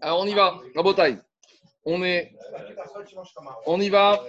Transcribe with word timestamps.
Alors 0.00 0.20
on 0.20 0.26
y 0.26 0.34
va, 0.34 0.58
bataille. 0.82 1.18
On 1.84 2.02
est, 2.02 2.32
on 3.66 3.80
y 3.80 3.88
va. 3.88 4.24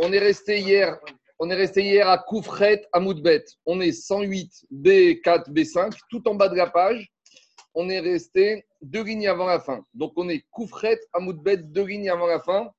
On 0.00 0.12
est 0.12 0.18
resté 0.18 0.60
hier, 0.60 0.98
on 1.38 1.50
est 1.50 1.54
resté 1.54 1.82
hier 1.82 2.08
à 2.08 2.18
Koufret, 2.18 2.86
à 2.92 3.00
Moudbet. 3.00 3.44
On 3.66 3.80
est 3.80 3.92
108 3.92 4.66
B4 4.72 5.50
B5, 5.50 5.98
tout 6.10 6.26
en 6.28 6.34
bas 6.34 6.48
de 6.48 6.56
la 6.56 6.68
page. 6.68 7.10
On 7.74 7.88
est 7.90 8.00
resté 8.00 8.66
deux 8.80 9.02
lignes 9.02 9.28
avant 9.28 9.46
la 9.46 9.60
fin. 9.60 9.84
Donc 9.92 10.12
on 10.16 10.28
est 10.28 10.44
Koufret, 10.50 10.98
à 11.12 11.20
Moudbet, 11.20 11.58
deux 11.58 11.84
lignes 11.84 12.10
avant 12.10 12.26
la 12.26 12.40
fin. 12.40 12.70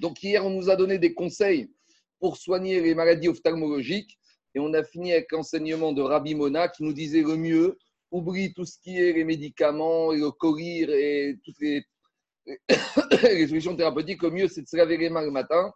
Donc 0.00 0.22
hier 0.22 0.44
on 0.44 0.50
nous 0.50 0.70
a 0.70 0.76
donné 0.76 0.98
des 0.98 1.14
conseils 1.14 1.70
pour 2.18 2.36
soigner 2.36 2.80
les 2.80 2.94
maladies 2.94 3.28
ophtalmologiques 3.28 4.19
et 4.54 4.60
on 4.60 4.72
a 4.74 4.82
fini 4.82 5.12
avec 5.12 5.30
l'enseignement 5.32 5.92
de 5.92 6.02
Rabbi 6.02 6.34
Mona 6.34 6.68
qui 6.68 6.82
nous 6.82 6.92
disait 6.92 7.22
le 7.22 7.36
mieux 7.36 7.78
oublie 8.10 8.52
tout 8.52 8.64
ce 8.64 8.78
qui 8.82 8.98
est 8.98 9.12
les 9.12 9.24
médicaments 9.24 10.12
et 10.12 10.18
le 10.18 10.30
courir 10.30 10.90
et 10.90 11.36
toutes 11.44 11.60
les, 13.22 13.46
solutions 13.46 13.76
thérapeutiques, 13.76 14.22
le 14.22 14.30
mieux 14.30 14.48
c'est 14.48 14.62
de 14.62 14.68
se 14.68 14.76
laver 14.76 14.96
les 14.96 15.10
mains 15.10 15.22
le 15.22 15.30
matin 15.30 15.72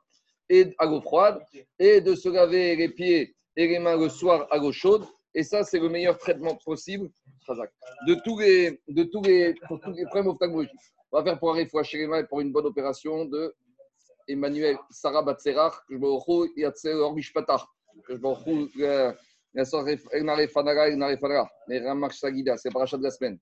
et 0.49 0.75
à 0.79 0.87
l'eau 0.87 1.01
froide 1.01 1.41
et 1.79 2.01
de 2.01 2.15
se 2.15 2.29
laver 2.29 2.75
les 2.77 2.89
pieds 2.89 3.37
et 3.57 3.69
les 3.69 3.79
mains 3.79 3.97
le 3.97 4.09
soir 4.09 4.47
à 4.51 4.59
l'eau 4.59 4.73
chaude. 4.73 5.05
Et 5.37 5.43
ça, 5.43 5.65
c'est 5.65 5.81
le 5.81 5.89
meilleur 5.89 6.17
traitement 6.17 6.57
possible 6.65 7.11
de 8.07 8.15
tous 8.25 8.39
les, 8.39 8.81
de 8.89 9.03
tous 9.05 9.23
les, 9.23 9.55
pour 9.67 9.81
tous 9.81 9.91
les 9.93 10.05
problèmes 10.05 10.29
ophtalmologiques. 10.29 10.73
On 11.11 11.19
va 11.19 11.25
faire 11.25 11.39
pour 11.41 11.85
chez 11.85 11.99
les 11.99 12.07
mains 12.07 12.23
pour 12.25 12.41
une 12.41 12.53
bonne 12.53 12.67
opération 12.67 13.25
de 13.25 13.55
Emmanuel 14.29 14.77
Sarah 14.91 15.23
Batserach, 15.23 15.75
que 15.89 15.95
je 15.95 17.33
c'est 22.57 22.73
de 22.99 23.03
la 23.03 23.11
semaine. 23.11 23.39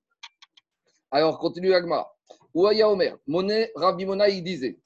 Alors, 1.11 1.39
continue 1.39 1.75
Agma. 1.75 2.07
Ouaya 2.55 2.89
Omer, 2.89 3.17
Monet, 3.27 3.71
Rabbi 3.75 4.05
Mona, 4.05 4.29
il 4.29 4.43
disait 4.43 4.79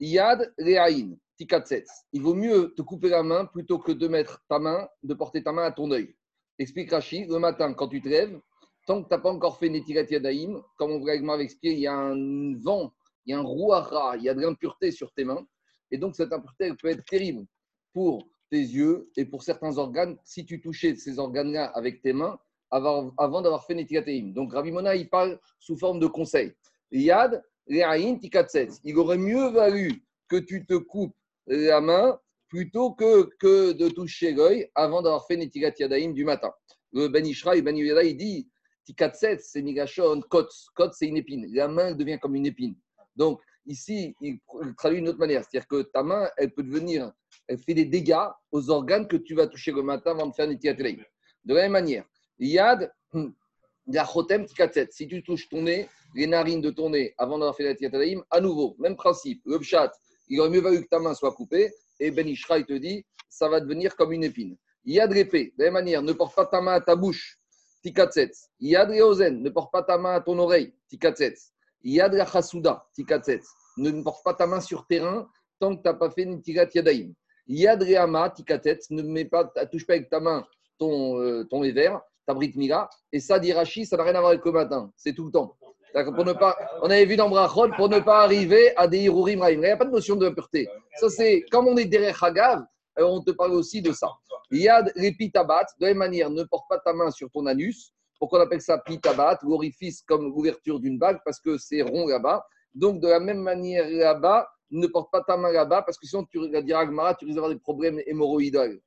Yad 0.00 0.52
Reaïn, 0.58 1.16
Tikatsetz. 1.36 1.88
Il 2.12 2.22
vaut 2.22 2.34
mieux 2.34 2.72
te 2.76 2.82
couper 2.82 3.08
la 3.08 3.22
main 3.22 3.44
plutôt 3.46 3.78
que 3.78 3.92
de 3.92 4.08
mettre 4.08 4.42
ta 4.48 4.58
main, 4.58 4.88
de 5.02 5.14
porter 5.14 5.42
ta 5.42 5.52
main 5.52 5.64
à 5.64 5.72
ton 5.72 5.90
œil. 5.90 6.14
Explique 6.58 6.90
Rachid, 6.90 7.30
le 7.30 7.38
matin, 7.38 7.72
quand 7.74 7.88
tu 7.88 8.00
te 8.00 8.08
lèves, 8.08 8.40
tant 8.86 9.02
que 9.02 9.08
tu 9.08 9.14
n'as 9.14 9.20
pas 9.20 9.30
encore 9.30 9.58
fait 9.58 9.68
Netirat 9.68 10.04
Yadaïm, 10.10 10.62
comme 10.76 10.92
on 10.92 11.04
va 11.04 11.42
expliquer, 11.42 11.74
il 11.74 11.80
y 11.80 11.86
a 11.86 11.94
un 11.94 12.58
vent, 12.58 12.92
il 13.26 13.32
y 13.32 13.34
a 13.34 13.38
un 13.38 13.42
rouara, 13.42 14.16
il 14.16 14.22
y 14.22 14.28
a 14.28 14.34
de 14.34 14.40
l'impureté 14.40 14.90
sur 14.90 15.12
tes 15.12 15.24
mains. 15.24 15.46
Et 15.90 15.98
donc, 15.98 16.16
cette 16.16 16.32
impureté 16.32 16.72
peut 16.74 16.88
être 16.88 17.04
terrible 17.04 17.44
pour 17.92 18.28
tes 18.50 18.60
yeux 18.60 19.10
et 19.16 19.24
pour 19.24 19.42
certains 19.42 19.76
organes 19.78 20.16
si 20.24 20.44
tu 20.44 20.60
touchais 20.60 20.94
ces 20.96 21.18
organes-là 21.18 21.66
avec 21.66 22.02
tes 22.02 22.12
mains 22.12 22.38
avant, 22.70 23.12
avant 23.18 23.40
d'avoir 23.42 23.64
fait 23.64 23.74
Netikateim. 23.74 24.32
Donc 24.34 24.52
Rabbi 24.52 24.70
Mona, 24.70 24.94
il 24.94 25.08
parle 25.08 25.38
sous 25.58 25.76
forme 25.76 25.98
de 26.00 26.06
conseil. 26.06 26.52
Yad. 26.90 27.42
Il 27.70 28.96
aurait 28.96 29.18
mieux 29.18 29.48
valu 29.50 30.02
que 30.26 30.36
tu 30.36 30.64
te 30.64 30.74
coupes 30.74 31.14
la 31.46 31.82
main 31.82 32.18
plutôt 32.48 32.92
que, 32.92 33.28
que 33.38 33.72
de 33.72 33.90
toucher 33.90 34.32
l'œil 34.32 34.70
avant 34.74 35.02
d'avoir 35.02 35.26
fait 35.26 35.36
Netigat 35.36 35.72
Yadaim 35.78 36.12
du 36.12 36.24
matin. 36.24 36.50
Le 36.92 37.08
Ben 37.08 37.26
Ishra 37.26 37.60
Ben 37.60 37.76
Yada, 37.76 38.02
il 38.02 38.16
dit 38.16 38.48
Tikatsetz, 38.84 39.50
c'est 39.52 39.60
Migashon, 39.60 40.22
Kotz. 40.30 40.68
Kotz, 40.74 40.96
c'est 40.98 41.06
une 41.06 41.18
épine. 41.18 41.46
La 41.52 41.68
main 41.68 41.92
devient 41.92 42.18
comme 42.18 42.34
une 42.34 42.46
épine. 42.46 42.74
Donc, 43.16 43.42
ici, 43.68 44.16
il 44.20 44.40
traduit 44.76 44.98
d'une 44.98 45.08
autre 45.08 45.18
manière. 45.18 45.44
C'est-à-dire 45.44 45.68
que 45.68 45.82
ta 45.82 46.02
main, 46.02 46.28
elle 46.36 46.50
peut 46.50 46.64
devenir 46.64 47.12
elle 47.48 47.58
fait 47.58 47.74
des 47.74 47.86
dégâts 47.86 48.28
aux 48.52 48.70
organes 48.70 49.08
que 49.08 49.16
tu 49.16 49.34
vas 49.34 49.46
toucher 49.46 49.72
le 49.72 49.82
matin 49.82 50.10
avant 50.10 50.26
de 50.26 50.34
faire 50.34 50.50
une 50.50 50.58
De 50.58 51.54
la 51.54 51.62
même 51.62 51.72
manière, 51.72 52.04
Yad, 52.38 52.92
Yachotem 53.86 54.44
Tikatset. 54.44 54.88
Si 54.90 55.08
tu 55.08 55.22
touches 55.22 55.48
ton 55.48 55.62
nez, 55.62 55.88
les 56.14 56.26
narines 56.26 56.60
de 56.60 56.70
ton 56.70 56.90
nez 56.90 57.14
avant 57.16 57.38
d'avoir 57.38 57.56
fait 57.56 57.74
la 57.80 58.22
à 58.30 58.40
nouveau, 58.40 58.76
même 58.78 58.96
principe. 58.96 59.40
Le 59.46 59.58
pshat, 59.58 59.90
il 60.28 60.38
aurait 60.40 60.50
mieux 60.50 60.60
valu 60.60 60.82
que 60.82 60.88
ta 60.88 60.98
main 60.98 61.14
soit 61.14 61.32
coupée. 61.32 61.72
Et 61.98 62.10
Ben 62.10 62.28
Ishra, 62.28 62.58
il 62.58 62.66
te 62.66 62.74
dit, 62.74 63.04
ça 63.30 63.48
va 63.48 63.60
devenir 63.60 63.96
comme 63.96 64.12
une 64.12 64.24
épine. 64.24 64.56
Yad 64.84 65.10
Repé, 65.10 65.54
de 65.56 65.64
la 65.64 65.64
même 65.66 65.72
manière, 65.74 66.02
ne 66.02 66.12
porte 66.12 66.36
pas 66.36 66.44
ta 66.44 66.60
main 66.60 66.74
à 66.74 66.80
ta 66.80 66.96
bouche. 66.96 67.38
Tikatset. 67.82 68.32
Yad 68.60 68.90
Reozen, 68.90 69.42
ne 69.42 69.50
porte 69.50 69.72
pas 69.72 69.82
ta 69.82 69.96
main 69.96 70.14
à 70.16 70.20
ton 70.20 70.38
oreille. 70.38 70.74
Tikatset. 70.88 71.34
Yad 71.82 72.14
Chasuda. 72.30 72.86
Tikatset. 72.94 73.40
Ne 73.78 74.02
porte 74.02 74.24
pas 74.24 74.34
ta 74.34 74.46
main 74.46 74.60
sur 74.60 74.86
terrain 74.86 75.28
tant 75.58 75.74
que 75.76 75.82
tu 75.82 75.88
n'as 75.88 75.94
pas 75.94 76.10
fait 76.10 76.22
une 76.22 76.40
tirat 76.42 76.66
yadaim. 76.74 77.12
Yadreama, 77.46 78.30
tikatet, 78.30 78.80
ne 78.90 79.02
mets 79.02 79.24
pas, 79.24 79.44
touche 79.70 79.86
pas 79.86 79.94
avec 79.94 80.10
ta 80.10 80.20
main 80.20 80.44
ton, 80.78 81.20
euh, 81.20 81.44
ton 81.44 81.64
éver, 81.64 81.94
ta 82.26 82.34
brite 82.34 82.56
mila. 82.56 82.88
Et 83.12 83.20
ça, 83.20 83.38
dit 83.38 83.52
Rashi, 83.52 83.84
ça 83.84 83.96
n'a 83.96 84.04
rien 84.04 84.14
à 84.14 84.20
voir 84.20 84.30
avec 84.30 84.44
le 84.44 84.52
matin. 84.52 84.92
C'est 84.96 85.12
tout 85.12 85.26
le 85.26 85.32
temps. 85.32 85.56
Pour 85.92 86.24
ne 86.24 86.32
pas, 86.32 86.56
on 86.82 86.90
avait 86.90 87.06
vu 87.06 87.16
dans 87.16 87.28
Brachol, 87.28 87.74
pour 87.74 87.88
ne 87.88 87.98
pas 87.98 88.22
arriver 88.22 88.76
à 88.76 88.86
des 88.86 89.00
Hirurim 89.00 89.40
Raim. 89.40 89.52
Il 89.52 89.60
n'y 89.60 89.66
a 89.66 89.76
pas 89.76 89.86
de 89.86 89.90
notion 89.90 90.16
de 90.16 90.28
pureté. 90.28 90.68
Ça, 90.96 91.08
c'est, 91.08 91.44
comme 91.50 91.66
on 91.66 91.76
est 91.76 91.86
derrière 91.86 92.22
Hagav, 92.22 92.64
euh, 92.98 93.04
on 93.04 93.20
te 93.20 93.30
parle 93.30 93.52
aussi 93.52 93.82
de 93.82 93.92
ça. 93.92 94.08
Yad 94.50 94.92
repitabat, 94.96 95.66
de 95.80 95.86
la 95.86 95.88
même 95.88 95.98
manière, 95.98 96.30
ne 96.30 96.44
porte 96.44 96.66
pas 96.68 96.78
ta 96.78 96.92
main 96.92 97.10
sur 97.10 97.30
ton 97.30 97.46
anus. 97.46 97.92
Pourquoi 98.18 98.40
on 98.40 98.42
appelle 98.42 98.60
ça 98.60 98.78
pitabat, 98.78 99.38
l'orifice 99.42 100.02
comme 100.02 100.28
l'ouverture 100.28 100.78
d'une 100.78 100.98
bague, 100.98 101.20
parce 101.24 101.40
que 101.40 101.56
c'est 101.56 101.82
rond 101.82 102.06
là-bas. 102.06 102.44
Donc, 102.74 103.00
de 103.00 103.08
la 103.08 103.20
même 103.20 103.40
manière 103.40 103.88
là-bas, 103.88 104.48
ne 104.70 104.86
porte 104.86 105.10
pas 105.10 105.22
ta 105.22 105.36
main 105.36 105.50
là-bas 105.50 105.82
parce 105.82 105.98
que 105.98 106.06
sinon 106.06 106.24
tu 106.24 106.50
vas 106.50 106.62
dire 106.62 106.78
Agmara, 106.78 107.14
tu 107.14 107.24
risques 107.24 107.36
d'avoir 107.36 107.52
des 107.52 107.58
problèmes 107.58 108.00
hémorroïdaux. 108.06 108.80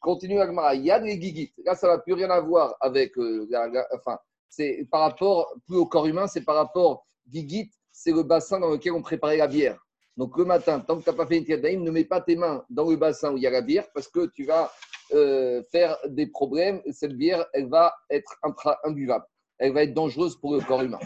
Continue 0.00 0.40
Agmara. 0.40 0.74
Il 0.74 0.84
y 0.84 0.90
a 0.90 0.98
des 0.98 1.20
gigit. 1.20 1.52
Là, 1.64 1.74
ça 1.74 1.88
n'a 1.88 1.98
plus 1.98 2.14
rien 2.14 2.30
à 2.30 2.40
voir 2.40 2.74
avec. 2.80 3.16
Euh, 3.18 3.48
enfin, 3.94 4.18
c'est 4.48 4.86
par 4.90 5.00
rapport, 5.02 5.54
plus 5.66 5.76
au 5.76 5.86
corps 5.86 6.06
humain, 6.06 6.26
c'est 6.26 6.42
par 6.42 6.56
rapport. 6.56 7.06
Gigit, 7.30 7.70
c'est 7.90 8.12
le 8.12 8.22
bassin 8.22 8.60
dans 8.60 8.70
lequel 8.70 8.92
on 8.92 9.02
préparait 9.02 9.38
la 9.38 9.46
bière. 9.46 9.78
Donc 10.16 10.36
le 10.38 10.44
matin, 10.44 10.78
tant 10.80 10.98
que 10.98 11.04
tu 11.04 11.10
n'as 11.10 11.16
pas 11.16 11.26
fait 11.26 11.38
une 11.38 11.44
tiadaïm, 11.44 11.82
ne 11.82 11.90
mets 11.90 12.04
pas 12.04 12.20
tes 12.20 12.36
mains 12.36 12.64
dans 12.70 12.88
le 12.88 12.96
bassin 12.96 13.32
où 13.32 13.36
il 13.36 13.42
y 13.42 13.46
a 13.46 13.50
la 13.50 13.62
bière 13.62 13.86
parce 13.92 14.08
que 14.08 14.26
tu 14.26 14.44
vas 14.44 14.70
euh, 15.12 15.62
faire 15.72 15.96
des 16.06 16.26
problèmes. 16.26 16.80
Cette 16.92 17.14
bière, 17.14 17.44
elle 17.52 17.68
va 17.68 17.94
être 18.10 18.36
imbuvable 18.84 19.24
elle 19.58 19.72
va 19.72 19.82
être 19.82 19.94
dangereuse 19.94 20.36
pour 20.36 20.54
le 20.54 20.60
corps 20.60 20.82
humain. 20.82 20.98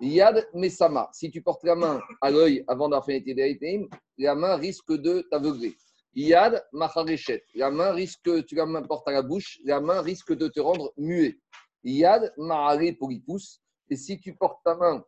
Yad 0.00 0.48
Mesama, 0.54 1.08
si 1.12 1.30
tu 1.30 1.42
portes 1.42 1.64
la 1.64 1.74
main 1.74 2.00
à 2.20 2.30
l'œil 2.30 2.64
avant 2.66 2.88
d'avoir 2.88 3.04
fait 3.04 3.22
la 4.18 4.34
main 4.34 4.56
risque 4.56 4.92
de 4.92 5.26
t'aveugler. 5.30 5.76
Yad 6.14 6.64
Macharechet, 6.72 7.44
la 7.54 7.70
main 7.70 7.92
risque, 7.92 8.44
tu 8.46 8.54
la 8.54 8.66
portes 8.82 9.06
à 9.08 9.12
la 9.12 9.22
bouche, 9.22 9.60
la 9.64 9.80
main 9.80 10.00
risque 10.00 10.34
de 10.34 10.48
te 10.48 10.60
rendre 10.60 10.92
muet. 10.96 11.38
Yad 11.84 12.32
Mahare 12.36 12.96
Polypus, 12.98 13.60
et 13.88 13.96
si 13.96 14.18
tu 14.18 14.34
portes 14.34 14.60
ta 14.64 14.74
main 14.74 15.04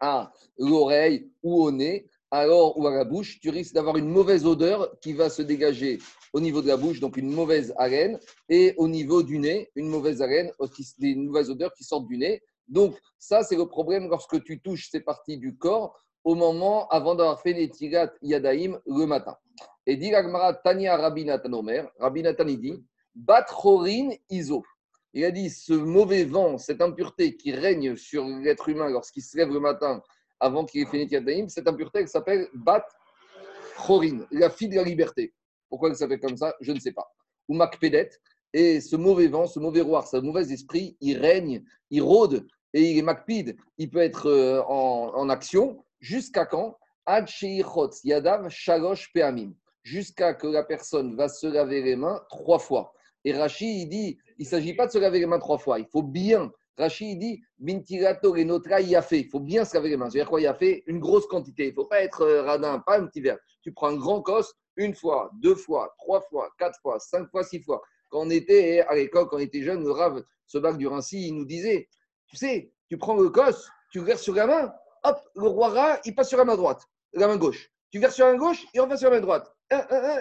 à 0.00 0.32
l'oreille 0.58 1.30
ou 1.42 1.62
au 1.62 1.70
nez, 1.70 2.08
alors 2.32 2.78
ou 2.78 2.86
à 2.86 2.90
la 2.90 3.04
bouche, 3.04 3.38
tu 3.40 3.50
risques 3.50 3.74
d'avoir 3.74 3.98
une 3.98 4.08
mauvaise 4.08 4.46
odeur 4.46 4.98
qui 5.00 5.12
va 5.12 5.28
se 5.28 5.42
dégager 5.42 5.98
au 6.32 6.40
niveau 6.40 6.62
de 6.62 6.66
la 6.66 6.78
bouche, 6.78 6.98
donc 6.98 7.18
une 7.18 7.30
mauvaise 7.30 7.74
haleine, 7.76 8.18
et 8.48 8.74
au 8.78 8.88
niveau 8.88 9.22
du 9.22 9.38
nez, 9.38 9.70
une 9.76 9.88
mauvaise 9.88 10.22
haleine, 10.22 10.50
des 10.98 11.14
mauvaises 11.14 11.50
odeurs 11.50 11.74
qui 11.74 11.84
sortent 11.84 12.08
du 12.08 12.16
nez. 12.16 12.42
Donc, 12.68 12.96
ça, 13.18 13.42
c'est 13.42 13.56
le 13.56 13.66
problème 13.66 14.08
lorsque 14.08 14.42
tu 14.44 14.60
touches 14.62 14.88
ces 14.90 15.00
parties 15.00 15.36
du 15.36 15.58
corps 15.58 15.94
au 16.24 16.34
moment 16.34 16.88
avant 16.88 17.14
d'avoir 17.14 17.42
fait 17.42 17.52
les 17.52 17.68
tirat 17.68 18.10
yadaim 18.22 18.80
le 18.86 19.04
matin. 19.04 19.36
Et 19.84 19.96
dit 19.96 20.10
l'agmara 20.10 20.54
Tania 20.54 20.96
Rabinatan 20.96 21.52
Omer, 21.52 21.86
Rabinatan 21.98 22.44
dit, 22.46 22.82
Batchorin 23.14 24.08
iso. 24.30 24.62
Il 25.12 25.26
a 25.26 25.30
dit, 25.30 25.50
ce 25.50 25.74
mauvais 25.74 26.24
vent, 26.24 26.56
cette 26.56 26.80
impureté 26.80 27.36
qui 27.36 27.52
règne 27.52 27.94
sur 27.96 28.24
l'être 28.24 28.70
humain 28.70 28.88
lorsqu'il 28.88 29.22
se 29.22 29.36
lève 29.36 29.52
le 29.52 29.60
matin 29.60 30.02
avant 30.42 30.64
qu'il 30.64 30.82
ait 30.82 30.86
fait 30.86 31.08
cette 31.48 31.68
impureté 31.68 32.00
elle 32.00 32.08
s'appelle 32.08 32.48
Bat 32.52 32.84
Chorin, 33.76 34.26
la 34.30 34.50
fille 34.50 34.68
de 34.68 34.76
la 34.76 34.82
liberté. 34.82 35.32
Pourquoi 35.68 35.88
elle 35.88 35.96
s'appelle 35.96 36.20
comme 36.20 36.36
ça? 36.36 36.54
Je 36.60 36.72
ne 36.72 36.78
sais 36.78 36.92
pas. 36.92 37.10
Ou 37.48 37.54
Macpédet. 37.54 38.10
Et 38.52 38.80
ce 38.80 38.96
mauvais 38.96 39.28
vent, 39.28 39.46
ce 39.46 39.58
mauvais 39.58 39.80
roi, 39.80 40.04
ce 40.04 40.18
mauvais 40.18 40.52
esprit, 40.52 40.96
il 41.00 41.16
règne, 41.16 41.64
il 41.90 42.02
rôde 42.02 42.46
et 42.74 42.90
il 42.90 42.98
est 42.98 43.02
Macpid. 43.02 43.56
Il 43.78 43.88
peut 43.88 44.00
être 44.00 44.26
euh, 44.28 44.62
en, 44.62 45.28
action 45.30 45.82
jusqu'à 46.00 46.44
quand? 46.44 46.76
Yadav 48.04 48.48
Shalosh 48.50 49.12
Peamim. 49.14 49.54
Jusqu'à 49.82 50.34
que 50.34 50.46
la 50.46 50.62
personne 50.62 51.16
va 51.16 51.28
se 51.28 51.46
laver 51.46 51.82
les 51.82 51.96
mains 51.96 52.20
trois 52.28 52.58
fois. 52.58 52.92
Et 53.24 53.32
Rachid, 53.32 53.68
il 53.68 53.88
dit 53.88 54.18
il 54.38 54.44
ne 54.44 54.48
s'agit 54.48 54.74
pas 54.74 54.86
de 54.86 54.92
se 54.92 54.98
laver 54.98 55.20
les 55.20 55.26
mains 55.26 55.38
trois 55.38 55.58
fois. 55.58 55.78
Il 55.78 55.86
faut 55.86 56.02
bien 56.02 56.52
Rachid 56.76 57.18
dit 57.18 57.42
Bintirato 57.58 58.32
Renotra 58.32 58.80
fait. 59.02 59.20
Il 59.20 59.28
faut 59.28 59.40
bien 59.40 59.64
se 59.64 59.74
laver 59.74 59.90
les 59.90 59.96
mains. 59.96 60.10
C'est-à-dire 60.10 60.30
quoi 60.30 60.40
Il 60.40 60.54
fait 60.58 60.82
une 60.86 60.98
grosse 60.98 61.26
quantité. 61.26 61.66
Il 61.66 61.70
ne 61.70 61.74
faut 61.74 61.86
pas 61.86 62.02
être 62.02 62.22
euh, 62.22 62.42
radin, 62.42 62.78
pas 62.80 62.98
un 62.98 63.06
petit 63.06 63.20
verre. 63.20 63.38
Tu 63.62 63.72
prends 63.72 63.88
un 63.88 63.96
grand 63.96 64.22
cos, 64.22 64.54
une 64.76 64.94
fois, 64.94 65.30
deux 65.34 65.54
fois, 65.54 65.94
trois 65.98 66.20
fois, 66.22 66.50
quatre 66.58 66.78
fois, 66.80 66.98
cinq 66.98 67.30
fois, 67.30 67.44
six 67.44 67.60
fois. 67.60 67.82
Quand 68.10 68.20
on 68.20 68.30
était 68.30 68.80
à 68.80 68.94
l'école, 68.94 69.28
quand 69.28 69.36
on 69.36 69.40
était 69.40 69.62
jeune, 69.62 69.84
le 69.84 69.90
rave, 69.90 70.24
ce 70.46 70.58
bac 70.58 70.76
du 70.76 70.86
Rincy, 70.86 71.28
il 71.28 71.34
nous 71.34 71.44
disait 71.44 71.88
Tu 72.26 72.36
sais, 72.36 72.72
tu 72.88 72.98
prends 72.98 73.16
le 73.16 73.30
cos, 73.30 73.68
tu 73.90 74.00
verses 74.00 74.22
sur 74.22 74.34
la 74.34 74.46
main, 74.46 74.72
hop, 75.04 75.18
le 75.36 75.48
roi 75.48 75.68
rat, 75.68 76.00
il 76.04 76.14
passe 76.14 76.28
sur 76.28 76.38
la 76.38 76.44
main 76.44 76.56
droite, 76.56 76.82
la 77.12 77.28
main 77.28 77.36
gauche. 77.36 77.70
Tu 77.90 77.98
verses 77.98 78.14
sur 78.14 78.26
la 78.26 78.32
main 78.32 78.38
gauche, 78.38 78.64
il 78.74 78.80
revient 78.80 78.98
sur 78.98 79.10
la 79.10 79.16
main 79.16 79.22
droite. 79.22 79.52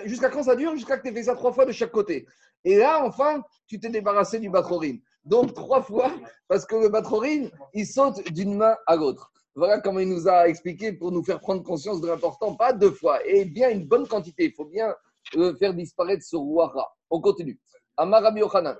Jusqu'à 0.06 0.30
quand 0.30 0.44
ça 0.44 0.56
dure? 0.56 0.76
Jusqu'à 0.76 0.98
que 0.98 1.04
tu 1.04 1.10
aies 1.10 1.14
fait 1.14 1.24
ça 1.24 1.36
trois 1.36 1.52
fois 1.52 1.66
de 1.66 1.72
chaque 1.72 1.92
côté. 1.92 2.26
Et 2.64 2.78
là, 2.78 3.04
enfin, 3.04 3.44
tu 3.68 3.80
t'es 3.80 3.90
débarrassé 3.90 4.40
du 4.40 4.50
batrorine. 4.50 5.02
Donc, 5.24 5.54
trois 5.54 5.82
fois, 5.82 6.12
parce 6.48 6.66
que 6.66 6.76
le 6.76 6.90
batrorine, 6.90 7.52
il 7.74 7.86
saute 7.86 8.24
d'une 8.32 8.56
main 8.56 8.76
à 8.88 8.96
l'autre. 8.96 9.32
Voilà 9.56 9.82
comment 9.82 10.00
il 10.00 10.10
nous 10.10 10.28
a 10.28 10.48
expliqué 10.48 10.94
pour 10.94 11.12
nous 11.12 11.24
faire 11.24 11.40
prendre 11.40 11.62
conscience 11.64 12.02
de 12.02 12.08
l'important, 12.08 12.56
pas 12.56 12.72
deux 12.74 12.92
fois, 12.92 13.26
et 13.26 13.46
bien 13.46 13.70
une 13.70 13.86
bonne 13.86 14.08
quantité. 14.08 14.46
Il 14.46 14.54
faut 14.54 14.66
bien 14.66 14.96
euh, 15.36 15.56
faire 15.58 15.74
disparaître 15.74 16.24
ce 16.24 16.36
roi 16.36 16.74
On 17.10 17.20
continue. 17.20 17.60
Amarabi 17.98 18.42
Ochanan. 18.42 18.78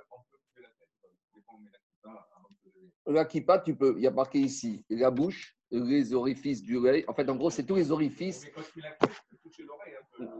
La 3.06 3.24
kippa, 3.24 3.58
tu 3.58 3.76
peux. 3.76 3.94
Il 3.96 4.02
y 4.02 4.06
a 4.06 4.10
marqué 4.10 4.38
ici 4.38 4.84
la 4.88 5.10
bouche, 5.10 5.56
les 5.72 6.14
orifices 6.14 6.62
du 6.62 6.74
l'oreille. 6.74 7.04
En 7.08 7.14
fait, 7.14 7.28
en 7.28 7.34
gros, 7.34 7.50
c'est 7.50 7.64
tous 7.64 7.76
les 7.76 7.90
orifices. 7.90 8.46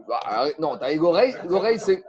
Bah, 0.07 0.45
non, 0.59 0.77
tu 0.77 0.83
as 0.83 0.95
l'oreille. 0.95 1.35
L'oreille, 1.47 1.79
c'est. 1.79 2.03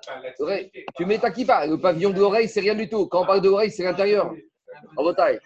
Tu 0.96 1.06
mets 1.06 1.18
ta 1.18 1.30
kippa. 1.30 1.66
Le 1.66 1.78
pavillon 1.78 2.10
de 2.10 2.20
l'oreille, 2.20 2.48
c'est 2.48 2.60
rien 2.60 2.74
du 2.74 2.88
tout. 2.88 3.06
Quand 3.06 3.22
on 3.22 3.26
parle 3.26 3.40
de 3.40 3.48
l'oreille, 3.48 3.70
c'est 3.70 3.84
l'intérieur. 3.84 4.32
En 4.96 5.04
bataille. 5.04 5.40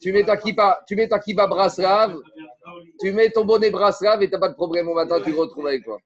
Tu 0.00 0.12
mets 0.12 0.24
ta 0.24 0.36
kippa, 0.36 0.82
tu 0.86 0.96
mets 0.96 1.08
ta 1.08 1.18
kippa 1.18 1.46
braslave, 1.46 2.18
tu 3.00 3.12
mets 3.12 3.30
ton 3.30 3.44
bonnet 3.44 3.70
braslave 3.70 4.22
et 4.22 4.26
tu 4.28 4.32
n'as 4.32 4.40
pas 4.40 4.48
de 4.48 4.54
problème 4.54 4.88
au 4.88 4.94
matin, 4.94 5.20
tu 5.20 5.32
te 5.32 5.36
retrouves 5.36 5.66
avec 5.66 5.84
toi. 5.84 5.98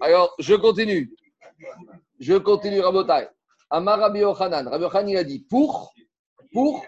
Alors, 0.00 0.34
je 0.38 0.54
continue. 0.54 1.10
Je 2.20 2.34
continue, 2.34 2.80
Rabotai. 2.80 3.28
Amar 3.70 3.98
Rabbi 3.98 4.20
Yochanan. 4.20 4.68
Rabbi 4.68 4.84
Yochanan, 4.84 5.08
il 5.08 5.16
a 5.16 5.24
dit 5.24 5.40
pour, 5.48 5.92
pour, 6.52 6.84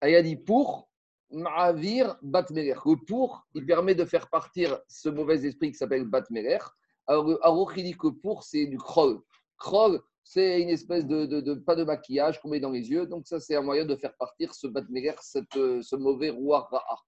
a 0.00 0.22
dit 0.22 0.36
pour, 0.36 0.88
Ma'avir 1.30 2.16
Batmeler. 2.22 2.74
Le 2.84 3.04
pour, 3.04 3.46
il 3.54 3.66
permet 3.66 3.94
de 3.94 4.04
faire 4.04 4.28
partir 4.30 4.78
ce 4.88 5.08
mauvais 5.08 5.44
esprit 5.44 5.72
qui 5.72 5.76
s'appelle 5.76 6.04
Batmeler. 6.04 6.58
Alors, 7.06 7.28
le 7.28 7.44
Aruch, 7.44 7.74
il 7.76 7.84
dit 7.84 7.96
que 7.96 8.08
pour, 8.08 8.44
c'est 8.44 8.66
du 8.66 8.78
krol. 8.78 9.20
Krol, 9.58 10.00
c'est 10.24 10.60
une 10.60 10.68
espèce 10.68 11.06
de, 11.06 11.54
pas 11.54 11.74
de 11.74 11.84
maquillage 11.84 12.40
qu'on 12.40 12.50
met 12.50 12.60
dans 12.60 12.70
les 12.70 12.90
yeux. 12.90 13.06
Donc, 13.06 13.26
ça, 13.26 13.40
c'est 13.40 13.56
un 13.56 13.62
moyen 13.62 13.84
de 13.84 13.96
faire 13.96 14.14
partir 14.16 14.54
ce 14.54 14.66
Batmeler, 14.66 15.14
ce 15.20 15.96
mauvais 15.96 16.30
roi 16.30 16.68
Ra'a. 16.70 16.98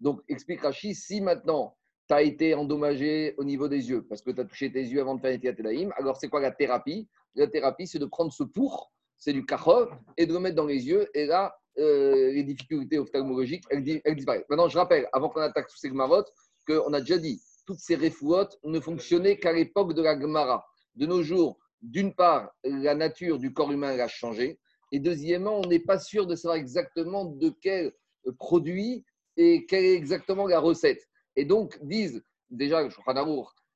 Donc, 0.00 0.20
explique 0.28 0.60
Rashi, 0.60 0.94
si 0.94 1.20
maintenant 1.20 1.76
tu 2.08 2.14
as 2.14 2.22
été 2.22 2.54
endommagé 2.54 3.34
au 3.36 3.44
niveau 3.44 3.68
des 3.68 3.90
yeux 3.90 4.06
parce 4.06 4.22
que 4.22 4.30
tu 4.30 4.40
as 4.40 4.44
touché 4.44 4.72
tes 4.72 4.80
yeux 4.80 5.00
avant 5.00 5.14
de 5.16 5.20
faire 5.20 5.32
Netiat 5.32 5.54
alors 5.96 6.16
c'est 6.16 6.28
quoi 6.28 6.40
la 6.40 6.52
thérapie? 6.52 7.08
La 7.34 7.48
thérapie, 7.48 7.86
c'est 7.86 7.98
de 7.98 8.06
prendre 8.06 8.32
ce 8.32 8.44
pour, 8.44 8.92
c'est 9.18 9.32
du 9.32 9.44
kachov, 9.44 9.90
et 10.16 10.26
de 10.26 10.32
le 10.32 10.40
mettre 10.40 10.56
dans 10.56 10.66
les 10.66 10.86
yeux. 10.86 11.08
Et 11.14 11.26
là, 11.26 11.54
euh, 11.78 12.32
les 12.32 12.44
difficultés 12.44 12.98
ophtalmologiques, 12.98 13.64
elles, 13.70 13.82
disparaissent. 14.14 14.44
Maintenant, 14.48 14.68
je 14.68 14.78
rappelle, 14.78 15.08
avant 15.12 15.28
qu'on 15.28 15.40
attaque 15.40 15.68
tous 15.68 15.76
ces 15.76 15.90
gmarotes, 15.90 16.32
qu'on 16.66 16.92
a 16.92 17.00
déjà 17.00 17.18
dit, 17.18 17.42
toutes 17.66 17.80
ces 17.80 17.96
refouotes 17.96 18.58
ne 18.64 18.80
fonctionnaient 18.80 19.38
qu'à 19.38 19.52
l'époque 19.52 19.94
de 19.94 20.02
la 20.02 20.18
Gemara. 20.18 20.66
De 20.94 21.06
nos 21.06 21.22
jours, 21.22 21.58
d'une 21.82 22.14
part, 22.14 22.50
la 22.64 22.94
nature 22.94 23.38
du 23.38 23.52
corps 23.52 23.70
humain 23.70 23.98
a 23.98 24.08
changé. 24.08 24.58
Et 24.90 25.00
deuxièmement, 25.00 25.60
on 25.60 25.66
n'est 25.66 25.80
pas 25.80 25.98
sûr 25.98 26.26
de 26.26 26.34
savoir 26.34 26.56
exactement 26.56 27.26
de 27.26 27.52
quel 27.60 27.92
produit 28.38 29.04
et 29.36 29.66
quelle 29.66 29.84
est 29.84 29.94
exactement 29.94 30.46
la 30.46 30.60
recette. 30.60 31.06
Et 31.36 31.44
donc, 31.44 31.78
disent 31.82 32.22
déjà 32.50 32.82
le 32.82 32.88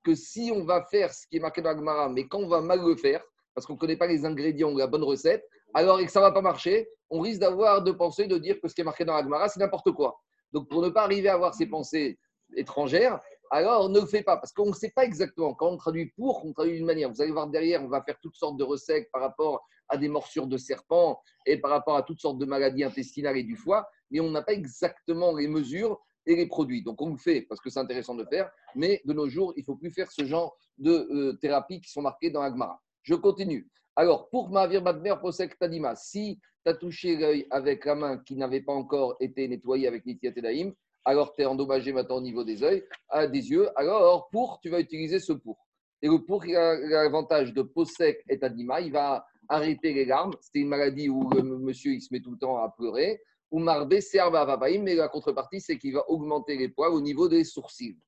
que 0.03 0.15
si 0.15 0.51
on 0.53 0.65
va 0.65 0.85
faire 0.91 1.13
ce 1.13 1.27
qui 1.29 1.37
est 1.37 1.41
marqué 1.41 1.63
dans 1.63 1.71
la 1.71 1.77
Gemara, 1.77 2.09
mais 2.09 2.27
quand 2.27 2.41
on 2.41 2.49
va 2.49 2.61
mal 2.61 2.81
le 2.85 2.97
faire, 2.97 3.23
parce 3.55 3.67
qu'on 3.67 3.75
ne 3.75 3.79
connaît 3.79 3.97
pas 3.97 4.07
les 4.07 4.25
ingrédients 4.25 4.73
ou 4.73 4.79
la 4.79 4.87
bonne 4.87 5.03
recette, 5.03 5.45
alors 5.75 6.01
et 6.01 6.07
que 6.07 6.13
ça 6.13 6.21
ne 6.21 6.25
va 6.25 6.33
pas 6.33 6.43
marcher, 6.43 6.89
on 7.11 7.21
risque 7.21 7.41
d'avoir 7.41 7.83
de 7.83 7.93
penser, 7.93 8.27
de 8.27 8.39
dire 8.39 8.61
que 8.61 8.69
ce 8.69 8.75
qui 8.75 8.81
est 8.81 8.85
marqué 8.85 9.05
dans 9.05 9.15
la 9.15 9.23
Gemara, 9.23 9.49
c'est 9.49 9.61
n'importe 9.61 9.93
quoi. 9.93 10.19
Donc, 10.53 10.69
pour 10.69 10.83
ne 10.83 10.91
pas 10.91 11.03
arriver 11.03 11.29
à 11.29 11.35
avoir 11.35 11.55
ces 11.55 11.67
pensées 11.67 12.19
étrangères, 12.57 13.21
alors 13.51 13.91
ne 13.91 14.01
le 14.01 14.07
fais 14.07 14.23
pas, 14.23 14.37
parce 14.39 14.53
qu'on 14.53 14.69
ne 14.69 14.75
sait 14.75 14.93
pas 14.95 15.05
exactement. 15.05 15.55
Quand 15.55 15.69
on 15.69 15.77
traduit 15.77 16.11
pour, 16.17 16.45
on 16.45 16.53
traduit 16.53 16.77
d'une 16.77 16.87
manière. 16.87 17.11
Vous 17.11 17.21
allez 17.21 17.33
voir 17.33 17.49
derrière, 17.49 17.83
on 17.83 17.89
va 17.89 18.03
faire 18.03 18.19
toutes 18.23 18.37
sortes 18.37 18.57
de 18.57 18.65
recettes 18.65 19.11
par 19.13 19.21
rapport 19.21 19.63
à 19.89 19.99
des 19.99 20.09
morsures 20.09 20.47
de 20.47 20.57
serpents 20.57 21.21
et 21.45 21.59
par 21.59 21.71
rapport 21.71 21.97
à 21.97 22.03
toutes 22.03 22.21
sortes 22.21 22.39
de 22.39 22.47
maladies 22.47 22.83
intestinales 22.83 23.37
et 23.37 23.43
du 23.43 23.57
foie, 23.57 23.87
mais 24.11 24.21
on 24.21 24.31
n'a 24.31 24.43
pas 24.43 24.55
exactement 24.55 25.37
les 25.37 25.49
mesures 25.49 26.01
et 26.25 26.35
les 26.35 26.47
produits. 26.47 26.83
Donc 26.83 27.03
on 27.03 27.11
le 27.11 27.19
fait 27.19 27.43
parce 27.43 27.61
que 27.61 27.69
c'est 27.69 27.81
intéressant 27.81 28.15
de 28.15 28.25
faire, 28.25 28.51
mais 28.75 29.03
de 29.05 29.13
nos 29.13 29.29
jours, 29.29 29.53
il 29.57 29.61
ne 29.61 29.65
faut 29.65 29.77
plus 29.77 29.91
faire 29.91 30.11
ce 30.11 30.25
genre 30.25 30.57
de 30.79 30.91
euh, 31.11 31.33
thérapies 31.35 31.81
qui 31.83 31.91
sont 31.91 32.03
marquées 32.03 32.31
dans 32.31 32.43
l'Agmara. 32.43 32.81
Je 33.03 33.15
continue. 33.15 33.69
Alors, 33.97 34.29
pour 34.31 34.51
Mavir 34.51 34.83
Badmer 34.83 35.15
Posek 35.21 35.59
Tadima, 35.59 35.95
si 35.97 36.39
tu 36.65 36.71
as 36.71 36.75
touché 36.75 37.17
l'œil 37.17 37.47
avec 37.51 37.85
la 37.85 37.95
main 37.95 38.19
qui 38.19 38.37
n'avait 38.37 38.63
pas 38.63 38.73
encore 38.73 39.17
été 39.21 39.49
nettoyée 39.49 39.89
avec 39.89 40.07
Nitiat 40.07 40.33
Edaim, 40.37 40.73
alors 41.05 41.35
tu 41.35 41.43
es 41.43 41.47
endommagé 41.47 41.93
maintenant 41.93 42.17
au 42.17 42.21
niveau 42.21 42.45
des 42.45 42.61
yeux, 42.61 42.89
à 43.09 43.27
des 43.27 43.51
yeux, 43.51 43.69
alors 43.79 44.29
pour, 44.31 44.61
tu 44.63 44.71
vas 44.71 44.81
utiliser 44.81 45.19
ce 45.19 45.33
pour. 45.33 45.67
Et 46.01 46.09
le 46.09 46.25
pour, 46.25 46.47
il 46.47 46.57
a 46.57 46.79
l'avantage 46.79 47.53
de 47.53 47.63
Posek 47.63 48.23
et 48.29 48.39
Tadima, 48.39 48.81
il 48.81 48.93
va 48.93 49.27
arrêter 49.49 49.93
les 49.93 50.05
larmes. 50.05 50.33
C'est 50.41 50.61
une 50.61 50.69
maladie 50.69 51.09
où 51.09 51.29
le 51.31 51.43
monsieur 51.43 51.93
il 51.93 52.01
se 52.01 52.09
met 52.13 52.21
tout 52.21 52.33
le 52.33 52.39
temps 52.39 52.59
à 52.59 52.71
pleurer 52.71 53.21
ou 53.53 53.59
marbe 53.59 54.01
serve 54.01 54.35
à 54.35 54.59
mais 54.81 54.95
la 54.95 55.09
contrepartie, 55.09 55.61
c'est 55.61 55.79
qu'il 55.79 55.93
va 55.93 56.09
augmenter 56.09 56.57
les 56.57 56.69
poils 56.69 56.93
au 56.93 57.03
niveau 57.03 57.29
des 57.29 57.45
sourcils. 57.45 57.99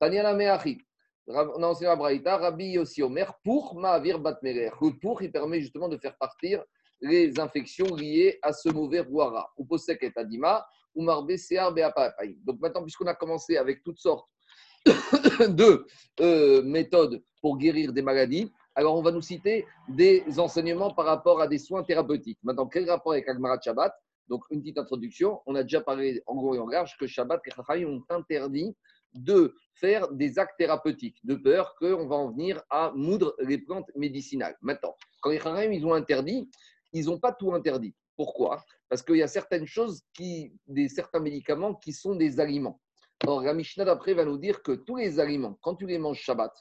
Taniana 0.00 0.32
Meachi, 0.32 0.78
on 1.28 1.62
a 1.62 1.66
enseigné 1.66 1.90
à 1.90 1.96
Braïta, 1.96 2.36
Rabbi 2.36 2.78
aussi 2.78 3.02
Omer, 3.02 3.32
pour 3.44 3.74
Ma'avir 3.78 4.18
Batmerer. 4.18 4.70
Le 4.80 4.98
pour, 4.98 5.22
il 5.22 5.30
permet 5.30 5.60
justement 5.60 5.88
de 5.88 5.98
faire 5.98 6.16
partir 6.16 6.64
les 7.00 7.38
infections 7.38 7.94
liées 7.94 8.38
à 8.42 8.52
ce 8.52 8.68
mauvais 8.70 9.00
rouara. 9.00 9.52
Ou 9.56 9.64
Posek 9.64 10.02
et 10.02 10.12
Adima, 10.16 10.66
ou 10.94 11.02
marbe 11.02 11.30
à 11.30 12.12
Donc 12.44 12.60
maintenant, 12.60 12.82
puisqu'on 12.82 13.06
a 13.06 13.14
commencé 13.14 13.56
avec 13.56 13.82
toutes 13.84 13.98
sortes 13.98 14.28
de 14.86 15.86
euh, 16.20 16.62
méthodes 16.62 17.22
pour 17.40 17.58
guérir 17.58 17.92
des 17.92 18.02
maladies, 18.02 18.50
alors 18.74 18.96
on 18.96 19.02
va 19.02 19.10
nous 19.10 19.22
citer 19.22 19.66
des 19.88 20.24
enseignements 20.38 20.92
par 20.94 21.04
rapport 21.04 21.40
à 21.40 21.48
des 21.48 21.58
soins 21.58 21.82
thérapeutiques. 21.82 22.38
Maintenant, 22.42 22.66
quel 22.66 22.88
rapport 22.88 23.12
avec 23.12 23.28
Agmarat 23.28 23.60
Shabbat? 23.60 23.92
Donc, 24.28 24.44
une 24.50 24.60
petite 24.60 24.78
introduction. 24.78 25.40
On 25.46 25.54
a 25.54 25.62
déjà 25.62 25.80
parlé 25.80 26.22
en 26.26 26.36
gros 26.36 26.54
et 26.54 26.58
en 26.58 26.66
large 26.66 26.96
que 26.98 27.06
Shabbat 27.06 27.40
et 27.46 27.50
Chachai 27.50 27.84
ont 27.86 28.02
interdit 28.10 28.76
de 29.14 29.54
faire 29.74 30.10
des 30.12 30.38
actes 30.38 30.58
thérapeutiques, 30.58 31.18
de 31.24 31.34
peur 31.34 31.74
qu'on 31.76 32.06
va 32.06 32.16
en 32.16 32.30
venir 32.30 32.62
à 32.70 32.92
moudre 32.94 33.34
les 33.40 33.58
plantes 33.58 33.90
médicinales. 33.94 34.56
Maintenant, 34.60 34.94
quand 35.20 35.30
les 35.30 35.38
Chachai 35.38 35.74
ils 35.74 35.86
ont 35.86 35.94
interdit, 35.94 36.50
ils 36.92 37.06
n'ont 37.06 37.18
pas 37.18 37.32
tout 37.32 37.52
interdit. 37.52 37.94
Pourquoi? 38.16 38.64
Parce 38.88 39.02
qu'il 39.02 39.16
y 39.16 39.22
a 39.22 39.28
certaines 39.28 39.66
choses, 39.66 40.02
qui, 40.12 40.52
des, 40.66 40.88
certains 40.88 41.20
médicaments 41.20 41.74
qui 41.74 41.92
sont 41.92 42.14
des 42.14 42.40
aliments. 42.40 42.80
Or, 43.26 43.42
la 43.42 43.54
Mishnah 43.54 43.84
d'après 43.84 44.14
va 44.14 44.24
nous 44.24 44.38
dire 44.38 44.62
que 44.62 44.72
tous 44.72 44.96
les 44.96 45.20
aliments, 45.20 45.58
quand 45.62 45.76
tu 45.76 45.86
les 45.86 45.98
manges 45.98 46.20
Shabbat, 46.20 46.52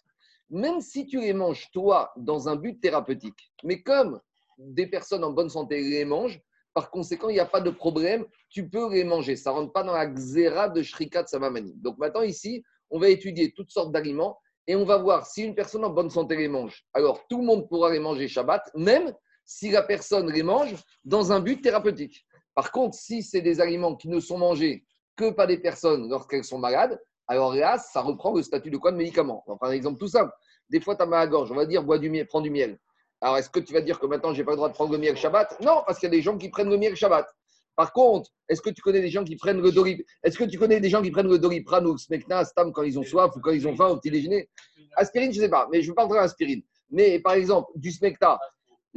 même 0.49 0.81
si 0.81 1.05
tu 1.05 1.19
les 1.19 1.33
manges 1.33 1.69
toi 1.71 2.11
dans 2.15 2.49
un 2.49 2.55
but 2.55 2.79
thérapeutique, 2.79 3.51
mais 3.63 3.81
comme 3.81 4.19
des 4.57 4.88
personnes 4.88 5.23
en 5.23 5.31
bonne 5.31 5.49
santé 5.49 5.81
les 5.81 6.05
mangent, 6.05 6.41
par 6.78 6.92
conséquent, 6.92 7.30
il 7.30 7.34
n'y 7.34 7.40
a 7.40 7.46
pas 7.48 7.60
de 7.60 7.72
problème, 7.72 8.24
tu 8.50 8.69
peux 8.69 8.94
les 8.94 9.04
manger. 9.04 9.36
Ça 9.36 9.50
ne 9.50 9.56
rentre 9.56 9.74
pas 9.74 9.81
dans 9.81 9.94
la 9.94 10.06
xéra 10.06 10.69
de 10.69 10.84
Shrikat 10.84 11.26
Samamani. 11.26 11.74
Donc 11.78 11.98
maintenant, 11.98 12.22
ici, 12.22 12.64
on 12.92 13.00
va 13.00 13.10
étudier 13.10 13.52
toutes 13.52 13.72
sortes 13.72 13.92
d'aliments 13.92 14.38
et 14.68 14.76
on 14.76 14.86
va 14.86 14.98
voir 14.98 15.26
si 15.26 15.42
une 15.42 15.56
personne 15.56 15.84
en 15.86 15.90
bonne 15.90 16.12
santé 16.12 16.36
les 16.36 16.48
mange. 16.48 16.86
Alors, 16.94 17.26
tout 17.30 17.40
le 17.40 17.46
monde 17.46 17.68
pourra 17.68 17.92
les 17.92 17.98
manger 17.98 18.28
Shabbat, 18.28 18.69
même 18.76 19.12
si 19.44 19.72
la 19.72 19.81
personne 19.81 20.31
les 20.31 20.44
mange 20.44 20.76
dans 21.04 21.31
un 21.31 21.40
but 21.40 21.64
thérapeutique. 21.64 22.28
Par 22.54 22.72
contre, 22.72 22.96
si 22.96 23.24
c'est 23.24 23.42
des 23.42 23.60
aliments 23.60 23.96
qui 23.96 24.07
ne 24.07 24.19
sont 24.19 24.38
mangés 24.38 24.86
que 25.16 25.31
par 25.31 25.48
des 25.48 25.57
personnes 25.57 26.07
lorsqu'elles 26.07 26.44
sont 26.44 26.60
malades, 26.60 27.02
alors 27.26 27.56
là, 27.56 27.80
ça 27.80 28.02
reprend 28.02 28.36
le 28.36 28.44
statut 28.44 28.69
de 28.69 28.78
quoi 28.78 28.92
de 28.92 28.98
médicament. 28.98 29.44
On 29.48 29.57
un 29.62 29.72
exemple 29.72 29.98
tout 29.98 30.10
simple. 30.10 30.31
Des 30.69 30.80
fois, 30.80 30.96
tu 30.96 31.02
as 31.02 31.07
mal 31.07 31.22
à 31.22 31.26
la 31.26 31.31
gorge, 31.31 31.52
on 31.52 31.56
va 31.56 31.66
dire 31.66 31.84
bois 31.84 31.98
du 31.98 32.12
miel, 32.12 32.28
prends 32.28 32.42
du 32.42 32.52
miel. 32.52 32.78
Alors, 33.21 33.38
est-ce 33.38 33.50
que 33.50 33.59
tu 33.59 33.74
vas 33.74 33.81
dire 33.81 34.00
que 34.00 34.06
maintenant, 34.06 34.33
je 34.33 34.40
n'ai 34.40 34.45
pas 34.45 34.52
le 34.52 34.57
droit 34.57 34.69
de 34.69 34.74
prendre 34.74 34.92
le 34.92 34.97
miel 34.97 35.18
Shabbat? 35.18 35.59
Non, 35.62 35.81
parce 35.86 36.00
qu'il 36.00 36.07
y 36.07 36.12
a 36.12 36.16
des 36.16 36.21
gens 36.21 36.38
qui 36.38 36.50
prennent 36.50 36.69
le 36.69 36.78
miel 36.78 36.95
Shabbat. 36.95 37.28
Par 37.76 37.94
contre, 37.94 38.31
est-ce 38.50 38.62
que 38.62 38.71
tu 38.71 38.81
connais 38.81 39.02
des 39.02 39.09
gens 39.09 39.24
qui 39.24 39.36
prennent 39.36 39.62
le 39.62 39.71
doliprane 39.71 40.06
Est-ce 40.24 40.38
que 40.38 40.44
tu 40.45 40.57
connais 40.57 40.80
des 40.80 40.90
gens 40.90 41.02
qui 41.02 41.12
prennent 41.12 41.28
le 41.28 41.38
doliprane 41.38 41.86
ou 41.86 41.92
le 41.94 41.97
smekna, 41.97 42.44
stam 42.44 42.71
quand 42.71 42.81
ils 42.81 42.97
ont 42.97 43.04
soif 43.04 43.36
ou 43.36 43.40
quand 43.40 43.52
ils 43.52 43.68
ont 43.68 43.76
faim 43.76 43.90
au 43.90 43.97
petit 43.97 44.09
déjeuner? 44.09 44.50
Aspirine, 44.95 45.31
je 45.31 45.38
ne 45.38 45.44
sais 45.45 45.50
pas, 45.50 45.68
mais 45.71 45.83
je 45.83 45.92
parle 45.92 46.09
de 46.09 46.16
l'aspirine. 46.16 46.64
Mais 46.90 47.19
par 47.19 47.33
exemple, 47.33 47.71
du 47.76 47.92
smecta, 47.92 48.40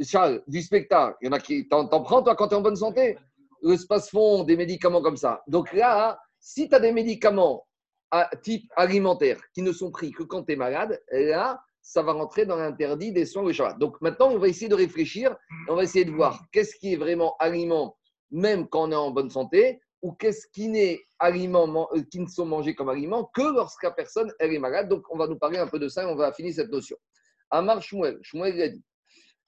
Charles, 0.01 0.41
du 0.47 0.63
smecta, 0.63 1.15
il 1.21 1.25
y 1.25 1.29
en 1.29 1.33
a 1.33 1.39
qui 1.39 1.67
t'en, 1.67 1.87
prends 1.87 2.23
toi 2.23 2.35
quand 2.35 2.47
tu 2.47 2.55
es 2.55 2.57
en 2.57 2.61
bonne 2.61 2.75
santé? 2.75 3.19
Le 3.61 3.77
space-fond, 3.77 4.43
des 4.43 4.57
médicaments 4.57 5.03
comme 5.03 5.17
ça. 5.17 5.43
Donc 5.47 5.71
là, 5.73 6.19
si 6.39 6.67
tu 6.67 6.73
as 6.73 6.79
des 6.79 6.91
médicaments 6.91 7.67
à 8.09 8.31
type 8.41 8.67
alimentaire 8.75 9.39
qui 9.53 9.61
ne 9.61 9.71
sont 9.71 9.91
pris 9.91 10.11
que 10.11 10.23
quand 10.23 10.43
tu 10.43 10.53
es 10.53 10.55
malade, 10.55 10.99
là, 11.11 11.61
ça 11.81 12.01
va 12.01 12.13
rentrer 12.13 12.45
dans 12.45 12.57
l'interdit 12.57 13.11
des 13.11 13.25
soins 13.25 13.43
de 13.43 13.51
Shabbat. 13.51 13.79
Donc 13.79 13.99
maintenant, 14.01 14.29
on 14.31 14.37
va 14.37 14.47
essayer 14.47 14.69
de 14.69 14.75
réfléchir, 14.75 15.35
on 15.67 15.75
va 15.75 15.83
essayer 15.83 16.05
de 16.05 16.11
voir 16.11 16.43
qu'est-ce 16.51 16.75
qui 16.75 16.93
est 16.93 16.97
vraiment 16.97 17.35
aliment, 17.39 17.97
même 18.29 18.67
quand 18.67 18.87
on 18.87 18.91
est 18.91 18.95
en 18.95 19.11
bonne 19.11 19.29
santé, 19.29 19.81
ou 20.01 20.13
qu'est-ce 20.13 20.47
qui 20.47 20.67
n'est 20.67 21.01
aliment, 21.19 21.87
euh, 21.93 22.01
qui 22.09 22.19
ne 22.19 22.27
sont 22.27 22.45
mangés 22.45 22.73
comme 22.73 22.89
aliment 22.89 23.25
que 23.33 23.41
lorsque 23.41 23.87
personne 23.95 24.33
elle 24.39 24.53
est 24.53 24.59
malade. 24.59 24.89
Donc 24.89 25.03
on 25.09 25.17
va 25.17 25.27
nous 25.27 25.37
parler 25.37 25.59
un 25.59 25.67
peu 25.67 25.79
de 25.79 25.87
ça 25.87 26.03
et 26.03 26.05
on 26.05 26.15
va 26.15 26.31
finir 26.33 26.53
cette 26.53 26.71
notion. 26.71 26.97
Amar 27.49 27.81
Shmuel, 27.81 28.19
Shmuel 28.21 28.61
a 28.61 28.67
dit 28.69 28.83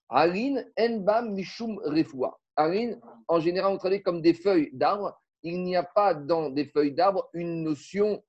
Arin 0.09 0.63
mishum 1.31 1.79
refoua. 1.85 2.37
Arin, 2.55 2.95
en 3.27 3.39
général, 3.39 3.73
on 3.73 3.77
traduit 3.77 4.03
comme 4.03 4.21
des 4.21 4.33
feuilles 4.33 4.69
d'arbre. 4.73 5.19
Il 5.41 5.63
n'y 5.63 5.75
a 5.75 5.83
pas 5.83 6.13
dans 6.13 6.49
des 6.49 6.65
feuilles 6.65 6.93
d'arbre 6.93 7.29
une 7.33 7.63
notion 7.63 8.23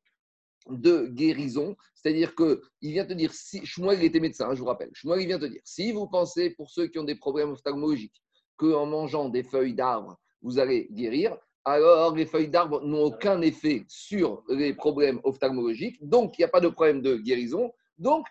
de 0.69 1.07
guérison, 1.07 1.77
c'est-à-dire 1.95 2.35
que 2.35 2.63
il 2.81 2.93
vient 2.93 3.05
te 3.05 3.13
dire, 3.13 3.33
si 3.33 3.65
Shmuel 3.65 4.03
était 4.03 4.21
médecin, 4.21 4.49
hein, 4.49 4.55
je 4.55 4.61
vous 4.61 4.67
rappelle, 4.67 4.91
Shmuel 4.95 5.21
il 5.23 5.27
vient 5.27 5.39
te 5.39 5.45
dire, 5.45 5.61
si 5.65 5.93
vous 5.93 6.07
pensez 6.07 6.51
pour 6.51 6.71
ceux 6.71 6.87
qui 6.87 6.99
ont 6.99 7.05
des 7.05 7.15
problèmes 7.17 7.51
ophtalmologiques 7.51 8.23
qu'en 8.57 8.87
mangeant 8.87 9.29
des 9.29 9.43
feuilles 9.43 9.75
d'arbres 9.75 10.17
vous 10.43 10.59
allez 10.59 10.89
guérir, 10.91 11.37
alors 11.65 12.15
les 12.15 12.27
feuilles 12.27 12.49
d'arbres 12.49 12.83
n'ont 12.83 13.05
aucun 13.05 13.41
effet 13.41 13.85
sur 13.89 14.43
les 14.49 14.75
problèmes 14.75 15.21
ophtalmologiques, 15.25 16.07
donc 16.07 16.39
il 16.39 16.43
n'y 16.43 16.45
a 16.45 16.49
pas 16.49 16.61
de 16.61 16.69
problème 16.69 17.01
de 17.01 17.17
guérison, 17.17 17.73
donc 17.99 18.27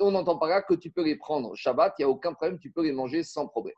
on 0.00 0.10
n'entend 0.10 0.36
pas 0.36 0.48
là 0.48 0.62
que 0.62 0.74
tu 0.74 0.90
peux 0.90 1.02
les 1.02 1.16
prendre 1.16 1.54
Shabbat, 1.54 1.94
il 1.98 2.02
n'y 2.02 2.04
a 2.04 2.08
aucun 2.10 2.34
problème, 2.34 2.58
tu 2.58 2.70
peux 2.70 2.82
les 2.82 2.92
manger 2.92 3.22
sans 3.22 3.46
problème. 3.46 3.74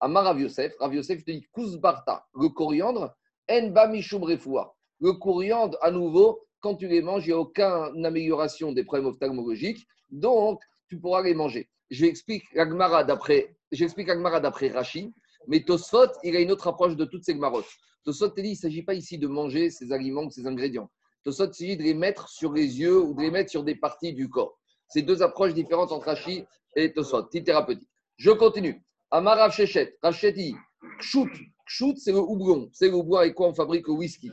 Amar 0.00 0.24
Rav 0.24 0.40
Yosef, 0.40 0.76
te 0.76 1.30
dit 1.30 1.46
Kuzbarta, 1.54 2.26
le 2.34 2.48
coriandre, 2.48 3.14
Enba 3.48 3.86
Mishum 3.86 4.24
Le 5.00 5.12
coriandre, 5.12 5.78
à 5.80 5.90
nouveau, 5.90 6.44
quand 6.62 6.76
tu 6.76 6.88
les 6.88 7.02
manges, 7.02 7.26
il 7.26 7.30
n'y 7.30 7.34
a 7.34 7.38
aucune 7.38 8.06
amélioration 8.06 8.72
des 8.72 8.84
problèmes 8.84 9.06
ophtalmologiques, 9.06 9.86
donc 10.10 10.60
tu 10.88 10.98
pourras 10.98 11.22
les 11.22 11.34
manger. 11.34 11.68
Je 11.90 12.06
explique 12.06 12.44
l'Agmara 12.54 13.04
d'après, 13.04 13.54
j'explique 13.72 14.06
d'après 14.06 14.68
Rashi, 14.68 15.12
mais 15.48 15.64
Tosfot, 15.64 16.06
il 16.22 16.36
a 16.36 16.40
une 16.40 16.52
autre 16.52 16.68
approche 16.68 16.96
de 16.96 17.04
toutes 17.04 17.24
ces 17.24 17.34
Gmarotes. 17.34 17.66
Tosfot 18.04 18.32
il 18.36 18.50
ne 18.50 18.54
s'agit 18.54 18.82
pas 18.82 18.94
ici 18.94 19.18
de 19.18 19.26
manger 19.26 19.70
ces 19.70 19.92
aliments, 19.92 20.30
ces 20.30 20.46
ingrédients. 20.46 20.88
Tosfot, 21.24 21.48
il 21.48 21.54
s'agit 21.54 21.76
de 21.76 21.82
les 21.82 21.94
mettre 21.94 22.28
sur 22.28 22.52
les 22.52 22.80
yeux 22.80 23.00
ou 23.00 23.14
de 23.14 23.20
les 23.20 23.30
mettre 23.30 23.50
sur 23.50 23.64
des 23.64 23.74
parties 23.74 24.14
du 24.14 24.28
corps. 24.28 24.58
C'est 24.88 25.02
deux 25.02 25.22
approches 25.22 25.54
différentes 25.54 25.90
entre 25.90 26.06
Rashi 26.06 26.44
et 26.76 26.92
Tosfot, 26.92 27.24
petit 27.24 27.42
thérapeutique. 27.42 27.88
Je 28.16 28.30
continue. 28.30 28.82
Amar 29.10 29.36
Rav 29.36 29.52
Shechet, 29.52 29.98
dit, 30.32 30.54
Kshut. 30.98 31.30
Kshut, 31.66 31.98
c'est 31.98 32.12
le 32.12 32.18
houblon. 32.18 32.70
C'est 32.72 32.88
le 32.88 33.02
bois 33.02 33.22
avec 33.22 33.34
quoi 33.34 33.48
on 33.48 33.54
fabrique 33.54 33.88
le 33.88 33.94
whisky. 33.94 34.30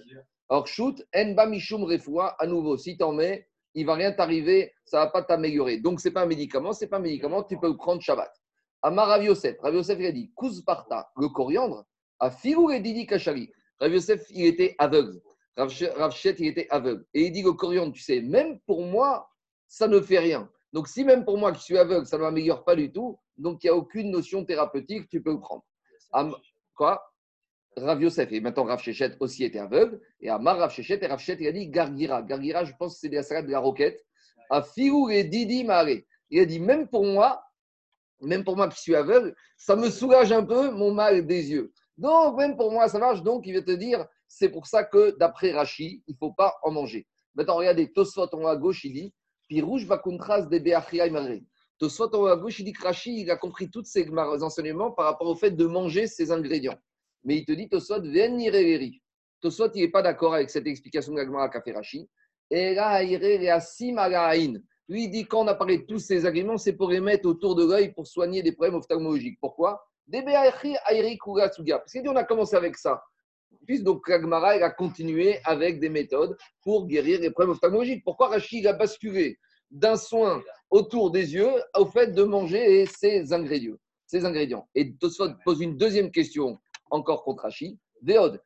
Alors, 0.49 0.65
Kshut, 0.65 1.05
Enba 1.15 1.45
Mishum 1.45 1.83
Refoua, 1.83 2.35
à 2.39 2.47
nouveau, 2.47 2.75
si 2.77 2.97
tu 2.97 3.03
en 3.03 3.11
mets, 3.11 3.47
il 3.75 3.85
va 3.85 3.93
rien 3.93 4.11
t'arriver, 4.11 4.73
ça 4.83 4.99
va 4.99 5.07
pas 5.07 5.21
t'améliorer. 5.21 5.77
Donc, 5.77 6.01
ce 6.01 6.07
n'est 6.07 6.13
pas 6.13 6.23
un 6.23 6.25
médicament, 6.25 6.73
ce 6.73 6.83
n'est 6.83 6.89
pas 6.89 6.97
un 6.97 7.01
médicament, 7.01 7.43
tu 7.43 7.57
peux 7.59 7.77
prendre 7.77 8.01
Shabbat. 8.01 8.33
Amar 8.81 9.07
Rav 9.07 9.23
Yosef, 9.23 9.57
il 9.63 10.05
a 10.05 10.11
dit, 10.11 10.31
Kuzparta, 10.35 11.11
le 11.17 11.27
coriandre, 11.29 11.85
a 12.19 12.31
Firou 12.31 12.71
et 12.71 12.79
Didi 12.79 13.05
Kachari. 13.05 13.51
Rav 13.79 13.93
il 14.31 14.45
était 14.45 14.75
aveugle. 14.79 15.21
Rav 15.55 15.71
il 16.39 16.47
était 16.47 16.67
aveugle. 16.69 17.05
Et 17.13 17.25
il 17.27 17.31
dit, 17.31 17.43
le 17.43 17.53
coriandre, 17.53 17.93
tu 17.93 18.01
sais, 18.01 18.21
même 18.21 18.59
pour 18.61 18.83
moi, 18.83 19.29
ça 19.67 19.87
ne 19.87 20.01
fait 20.01 20.19
rien. 20.19 20.49
Donc, 20.73 20.87
si 20.87 21.03
même 21.03 21.25
pour 21.25 21.37
moi 21.37 21.51
qui 21.51 21.61
suis 21.61 21.77
aveugle, 21.77 22.07
ça 22.07 22.17
ne 22.17 22.23
m'améliore 22.23 22.63
pas 22.63 22.75
du 22.75 22.91
tout, 22.91 23.19
donc 23.37 23.63
il 23.63 23.67
n'y 23.67 23.71
a 23.71 23.75
aucune 23.75 24.11
notion 24.11 24.43
thérapeutique, 24.45 25.07
tu 25.09 25.21
peux 25.21 25.31
le 25.31 25.39
prendre. 25.39 25.63
quoi? 26.75 27.08
Rav 27.77 28.01
Yosef, 28.01 28.31
et 28.31 28.41
maintenant 28.41 28.65
Rav 28.65 28.81
Shechet 28.81 29.15
aussi 29.19 29.43
était 29.43 29.59
aveugle, 29.59 30.01
et 30.21 30.29
Amar 30.29 30.57
Rav 30.57 30.71
Shechet, 30.71 31.03
et 31.03 31.07
Rav 31.07 31.19
Shechet, 31.19 31.37
il 31.41 31.47
a 31.47 31.51
dit 31.51 31.69
Gargira. 31.69 32.21
Gargira, 32.21 32.65
je 32.65 32.73
pense 32.77 32.95
que 32.95 32.99
c'est 33.01 33.09
la 33.09 33.23
salade 33.23 33.47
de 33.47 33.51
la 33.51 33.59
roquette. 33.59 34.03
A 34.49 34.63
Fiou 34.63 35.09
et 35.09 35.23
Didi 35.23 35.63
Maré. 35.63 36.07
Il 36.31 36.39
a 36.39 36.45
dit, 36.45 36.59
même 36.59 36.87
pour 36.87 37.05
moi, 37.05 37.43
même 38.21 38.43
pour 38.43 38.57
moi 38.57 38.67
qui 38.69 38.81
suis 38.81 38.95
aveugle, 38.95 39.35
ça 39.57 39.75
me 39.75 39.89
soulage 39.89 40.31
un 40.31 40.43
peu 40.43 40.71
mon 40.71 40.93
mal 40.93 41.25
des 41.25 41.51
yeux. 41.51 41.71
Donc, 41.97 42.37
même 42.37 42.57
pour 42.57 42.71
moi, 42.71 42.87
ça 42.87 42.99
marche. 42.99 43.23
Donc, 43.23 43.45
il 43.45 43.53
va 43.53 43.61
te 43.61 43.71
dire, 43.71 44.05
c'est 44.27 44.49
pour 44.49 44.67
ça 44.67 44.83
que 44.83 45.17
d'après 45.17 45.51
Rashi, 45.51 46.03
il 46.07 46.13
ne 46.13 46.17
faut 46.17 46.33
pas 46.33 46.55
en 46.63 46.71
manger. 46.71 47.07
Maintenant, 47.35 47.55
regardez, 47.55 47.91
Tosfot 47.91 48.27
en 48.33 48.43
haut 48.43 48.47
à 48.47 48.55
gauche, 48.55 48.83
il 48.83 48.93
dit 48.93 49.13
puis 49.49 49.61
rouge 49.61 49.85
va 49.85 49.97
contraste 49.97 50.47
des 50.47 50.59
Beachia 50.59 51.07
Tosfot 51.79 52.15
en 52.15 52.19
haut 52.19 52.27
à 52.27 52.37
gauche, 52.37 52.59
il 52.59 52.65
dit 52.65 52.73
que 52.73 52.83
Rashi, 52.83 53.21
il 53.21 53.31
a 53.31 53.35
compris 53.35 53.69
tous 53.69 53.83
ces 53.83 54.07
enseignements 54.09 54.91
par 54.91 55.05
rapport 55.05 55.27
au 55.27 55.35
fait 55.35 55.51
de 55.51 55.65
manger 55.65 56.05
ces 56.05 56.31
ingrédients. 56.31 56.77
Mais 57.29 57.37
il 57.37 57.45
te 57.45 57.51
dit, 57.51 57.69
Tosfot, 57.69 58.01
venireri. 58.01 58.99
Tosfot, 59.39 59.69
il 59.75 59.83
n'est 59.83 59.91
pas 59.91 60.01
d'accord 60.01 60.33
avec 60.33 60.49
cette 60.49 60.65
explication 60.65 61.11
de 61.13 61.17
l'Agmara 61.19 61.47
qu'a 61.47 61.61
fait 61.61 61.73
là, 61.73 63.03
lui, 64.87 65.03
il 65.03 65.11
dit 65.11 65.27
quand 65.27 65.41
on 65.43 65.47
a 65.47 65.53
parlé 65.53 65.77
de 65.77 65.83
tous 65.83 65.99
ces 65.99 66.25
agréments, 66.25 66.57
c'est 66.57 66.73
pour 66.73 66.89
les 66.89 66.99
mettre 66.99 67.29
autour 67.29 67.53
de 67.53 67.63
l'œil 67.63 67.93
pour 67.93 68.07
soigner 68.07 68.41
des 68.41 68.53
problèmes 68.53 68.73
ophtalmologiques. 68.73 69.37
Pourquoi? 69.39 69.87
Parce 70.11 70.23
qu'il 71.91 72.01
dit 72.01 72.09
on 72.09 72.15
a 72.15 72.23
commencé 72.23 72.55
avec 72.55 72.75
ça. 72.75 72.99
Puis 73.67 73.83
donc 73.83 74.09
l'Agmara, 74.09 74.53
a 74.53 74.71
continué 74.71 75.37
avec 75.43 75.79
des 75.79 75.89
méthodes 75.89 76.35
pour 76.63 76.87
guérir 76.87 77.19
les 77.19 77.29
problèmes 77.29 77.51
ophtalmologiques. 77.51 78.03
Pourquoi 78.03 78.29
Rachid 78.29 78.65
a 78.65 78.73
basculé 78.73 79.37
d'un 79.69 79.97
soin 79.97 80.41
autour 80.71 81.11
des 81.11 81.35
yeux 81.35 81.61
au 81.77 81.85
fait 81.85 82.07
de 82.07 82.23
manger 82.23 82.87
ces 82.87 83.31
ingrédients, 83.31 83.77
ces 84.07 84.25
ingrédients? 84.25 84.67
Et 84.73 84.95
Tosfot 84.95 85.29
pose 85.45 85.61
une 85.61 85.77
deuxième 85.77 86.09
question 86.09 86.59
encore 86.89 87.23
contre 87.23 87.43
Rachid. 87.43 87.77
Veod, 88.01 88.41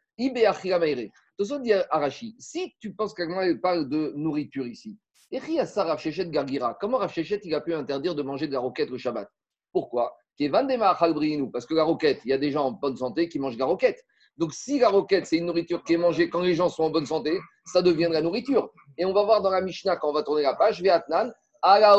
Tosfot 1.38 1.60
dit 1.60 1.74
à 1.74 2.10
si 2.40 2.74
tu 2.80 2.94
penses 2.94 3.14
qu'Agmara 3.14 3.46
parle 3.62 3.90
de 3.90 4.14
nourriture 4.16 4.68
ici, 4.68 4.98
Gargira. 5.32 6.78
Comment 6.80 6.98
Rav 6.98 7.12
il 7.18 7.56
a 7.56 7.62
pu 7.62 7.74
interdire 7.74 8.14
de 8.14 8.22
manger 8.22 8.48
de 8.48 8.54
la 8.54 8.60
roquette 8.60 8.90
le 8.90 8.98
Shabbat? 8.98 9.30
Pourquoi? 9.72 10.16
Parce 10.38 11.66
que 11.66 11.74
la 11.74 11.84
roquette, 11.84 12.22
il 12.26 12.30
y 12.30 12.34
a 12.34 12.38
des 12.38 12.52
gens 12.52 12.66
en 12.66 12.72
bonne 12.72 12.98
santé 12.98 13.30
qui 13.30 13.40
mangent 13.40 13.56
de 13.56 13.60
la 13.60 13.66
roquette. 13.66 14.04
Donc 14.38 14.54
si 14.54 14.80
la 14.80 14.90
roquette, 14.90 15.26
c'est 15.28 15.38
une 15.38 15.46
nourriture 15.46 15.84
qui 15.84 15.94
est 15.94 15.98
mangée 15.98 16.30
quand 16.30 16.42
les 16.42 16.56
gens 16.56 16.70
sont 16.70 16.84
en 16.84 16.90
bonne 16.90 17.06
santé, 17.06 17.40
ça 17.66 17.82
devient 17.82 18.08
de 18.08 18.14
la 18.14 18.22
nourriture. 18.22 18.72
Et 18.98 19.06
on 19.06 19.14
va 19.14 19.24
voir 19.24 19.42
dans 19.42 19.52
la 19.52 19.62
Mishnah, 19.62 19.98
quand 19.98 20.10
on 20.10 20.14
va 20.14 20.24
tourner 20.24 20.42
la 20.42 20.56
page, 20.56 20.82
Viatnan, 20.82 21.32
à 21.62 21.80
la 21.80 21.96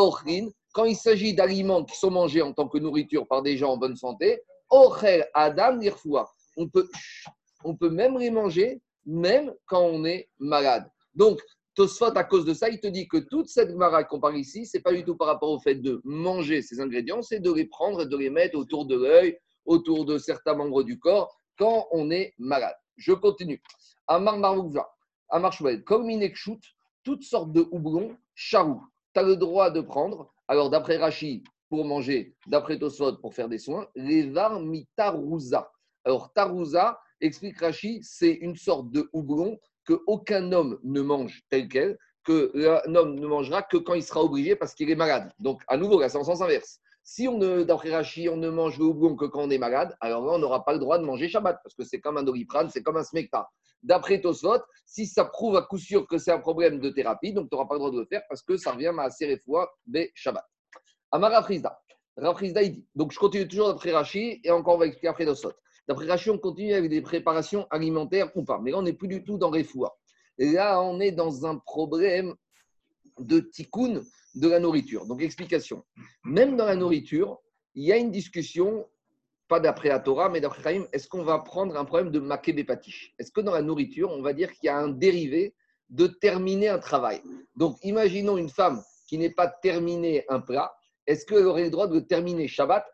quand 0.73 0.85
il 0.85 0.97
s'agit 0.97 1.35
d'aliments 1.35 1.85
qui 1.85 1.97
sont 1.97 2.11
mangés 2.11 2.43
en 2.43 2.53
tant 2.53 2.69
que 2.69 2.79
nourriture 2.79 3.27
par 3.29 3.43
des 3.43 3.57
gens 3.57 3.73
en 3.73 3.77
bonne 3.77 3.97
santé, 3.97 4.43
Ochel 4.71 5.29
Adam 5.35 5.79
On 6.57 6.69
peut, 6.69 7.91
même 7.91 8.19
les 8.19 8.31
manger, 8.31 8.83
même 9.07 9.53
quand 9.67 9.83
on 9.83 10.05
est 10.05 10.29
malade. 10.39 10.91
Donc, 11.15 11.41
Tosfot, 11.75 12.17
à 12.17 12.25
cause 12.25 12.45
de 12.45 12.55
ça, 12.55 12.69
il 12.69 12.81
te 12.81 12.87
dit 12.87 13.09
que 13.09 13.17
toute 13.17 13.49
cette 13.49 13.75
mara 13.75 14.05
qu'on 14.05 14.21
parle 14.21 14.37
ici, 14.37 14.65
c'est 14.65 14.81
pas 14.81 14.93
du 14.93 15.05
tout 15.05 15.17
par 15.17 15.27
rapport 15.27 15.51
au 15.51 15.59
fait 15.59 15.75
de 15.75 16.01
manger 16.05 16.63
ces 16.63 16.81
ingrédients, 16.81 17.23
c'est 17.23 17.41
de 17.41 17.53
les 17.53 17.67
prendre 17.67 18.03
et 18.03 18.07
de 18.07 18.17
les 18.17 18.31
mettre 18.31 18.57
autour 18.57 18.87
de 18.87 18.97
l'œil, 18.97 19.37
autour 19.65 20.05
de 20.05 20.19
certains 20.19 20.55
membres 20.55 20.85
du 20.85 20.99
corps, 20.99 21.37
quand 21.59 21.87
on 21.91 22.11
est 22.11 22.35
malade. 22.39 22.77
Je 22.97 23.13
continue. 23.13 23.61
Amar 24.07 24.39
Maroukva, 24.39 24.89
Amar 25.31 25.53
Shoued, 25.53 25.83
comme 25.85 26.07
Minekshut, 26.07 26.61
toutes 27.03 27.25
sortes 27.25 27.53
de 27.53 27.67
houblons, 27.71 28.17
charou, 28.35 28.81
tu 29.13 29.21
as 29.21 29.25
le 29.25 29.37
droit 29.37 29.71
de 29.71 29.81
prendre. 29.81 30.33
Alors, 30.47 30.71
d'après 30.71 30.97
Rashi, 30.97 31.43
pour 31.69 31.85
manger, 31.85 32.37
d'après 32.47 32.79
Tosfot, 32.79 33.17
pour 33.17 33.35
faire 33.35 33.49
des 33.49 33.59
soins, 33.59 33.89
les 33.97 34.33
mitarouza. 34.61 35.71
Alors, 36.05 36.33
tarouza, 36.33 36.99
explique 37.21 37.61
Rashi, 37.61 38.01
c'est 38.03 38.33
une 38.33 38.57
sorte 38.57 38.91
de 38.91 39.09
houblon 39.13 39.59
qu'aucun 39.87 40.53
homme 40.53 40.79
ne 40.83 41.01
mange 41.01 41.43
tel 41.51 41.69
quel, 41.69 41.99
que 42.25 42.53
homme 42.97 43.15
ne 43.15 43.27
mangera 43.27 43.63
que 43.63 43.77
quand 43.77 43.95
il 43.95 44.03
sera 44.03 44.23
obligé 44.23 44.57
parce 44.57 44.75
qu'il 44.75 44.91
est 44.91 44.97
malade. 44.97 45.33
Donc, 45.39 45.63
à 45.69 45.77
nouveau, 45.77 46.01
là, 46.01 46.09
c'est 46.09 46.19
en 46.19 46.25
sens 46.25 46.41
inverse. 46.41 46.81
Si 47.07 47.29
d'après 47.67 47.95
Rachi, 47.95 48.31
on 48.31 48.39
ne 48.39 48.49
mange 48.49 48.79
le 48.79 48.87
houblon 48.87 49.15
que 49.15 49.27
quand 49.27 49.43
on 49.43 49.51
est 49.51 49.59
malade, 49.59 49.95
alors 50.01 50.25
là, 50.25 50.33
on 50.33 50.39
n'aura 50.39 50.65
pas 50.65 50.73
le 50.73 50.79
droit 50.79 50.99
de 50.99 51.05
manger 51.05 51.29
Shabbat, 51.29 51.59
parce 51.63 51.75
que 51.75 51.85
c'est 51.85 52.01
comme 52.01 52.17
un 52.17 52.23
doliprane, 52.23 52.71
c'est 52.71 52.83
comme 52.83 52.97
un 52.97 53.05
smecta. 53.05 53.47
D'après 53.83 54.23
Tosfot, 54.23 54.61
si 54.87 55.07
ça 55.07 55.27
prouve 55.27 55.57
à 55.57 55.63
coup 55.63 55.77
sûr 55.77 56.07
que 56.07 56.17
c'est 56.17 56.33
un 56.33 56.39
problème 56.39 56.81
de 56.81 56.89
thérapie, 56.89 57.35
donc 57.35 57.51
tu 57.51 57.55
n'auras 57.55 57.69
pas 57.69 57.75
le 57.75 57.81
droit 57.81 57.91
de 57.91 57.99
le 57.99 58.07
faire 58.07 58.23
parce 58.27 58.41
que 58.41 58.57
ça 58.57 58.73
revient 58.73 58.93
à 58.99 59.11
serrer 59.11 59.37
fois 59.37 59.71
des 59.87 60.11
Shabbat. 60.15 60.45
Amara 61.13 61.43
Frisda. 61.43 61.79
Rafrizda, 62.17 62.63
il 62.63 62.73
dit. 62.73 62.87
Donc 62.95 63.13
je 63.13 63.19
continue 63.19 63.47
toujours 63.47 63.69
d'après 63.69 63.93
Rachi 63.93 64.41
et 64.43 64.51
encore 64.51 64.77
on 64.77 64.79
va 64.79 64.87
expliquer 64.87 65.09
après 65.09 65.27
Tosfot. 65.27 65.53
D'après 65.87 66.07
Rachid, 66.07 66.33
on 66.33 66.39
continue 66.39 66.75
avec 66.75 66.91
des 66.91 67.03
préparations 67.03 67.67
alimentaires 67.71 68.31
ou 68.37 68.45
pas. 68.45 68.59
Mais 68.63 68.71
là, 68.71 68.79
on 68.79 68.83
n'est 68.83 68.95
plus 68.95 69.09
du 69.09 69.23
tout 69.23 69.39
dans 69.39 69.51
Refoua. 69.51 69.97
Là, 70.39 70.81
on 70.81 70.99
est 71.01 71.13
dans 71.13 71.47
un 71.47 71.57
problème 71.59 72.35
de 73.19 73.41
tikkun 73.41 74.03
de 74.35 74.49
la 74.49 74.59
nourriture. 74.59 75.07
Donc, 75.07 75.23
explication. 75.23 75.85
Même 76.25 76.57
dans 76.57 76.65
la 76.65 76.75
nourriture, 76.75 77.39
il 77.75 77.85
y 77.85 77.93
a 77.93 77.97
une 77.97 78.11
discussion, 78.11 78.87
pas 79.49 79.61
d'après 79.61 79.89
la 79.89 80.01
Torah, 80.01 80.29
mais 80.29 80.41
d'après 80.41 80.63
Chaim, 80.63 80.87
est-ce 80.93 81.09
qu'on 81.09 81.23
va 81.23 81.39
prendre 81.39 81.77
un 81.77 81.85
problème 81.85 82.11
de 82.11 82.19
maké 82.19 82.55
Est-ce 83.19 83.31
que 83.31 83.41
dans 83.41 83.53
la 83.53 83.63
nourriture, 83.63 84.11
on 84.11 84.23
va 84.23 84.33
dire 84.33 84.53
qu'il 84.53 84.67
y 84.67 84.71
a 84.71 84.79
un 84.79 84.89
dérivé 84.89 85.55
de 85.91 86.07
terminer 86.07 86.69
un 86.69 86.79
travail? 86.79 87.21
Donc, 87.57 87.77
imaginons 87.83 88.37
une 88.39 88.49
femme 88.49 88.83
qui 89.07 89.19
n'est 89.19 89.31
pas 89.31 89.49
terminé 89.49 90.25
un 90.29 90.41
plat, 90.41 90.75
est-ce 91.07 91.27
qu'elle 91.27 91.47
aurait 91.47 91.65
le 91.65 91.71
droit 91.71 91.87
de 91.87 92.01
terminer 92.01 92.49
Shabbat, 92.49 92.87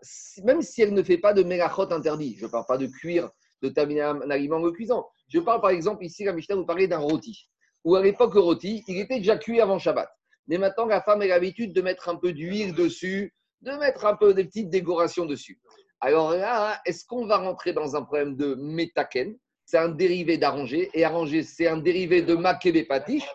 même 0.44 0.62
si 0.62 0.82
elle 0.82 0.94
ne 0.94 1.02
fait 1.02 1.18
pas 1.18 1.32
de 1.32 1.42
mélachot 1.42 1.92
interdit? 1.92 2.36
Je 2.38 2.46
ne 2.46 2.50
parle 2.50 2.66
pas 2.66 2.78
de 2.78 2.86
cuire, 2.86 3.30
de 3.62 3.68
terminer 3.68 4.02
un, 4.02 4.30
aliment 4.30 4.56
en 4.56 4.72
cuisant. 4.72 5.08
Je 5.28 5.38
parle 5.38 5.60
par 5.60 5.70
exemple 5.70 6.04
ici, 6.04 6.24
la 6.24 6.32
Mishnah 6.32 6.56
vous 6.56 6.66
parlait 6.66 6.88
d'un 6.88 6.98
rôti. 6.98 7.48
Ou 7.84 7.94
à 7.94 8.02
l'époque, 8.02 8.34
le 8.34 8.40
rôti, 8.40 8.82
il 8.88 8.98
était 8.98 9.18
déjà 9.18 9.38
cuit 9.38 9.60
avant 9.60 9.78
Shabbat. 9.78 10.08
Mais 10.48 10.58
maintenant, 10.58 10.86
la 10.86 11.00
femme 11.00 11.22
a 11.22 11.26
l'habitude 11.26 11.72
de 11.72 11.80
mettre 11.80 12.08
un 12.08 12.16
peu 12.16 12.32
d'huile 12.32 12.74
dessus, 12.74 13.32
de 13.62 13.72
mettre 13.72 14.04
un 14.04 14.16
peu 14.16 14.34
des 14.34 14.44
petites 14.44 14.70
décorations 14.70 15.26
dessus. 15.26 15.60
Alors 16.00 16.32
là, 16.32 16.80
est-ce 16.86 17.04
qu'on 17.04 17.26
va 17.26 17.38
rentrer 17.38 17.72
dans 17.72 17.94
un 17.94 18.02
problème 18.02 18.36
de 18.36 18.54
métaken? 18.54 19.36
C'est 19.64 19.78
un 19.78 19.90
dérivé 19.90 20.38
d'arranger. 20.38 20.90
Et 20.94 21.04
arranger, 21.04 21.44
c'est 21.44 21.68
un 21.68 21.76
dérivé 21.76 22.22
de 22.22 22.34
makébé 22.34 22.84
patiche, 22.84 23.28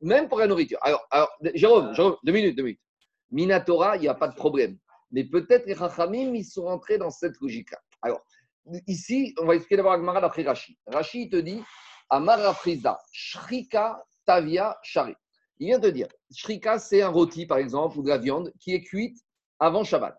même 0.00 0.28
pour 0.28 0.38
la 0.38 0.46
nourriture. 0.46 0.78
Alors, 0.82 1.06
alors 1.10 1.30
Jérôme, 1.54 1.94
Jérôme, 1.94 2.16
deux 2.24 2.32
minutes, 2.32 2.56
deux 2.56 2.62
minutes. 2.62 2.81
Minatora, 3.32 3.96
il 3.96 4.02
n'y 4.02 4.08
a 4.08 4.14
pas 4.14 4.28
de 4.28 4.34
problème. 4.34 4.78
Mais 5.10 5.24
peut-être 5.24 5.66
les 5.66 5.74
Chachamim, 5.74 6.34
ils 6.34 6.44
sont 6.44 6.64
rentrés 6.64 6.98
dans 6.98 7.10
cette 7.10 7.38
logique-là. 7.40 7.78
Alors, 8.02 8.20
ici, 8.86 9.34
on 9.40 9.46
va 9.46 9.54
expliquer 9.54 9.76
d'abord 9.76 9.92
Agmara 9.92 10.20
d'après 10.20 10.42
Rashi. 10.42 10.78
Rashi 10.86 11.28
te 11.28 11.36
dit 11.36 11.62
Amara 12.08 12.54
Frisa, 12.54 12.98
Shrika 13.12 14.02
Tavia 14.24 14.78
Shari. 14.82 15.14
Il 15.58 15.66
vient 15.66 15.78
de 15.78 15.90
dire, 15.90 16.08
shrika, 16.34 16.78
c'est 16.78 17.02
un 17.02 17.08
rôti, 17.08 17.46
par 17.46 17.58
exemple, 17.58 17.98
ou 17.98 18.02
de 18.02 18.08
la 18.08 18.18
viande 18.18 18.52
qui 18.58 18.74
est 18.74 18.82
cuite 18.82 19.18
avant 19.60 19.84
Shabbat. 19.84 20.18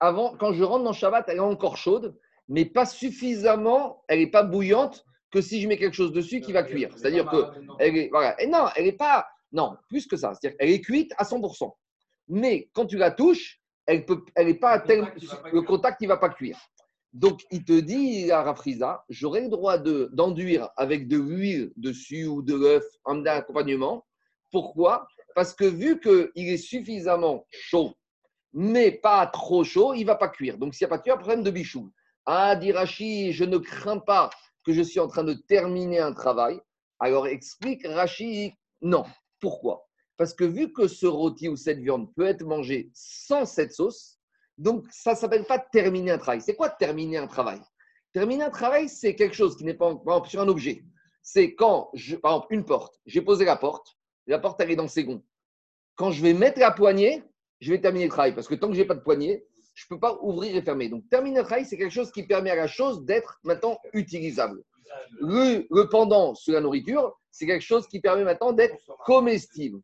Avant, 0.00 0.36
quand 0.36 0.52
je 0.52 0.64
rentre 0.64 0.84
dans 0.84 0.92
Shabbat, 0.92 1.26
elle 1.28 1.36
est 1.36 1.40
encore 1.40 1.76
chaude, 1.76 2.18
mais 2.48 2.64
pas 2.64 2.86
suffisamment, 2.86 4.02
elle 4.08 4.20
n'est 4.20 4.30
pas 4.30 4.42
bouillante 4.42 5.04
que 5.30 5.40
si 5.40 5.60
je 5.60 5.68
mets 5.68 5.76
quelque 5.76 5.94
chose 5.94 6.12
dessus 6.12 6.40
qui 6.40 6.52
va 6.52 6.62
cuire. 6.62 6.90
C'est-à-dire 6.96 7.26
que 7.26 7.44
elle 7.78 7.96
est, 7.96 8.08
voilà. 8.10 8.40
Et 8.40 8.46
non, 8.46 8.66
elle 8.76 8.84
n'est 8.84 8.92
pas, 8.92 9.26
non, 9.52 9.76
plus 9.88 10.06
que 10.06 10.16
ça. 10.16 10.32
C'est-à-dire 10.34 10.56
qu'elle 10.56 10.70
est 10.70 10.80
cuite 10.80 11.12
à 11.18 11.24
100%. 11.24 11.70
Mais 12.28 12.70
quand 12.72 12.86
tu 12.86 12.96
la 12.96 13.10
touches, 13.10 13.60
elle 13.86 14.00
n'est 14.00 14.16
elle 14.34 14.58
pas 14.58 14.70
à 14.70 14.80
tel, 14.80 15.06
le 15.52 15.62
contact 15.62 16.00
ne 16.00 16.08
va 16.08 16.16
pas 16.16 16.30
cuire. 16.30 16.58
Donc, 17.12 17.42
il 17.52 17.64
te 17.64 17.78
dit 17.78 18.32
à 18.32 18.42
Rafriza, 18.42 19.04
j'aurai 19.08 19.42
le 19.42 19.48
droit 19.48 19.78
d'enduire 19.78 20.70
avec 20.76 21.06
de 21.06 21.16
l'huile 21.16 21.72
dessus 21.76 22.26
ou 22.26 22.42
de 22.42 22.54
l'œuf 22.54 22.84
en 23.04 23.24
accompagnement. 23.24 24.04
Pourquoi? 24.50 25.06
Parce 25.34 25.54
que 25.54 25.64
vu 25.64 26.00
qu'il 26.00 26.48
est 26.48 26.56
suffisamment 26.56 27.46
chaud, 27.50 27.94
mais 28.52 28.90
pas 28.90 29.26
trop 29.26 29.62
chaud, 29.62 29.94
il 29.94 30.00
ne 30.00 30.06
va 30.06 30.16
pas 30.16 30.28
cuire. 30.28 30.58
Donc, 30.58 30.74
s'il 30.74 30.86
n'y 30.86 30.88
a 30.88 30.90
pas 30.90 30.98
de 30.98 31.02
cuire, 31.02 31.18
problème 31.18 31.44
de 31.44 31.50
bichou. 31.50 31.92
Ah, 32.26 32.56
dit 32.56 32.72
Rachi, 32.72 33.32
je 33.32 33.44
ne 33.44 33.58
crains 33.58 33.98
pas 33.98 34.30
que 34.64 34.72
je 34.72 34.82
suis 34.82 34.98
en 34.98 35.06
train 35.06 35.24
de 35.24 35.34
terminer 35.34 36.00
un 36.00 36.12
travail. 36.12 36.58
Alors, 36.98 37.28
explique 37.28 37.86
Rachi, 37.86 38.54
non. 38.80 39.04
Pourquoi? 39.40 39.86
Parce 40.16 40.34
que 40.34 40.44
vu 40.44 40.72
que 40.72 40.86
ce 40.86 41.06
rôti 41.06 41.48
ou 41.48 41.56
cette 41.56 41.78
viande 41.78 42.12
peut 42.14 42.26
être 42.26 42.44
mangée 42.44 42.90
sans 42.92 43.46
cette 43.46 43.72
sauce, 43.72 44.18
donc, 44.58 44.86
ça 44.90 45.12
ne 45.12 45.16
s'appelle 45.16 45.44
pas 45.44 45.58
terminer 45.58 46.12
un 46.12 46.18
travail. 46.18 46.40
C'est 46.40 46.54
quoi 46.54 46.70
terminer 46.70 47.16
un 47.16 47.26
travail? 47.26 47.60
Terminer 48.12 48.44
un 48.44 48.50
travail, 48.50 48.88
c'est 48.88 49.16
quelque 49.16 49.34
chose 49.34 49.56
qui 49.56 49.64
n'est 49.64 49.74
pas 49.74 49.96
sur 50.26 50.40
un 50.40 50.48
objet. 50.48 50.84
C'est 51.22 51.54
quand, 51.54 51.90
par 52.22 52.32
exemple, 52.32 52.46
une 52.50 52.64
porte, 52.64 53.00
j'ai 53.06 53.22
posé 53.22 53.44
la 53.44 53.56
porte, 53.56 53.96
la 54.26 54.38
porte, 54.38 54.60
elle 54.60 54.70
est 54.70 54.76
dans 54.76 54.84
le 54.84 54.88
second. 54.88 55.22
Quand 55.96 56.12
je 56.12 56.22
vais 56.22 56.34
mettre 56.34 56.60
la 56.60 56.70
poignée, 56.70 57.24
je 57.60 57.72
vais 57.72 57.80
terminer 57.80 58.04
le 58.04 58.10
travail. 58.10 58.34
Parce 58.34 58.46
que 58.46 58.54
tant 58.54 58.68
que 58.68 58.74
je 58.74 58.80
n'ai 58.80 58.86
pas 58.86 58.94
de 58.94 59.00
poignée, 59.00 59.44
je 59.74 59.86
ne 59.86 59.96
peux 59.96 60.00
pas 60.00 60.18
ouvrir 60.22 60.54
et 60.54 60.62
fermer. 60.62 60.88
Donc, 60.88 61.08
terminer 61.10 61.40
un 61.40 61.44
travail, 61.44 61.64
c'est 61.64 61.76
quelque 61.76 61.92
chose 61.92 62.12
qui 62.12 62.22
permet 62.24 62.50
à 62.50 62.56
la 62.56 62.68
chose 62.68 63.04
d'être 63.04 63.40
maintenant 63.42 63.78
utilisable. 63.92 64.62
Le, 65.20 65.66
le 65.68 65.88
pendant 65.88 66.34
sur 66.36 66.52
la 66.52 66.60
nourriture, 66.60 67.18
c'est 67.32 67.46
quelque 67.46 67.62
chose 67.62 67.88
qui 67.88 68.00
permet 68.00 68.22
maintenant 68.22 68.52
d'être 68.52 68.76
comestible. 69.04 69.80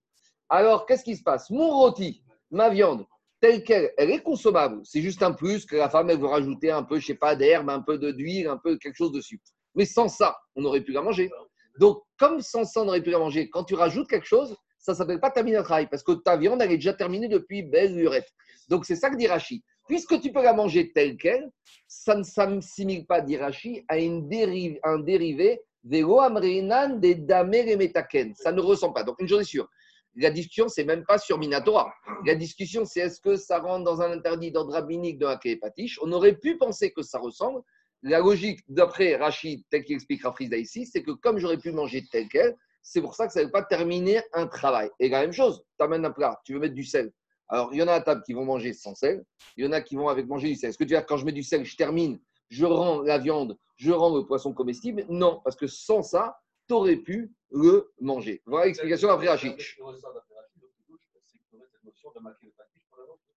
Alors, 0.51 0.85
qu'est-ce 0.85 1.05
qui 1.05 1.17
se 1.17 1.23
passe? 1.23 1.49
Mon 1.51 1.71
rôti, 1.71 2.25
ma 2.51 2.69
viande, 2.69 3.07
telle 3.41 3.63
qu'elle, 3.63 3.93
elle 3.97 4.11
est 4.11 4.23
consommable. 4.23 4.81
C'est 4.83 5.01
juste 5.01 5.23
un 5.23 5.31
plus 5.31 5.65
que 5.65 5.77
la 5.77 5.89
femme, 5.89 6.11
elle 6.11 6.19
veut 6.19 6.27
rajouter 6.27 6.73
un 6.73 6.83
peu, 6.83 6.99
je 6.99 7.07
sais 7.07 7.15
pas, 7.15 7.37
d'herbe, 7.37 7.71
un 7.71 7.81
peu 7.81 7.99
d'huile, 7.99 8.49
un 8.49 8.57
peu 8.57 8.77
quelque 8.77 8.97
chose 8.97 9.13
dessus. 9.13 9.41
Mais 9.77 9.85
sans 9.85 10.09
ça, 10.09 10.37
on 10.57 10.65
aurait 10.65 10.81
pu 10.81 10.91
la 10.91 11.03
manger. 11.03 11.31
Donc, 11.79 12.03
comme 12.19 12.41
sans 12.43 12.65
ça, 12.65 12.83
on 12.83 12.89
aurait 12.89 13.01
pu 13.01 13.11
la 13.11 13.21
manger, 13.21 13.49
quand 13.49 13.63
tu 13.63 13.75
rajoutes 13.75 14.09
quelque 14.09 14.27
chose, 14.27 14.57
ça 14.77 14.93
ne 14.93 14.97
s'appelle 14.97 15.21
pas 15.21 15.31
travail, 15.31 15.87
parce 15.89 16.03
que 16.03 16.13
ta 16.13 16.37
viande, 16.37 16.61
elle 16.63 16.73
est 16.73 16.77
déjà 16.77 16.95
terminée 16.95 17.29
depuis 17.29 17.63
belle 17.63 17.95
lurette. 17.95 18.29
Donc, 18.69 18.85
c'est 18.87 18.97
ça 18.97 19.09
que 19.09 19.17
dit 19.17 19.29
Rachi. 19.29 19.63
Puisque 19.87 20.21
tu 20.21 20.33
peux 20.33 20.43
la 20.43 20.53
manger 20.53 20.93
telle 20.93 21.17
qu'elle, 21.17 21.51
ça 21.87 22.17
ne 22.17 22.23
s'assimile 22.25 23.07
pas, 23.07 23.21
dit 23.21 23.37
Rachi, 23.37 23.85
à 23.89 23.99
une 23.99 24.29
dérive, 24.29 24.81
un 24.83 24.99
dérivé 24.99 25.61
des 25.83 26.03
des 26.03 27.15
damer. 27.15 27.93
Ça 28.35 28.53
ne 28.53 28.61
ressemble 28.61 28.95
pas. 28.95 29.05
Donc, 29.05 29.17
une 29.21 29.29
chose 29.29 29.43
est 29.43 29.45
sûre, 29.45 29.69
la 30.17 30.31
discussion, 30.31 30.69
c'est 30.69 30.85
même 30.85 31.05
pas 31.05 31.19
sur 31.19 31.39
Minatora. 31.39 31.93
La 32.27 32.35
discussion, 32.35 32.85
c'est 32.85 33.01
est-ce 33.01 33.21
que 33.21 33.37
ça 33.37 33.59
rentre 33.59 33.85
dans 33.85 34.03
un 34.03 34.11
interdit 34.11 34.51
d'ordre 34.51 34.73
rabbinique 34.73 35.19
de 35.19 35.27
Hakeh 35.27 35.61
On 36.03 36.13
aurait 36.13 36.37
pu 36.37 36.57
penser 36.59 36.93
que 36.93 37.03
ça 37.03 37.19
ressemble. 37.19 37.63
La 38.03 38.21
logique, 38.21 38.61
d'après 38.69 39.17
Rachid, 39.17 39.63
tel 39.71 39.85
qu'il 39.85 39.95
explique 39.95 40.23
Rafrizda 40.23 40.57
ici, 40.57 40.87
c'est 40.87 41.03
que 41.03 41.11
comme 41.11 41.39
j'aurais 41.39 41.59
pu 41.59 41.71
manger 41.71 42.05
tel 42.11 42.29
quel, 42.29 42.57
c'est 42.83 43.03
pour 43.03 43.15
ça 43.15 43.27
que 43.27 43.33
ça 43.33 43.41
ne 43.41 43.45
veut 43.45 43.51
pas 43.51 43.63
terminer 43.63 44.23
un 44.33 44.47
travail. 44.47 44.91
Et 44.99 45.09
la 45.09 45.21
même 45.21 45.33
chose, 45.33 45.63
tu 45.79 45.85
amènes 45.85 46.05
un 46.05 46.11
plat, 46.11 46.41
tu 46.45 46.55
veux 46.55 46.61
mettre 46.61 46.75
du 46.75 46.85
sel. 46.85 47.13
Alors, 47.49 47.75
il 47.75 47.79
y 47.79 47.83
en 47.83 47.89
a 47.89 47.95
à 47.95 48.01
table 48.01 48.23
qui 48.25 48.33
vont 48.33 48.45
manger 48.45 48.73
sans 48.73 48.95
sel, 48.95 49.25
il 49.57 49.65
y 49.65 49.69
en 49.69 49.73
a 49.73 49.81
qui 49.81 49.97
vont 49.97 50.09
avec 50.09 50.27
manger 50.27 50.49
du 50.49 50.55
sel. 50.55 50.71
Est-ce 50.71 50.79
que 50.79 50.85
tu 50.85 50.95
veux 50.95 50.99
dire 50.99 51.07
quand 51.07 51.19
je 51.19 51.27
mets 51.27 51.33
du 51.33 51.43
sel, 51.43 51.65
je 51.65 51.77
termine, 51.77 52.19
je 52.49 52.65
rends 52.65 53.03
la 53.03 53.19
viande, 53.19 53.59
je 53.77 53.93
rends 53.93 54.17
le 54.17 54.25
poisson 54.25 54.55
comestible? 54.55 55.05
Non, 55.09 55.41
parce 55.45 55.57
que 55.57 55.67
sans 55.67 56.03
ça, 56.03 56.39
tu 56.71 57.03
pu 57.03 57.33
le 57.51 57.93
manger. 58.01 58.43
Voilà 58.47 58.67
l'explication 58.67 59.09
d'après 59.09 59.29
Rachid. 59.29 59.57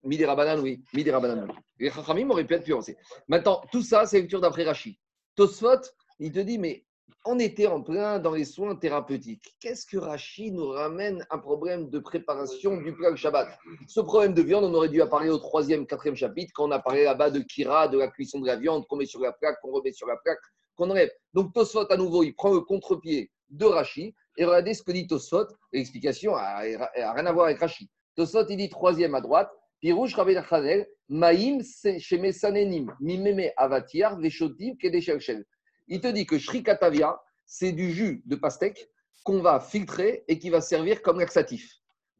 Midi 0.05 0.25
Rabanan, 0.25 0.61
oui. 0.61 0.83
Midi 0.92 1.11
Rabanan, 1.11 1.47
oui. 1.49 1.55
Les 1.79 1.90
Chachamim 1.90 2.29
auraient 2.31 2.45
pu 2.45 2.55
être 2.55 2.68
avancés. 2.71 2.97
Maintenant, 3.29 3.62
tout 3.71 3.83
ça, 3.83 4.05
c'est 4.07 4.21
lecture 4.21 4.40
d'après 4.40 4.64
Rachid. 4.64 4.97
Tosfot, 5.37 5.81
il 6.18 6.33
te 6.33 6.40
dit, 6.40 6.59
mais 6.59 6.85
on 7.25 7.38
était 7.38 7.68
en 7.68 7.81
plein 7.81 8.18
dans 8.18 8.33
les 8.33 8.45
soins 8.45 8.75
thérapeutiques. 8.75 9.55
Qu'est-ce 9.61 9.87
que 9.87 9.97
Rachid 9.97 10.55
nous 10.55 10.68
ramène 10.68 11.25
un 11.31 11.38
problème 11.38 11.88
de 11.88 12.01
préparation 12.01 12.77
du 12.79 12.92
plat 12.95 13.14
Shabbat? 13.14 13.49
Ce 13.87 14.01
problème 14.01 14.35
de 14.35 14.42
viande, 14.42 14.64
on 14.64 14.75
aurait 14.75 14.88
dû 14.88 15.01
parler 15.09 15.31
au 15.31 15.38
troisième, 15.38 15.87
quatrième 15.87 16.16
chapitre, 16.16 16.53
quand 16.55 16.66
on 16.66 16.73
a 16.73 16.81
parlé 16.81 17.05
là-bas 17.05 17.31
de 17.31 17.40
Kira, 17.40 17.87
de 17.87 17.99
la 17.99 18.09
cuisson 18.09 18.40
de 18.40 18.47
la 18.47 18.57
viande, 18.57 18.87
qu'on 18.88 18.97
met 18.97 19.07
sur 19.07 19.21
la 19.21 19.33
plaque, 19.33 19.61
qu'on 19.61 19.71
remet 19.71 19.92
sur 19.92 20.09
la 20.09 20.16
plaque, 20.16 20.40
qu'on. 20.77 20.95
Donc 21.35 21.53
Tosfot, 21.53 21.91
à 21.91 21.97
nouveau, 21.97 22.23
il 22.23 22.35
prend 22.35 22.53
le 22.53 22.61
contre-pied 22.61 23.31
de 23.51 23.65
Rachi. 23.65 24.15
Et 24.37 24.45
regardez 24.45 24.75
ce 24.75 24.83
que 24.83 24.93
dit 24.93 25.07
Tosfot. 25.07 25.47
L'explication 25.73 26.35
n'a 26.37 26.59
rien 26.59 27.27
à 27.27 27.33
voir 27.33 27.47
avec 27.47 27.59
Rachi. 27.59 27.91
Tosfot, 28.17 28.47
il 28.49 28.57
dit 28.57 28.69
troisième 28.69 29.15
à 29.15 29.21
droite. 29.21 29.51
Pirouche 29.81 30.15
Rabbi 30.15 30.37
Chanel, 30.49 30.87
Maïm 31.09 31.61
Shemesanenim, 31.99 32.95
Mimeme 33.01 33.51
Avatiar, 33.57 34.17
Veshotim, 34.19 34.77
Kedeshelshel. 34.77 35.45
Il 35.89 36.01
te 36.01 36.07
dit 36.07 36.25
que 36.25 36.39
Shrikatavia, 36.39 37.21
c'est 37.47 37.73
du 37.73 37.91
jus 37.91 38.23
de 38.25 38.37
pastèque 38.37 38.89
qu'on 39.25 39.41
va 39.41 39.59
filtrer 39.59 40.25
et 40.29 40.39
qui 40.39 40.51
va 40.51 40.61
servir 40.61 41.03
comme 41.03 41.19
laxatif. 41.19 41.69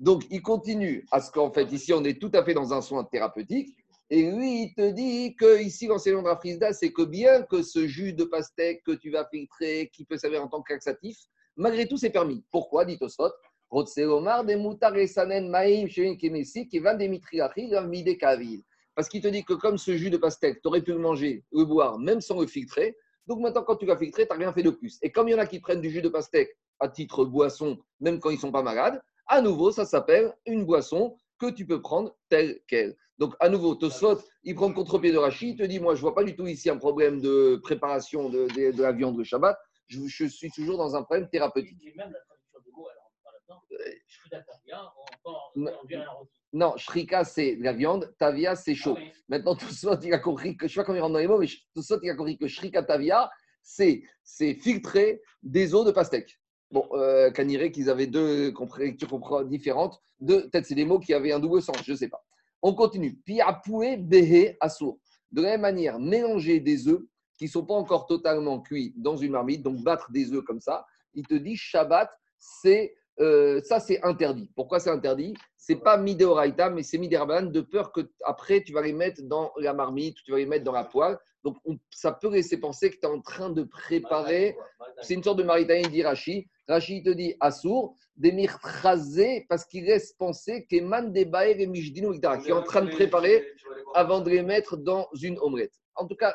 Donc, 0.01 0.25
il 0.31 0.43
continue 0.43 1.07
à 1.13 1.21
ce 1.21 1.31
qu'en 1.31 1.53
fait, 1.53 1.71
ici, 1.73 1.93
on 1.93 2.03
est 2.03 2.21
tout 2.21 2.33
à 2.35 2.45
fait 2.45 2.55
dans 2.55 2.73
un 2.75 2.83
soin 2.83 3.05
thérapeutique. 3.05 3.77
Et 4.11 4.31
lui, 4.31 4.65
il 4.65 4.75
te 4.75 4.91
dit 4.91 5.35
que 5.37 5.61
ici, 5.63 5.87
l'enseignement 5.87 6.23
de 6.23 6.29
Rafrizda, 6.29 6.73
c'est 6.73 6.93
que 6.93 7.03
bien 7.03 7.43
que 7.43 7.63
ce 7.63 7.87
jus 7.87 8.13
de 8.13 8.25
pastèque 8.25 8.83
que 8.85 8.93
tu 8.93 9.11
vas 9.11 9.27
filtrer, 9.31 9.91
qui 9.93 10.05
peut 10.05 10.19
servir 10.19 10.43
en 10.43 10.49
tant 10.49 10.63
que 10.63 10.73
laxatif, 10.73 11.17
malgré 11.57 11.89
tout, 11.89 11.97
c'est 11.97 12.11
permis. 12.11 12.45
Pourquoi, 12.51 12.85
dit 12.85 12.99
Tosfot? 12.99 13.33
Parce 18.95 19.09
qu'il 19.09 19.23
te 19.23 19.29
dit 19.29 19.45
que 19.45 19.55
comme 19.55 19.79
ce 19.79 19.97
jus 19.97 20.11
de 20.11 20.19
pastèque, 20.19 20.61
tu 20.61 20.69
aurais 20.69 20.83
pu 20.83 20.93
le 20.93 20.99
manger, 20.99 21.43
le 21.51 21.65
boire, 21.65 21.99
même 21.99 22.21
sans 22.21 22.39
le 22.39 22.47
filtrer. 22.47 22.95
Donc 23.27 23.41
maintenant, 23.41 23.63
quand 23.63 23.77
tu 23.77 23.87
l'as 23.87 23.97
filtré, 23.97 24.27
tu 24.27 24.33
n'as 24.33 24.39
rien 24.39 24.53
fait 24.53 24.63
de 24.63 24.69
plus. 24.71 24.99
Et 25.01 25.11
comme 25.11 25.29
il 25.29 25.33
y 25.33 25.35
en 25.35 25.39
a 25.39 25.47
qui 25.47 25.59
prennent 25.59 25.81
du 25.81 25.91
jus 25.91 26.03
de 26.03 26.11
pastèque 26.11 26.55
à 26.81 26.89
titre 26.89 27.25
boisson, 27.25 27.79
même 28.01 28.21
quand 28.21 28.29
ils 28.29 28.37
ne 28.37 28.41
sont 28.41 28.53
pas 28.53 28.63
malades, 28.63 29.01
à 29.27 29.41
nouveau, 29.41 29.73
ça 29.73 29.87
s'appelle 29.87 30.35
une 30.45 30.67
boisson 30.67 31.17
que 31.51 31.55
tu 31.55 31.67
peux 31.67 31.83
prendre 31.83 32.17
telle 32.29 32.61
qu'elle. 32.67 32.97
Donc, 33.19 33.35
à 33.41 33.49
nouveau, 33.49 33.75
Tosfot, 33.75 34.19
il 34.43 34.55
prend 34.55 34.69
le 34.69 34.75
contre-pied 34.75 35.13
de 35.13 35.19
Rachid, 35.19 35.51
il 35.51 35.57
te 35.57 35.63
dit 35.65 35.81
Moi, 35.81 35.95
je 35.95 36.01
ne 36.01 36.03
vois 36.03 36.15
pas 36.15 36.25
du 36.25 36.35
tout 36.35 36.47
ici 36.47 36.71
un 36.71 36.77
problème 36.77 37.21
de 37.21 37.61
préparation 37.63 38.29
de, 38.29 38.47
de, 38.49 38.83
la 38.83 38.93
viande 38.93 39.19
de 39.19 39.25
Shabbat. 39.25 39.59
Je, 39.89 40.01
je, 40.07 40.27
suis 40.27 40.51
toujours 40.51 40.79
dans 40.79 40.97
un 40.97 41.03
problème 41.03 41.29
thérapeutique. 41.29 41.79
Non, 46.53 46.77
shrika, 46.77 47.25
c'est 47.25 47.57
la 47.61 47.73
viande, 47.73 48.15
tavia, 48.19 48.57
c'est 48.57 48.75
chaud. 48.75 48.97
Ah 48.99 49.05
Maintenant, 49.29 49.55
tout 49.55 49.71
ça, 49.71 49.99
il 50.03 50.13
a 50.13 50.19
compris 50.19 50.57
que, 50.57 50.67
je 50.67 50.73
ne 50.73 50.75
sais 50.75 50.81
pas 50.81 50.85
comment 50.85 50.99
il 50.99 51.01
rentre 51.01 51.15
dans 51.15 51.19
les 51.19 51.29
mots, 51.29 51.39
mais 51.39 51.49
ça, 51.83 51.97
il 52.03 52.11
a 52.11 52.15
compris 52.15 52.39
que 52.39 52.47
shrika, 52.47 52.83
tavia, 52.83 53.31
c'est 53.63 54.03
filtrer 54.55 55.23
des 55.43 55.75
eaux 55.75 55.85
de 55.85 55.91
pastèque. 55.91 56.41
Bon, 56.73 56.89
euh, 56.93 57.31
qu'ils 57.31 57.91
avaient 57.91 58.07
deux 58.07 58.53
lectures 58.79 59.45
différentes. 59.45 60.01
Peut-être 60.27 60.65
c'est 60.65 60.75
des 60.75 60.87
mots 60.87 60.99
qui 60.99 61.13
avaient 61.13 61.33
un 61.33 61.39
double 61.39 61.61
sens, 61.61 61.77
je 61.85 61.93
ne 61.93 61.97
sais 61.97 62.09
pas. 62.09 62.25
On 62.63 62.75
continue. 62.75 63.15
Piapoué, 63.27 63.99
behe, 63.99 64.57
assour. 64.59 64.99
De 65.31 65.43
la 65.43 65.51
même 65.51 65.61
manière, 65.61 65.99
mélanger 65.99 66.61
des 66.61 66.89
œufs 66.89 67.03
qui 67.39 67.45
ne 67.45 67.51
sont 67.51 67.67
pas 67.67 67.75
encore 67.75 68.07
totalement 68.07 68.61
cuits 68.61 68.95
dans 68.97 69.17
une 69.17 69.33
marmite, 69.33 69.63
donc 69.63 69.83
battre 69.83 70.11
des 70.13 70.33
œufs 70.33 70.45
comme 70.45 70.61
ça, 70.61 70.87
il 71.15 71.27
te 71.27 71.35
dit 71.35 71.57
Shabbat, 71.57 72.11
c'est 72.39 72.95
euh, 73.21 73.61
ça 73.63 73.79
c'est 73.79 74.03
interdit. 74.03 74.51
Pourquoi 74.57 74.81
c'est 74.81 74.91
interdit? 74.91 75.35
C'est 75.57 75.77
pas 75.77 75.99
mideoraita, 75.99 76.71
mais 76.71 76.83
c'est 76.83 76.99
mideraban, 76.99 77.43
de 77.43 77.61
peur 77.61 77.93
que 77.93 78.01
après 78.25 78.63
tu 78.63 78.73
vas 78.73 78.83
les 78.83 78.93
mettre 78.93 79.23
dans 79.23 79.53
la 79.59 79.75
marmite, 79.75 80.17
tu 80.25 80.33
vas 80.33 80.39
les 80.39 80.47
mettre 80.47 80.65
dans 80.65 80.73
la 80.73 80.85
poêle. 80.85 81.19
Donc 81.45 81.57
ça 81.91 82.13
peut 82.13 82.31
laisser 82.31 82.59
penser 82.59 82.91
que 82.91 82.97
tu 82.97 83.03
es 83.03 83.07
en 83.07 83.21
train 83.21 83.51
de 83.51 83.65
préparer. 83.65 84.57
C'est 85.03 85.15
une 85.15 85.23
sorte 85.23 85.39
de 85.39 85.43
maritaï, 85.43 85.83
dit 85.89 86.03
Rashi 86.69 87.03
te 87.03 87.11
dit 87.11 87.35
Assour, 87.41 87.97
des 88.17 88.33
mirtrasé, 88.33 89.47
parce 89.49 89.65
qu'il 89.65 89.85
laisse 89.85 90.13
penser 90.13 90.67
qu'Eman 90.67 91.13
des 91.13 91.29
et 91.33 91.67
Mishdino, 91.67 92.13
qui 92.13 92.49
est 92.49 92.53
en 92.53 92.63
train 92.63 92.83
de 92.83 92.91
préparer 92.91 93.45
avant 93.95 94.21
de 94.21 94.31
les 94.31 94.43
mettre 94.43 94.77
dans 94.77 95.09
une 95.21 95.39
omelette. 95.39 95.75
En 95.95 96.07
tout 96.07 96.17
cas, 96.17 96.35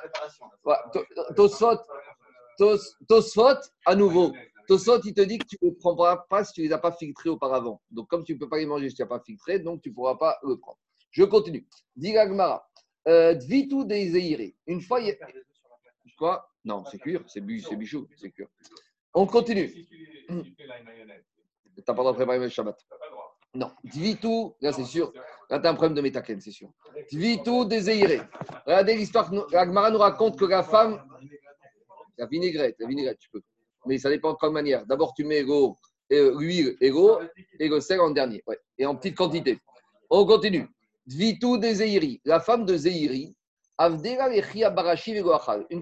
Tosfot, 1.35 1.79
Tosfot, 3.07 3.59
à 3.85 3.95
nouveau. 3.95 4.33
Tosot, 4.67 4.99
il 5.05 5.13
te 5.13 5.21
dit 5.21 5.37
que 5.37 5.45
tu 5.45 5.57
ne 5.61 5.69
le 5.69 5.75
prendras 5.77 6.17
pas 6.29 6.43
si 6.43 6.53
tu 6.53 6.61
ne 6.61 6.67
les 6.67 6.73
as 6.73 6.77
pas 6.77 6.91
filtrés 6.91 7.29
auparavant. 7.29 7.81
Donc, 7.89 8.09
comme 8.09 8.25
tu 8.25 8.33
ne 8.33 8.39
peux 8.39 8.49
pas 8.49 8.57
les 8.57 8.65
manger 8.65 8.89
si 8.89 8.95
tu 8.95 9.01
n'as 9.01 9.07
pas 9.07 9.21
filtré, 9.21 9.59
donc 9.59 9.81
tu 9.81 9.89
ne 9.89 9.95
pourras 9.95 10.15
pas 10.15 10.37
le 10.43 10.57
prendre. 10.57 10.77
Je 11.11 11.23
continue. 11.23 11.65
Digagmara. 11.95 12.69
Euh, 13.07 13.33
Dvitu 13.33 13.85
des 13.85 14.53
Une 14.67 14.81
fois, 14.81 14.99
il 14.99 15.07
y 15.07 15.11
a... 15.11 15.15
Quoi? 16.17 16.49
Non, 16.65 16.83
c'est 16.91 16.97
cuir, 16.97 17.23
c'est 17.27 17.39
bichou, 17.39 18.07
c'est 18.17 18.31
cuir. 18.31 18.47
On 19.17 19.25
continue. 19.25 19.71
Tu 19.71 19.87
n'as 20.29 21.83
pas 21.83 21.91
le 21.91 21.95
droit 21.95 22.11
de 22.11 22.17
préparer 22.17 22.37
le 22.37 22.49
Shabbat. 22.49 22.77
Non. 23.55 23.71
Dvitou, 23.83 24.53
là 24.61 24.71
c'est 24.71 24.85
sûr. 24.85 25.11
Là, 25.49 25.59
tu 25.59 25.65
as 25.65 25.71
un 25.71 25.73
problème 25.73 25.95
de 25.95 26.01
métaken, 26.01 26.39
c'est 26.39 26.51
sûr. 26.51 26.69
Dvitou 27.11 27.65
désiré. 27.65 28.21
Regardez 28.67 28.95
l'histoire. 28.95 29.31
Agmara 29.55 29.89
nous 29.89 29.97
raconte 29.97 30.37
que 30.37 30.45
la 30.45 30.61
femme. 30.61 31.01
La 32.19 32.27
vinaigrette, 32.27 32.75
la 32.77 32.87
vinaigrette, 32.87 33.17
tu 33.17 33.31
peux. 33.31 33.41
Mais 33.87 33.97
ça 33.97 34.11
dépend 34.11 34.33
de 34.33 34.37
quelle 34.39 34.51
manière. 34.51 34.85
D'abord, 34.85 35.15
tu 35.15 35.23
mets 35.23 35.43
l'huile 36.11 36.77
et 36.79 36.91
l'eau 36.91 37.19
et 37.59 37.69
le 37.69 37.79
sel 37.79 37.99
en 37.99 38.11
dernier. 38.11 38.43
Ouais. 38.45 38.59
Et 38.77 38.85
en 38.85 38.95
petite 38.95 39.15
quantité. 39.15 39.57
On 40.11 40.27
continue. 40.27 40.67
Dvitou 41.07 41.57
des 41.57 42.21
La 42.23 42.39
femme 42.39 42.65
de 42.65 42.77
Zeiri, 42.77 43.35
une 43.79 43.99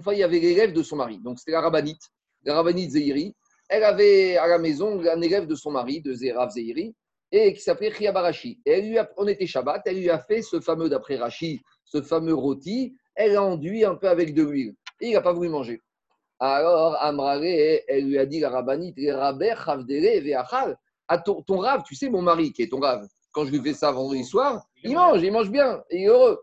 fois, 0.02 0.14
il 0.14 0.20
y 0.20 0.22
avait 0.22 0.38
l'élève 0.38 0.72
de 0.72 0.82
son 0.82 0.96
mari. 0.96 1.18
Donc, 1.18 1.38
c'était 1.38 1.52
la 1.52 1.60
rabbinite, 1.60 2.10
la 2.46 2.54
rabbinite 2.54 2.92
Zeiri. 2.92 3.34
Elle 3.68 3.84
avait 3.84 4.36
à 4.36 4.46
la 4.46 4.58
maison 4.58 5.00
un 5.00 5.20
élève 5.20 5.46
de 5.46 5.54
son 5.54 5.72
mari, 5.72 6.00
de 6.00 6.14
Zerav 6.14 6.50
Zeiri, 6.50 6.94
et 7.32 7.52
qui 7.52 7.60
s'appelait 7.60 7.92
Chia 7.92 8.12
Barashi. 8.12 8.60
Et 8.64 8.70
elle 8.72 8.88
lui 8.88 8.98
a, 8.98 9.10
on 9.16 9.26
était 9.26 9.46
Shabbat, 9.46 9.82
elle 9.86 9.98
lui 9.98 10.08
a 10.08 10.18
fait 10.20 10.42
ce 10.42 10.60
fameux, 10.60 10.88
d'après 10.88 11.16
Rashi, 11.16 11.60
ce 11.84 12.00
fameux 12.00 12.34
rôti. 12.34 12.94
Elle 13.14 13.36
a 13.36 13.42
enduit 13.42 13.84
un 13.84 13.96
peu 13.96 14.08
avec 14.08 14.34
de 14.34 14.44
l'huile. 14.44 14.74
Et 15.00 15.08
il 15.08 15.12
n'a 15.14 15.20
pas 15.20 15.32
voulu 15.32 15.48
manger. 15.48 15.82
Alors, 16.38 16.96
Amrare, 17.02 17.42
elle 17.42 18.06
lui 18.06 18.18
a 18.18 18.26
dit, 18.26 18.40
la 18.40 18.50
rabbinite, 18.50 18.96
à 21.08 21.18
ton, 21.18 21.42
ton 21.42 21.58
rave, 21.58 21.82
tu 21.86 21.94
sais, 21.94 22.10
mon 22.10 22.22
mari, 22.22 22.52
qui 22.52 22.62
est 22.62 22.68
ton 22.68 22.80
rave, 22.80 23.06
quand 23.32 23.44
je 23.44 23.50
lui 23.50 23.60
fais 23.60 23.74
ça 23.74 23.90
vendredi 23.90 24.24
soir, 24.24 24.64
il 24.82 24.94
mange, 24.94 25.22
il 25.22 25.32
mange 25.32 25.50
bien, 25.50 25.82
il 25.90 26.02
est 26.02 26.06
heureux. 26.06 26.40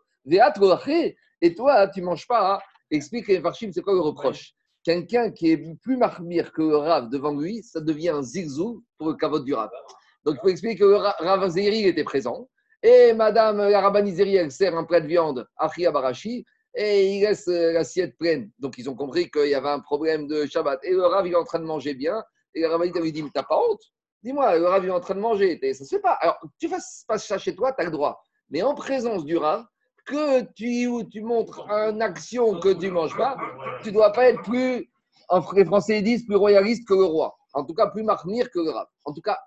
Et 1.42 1.56
toi, 1.56 1.88
tu 1.88 2.02
ne 2.02 2.06
manges 2.06 2.28
pas. 2.28 2.56
Hein. 2.56 2.60
Explique 2.90 3.28
les 3.28 3.42
c'est 3.72 3.82
quoi 3.82 3.94
le 3.94 4.00
reproche? 4.00 4.54
Quelqu'un 4.84 5.32
qui 5.32 5.52
est 5.52 5.76
plus 5.82 5.98
marmire 5.98 6.52
que 6.52 6.62
le 6.62 6.78
Rav 6.78 7.10
devant 7.10 7.34
lui, 7.34 7.64
ça 7.64 7.80
devient 7.80 8.10
un 8.10 8.22
zigzou 8.22 8.84
pour 8.98 9.08
le 9.10 9.16
cavote 9.16 9.46
du 9.46 9.54
Rav. 9.54 9.70
Donc 10.26 10.36
il 10.36 10.42
faut 10.42 10.50
expliquer 10.50 10.80
que 10.80 10.86
le 10.86 10.98
Rav 10.98 11.58
était 11.58 12.04
présent. 12.04 12.50
Et 12.82 13.14
Madame 13.14 13.58
la 13.58 13.80
Rabbanizeri, 13.80 14.36
elle 14.36 14.52
sert 14.52 14.76
un 14.76 14.84
plat 14.84 15.00
de 15.00 15.08
viande 15.08 15.48
à 15.58 15.70
Barashi 15.92 16.46
et 16.76 17.16
il 17.16 17.22
laisse 17.22 17.48
euh, 17.48 17.72
l'assiette 17.72 18.18
pleine. 18.18 18.52
Donc 18.60 18.78
ils 18.78 18.90
ont 18.90 18.96
compris 18.96 19.30
qu'il 19.32 19.48
y 19.48 19.56
avait 19.56 19.70
un 19.70 19.80
problème 19.80 20.28
de 20.28 20.46
Shabbat. 20.46 20.80
Et 20.84 20.92
le 20.92 21.06
Rav, 21.06 21.26
il 21.26 21.34
est 21.34 21.38
en 21.38 21.46
train 21.46 21.60
de 21.60 21.66
manger 21.66 21.94
bien. 21.94 22.22
Et 22.54 22.62
la 22.62 22.78
lui 22.78 23.12
dit 23.12 23.24
Mais 23.24 23.30
t'as 23.34 23.44
pas 23.44 23.58
honte? 23.58 23.82
Dis-moi, 24.22 24.58
le 24.58 24.66
Rav, 24.66 24.84
il 24.84 24.88
est 24.88 24.92
en 24.94 25.00
train 25.00 25.16
de 25.16 25.20
manger. 25.20 25.60
Ça 25.74 25.86
se 25.86 25.96
fait 25.96 26.02
pas. 26.02 26.14
Alors, 26.14 26.40
tu 26.60 26.68
fasses 26.68 27.06
pas 27.08 27.18
ça 27.18 27.38
chez 27.38 27.56
toi, 27.56 27.74
tu 27.74 27.82
as 27.82 27.86
le 27.86 27.92
droit. 27.92 28.22
Mais 28.50 28.62
en 28.62 28.76
présence 28.76 29.24
du 29.24 29.38
Rav, 29.38 29.66
que 30.06 30.42
tu, 30.54 30.90
tu 31.10 31.22
montres 31.22 31.70
une 31.70 32.02
action 32.02 32.60
que 32.60 32.74
tu 32.74 32.88
ne 32.88 32.92
manges 32.92 33.16
pas, 33.16 33.38
tu 33.82 33.90
ne 33.90 33.94
dois 33.94 34.12
pas 34.12 34.30
être 34.30 34.42
plus, 34.44 34.90
les 35.56 35.66
Français 35.66 36.02
disent, 36.02 36.26
plus 36.26 36.36
royaliste 36.36 36.88
que 36.88 36.94
le 36.94 37.06
roi. 37.06 37.36
En 37.54 37.64
tout 37.64 37.74
cas, 37.74 37.88
plus 37.88 38.04
marmire 38.04 38.50
que 38.50 38.60
le 38.60 38.72
rab. 38.72 38.88
En 39.06 39.14
tout 39.14 39.22
cas, 39.22 39.40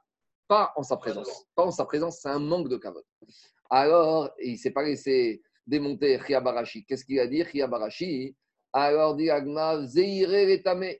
pas 0.48 0.72
en 0.76 0.82
sa 0.82 0.96
présence. 0.96 1.46
Pas 1.54 1.64
en 1.64 1.70
sa 1.70 1.84
présence, 1.84 2.20
c'est 2.20 2.28
un 2.28 2.38
manque 2.38 2.68
de 2.68 2.76
cavote. 2.76 3.06
Alors, 3.68 4.30
il 4.42 4.52
ne 4.52 4.56
s'est 4.56 4.70
pas 4.70 4.82
laissé 4.82 5.42
démonter 5.66 6.16
Ria 6.16 6.40
Barashi. 6.40 6.84
Qu'est-ce 6.84 7.04
qu'il 7.04 7.18
a 7.18 7.26
dit, 7.26 7.42
Ria 7.42 7.66
Barashi? 7.66 8.36
Alors, 8.72 9.16
dit 9.16 9.30
Agma, 9.30 9.84
Zeire 9.86 10.32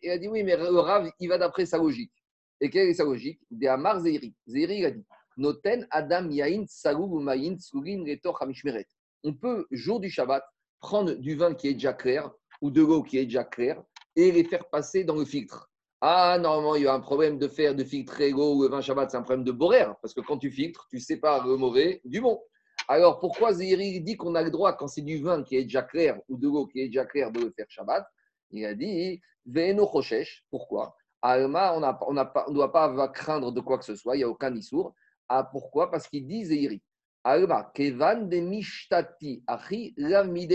Il 0.03 0.11
a 0.11 0.19
dit 0.19 0.29
oui, 0.29 0.43
mais 0.43 0.57
le 0.57 0.81
Rav, 0.81 1.11
il 1.21 1.29
va 1.29 1.39
d'après 1.39 1.67
sa 1.67 1.79
logique. 1.79 2.13
Et 2.61 2.71
quelle 2.71 2.89
est 2.89 2.95
sa 2.95 3.05
logique? 3.05 3.41
De 3.51 3.67
Amar 3.69 4.01
Zeiri. 4.01 4.35
Zeiri, 4.47 4.79
il 4.79 4.87
a 4.87 4.91
dit 4.91 5.05
Noten 5.37 5.87
Adam 5.91 6.31
Yain 6.31 6.65
Salou 6.67 7.21
Mayin 7.21 7.57
Tsurin 7.57 8.03
Reto 8.05 8.35
Hamishmeret 8.41 8.87
on 9.25 9.35
peut, 9.35 9.67
jour 9.71 10.01
du 10.01 10.11
Shabbat, 10.11 10.45
prendre 10.81 11.13
du 11.13 11.35
vin 11.35 11.55
qui 11.55 11.69
est 11.69 11.75
déjà 11.75 11.93
clair 11.93 12.31
ou 12.61 12.71
de 12.71 12.81
l'eau 12.81 13.03
qui 13.03 13.19
est 13.19 13.25
déjà 13.25 13.45
claire 13.45 13.83
et 14.15 14.33
les 14.33 14.45
faire 14.45 14.69
passer 14.71 15.05
dans 15.05 15.17
le 15.17 15.25
filtre. 15.25 15.71
Ah, 16.01 16.39
normalement, 16.39 16.75
il 16.77 16.83
y 16.83 16.87
a 16.87 16.95
un 16.95 17.01
problème 17.01 17.39
de 17.39 17.49
faire 17.49 17.75
de 17.75 17.83
filtrer 17.83 18.31
l'eau 18.31 18.55
ou 18.57 18.63
le 18.63 18.69
vin 18.69 18.81
Shabbat, 18.81 19.11
c'est 19.11 19.17
un 19.17 19.23
problème 19.23 19.45
de 19.45 19.53
borer, 19.53 19.87
parce 20.03 20.15
que 20.15 20.21
quand 20.21 20.39
tu 20.39 20.51
filtres, 20.51 20.87
tu 20.91 21.01
sépares 21.01 21.47
le 21.47 21.57
mauvais 21.57 22.01
du 22.05 22.21
bon. 22.21 22.41
Alors, 22.89 23.19
pourquoi 23.19 23.53
Zéhiri 23.53 24.01
dit 24.01 24.17
qu'on 24.17 24.35
a 24.35 24.43
le 24.43 24.51
droit, 24.51 24.75
quand 24.75 24.89
c'est 24.89 25.03
du 25.03 25.23
vin 25.23 25.43
qui 25.43 25.57
est 25.57 25.65
déjà 25.65 25.83
clair 25.83 26.21
ou 26.29 26.37
de 26.37 26.47
l'eau 26.47 26.67
qui 26.67 26.81
est 26.81 26.87
déjà 26.87 27.05
claire, 27.05 27.33
de 27.33 27.41
le 27.41 27.51
faire 27.51 27.67
Shabbat? 27.69 28.07
Il 28.51 28.65
a 28.65 28.75
dit 28.75 29.21
Veno 29.47 29.87
Choshesh. 29.87 30.45
Pourquoi? 30.51 30.95
Alma, 31.23 31.75
on 31.75 32.13
ne 32.13 32.53
doit 32.53 32.71
pas 32.71 33.09
craindre 33.09 33.51
de 33.51 33.61
quoi 33.61 33.79
que 33.79 33.85
ce 33.85 33.97
soit, 33.97 34.15
il 34.15 34.19
n'y 34.19 34.25
a 34.25 34.29
aucun 34.29 34.55
issour. 34.55 34.95
Ah, 35.29 35.43
pourquoi? 35.51 35.91
Parce 35.91 36.07
qu'il 36.07 36.27
dit 36.27 36.45
Zéhiri 36.45 36.81
Kevan 37.75 38.29
de 38.29 38.39
Mishtati, 38.39 39.43
Achi, 39.47 39.95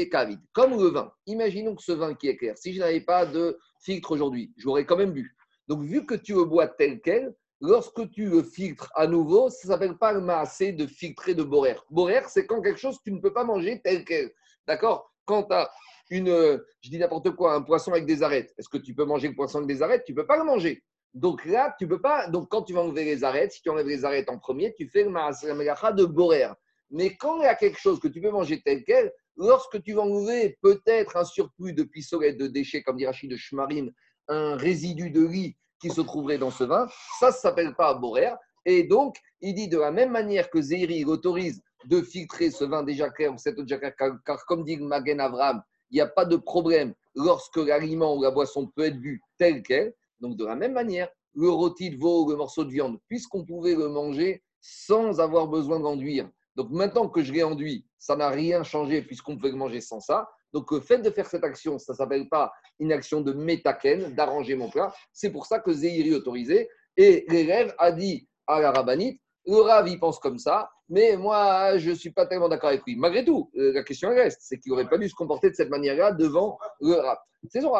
Kavid. 0.09 0.39
Comme 0.53 0.71
le 0.71 0.89
vin. 0.89 1.11
Imaginons 1.25 1.75
que 1.75 1.83
ce 1.83 1.91
vin 1.91 2.13
qui 2.13 2.29
est 2.29 2.37
clair, 2.37 2.57
si 2.57 2.73
je 2.73 2.79
n'avais 2.79 3.01
pas 3.01 3.25
de 3.25 3.57
filtre 3.83 4.11
aujourd'hui, 4.11 4.53
j'aurais 4.57 4.85
quand 4.85 4.97
même 4.97 5.11
bu. 5.11 5.35
Donc, 5.67 5.83
vu 5.83 6.05
que 6.05 6.15
tu 6.15 6.33
le 6.33 6.45
bois 6.45 6.67
tel 6.67 7.01
quel, 7.01 7.33
lorsque 7.59 8.09
tu 8.11 8.25
le 8.29 8.43
filtres 8.43 8.89
à 8.95 9.07
nouveau, 9.07 9.49
ça 9.49 9.67
ne 9.67 9.73
s'appelle 9.73 9.97
pas 9.97 10.13
le 10.13 10.21
massé 10.21 10.71
de 10.71 10.87
filtrer 10.87 11.35
de 11.35 11.43
borer. 11.43 11.75
Borer, 11.89 12.21
c'est 12.27 12.45
quand 12.45 12.61
quelque 12.61 12.79
chose, 12.79 12.99
tu 13.03 13.11
ne 13.11 13.19
peux 13.19 13.33
pas 13.33 13.43
manger 13.43 13.81
tel 13.83 14.05
quel. 14.05 14.31
D'accord? 14.67 15.13
Quand 15.25 15.43
tu 15.43 15.53
as 15.53 15.69
une, 16.09 16.61
je 16.81 16.89
dis 16.89 16.97
n'importe 16.97 17.31
quoi, 17.31 17.53
un 17.53 17.61
poisson 17.61 17.91
avec 17.91 18.05
des 18.05 18.23
arêtes, 18.23 18.53
est-ce 18.57 18.69
que 18.69 18.77
tu 18.77 18.93
peux 18.93 19.05
manger 19.05 19.27
le 19.29 19.35
poisson 19.35 19.59
avec 19.59 19.67
des 19.67 19.81
arêtes? 19.81 20.03
Tu 20.05 20.13
ne 20.13 20.17
peux 20.17 20.25
pas 20.25 20.37
le 20.37 20.43
manger. 20.43 20.83
Donc 21.13 21.45
là, 21.45 21.75
tu 21.77 21.87
peux 21.87 22.01
pas. 22.01 22.27
Donc 22.27 22.49
quand 22.49 22.63
tu 22.63 22.73
vas 22.73 22.81
enlever 22.81 23.03
les 23.03 23.23
arêtes, 23.23 23.51
si 23.51 23.61
tu 23.61 23.69
enlèves 23.69 23.87
les 23.87 24.05
arêtes 24.05 24.29
en 24.29 24.37
premier, 24.37 24.73
tu 24.73 24.87
fais 24.87 25.03
le 25.03 25.09
melacha 25.09 25.91
de 25.91 26.05
borer. 26.05 26.47
Mais 26.89 27.15
quand 27.15 27.39
il 27.39 27.43
y 27.43 27.47
a 27.47 27.55
quelque 27.55 27.79
chose 27.79 27.99
que 27.99 28.07
tu 28.07 28.21
peux 28.21 28.31
manger 28.31 28.61
tel 28.61 28.83
quel, 28.83 29.11
lorsque 29.37 29.81
tu 29.81 29.93
vas 29.93 30.01
enlever 30.01 30.57
peut-être 30.61 31.17
un 31.17 31.25
surplus 31.25 31.73
de 31.73 31.83
pistolet, 31.83 32.33
de 32.33 32.47
déchets, 32.47 32.83
comme 32.83 32.97
dit 32.97 33.05
Rachid 33.05 33.31
de 33.31 33.37
Shmarim, 33.37 33.91
un 34.27 34.55
résidu 34.55 35.09
de 35.09 35.25
riz 35.25 35.57
qui 35.79 35.89
se 35.89 36.01
trouverait 36.01 36.37
dans 36.37 36.51
ce 36.51 36.63
vin, 36.63 36.87
ça 37.19 37.27
ne 37.27 37.33
s'appelle 37.33 37.75
pas 37.75 37.93
borer. 37.93 38.31
Et 38.65 38.83
donc, 38.83 39.17
il 39.41 39.55
dit 39.55 39.67
de 39.67 39.79
la 39.79 39.91
même 39.91 40.11
manière 40.11 40.49
que 40.49 40.61
Zéhiri 40.61 41.03
autorise 41.05 41.61
de 41.85 42.01
filtrer 42.01 42.51
ce 42.51 42.63
vin 42.63 42.83
déjà 42.83 43.09
clair 43.09 43.33
ou 43.33 43.37
cette 43.37 43.57
eau 43.57 43.63
déjà 43.63 43.79
car, 43.79 44.45
comme 44.45 44.63
dit 44.63 44.77
Magen 44.77 45.19
Avram, 45.19 45.61
il 45.89 45.95
n'y 45.95 46.01
a 46.01 46.07
pas 46.07 46.25
de 46.25 46.37
problème 46.37 46.93
lorsque 47.15 47.57
l'aliment 47.57 48.15
ou 48.15 48.23
la 48.23 48.31
boisson 48.31 48.67
peut 48.67 48.85
être 48.85 48.99
bu 48.99 49.21
tel 49.37 49.63
quel. 49.63 49.93
Donc, 50.21 50.37
de 50.37 50.45
la 50.45 50.55
même 50.55 50.73
manière, 50.73 51.09
le 51.33 51.49
rôti 51.49 51.89
de 51.89 51.97
veau, 51.97 52.29
le 52.29 52.37
morceau 52.37 52.63
de 52.63 52.69
viande, 52.69 52.99
puisqu'on 53.07 53.45
pouvait 53.45 53.75
le 53.75 53.89
manger 53.89 54.43
sans 54.61 55.19
avoir 55.19 55.47
besoin 55.47 55.79
d'enduire. 55.79 56.29
Donc, 56.55 56.69
maintenant 56.69 57.09
que 57.09 57.23
je 57.23 57.33
l'ai 57.33 57.43
enduit, 57.43 57.87
ça 57.97 58.15
n'a 58.15 58.29
rien 58.29 58.63
changé 58.63 59.01
puisqu'on 59.01 59.35
pouvait 59.35 59.51
le 59.51 59.57
manger 59.57 59.81
sans 59.81 59.99
ça. 59.99 60.29
Donc, 60.53 60.71
le 60.71 60.81
fait 60.81 60.99
de 60.99 61.09
faire 61.09 61.25
cette 61.25 61.43
action, 61.43 61.79
ça 61.79 61.93
ne 61.93 61.97
s'appelle 61.97 62.27
pas 62.29 62.51
une 62.79 62.91
action 62.91 63.21
de 63.21 63.31
métaken, 63.31 64.13
d'arranger 64.13 64.55
mon 64.55 64.69
plat. 64.69 64.93
C'est 65.13 65.31
pour 65.31 65.45
ça 65.45 65.59
que 65.59 65.71
Zéhiri 65.71 66.13
autorisé. 66.13 66.69
Et 66.97 67.25
l'élève 67.29 67.73
a 67.77 67.91
dit 67.91 68.27
à 68.47 68.59
la 68.59 68.71
rabbinite, 68.71 69.21
le 69.47 69.55
Rav, 69.61 69.87
il 69.87 69.99
pense 69.99 70.19
comme 70.19 70.37
ça, 70.37 70.69
mais 70.87 71.17
moi, 71.17 71.77
je 71.77 71.91
ne 71.91 71.95
suis 71.95 72.11
pas 72.11 72.27
tellement 72.27 72.49
d'accord 72.49 72.69
avec 72.69 72.83
lui. 72.85 72.95
Malgré 72.95 73.25
tout, 73.25 73.49
euh, 73.57 73.71
la 73.73 73.83
question 73.83 74.09
reste, 74.09 74.39
c'est 74.43 74.59
qu'il 74.59 74.71
n'aurait 74.71 74.87
pas 74.87 74.97
dû 74.97 75.09
se 75.09 75.15
comporter 75.15 75.49
de 75.49 75.55
cette 75.55 75.69
manière-là 75.69 76.11
devant 76.11 76.59
le 76.79 76.95
Rav. 76.95 77.17
C'est 77.49 77.61
son. 77.61 77.73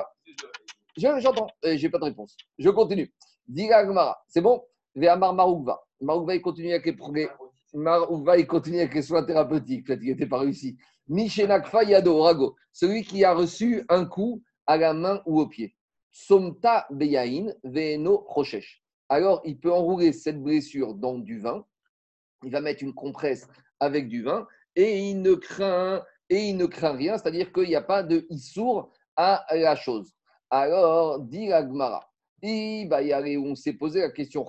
J'entends, 0.98 1.48
je 1.64 1.70
n'ai 1.70 1.90
pas 1.90 2.00
de 2.00 2.06
réponse. 2.06 2.36
Je 2.58 2.70
continue. 2.70 3.14
Diga 3.48 3.86
c'est 4.28 4.42
bon? 4.42 4.64
Véamar 4.96 5.34
Maroukva. 5.34 5.82
Maroukva, 6.02 6.36
il 6.36 6.42
continue 6.42 6.74
avec 6.74 6.86
les, 6.86 7.30
Maroukva, 7.74 8.38
il 8.38 8.48
continue 8.48 8.80
avec 8.80 8.94
les 8.94 9.02
soins 9.02 9.24
thérapeutiques. 9.24 9.86
Peut-être 9.86 10.00
qu'il 10.00 10.10
n'était 10.10 10.28
pas 10.28 10.40
réussi. 10.40 10.78
Mishenakfa 11.08 11.84
Yado 11.84 12.22
Rago. 12.22 12.56
Celui 12.74 13.04
qui 13.04 13.24
a 13.24 13.34
reçu 13.34 13.86
un 13.90 14.06
coup 14.06 14.44
à 14.68 14.78
la 14.78 14.94
main 14.94 15.22
ou 15.26 15.40
au 15.40 15.48
pied. 15.48 15.76
Somta 16.12 16.88
Beyain 16.92 17.54
Veno 17.64 18.26
Rochesh. 18.28 18.84
Alors, 19.10 19.42
il 19.46 19.60
peut 19.60 19.72
enrouler 19.72 20.14
cette 20.14 20.42
blessure 20.42 20.94
dans 20.94 21.18
du 21.18 21.40
vin. 21.40 21.66
Il 22.44 22.52
va 22.52 22.62
mettre 22.62 22.84
une 22.84 22.94
compresse 22.94 23.48
avec 23.80 24.08
du 24.08 24.24
vin 24.24 24.48
et 24.76 25.00
il 25.00 25.22
ne 25.22 25.34
craint, 25.34 26.04
et 26.30 26.48
il 26.48 26.58
ne 26.58 26.66
craint 26.66 26.94
rien, 26.94 27.18
c'est-à-dire 27.18 27.52
qu'il 27.52 27.68
n'y 27.68 27.76
a 27.76 27.82
pas 27.82 28.04
de 28.04 28.26
issour 28.30 28.92
à 29.16 29.46
la 29.52 29.76
chose. 29.76 30.14
Alors, 30.54 31.22
dit 31.22 31.50
Agmara, 31.54 32.12
on 32.44 33.56
s'est 33.56 33.72
posé 33.72 34.02
la 34.02 34.10
question 34.10 34.46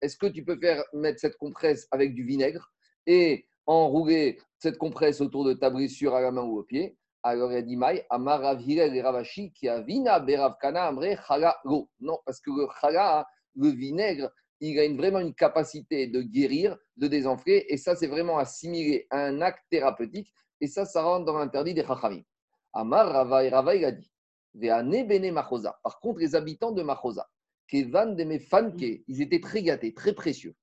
est-ce 0.00 0.16
que 0.16 0.26
tu 0.26 0.42
peux 0.46 0.58
faire 0.58 0.82
mettre 0.94 1.20
cette 1.20 1.36
compresse 1.36 1.86
avec 1.90 2.14
du 2.14 2.24
vinaigre 2.24 2.72
et 3.06 3.44
enrouler 3.66 4.38
cette 4.58 4.78
compresse 4.78 5.20
autour 5.20 5.44
de 5.44 5.52
ta 5.52 5.68
blessure 5.68 6.14
à 6.14 6.22
la 6.22 6.30
main 6.30 6.42
ou 6.42 6.58
au 6.58 6.62
pied? 6.62 6.96
Alors 7.22 7.52
il 7.52 7.66
dit 7.66 7.76
Maï, 7.76 8.02
Amarav 8.08 8.62
et 8.66 9.02
Ravashi 9.02 9.52
qui 9.52 9.68
a 9.68 9.82
vina 9.82 10.20
beravkana 10.20 10.86
amre 10.86 11.16
Khala 11.28 11.54
go. 11.66 11.90
Non, 12.00 12.18
parce 12.24 12.40
que 12.40 12.50
le 12.50 12.66
Khala, 12.80 13.26
le 13.54 13.68
vinaigre, 13.68 14.30
il 14.60 14.78
a 14.78 14.84
une, 14.84 14.96
vraiment 14.96 15.20
une 15.20 15.34
capacité 15.34 16.06
de 16.06 16.22
guérir, 16.22 16.78
de 16.96 17.08
désenfler, 17.08 17.66
et 17.68 17.76
ça 17.76 17.94
c'est 17.94 18.06
vraiment 18.06 18.38
assimilé 18.38 19.06
à 19.10 19.26
un 19.26 19.42
acte 19.42 19.64
thérapeutique, 19.68 20.32
et 20.62 20.66
ça, 20.66 20.86
ça 20.86 21.02
rentre 21.02 21.26
dans 21.26 21.36
l'interdit 21.36 21.74
des 21.74 21.84
Chachamim. 21.84 22.22
Amar 22.72 23.12
Rava 23.12 23.44
et 23.44 23.50
Rava, 23.50 23.74
il 23.74 23.84
a 23.84 23.92
dit 23.92 24.11
par 24.54 26.00
contre, 26.00 26.18
les 26.18 26.34
habitants 26.34 26.72
de 26.72 26.82
Machosa, 26.82 27.28
de 27.72 29.02
ils 29.08 29.22
étaient 29.22 29.40
très 29.40 29.62
gâtés, 29.62 29.94
très 29.94 30.12
précieux. 30.12 30.54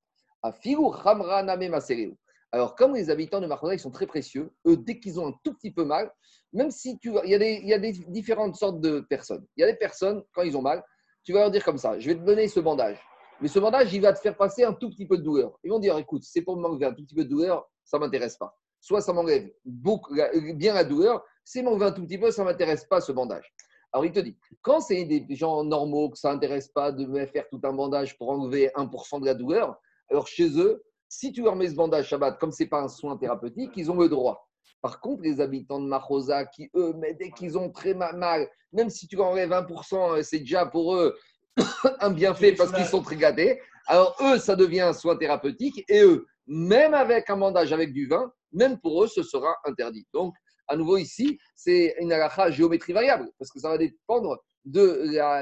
Alors, 2.51 2.75
comme 2.75 2.95
les 2.95 3.09
habitants 3.09 3.41
de 3.41 3.47
Machosa, 3.47 3.73
ils 3.73 3.79
sont 3.79 3.91
très 3.91 4.07
précieux, 4.07 4.51
eux, 4.67 4.77
dès 4.77 4.99
qu'ils 4.99 5.19
ont 5.19 5.27
un 5.27 5.33
tout 5.43 5.53
petit 5.53 5.71
peu 5.71 5.85
mal, 5.85 6.11
même 6.53 6.71
si 6.71 6.97
tu 6.99 7.11
il 7.23 7.29
y, 7.29 7.35
a 7.35 7.39
des, 7.39 7.59
il 7.61 7.67
y 7.67 7.73
a 7.73 7.79
des 7.79 7.93
différentes 8.07 8.55
sortes 8.55 8.79
de 8.79 9.01
personnes. 9.01 9.45
Il 9.55 9.61
y 9.61 9.63
a 9.63 9.71
des 9.71 9.77
personnes, 9.77 10.23
quand 10.33 10.43
ils 10.43 10.55
ont 10.55 10.61
mal, 10.61 10.83
tu 11.23 11.33
vas 11.33 11.41
leur 11.41 11.51
dire 11.51 11.63
comme 11.63 11.77
ça, 11.77 11.99
je 11.99 12.09
vais 12.09 12.15
te 12.15 12.23
donner 12.23 12.47
ce 12.47 12.59
bandage. 12.59 12.99
Mais 13.41 13.47
ce 13.47 13.59
bandage, 13.59 13.93
il 13.93 14.01
va 14.01 14.13
te 14.13 14.19
faire 14.19 14.35
passer 14.35 14.63
un 14.63 14.73
tout 14.73 14.89
petit 14.89 15.07
peu 15.07 15.17
de 15.17 15.23
douleur. 15.23 15.57
Ils 15.63 15.71
vont 15.71 15.79
dire, 15.79 15.97
écoute, 15.97 16.23
c'est 16.23 16.41
pour 16.41 16.57
m'enlever 16.57 16.85
un 16.85 16.93
tout 16.93 17.03
petit 17.03 17.15
peu 17.15 17.23
de 17.23 17.29
douleur, 17.29 17.69
ça 17.85 17.97
ne 17.97 18.03
m'intéresse 18.03 18.37
pas. 18.37 18.57
Soit 18.81 19.01
ça 19.01 19.13
m'enlève 19.13 19.49
bien 19.65 20.73
la 20.73 20.83
douleur, 20.83 21.23
c'est 21.43 21.61
m'enlever 21.61 21.85
un 21.85 21.91
tout 21.91 22.03
petit 22.05 22.17
peu, 22.17 22.31
ça 22.31 22.43
ne 22.43 22.47
m'intéresse 22.49 22.85
pas 22.85 23.01
ce 23.01 23.11
bandage. 23.11 23.53
Alors 23.91 24.05
il 24.05 24.11
te 24.11 24.19
dit, 24.19 24.37
quand 24.61 24.81
c'est 24.81 25.03
des 25.05 25.25
gens 25.35 25.63
normaux, 25.63 26.09
que 26.09 26.17
ça 26.17 26.31
n'intéresse 26.31 26.67
pas 26.67 26.91
de 26.91 27.25
faire 27.25 27.47
tout 27.49 27.59
un 27.63 27.73
bandage 27.73 28.17
pour 28.17 28.29
enlever 28.29 28.69
1% 28.75 29.21
de 29.21 29.25
la 29.25 29.33
douleur, 29.33 29.79
alors 30.09 30.27
chez 30.27 30.59
eux, 30.59 30.83
si 31.07 31.31
tu 31.31 31.41
leur 31.41 31.55
mets 31.55 31.69
ce 31.69 31.75
bandage 31.75 32.07
Shabbat, 32.07 32.39
comme 32.39 32.51
ce 32.51 32.63
n'est 32.63 32.69
pas 32.69 32.81
un 32.81 32.87
soin 32.87 33.17
thérapeutique, 33.17 33.71
ils 33.75 33.89
ont 33.89 33.97
le 33.97 34.09
droit. 34.09 34.47
Par 34.81 35.01
contre, 35.01 35.23
les 35.23 35.41
habitants 35.41 35.81
de 35.81 35.87
Mahosa, 35.87 36.45
qui 36.45 36.69
eux, 36.75 36.93
mais 36.97 37.13
dès 37.13 37.31
qu'ils 37.31 37.57
ont 37.57 37.71
très 37.71 37.93
mal, 37.93 38.47
même 38.71 38.89
si 38.89 39.07
tu 39.07 39.19
enlèves 39.19 39.51
1%, 39.51 40.23
c'est 40.23 40.39
déjà 40.39 40.65
pour 40.65 40.95
eux 40.95 41.17
un 41.99 42.11
bienfait 42.11 42.53
parce 42.53 42.71
qu'ils 42.71 42.85
sont 42.85 43.01
très 43.01 43.17
gâtés. 43.17 43.59
Alors 43.87 44.15
eux, 44.21 44.37
ça 44.37 44.55
devient 44.55 44.81
un 44.81 44.93
soin 44.93 45.17
thérapeutique 45.17 45.83
et 45.89 46.01
eux, 46.01 46.27
même 46.47 46.93
avec 46.93 47.29
un 47.29 47.37
bandage 47.37 47.73
avec 47.73 47.91
du 47.91 48.07
vin, 48.07 48.31
même 48.51 48.79
pour 48.79 49.03
eux, 49.03 49.07
ce 49.07 49.23
sera 49.23 49.55
interdit. 49.65 50.07
Donc, 50.13 50.33
à 50.69 50.75
nouveau 50.75 50.97
ici, 50.97 51.39
c'est 51.55 51.95
une 51.99 52.13
halakha 52.13 52.51
géométrie 52.51 52.93
variable 52.93 53.29
parce 53.37 53.51
que 53.51 53.59
ça 53.59 53.69
va 53.69 53.77
dépendre 53.77 54.37
de 54.65 55.11
la, 55.11 55.39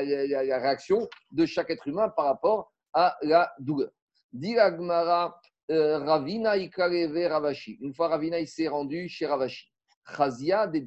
réaction 0.60 1.08
de 1.32 1.46
chaque 1.46 1.70
être 1.70 1.88
humain 1.88 2.10
par 2.10 2.26
rapport 2.26 2.72
à 2.94 3.18
la 3.22 3.52
douleur. 3.60 3.92
Diragmara 4.32 5.40
euh, 5.70 6.00
Ravina 6.00 6.56
Ikareve 6.58 7.28
Ravashi. 7.30 7.78
Une 7.82 7.94
fois 7.94 8.08
Ravina 8.08 8.40
il 8.40 8.48
s'est 8.48 8.70
rendu 8.70 9.10
chez 9.10 9.26
Ravashi. 9.26 9.68
Chazia 10.16 10.68
de 10.68 10.80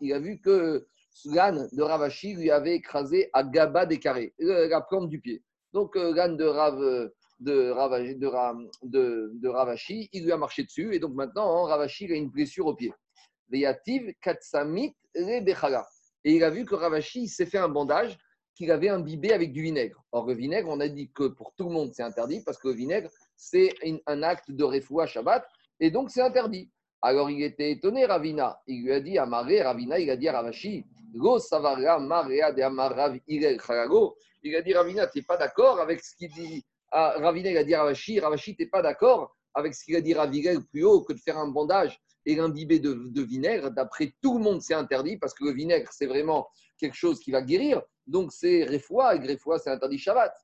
Il 0.00 0.12
a 0.12 0.18
vu 0.18 0.40
que 0.40 0.88
l'âne 1.26 1.68
de 1.72 1.82
Ravashi 1.82 2.34
lui 2.34 2.50
avait 2.50 2.74
écrasé 2.74 3.30
à 3.32 3.44
Gaba 3.44 3.86
des 3.86 4.00
carrés, 4.00 4.34
euh, 4.40 4.68
la 4.68 4.80
plante 4.80 5.08
du 5.08 5.20
pied. 5.20 5.44
Donc 5.72 5.96
euh, 5.96 6.12
l'âne 6.12 6.36
de, 6.36 6.44
Rav, 6.44 7.10
de, 7.38 7.70
Ravashi, 7.70 8.16
de, 8.16 9.30
de, 9.34 9.48
Ravashi, 9.48 10.08
il 10.12 10.24
lui 10.24 10.32
a 10.32 10.36
marché 10.36 10.64
dessus 10.64 10.92
et 10.94 10.98
donc 10.98 11.14
maintenant 11.14 11.64
hein, 11.64 11.68
Ravashi 11.68 12.06
il 12.06 12.12
a 12.12 12.16
une 12.16 12.30
blessure 12.30 12.66
au 12.66 12.74
pied. 12.74 12.92
Et 13.52 13.60
il 16.24 16.44
a 16.44 16.50
vu 16.50 16.64
que 16.64 16.74
Ravashi 16.74 17.28
s'est 17.28 17.46
fait 17.46 17.58
un 17.58 17.68
bandage 17.68 18.18
qu'il 18.54 18.70
avait 18.70 18.88
imbibé 18.88 19.32
avec 19.32 19.52
du 19.52 19.62
vinaigre. 19.62 20.02
Or, 20.12 20.26
le 20.26 20.34
vinaigre, 20.34 20.68
on 20.68 20.80
a 20.80 20.88
dit 20.88 21.10
que 21.12 21.28
pour 21.28 21.54
tout 21.54 21.68
le 21.68 21.70
monde, 21.70 21.92
c'est 21.94 22.02
interdit 22.02 22.42
parce 22.44 22.58
que 22.58 22.68
le 22.68 22.74
vinaigre, 22.74 23.08
c'est 23.36 23.72
un 24.06 24.22
acte 24.22 24.50
de 24.50 24.64
refoua 24.64 25.06
Shabbat 25.06 25.46
et 25.80 25.90
donc 25.90 26.10
c'est 26.10 26.22
interdit. 26.22 26.70
Alors, 27.00 27.30
il 27.30 27.42
était 27.42 27.70
étonné, 27.70 28.04
Ravina. 28.04 28.60
Il 28.66 28.82
lui 28.82 28.92
a 28.92 29.00
dit 29.00 29.16
à 29.16 29.26
Maré, 29.26 29.62
Ravina, 29.62 30.00
il 30.00 30.10
a 30.10 30.16
dit 30.16 30.28
à 30.28 30.32
Ravashi, 30.32 30.84
Go 31.14 31.38
Savara 31.38 32.00
Marea 32.00 32.52
de 32.52 32.60
Amarav 32.60 33.16
Irel 33.28 33.58
Il 34.42 34.56
a 34.56 34.62
dit, 34.62 34.74
Ravina, 34.74 35.06
tu 35.06 35.18
n'es 35.18 35.24
pas 35.24 35.36
d'accord 35.36 35.80
avec 35.80 36.00
ce 36.02 36.16
qu'il 36.16 36.32
dit 36.32 36.64
à 36.90 37.10
Ravina, 37.10 37.50
il 37.50 37.56
a 37.56 37.64
dit 37.64 37.76
Ravashi, 37.76 38.18
Ravashi, 38.18 38.56
tu 38.56 38.64
n'es 38.64 38.68
pas 38.68 38.82
d'accord 38.82 39.36
avec 39.54 39.74
ce 39.74 39.84
qu'il 39.84 39.96
a 39.96 40.00
dit 40.00 40.14
à 40.14 40.22
Ravigel 40.22 40.64
plus 40.66 40.84
haut 40.84 41.02
que 41.02 41.12
de 41.12 41.18
faire 41.18 41.38
un 41.38 41.48
bandage 41.48 42.00
et 42.28 42.36
l'imbiber 42.36 42.78
de, 42.78 43.22
vinaigre. 43.22 43.70
D'après 43.70 44.12
tout 44.20 44.36
le 44.36 44.44
monde, 44.44 44.60
c'est 44.60 44.74
interdit 44.74 45.16
parce 45.16 45.32
que 45.32 45.44
le 45.44 45.52
vinaigre, 45.52 45.90
c'est 45.92 46.06
vraiment 46.06 46.46
quelque 46.76 46.94
chose 46.94 47.20
qui 47.20 47.30
va 47.30 47.40
guérir. 47.40 47.80
Donc, 48.06 48.32
c'est 48.32 48.64
Refoua, 48.64 49.16
et 49.16 49.18
Refoua, 49.18 49.58
c'est 49.58 49.70
interdit 49.70 49.96
Shabbat. 49.96 50.34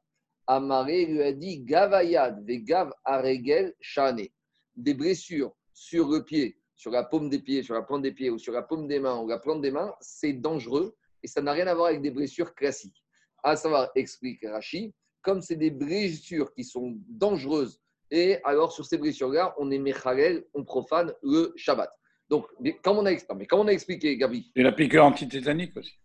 Amaré 0.47 1.05
lui 1.05 1.23
a 1.23 1.33
dit 1.33 1.61
Gavayad, 1.61 2.43
des 2.47 2.63
gav 2.63 2.91
aregel 3.05 3.75
shane. 3.81 4.27
Des 4.75 4.95
blessures 4.95 5.55
sur 5.75 6.09
le 6.09 6.25
pied, 6.25 6.59
sur 6.75 6.91
la 6.91 7.05
paume 7.05 7.29
des 7.29 7.39
pieds, 7.39 7.63
sur 7.63 7.75
la 7.75 7.83
plante 7.83 8.03
des 8.03 8.13
pieds 8.13 8.31
ou 8.31 8.39
sur 8.39 8.55
la 8.55 8.63
paume 8.63 8.89
des 8.89 8.99
mains 8.99 9.21
ou 9.21 9.29
la 9.29 9.39
plante 9.39 9.61
des 9.61 9.71
mains, 9.71 9.95
c'est 10.01 10.33
dangereux 10.33 10.97
et 11.23 11.29
ça 11.29 11.43
n'a 11.43 11.53
rien 11.53 11.67
à 11.67 11.75
voir 11.75 11.89
avec 11.89 12.01
des 12.01 12.11
blessures 12.11 12.55
classiques. 12.55 13.05
À 13.43 13.57
savoir, 13.57 13.91
explique 13.95 14.43
Rashi, 14.43 14.95
comme 15.21 15.43
c'est 15.43 15.57
des 15.57 15.71
blessures 15.71 16.53
qui 16.55 16.65
sont 16.65 16.97
dangereuses, 17.09 17.79
et 18.15 18.39
alors 18.45 18.73
sur 18.73 18.87
ces 18.87 18.97
blessures-là, 18.97 19.57
on 19.59 19.73
est 19.73 19.79
mechalel, 19.79 20.45
on 20.55 20.63
profane 20.63 21.13
le 21.25 21.53
Shabbat. 21.57 21.91
Donc, 22.31 22.47
comme 22.85 22.99
on 22.99 23.07
a, 23.07 23.11
mais 23.37 23.47
comme 23.47 23.61
on 23.61 23.67
a 23.67 23.73
expliqué, 23.73 24.17
Gabi. 24.17 24.53
Et 24.55 24.63
la 24.63 24.71
piqûre 24.71 25.05
antitétanique 25.05 25.77
aussi. 25.77 25.99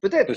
Peut-être. 0.00 0.34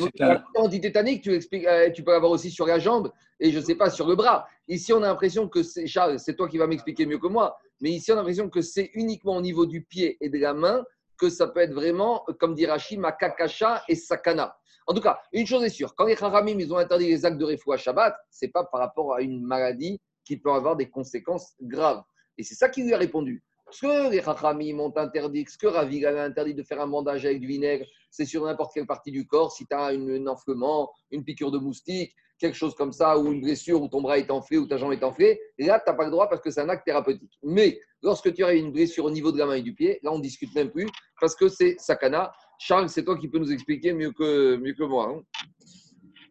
Antitétanique, 0.56 1.24
tu, 1.24 1.34
expliques, 1.34 1.66
euh, 1.66 1.90
tu 1.90 2.04
peux 2.04 2.12
l'avoir 2.12 2.32
aussi 2.32 2.52
sur 2.52 2.68
la 2.68 2.78
jambe 2.78 3.12
et 3.40 3.52
je 3.52 3.58
ne 3.58 3.64
sais 3.64 3.74
pas, 3.74 3.90
sur 3.90 4.08
le 4.08 4.16
bras. 4.16 4.48
Ici, 4.68 4.94
on 4.94 5.02
a 5.02 5.08
l'impression 5.08 5.50
que 5.50 5.64
c'est, 5.64 5.88
Charles, 5.88 6.20
c'est 6.20 6.36
toi 6.36 6.48
qui 6.48 6.60
vas 6.60 6.68
m'expliquer 6.68 7.08
mieux 7.08 7.18
que 7.18 7.28
moi, 7.28 7.58
mais 7.82 7.90
ici, 7.90 8.12
on 8.12 8.14
a 8.14 8.18
l'impression 8.18 8.48
que 8.48 8.62
c'est 8.62 8.92
uniquement 8.94 9.38
au 9.38 9.42
niveau 9.42 9.66
du 9.66 9.84
pied 9.84 10.16
et 10.22 10.30
de 10.30 10.38
la 10.38 10.54
main 10.54 10.86
que 11.18 11.30
ça 11.30 11.48
peut 11.48 11.60
être 11.60 11.74
vraiment, 11.74 12.24
comme 12.40 12.54
dit 12.54 12.68
Rachid, 12.68 13.00
Makakasha 13.00 13.84
et 13.90 13.96
Sakana. 13.96 14.56
En 14.86 14.94
tout 14.94 15.02
cas, 15.02 15.20
une 15.34 15.46
chose 15.46 15.64
est 15.64 15.70
sûre, 15.70 15.96
quand 15.96 16.06
les 16.06 16.22
Haramim 16.22 16.60
ils 16.60 16.72
ont 16.72 16.78
interdit 16.78 17.08
les 17.08 17.26
actes 17.26 17.38
de 17.38 17.46
Refoua 17.46 17.78
Shabbat, 17.78 18.16
ce 18.30 18.46
n'est 18.46 18.52
pas 18.52 18.64
par 18.64 18.80
rapport 18.80 19.16
à 19.16 19.22
une 19.22 19.42
maladie 19.42 20.00
qui 20.26 20.38
peut 20.38 20.52
avoir 20.52 20.76
des 20.76 20.90
conséquences 20.90 21.54
graves. 21.62 22.04
Et 22.38 22.44
c'est 22.44 22.56
ça 22.56 22.70
qu'il 22.70 22.86
lui 22.86 22.94
a 22.94 22.98
répondu. 22.98 23.44
Ce 23.72 23.82
que 23.82 24.10
les 24.10 24.22
Chachamim 24.22 24.76
m'ont 24.76 24.94
interdit, 24.98 25.46
ce 25.48 25.58
que 25.58 25.68
Ravi 25.68 26.04
a 26.06 26.24
interdit 26.24 26.56
de 26.56 26.64
faire 26.64 26.82
un 26.82 26.88
bandage 26.88 27.26
avec 27.26 27.40
du 27.40 27.48
vinaigre, 27.48 27.86
c'est 28.10 28.26
sur 28.26 28.46
n'importe 28.46 28.74
quelle 28.74 28.88
partie 28.88 29.12
du 29.12 29.28
corps. 29.28 29.52
Si 29.52 29.68
tu 29.68 29.76
as 29.76 29.88
un 29.88 30.28
enflement, 30.28 30.92
une 31.12 31.24
piqûre 31.24 31.52
de 31.52 31.60
moustique, 31.60 32.14
quelque 32.40 32.56
chose 32.56 32.74
comme 32.74 32.92
ça, 32.92 33.20
ou 33.20 33.32
une 33.32 33.42
blessure, 33.42 33.82
où 33.82 33.88
ton 33.88 34.02
bras 34.02 34.18
est 34.18 34.32
enflé, 34.32 34.58
ou 34.58 34.66
ta 34.66 34.78
jambe 34.78 34.94
est 34.94 35.04
enflée, 35.04 35.40
là, 35.60 35.80
tu 35.80 35.92
n'as 35.92 35.96
pas 35.96 36.06
le 36.06 36.12
droit 36.12 36.30
parce 36.30 36.42
que 36.42 36.50
c'est 36.50 36.62
un 36.62 36.70
acte 36.70 36.86
thérapeutique. 36.86 37.38
Mais 37.44 37.80
lorsque 38.02 38.34
tu 38.34 38.44
as 38.44 38.54
une 38.54 38.72
blessure 38.72 39.06
au 39.06 39.12
niveau 39.12 39.32
de 39.32 39.38
la 39.38 39.46
main 39.46 39.56
et 39.56 39.62
du 39.62 39.76
pied, 39.76 40.00
là, 40.02 40.12
on 40.12 40.18
ne 40.18 40.24
discute 40.24 40.54
même 40.56 40.72
plus 40.72 40.88
parce 41.20 41.36
que 41.36 41.48
c'est 41.50 41.76
sakana. 41.78 42.32
Charles, 42.58 42.90
c'est 42.90 43.04
toi 43.04 43.18
qui 43.18 43.28
peux 43.28 43.40
nous 43.40 43.52
expliquer 43.52 43.94
mieux 43.94 44.12
que, 44.12 44.58
mieux 44.58 44.74
que 44.74 44.84
moi. 44.84 45.14
Hein. 45.14 45.22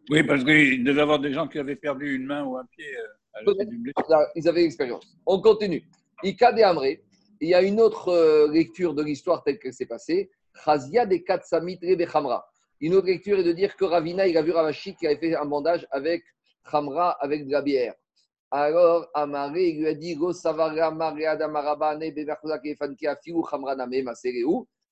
oui, 0.09 0.23
parce 0.23 0.43
qu'il 0.43 0.83
devait 0.83 0.99
y 0.99 1.01
avoir 1.01 1.19
des 1.19 1.31
gens 1.31 1.47
qui 1.47 1.59
avaient 1.59 1.75
perdu 1.75 2.15
une 2.15 2.25
main 2.25 2.43
ou 2.43 2.57
un 2.57 2.65
pied. 2.65 2.85
Euh, 2.85 3.18
ils 4.35 4.47
avaient 4.47 4.61
l'expérience. 4.61 5.07
On 5.25 5.41
continue. 5.41 5.83
Ika 6.23 6.51
de 6.51 6.61
Amré, 6.61 7.03
il 7.41 7.49
y 7.49 7.53
a 7.53 7.61
une 7.61 7.79
autre 7.79 8.09
euh, 8.09 8.51
lecture 8.51 8.93
de 8.93 9.03
l'histoire 9.03 9.43
telle 9.43 9.59
que 9.59 9.71
c'est 9.71 9.85
passé. 9.85 10.29
Chazia 10.65 11.05
de 11.05 11.95
Bechamra. 11.95 12.45
Une 12.81 12.95
autre 12.95 13.07
lecture 13.07 13.39
est 13.39 13.43
de 13.43 13.51
dire 13.51 13.75
que 13.75 13.85
Ravina, 13.85 14.27
il 14.27 14.37
a 14.37 14.41
vu 14.41 14.51
Ravashi 14.51 14.95
qui 14.95 15.05
avait 15.07 15.17
fait 15.17 15.35
un 15.35 15.45
bandage 15.45 15.87
avec 15.91 16.23
Khamra, 16.69 17.11
avec 17.21 17.45
de 17.45 17.51
la 17.51 17.61
bière. 17.61 17.93
Alors, 18.51 19.07
Amaré, 19.13 19.69
il 19.69 19.79
lui 19.79 19.87
a 19.87 19.93
dit 19.93 20.17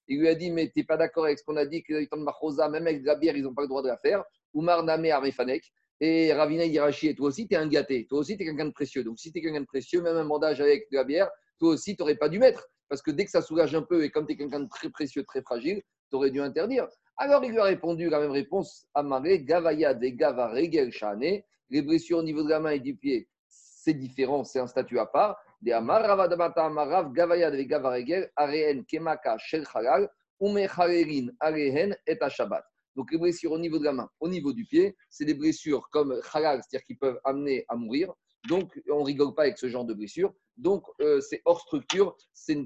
Il 0.09 0.19
lui 0.19 0.27
a 0.27 0.35
dit 0.35 0.51
Mais 0.51 0.67
tu 0.67 0.73
n'es 0.75 0.83
pas 0.83 0.97
d'accord 0.97 1.25
avec 1.25 1.39
ce 1.39 1.43
qu'on 1.43 1.55
a 1.57 1.65
dit 1.65 1.81
que 1.81 1.93
de 1.93 2.69
même 2.71 2.87
avec 2.87 3.01
de 3.01 3.07
la 3.07 3.15
bière, 3.15 3.35
ils 3.35 3.43
n'ont 3.43 3.55
pas 3.55 3.63
le 3.63 3.67
droit 3.67 3.81
de 3.81 3.87
la 3.87 3.97
faire. 3.97 4.23
Umar 4.53 4.83
Name 4.83 5.05
Amefanek. 5.05 5.63
Et 5.99 6.31
Ravina 6.31 6.65
Yirachi, 6.65 7.07
et 7.07 7.15
toi 7.15 7.29
aussi, 7.29 7.47
tu 7.47 7.55
es 7.55 7.57
un 7.57 7.67
gâté. 7.67 8.05
Toi 8.07 8.19
aussi, 8.19 8.37
tu 8.37 8.43
es 8.43 8.45
quelqu'un 8.45 8.65
de 8.65 8.73
précieux. 8.73 9.03
Donc, 9.03 9.19
si 9.19 9.31
tu 9.31 9.39
es 9.39 9.41
quelqu'un 9.41 9.61
de 9.61 9.65
précieux, 9.65 10.01
même 10.01 10.15
un 10.15 10.25
bandage 10.25 10.61
avec 10.61 10.91
de 10.91 10.97
la 10.97 11.03
bière, 11.03 11.29
toi 11.57 11.69
aussi, 11.69 11.95
tu 11.95 12.01
n'aurais 12.01 12.15
pas 12.15 12.29
dû 12.29 12.39
mettre. 12.39 12.67
Parce 12.89 13.01
que 13.01 13.11
dès 13.11 13.25
que 13.25 13.31
ça 13.31 13.41
soulage 13.41 13.75
un 13.75 13.81
peu, 13.81 14.03
et 14.03 14.09
comme 14.09 14.25
tu 14.25 14.33
es 14.33 14.37
quelqu'un 14.37 14.61
de 14.61 14.69
très 14.69 14.89
précieux, 14.89 15.23
très 15.23 15.41
fragile, 15.41 15.81
tu 16.09 16.15
aurais 16.15 16.31
dû 16.31 16.39
interdire. 16.39 16.87
Alors 17.17 17.43
il 17.43 17.51
lui 17.51 17.59
a 17.59 17.63
répondu 17.63 18.09
la 18.09 18.19
même 18.19 18.31
réponse 18.31 18.87
Amaré, 18.93 19.43
Gavaya 19.43 19.93
de 19.93 20.07
Gava 20.09 20.49
Regel 20.49 20.91
Shane. 20.91 21.41
Les 21.69 21.81
blessures 21.81 22.19
au 22.19 22.23
niveau 22.23 22.43
de 22.43 22.49
la 22.49 22.59
main 22.59 22.71
et 22.71 22.79
du 22.79 22.95
pied, 22.95 23.27
c'est 23.47 23.95
différent, 23.95 24.43
c'est 24.43 24.59
un 24.59 24.67
statut 24.67 24.99
à 24.99 25.05
part. 25.05 25.35
De 25.61 25.71
Amar 25.71 26.01
Ravadamata 26.01 26.65
Amarav, 26.65 27.11
Gavaya 27.11 27.51
de 27.51 27.61
Gava 27.63 27.89
Regel, 27.89 28.31
Arehen 28.35 28.85
Kemaka 28.85 29.37
Shel 29.39 29.65
Halal, 29.73 30.07
Umechalerin 30.39 31.29
Arehen 31.39 31.97
et 32.05 32.17
Shabbat. 32.29 32.63
Donc 32.97 33.11
les 33.11 33.17
blessures 33.17 33.53
au 33.53 33.59
niveau 33.59 33.79
de 33.79 33.85
la 33.85 33.93
main, 33.93 34.09
au 34.19 34.27
niveau 34.27 34.51
du 34.51 34.65
pied, 34.65 34.97
c'est 35.09 35.23
des 35.23 35.35
blessures 35.35 35.87
comme 35.91 36.19
halal, 36.33 36.61
c'est-à-dire 36.61 36.85
qui 36.85 36.95
peuvent 36.95 37.19
amener 37.23 37.63
à 37.69 37.77
mourir. 37.77 38.11
Donc 38.49 38.77
on 38.91 39.03
rigole 39.03 39.33
pas 39.33 39.43
avec 39.43 39.57
ce 39.57 39.69
genre 39.69 39.85
de 39.85 39.93
blessures. 39.93 40.33
Donc, 40.57 40.83
euh, 41.01 41.21
c'est 41.21 41.41
hors 41.45 41.61
structure, 41.61 42.17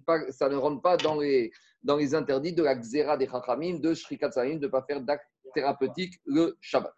pas, 0.05 0.31
ça 0.31 0.47
ne 0.47 0.55
rentre 0.55 0.81
pas 0.81 0.95
dans 0.95 1.19
les, 1.19 1.51
dans 1.83 1.97
les 1.97 2.15
interdits 2.15 2.53
de 2.53 2.63
la 2.63 2.75
xéra 2.75 3.17
des 3.17 3.27
chachamim, 3.27 3.79
de 3.79 3.93
shrikatzaim, 3.93 4.55
de 4.55 4.65
ne 4.65 4.67
pas 4.67 4.81
faire 4.83 5.01
d'acte 5.01 5.27
thérapeutique 5.53 6.13
le 6.25 6.57
Shabbat. 6.61 6.93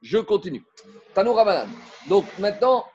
Je 0.00 0.16
continue. 0.16 0.64
Tano 1.12 1.34
Ravanan. 1.34 1.68
Donc, 2.08 2.24
maintenant, 2.38 2.86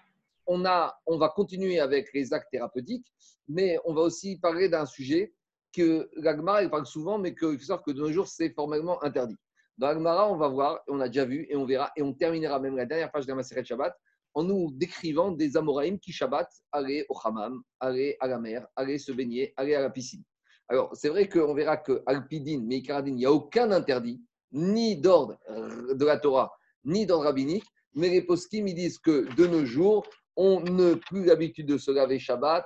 on, 0.48 0.66
a, 0.66 1.00
on 1.06 1.20
va 1.20 1.30
continuer 1.30 1.80
avec 1.80 2.12
les 2.14 2.34
actes 2.34 2.50
thérapeutiques, 2.52 3.06
mais 3.48 3.78
on 3.86 3.94
va 3.94 4.02
aussi 4.02 4.40
parler 4.40 4.68
d'un 4.68 4.88
sujet 4.88 5.32
que 5.72 6.10
l'Agmara, 6.16 6.64
il 6.64 6.70
parle 6.72 6.88
souvent, 6.88 7.20
mais 7.20 7.36
que, 7.36 7.56
que 7.56 7.92
de 7.92 8.00
nos 8.00 8.12
jours, 8.12 8.28
c'est 8.28 8.50
formellement 8.50 9.04
interdit. 9.04 9.38
Dans 9.78 9.88
l'Agmara, 9.88 10.32
on 10.32 10.38
va 10.38 10.48
voir, 10.48 10.80
on 10.88 11.02
a 11.02 11.08
déjà 11.08 11.26
vu, 11.26 11.46
et 11.50 11.56
on 11.56 11.66
verra, 11.66 11.92
et 11.98 12.02
on 12.02 12.14
terminera 12.14 12.60
même 12.60 12.78
la 12.78 12.86
dernière 12.86 13.12
page 13.12 13.26
de 13.26 13.32
la 13.32 13.36
Maseret 13.36 13.66
Shabbat, 13.66 13.94
en 14.34 14.44
nous 14.44 14.72
décrivant 14.72 15.32
des 15.32 15.58
Amoraïm 15.58 16.00
qui 16.00 16.12
Shabbat 16.12 16.50
allaient 16.72 17.06
au 17.10 17.16
hammam, 17.24 17.62
allaient 17.80 18.18
à 18.20 18.28
la 18.28 18.40
mer, 18.40 18.68
allaient 18.76 18.98
se 18.98 19.12
baigner, 19.12 19.54
allaient 19.58 19.76
à 19.76 19.82
la 19.82 19.90
piscine. 19.90 20.24
Alors, 20.68 20.96
c'est 20.96 21.10
vrai 21.10 21.30
qu'on 21.30 21.54
verra 21.54 21.78
que 21.78 22.04
Alpidine, 22.06 22.70
il 22.72 23.16
n'y 23.16 23.26
a 23.26 23.32
aucun 23.32 23.72
interdit, 23.72 24.22
ni 24.52 24.98
d'ordre 24.98 25.38
de 25.94 26.06
la 26.06 26.18
Torah, 26.18 26.52
ni 26.84 27.06
d'ordre 27.06 27.26
rabbinique, 27.26 27.66
mais 27.94 28.10
les 28.10 28.22
poskim, 28.22 28.68
ils 28.68 28.76
disent 28.76 29.00
que 29.00 29.34
de 29.36 29.48
nos 29.48 29.66
jours, 29.66 30.06
on 30.36 30.60
n'a 30.62 30.96
plus 30.98 31.26
l'habitude 31.26 31.68
de 31.68 31.78
se 31.78 31.92
laver 31.92 32.20
Shabbat 32.20 32.66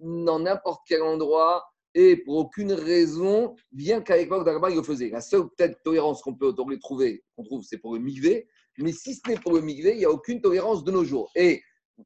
dans 0.00 0.38
n'importe 0.38 0.82
quel 0.86 1.02
endroit, 1.02 1.64
et 1.94 2.16
pour 2.16 2.36
aucune 2.36 2.72
raison, 2.72 3.54
bien 3.70 4.00
qu'à 4.00 4.16
l'époque 4.16 4.44
d'Agmara, 4.44 4.70
il 4.70 4.76
le 4.76 4.82
faisait. 4.82 5.10
La 5.10 5.20
seule 5.20 5.48
peut-être 5.56 5.82
tolérance 5.82 6.22
qu'on 6.22 6.34
peut 6.34 6.54
trouver, 6.80 7.22
qu'on 7.36 7.44
trouve, 7.44 7.62
c'est 7.62 7.78
pour 7.78 7.94
le 7.94 8.00
migvé. 8.00 8.48
Mais 8.78 8.92
si 8.92 9.14
ce 9.14 9.20
n'est 9.28 9.36
pour 9.36 9.52
le 9.52 9.60
migvé, 9.60 9.92
il 9.92 9.98
n'y 9.98 10.04
a 10.04 10.10
aucune 10.10 10.40
tolérance 10.40 10.84
de 10.84 10.90
nos 10.90 11.04
jours. 11.04 11.30
Et, 11.34 11.62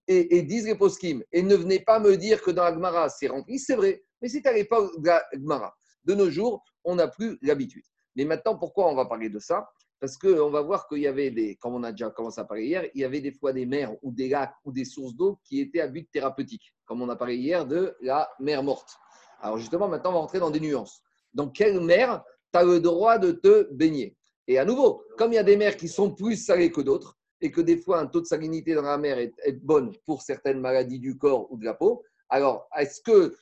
et, 0.08 0.42
disent 0.42 0.66
les 0.66 0.74
poskim, 0.74 1.22
et 1.32 1.42
ne 1.42 1.54
venez 1.54 1.78
pas 1.80 2.00
me 2.00 2.16
dire 2.16 2.42
que 2.42 2.50
dans 2.50 2.64
Agmara, 2.64 3.08
c'est 3.08 3.28
rempli, 3.28 3.58
c'est 3.58 3.76
vrai. 3.76 4.02
Mais 4.20 4.28
c'est 4.28 4.44
à 4.46 4.52
l'époque 4.52 4.90
d'Agmara. 5.00 5.72
De 6.04 6.14
nos 6.14 6.30
jours, 6.30 6.64
on 6.84 6.96
n'a 6.96 7.06
plus 7.06 7.38
l'habitude. 7.42 7.84
Mais 8.16 8.24
maintenant, 8.24 8.56
pourquoi 8.58 8.90
on 8.90 8.94
va 8.96 9.06
parler 9.06 9.28
de 9.28 9.38
ça? 9.38 9.68
Parce 10.00 10.18
qu'on 10.18 10.50
va 10.50 10.60
voir 10.60 10.88
qu'il 10.88 10.98
y 10.98 11.06
avait 11.06 11.30
des, 11.30 11.56
comme 11.56 11.74
on 11.74 11.82
a 11.82 11.92
déjà 11.92 12.10
commencé 12.10 12.40
à 12.40 12.44
parler 12.44 12.66
hier, 12.66 12.84
il 12.94 13.00
y 13.00 13.04
avait 13.04 13.20
des 13.20 13.32
fois 13.32 13.52
des 13.52 13.64
mers 13.64 13.94
ou 14.02 14.12
des 14.12 14.28
lacs 14.28 14.54
ou 14.64 14.72
des 14.72 14.84
sources 14.84 15.14
d'eau 15.14 15.38
qui 15.44 15.60
étaient 15.60 15.80
à 15.80 15.88
but 15.88 16.10
thérapeutique, 16.10 16.74
comme 16.84 17.00
on 17.00 17.08
a 17.08 17.16
parlé 17.16 17.36
hier 17.36 17.66
de 17.66 17.96
la 18.02 18.28
mer 18.38 18.62
morte. 18.62 18.98
Alors 19.40 19.58
justement, 19.58 19.88
maintenant, 19.88 20.10
on 20.10 20.14
va 20.14 20.20
rentrer 20.20 20.38
dans 20.38 20.50
des 20.50 20.60
nuances. 20.60 21.02
Dans 21.34 21.48
quelle 21.48 21.80
mer 21.80 22.22
tu 22.52 22.58
as 22.58 22.64
le 22.64 22.80
droit 22.80 23.18
de 23.18 23.32
te 23.32 23.72
baigner? 23.72 24.16
Et 24.48 24.58
à 24.58 24.64
nouveau, 24.64 25.02
comme 25.18 25.32
il 25.32 25.36
y 25.36 25.38
a 25.38 25.42
des 25.42 25.56
mers 25.56 25.76
qui 25.76 25.88
sont 25.88 26.14
plus 26.14 26.36
salées 26.36 26.70
que 26.70 26.80
d'autres, 26.80 27.16
et 27.40 27.50
que 27.50 27.60
des 27.60 27.76
fois 27.76 27.98
un 27.98 28.06
taux 28.06 28.20
de 28.20 28.26
salinité 28.26 28.74
dans 28.74 28.82
la 28.82 28.96
mer 28.96 29.18
est, 29.18 29.34
est 29.44 29.52
bonne 29.52 29.92
pour 30.06 30.22
certaines 30.22 30.60
maladies 30.60 30.98
du 30.98 31.18
corps 31.18 31.50
ou 31.52 31.58
de 31.58 31.64
la 31.64 31.74
peau, 31.74 32.02
alors 32.28 32.68
est-ce 32.76 33.00
que 33.02 33.36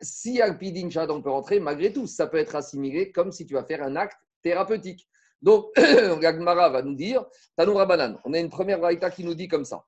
si 0.00 0.40
Alpidin 0.40 0.88
on 1.08 1.22
peut 1.22 1.30
rentrer, 1.30 1.60
malgré 1.60 1.92
tout, 1.92 2.06
ça 2.06 2.26
peut 2.26 2.38
être 2.38 2.56
assimilé 2.56 3.12
comme 3.12 3.32
si 3.32 3.46
tu 3.46 3.54
vas 3.54 3.64
faire 3.64 3.82
un 3.82 3.96
acte 3.96 4.18
thérapeutique? 4.42 5.06
Donc, 5.42 5.70
Gagmara 6.20 6.68
va 6.68 6.82
nous 6.82 6.94
dire, 6.94 7.24
Tanoura 7.56 7.86
Banan, 7.86 8.18
on 8.24 8.32
a 8.34 8.38
une 8.38 8.50
première 8.50 8.78
braïta 8.78 9.10
qui 9.10 9.24
nous 9.24 9.34
dit 9.34 9.48
comme 9.48 9.64
ça. 9.64 9.84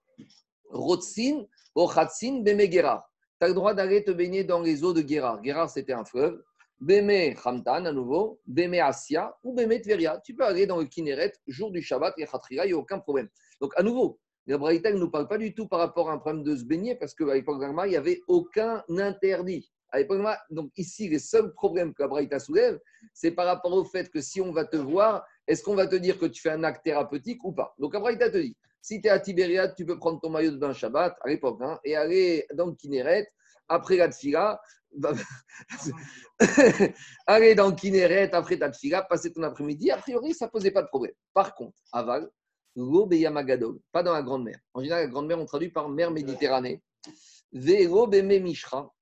Rotsin, 0.71 1.45
Ochatsin, 1.75 2.41
Bemegera. 2.43 3.09
Tu 3.43 3.47
as 3.47 3.49
le 3.49 3.55
droit 3.55 3.75
d'aller 3.75 4.05
te 4.05 4.13
baigner 4.13 4.45
dans 4.45 4.61
les 4.61 4.85
eaux 4.85 4.93
de 4.93 5.01
Guérard. 5.01 5.43
Guérard, 5.43 5.69
c'était 5.69 5.95
un 5.95 6.05
fleuve. 6.05 6.41
Beme 6.79 7.35
Hamtan, 7.45 7.87
à 7.87 7.91
nouveau. 7.91 8.41
Beme 8.47 8.75
Asia 8.75 9.37
ou 9.43 9.53
Beme 9.53 9.81
Tveria. 9.81 10.23
Tu 10.25 10.33
peux 10.33 10.45
aller 10.45 10.65
dans 10.65 10.79
le 10.79 10.85
Kineret, 10.85 11.33
jour 11.49 11.73
du 11.73 11.83
Shabbat, 11.83 12.15
et 12.19 12.25
Khatrira, 12.25 12.67
il 12.67 12.69
n'y 12.69 12.75
a 12.75 12.79
aucun 12.79 13.01
problème. 13.01 13.29
Donc, 13.61 13.73
à 13.75 13.83
nouveau, 13.83 14.21
la 14.47 14.59
Braïta 14.59 14.93
ne 14.93 14.99
nous 14.99 15.11
parle 15.11 15.27
pas 15.27 15.39
du 15.39 15.53
tout 15.57 15.67
par 15.67 15.81
rapport 15.81 16.09
à 16.09 16.13
un 16.13 16.19
problème 16.19 16.45
de 16.45 16.55
se 16.55 16.63
baigner, 16.63 16.95
parce 16.95 17.15
qu'à 17.15 17.35
l'époque 17.35 17.59
d'Agma, 17.59 17.89
il 17.89 17.91
n'y 17.91 17.97
avait 17.97 18.21
aucun 18.29 18.85
interdit 18.89 19.69
donc 20.51 20.71
ici, 20.77 21.09
les 21.09 21.19
seuls 21.19 21.53
problèmes 21.53 21.93
que 21.93 22.03
la 22.03 22.09
Braïta 22.09 22.39
soulève, 22.39 22.81
c'est 23.13 23.33
par 23.33 23.47
rapport 23.47 23.73
au 23.73 23.85
fait 23.85 24.11
que 24.11 24.21
si 24.21 24.41
on 24.41 24.53
va 24.53 24.65
te 24.65 24.77
voir, 24.77 25.25
est-ce 25.47 25.63
qu'on 25.63 25.75
va 25.75 25.87
te 25.87 25.97
dire 25.97 26.19
que 26.19 26.27
tu 26.27 26.41
fais 26.41 26.51
un 26.51 26.65
acte 26.65 26.85
thérapeutique 26.85 27.45
ou 27.45 27.53
pas? 27.53 27.75
Donc 27.79 27.93
la 27.93 28.01
Braïta 28.01 28.31
te 28.31 28.39
dit, 28.39 28.57
si 28.83 29.01
tu 29.01 29.07
es 29.09 29.11
à 29.11 29.19
Tibériade, 29.21 29.75
tu 29.77 29.87
peux 29.87 29.99
prendre 29.99 30.21
ton 30.21 30.29
maillot 30.29 30.51
de 30.51 30.59
bain 30.59 30.75
Shabbat, 30.75 31.17
à 31.23 31.29
l'époque, 31.29 31.61
hein, 31.63 31.79
et 31.85 31.97
aller 31.97 32.47
dans 32.55 32.67
le 32.67 32.75
Kinéret, 32.75 33.29
après 33.69 33.97
la 33.97 34.09
Tfila, 34.09 34.61
aller 37.27 37.55
dans 37.55 37.69
le 37.69 37.75
Kinéret, 37.75 38.31
après 38.35 38.59
ta 38.59 38.71
Tfila, 38.71 39.03
passer 39.03 39.33
ton 39.33 39.43
après-midi, 39.45 39.91
a 39.91 39.97
priori, 39.97 40.35
ça 40.35 40.47
ne 40.47 40.51
posait 40.51 40.73
pas 40.73 40.83
de 40.83 40.89
problème. 40.89 41.15
Par 41.33 41.55
contre, 41.55 41.79
aval, 41.93 42.29
Yamagadog, 42.77 43.81
pas 43.93 44.03
dans 44.03 44.13
la 44.13 44.23
Grande 44.23 44.45
Mer. 44.45 44.59
En 44.75 44.83
général, 44.83 45.05
la 45.05 45.11
Grande 45.11 45.29
Mer, 45.29 45.39
on 45.39 45.47
traduit 45.47 45.71
par 45.71 45.89
mer 45.89 46.11
Méditerranée 46.11 46.83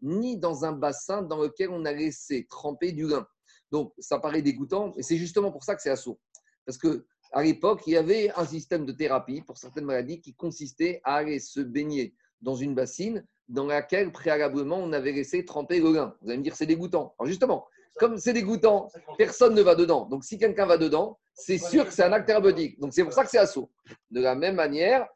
ni 0.03 0.37
dans 0.38 0.64
un 0.64 0.73
bassin 0.73 1.23
dans 1.23 1.40
lequel 1.40 1.71
on 1.71 1.85
a 1.85 1.93
laissé 1.93 2.47
tremper 2.49 2.93
du 2.93 3.07
lin. 3.07 3.27
Donc, 3.71 3.93
ça 3.99 4.19
paraît 4.19 4.43
dégoûtant, 4.43 4.93
et 4.97 5.03
c'est 5.03 5.16
justement 5.16 5.53
pour 5.53 5.62
ça 5.62 5.77
que 5.77 5.83
c'est 5.83 5.90
assaut. 5.90 6.19
Parce 6.66 6.77
que 6.77 7.07
à 7.33 7.43
l'époque, 7.43 7.83
il 7.87 7.93
y 7.93 7.97
avait 7.97 8.31
un 8.37 8.45
système 8.45 8.85
de 8.85 8.93
thérapie 8.93 9.43
pour 9.43 9.59
certaines 9.59 9.85
maladies 9.85 10.21
qui 10.21 10.35
consistait 10.35 11.01
à 11.05 11.16
aller 11.16 11.38
se 11.38 11.61
baigner 11.61 12.14
dans 12.40 12.55
une 12.55 12.75
bassine 12.75 13.25
dans 13.49 13.66
laquelle 13.66 14.12
préalablement 14.12 14.79
on 14.79 14.93
avait 14.93 15.12
laissé 15.12 15.45
tremper 15.45 15.81
le 15.81 15.93
lin. 15.93 16.16
Vous 16.23 16.29
allez 16.31 16.38
me 16.38 16.43
dire 16.43 16.57
c'est 16.57 16.66
dégoûtant. 16.66 17.14
Alors 17.19 17.27
justement, 17.29 17.66
comme 17.99 18.16
c'est 18.19 18.33
dégoûtant, 18.33 18.88
personne 19.19 19.55
ne 19.55 19.62
va 19.62 19.75
dedans. 19.75 20.07
Donc 20.07 20.25
si 20.25 20.38
quelqu'un 20.38 20.66
va 20.66 20.79
dedans, 20.79 21.19
c'est 21.35 21.59
sûr 21.59 21.87
que 21.87 21.93
c'est 21.93 22.05
un 22.05 22.12
acte 22.12 22.27
thérapeutique. 22.27 22.79
Donc 22.81 22.93
c'est 22.93 23.05
pour 23.05 23.12
ça 23.12 23.25
que 23.25 23.31
c'est 23.31 23.38
assaut. 23.38 23.71
De 24.11 24.21
la 24.21 24.35
même 24.35 24.55
manière, 24.55 25.07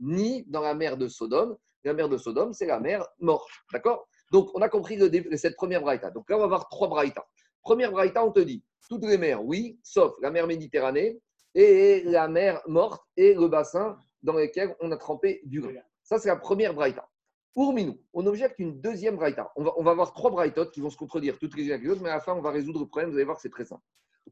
ni 0.00 0.44
dans 0.46 0.60
la 0.60 0.74
mer 0.74 0.96
de 0.96 1.08
Sodome. 1.08 1.56
La 1.84 1.94
mer 1.94 2.08
de 2.08 2.18
Sodome, 2.18 2.52
c'est 2.52 2.66
la 2.66 2.80
mer 2.80 3.06
morte. 3.18 3.48
D'accord? 3.72 4.06
Donc, 4.30 4.50
on 4.54 4.60
a 4.60 4.68
compris 4.68 4.98
cette 5.36 5.56
première 5.56 5.80
braïta. 5.80 6.10
Donc 6.10 6.28
là, 6.28 6.36
on 6.36 6.40
va 6.40 6.44
avoir 6.44 6.68
trois 6.68 6.88
braïtas. 6.88 7.24
Première 7.68 7.92
braïta, 7.92 8.24
on 8.24 8.32
te 8.32 8.40
dit 8.40 8.64
toutes 8.88 9.04
les 9.04 9.18
mers, 9.18 9.44
oui, 9.44 9.78
sauf 9.82 10.14
la 10.22 10.30
mer 10.30 10.46
Méditerranée 10.46 11.20
et 11.54 12.02
la 12.02 12.26
mer 12.26 12.62
morte 12.66 13.02
et 13.14 13.34
le 13.34 13.46
bassin 13.46 13.98
dans 14.22 14.32
lequel 14.32 14.74
on 14.80 14.90
a 14.90 14.96
trempé 14.96 15.42
du 15.44 15.60
grain. 15.60 15.74
Ça, 16.02 16.18
c'est 16.18 16.30
la 16.30 16.36
première 16.36 16.72
braïta. 16.72 17.06
Pour 17.52 17.74
Minou, 17.74 18.00
on 18.14 18.24
objecte 18.24 18.58
une 18.58 18.80
deuxième 18.80 19.16
braïta. 19.16 19.52
On 19.54 19.64
va, 19.64 19.74
on 19.76 19.82
va 19.82 19.90
avoir 19.90 20.14
trois 20.14 20.30
braïtotes 20.30 20.70
qui 20.72 20.80
vont 20.80 20.88
se 20.88 20.96
contredire 20.96 21.38
toutes 21.38 21.54
les 21.56 21.66
unes 21.66 21.78
les 21.82 21.90
autres, 21.90 22.00
mais 22.02 22.08
à 22.08 22.14
la 22.14 22.20
fin, 22.20 22.32
on 22.32 22.40
va 22.40 22.52
résoudre 22.52 22.80
le 22.80 22.86
problème. 22.86 23.10
Vous 23.10 23.16
allez 23.16 23.26
voir, 23.26 23.38
c'est 23.38 23.50
très 23.50 23.66
simple. 23.66 23.82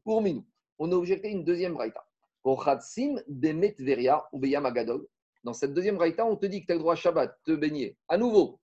Pour 0.03 0.23
Minou, 0.23 0.43
on 0.79 0.91
a 0.91 0.95
objecté 0.95 1.29
une 1.29 1.43
deuxième 1.43 1.75
braïta. 1.75 2.03
Dans 5.43 5.53
cette 5.53 5.73
deuxième 5.75 5.97
raïta, 5.97 6.25
on 6.25 6.35
te 6.37 6.47
dit 6.47 6.61
que 6.61 6.65
tu 6.65 6.71
as 6.71 6.75
le 6.75 6.79
droit 6.79 6.93
à 6.93 6.95
Shabbat, 6.95 7.37
te 7.45 7.51
baigner. 7.51 7.99
À 8.07 8.17
nouveau, 8.17 8.59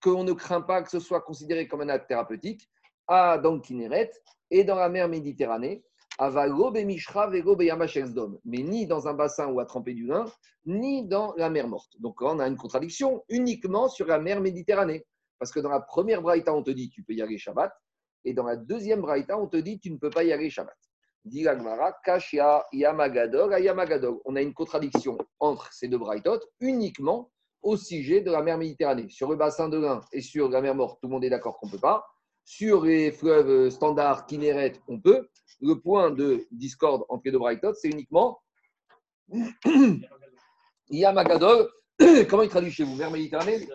qu'on 0.00 0.22
ne 0.22 0.32
craint 0.32 0.62
pas 0.62 0.82
que 0.82 0.90
ce 0.90 1.00
soit 1.00 1.22
considéré 1.22 1.66
comme 1.66 1.80
un 1.80 1.88
acte 1.88 2.06
thérapeutique, 2.06 2.70
à 3.08 3.38
dans 3.38 3.60
et 4.50 4.64
dans 4.64 4.76
la 4.76 4.88
mer 4.88 5.08
Méditerranée, 5.08 5.84
mais 6.18 6.82
ni 8.62 8.86
dans 8.86 9.06
un 9.06 9.14
bassin 9.14 9.48
où 9.48 9.60
a 9.60 9.66
trempé 9.66 9.92
du 9.92 10.06
lin, 10.06 10.24
ni 10.64 11.06
dans 11.06 11.34
la 11.36 11.50
mer 11.50 11.68
morte. 11.68 11.92
Donc 12.00 12.22
là, 12.22 12.30
on 12.32 12.38
a 12.38 12.48
une 12.48 12.56
contradiction 12.56 13.22
uniquement 13.28 13.88
sur 13.88 14.06
la 14.06 14.18
mer 14.18 14.40
Méditerranée. 14.40 15.04
Parce 15.38 15.52
que 15.52 15.60
dans 15.60 15.68
la 15.68 15.80
première 15.80 16.22
braïta, 16.22 16.54
on 16.54 16.62
te 16.62 16.70
dit 16.70 16.88
tu 16.88 17.02
peux 17.02 17.12
y 17.12 17.20
aller 17.20 17.36
Shabbat, 17.36 17.70
et 18.24 18.32
dans 18.32 18.44
la 18.44 18.56
deuxième 18.56 19.02
braïta, 19.02 19.38
on 19.38 19.46
te 19.46 19.58
dit 19.58 19.78
tu 19.78 19.90
ne 19.90 19.98
peux 19.98 20.08
pas 20.08 20.24
y 20.24 20.32
aller 20.32 20.48
Shabbat. 20.48 20.74
On 24.24 24.36
a 24.36 24.42
une 24.42 24.54
contradiction 24.54 25.18
entre 25.40 25.72
ces 25.72 25.88
deux 25.88 25.98
braïtot 25.98 26.40
uniquement 26.60 27.30
au 27.62 27.76
sujet 27.76 28.20
de 28.20 28.30
la 28.30 28.42
mer 28.42 28.56
Méditerranée. 28.56 29.08
Sur 29.10 29.28
le 29.28 29.36
bassin 29.36 29.68
de 29.68 29.78
l'Ain 29.78 30.00
et 30.12 30.22
sur 30.22 30.48
la 30.48 30.62
mer 30.62 30.74
Morte, 30.74 30.98
tout 31.00 31.08
le 31.08 31.12
monde 31.12 31.24
est 31.24 31.30
d'accord 31.30 31.58
qu'on 31.58 31.66
ne 31.66 31.72
peut 31.72 31.78
pas. 31.78 32.06
Sur 32.48 32.84
les 32.84 33.10
fleuves 33.10 33.70
standards, 33.70 34.24
Kinneret, 34.26 34.74
on 34.86 35.00
peut. 35.00 35.28
Le 35.60 35.80
point 35.80 36.12
de 36.12 36.46
discorde 36.52 37.04
entre 37.08 37.22
les 37.24 37.32
deux 37.32 37.40
braïtot, 37.40 37.74
c'est 37.74 37.88
uniquement 37.88 38.40
Yamagadol. 40.88 41.68
Comment 42.30 42.44
il 42.44 42.48
traduit 42.48 42.70
chez 42.70 42.84
vous? 42.84 42.94
Mer 42.94 43.10
Méditerranée 43.10 43.66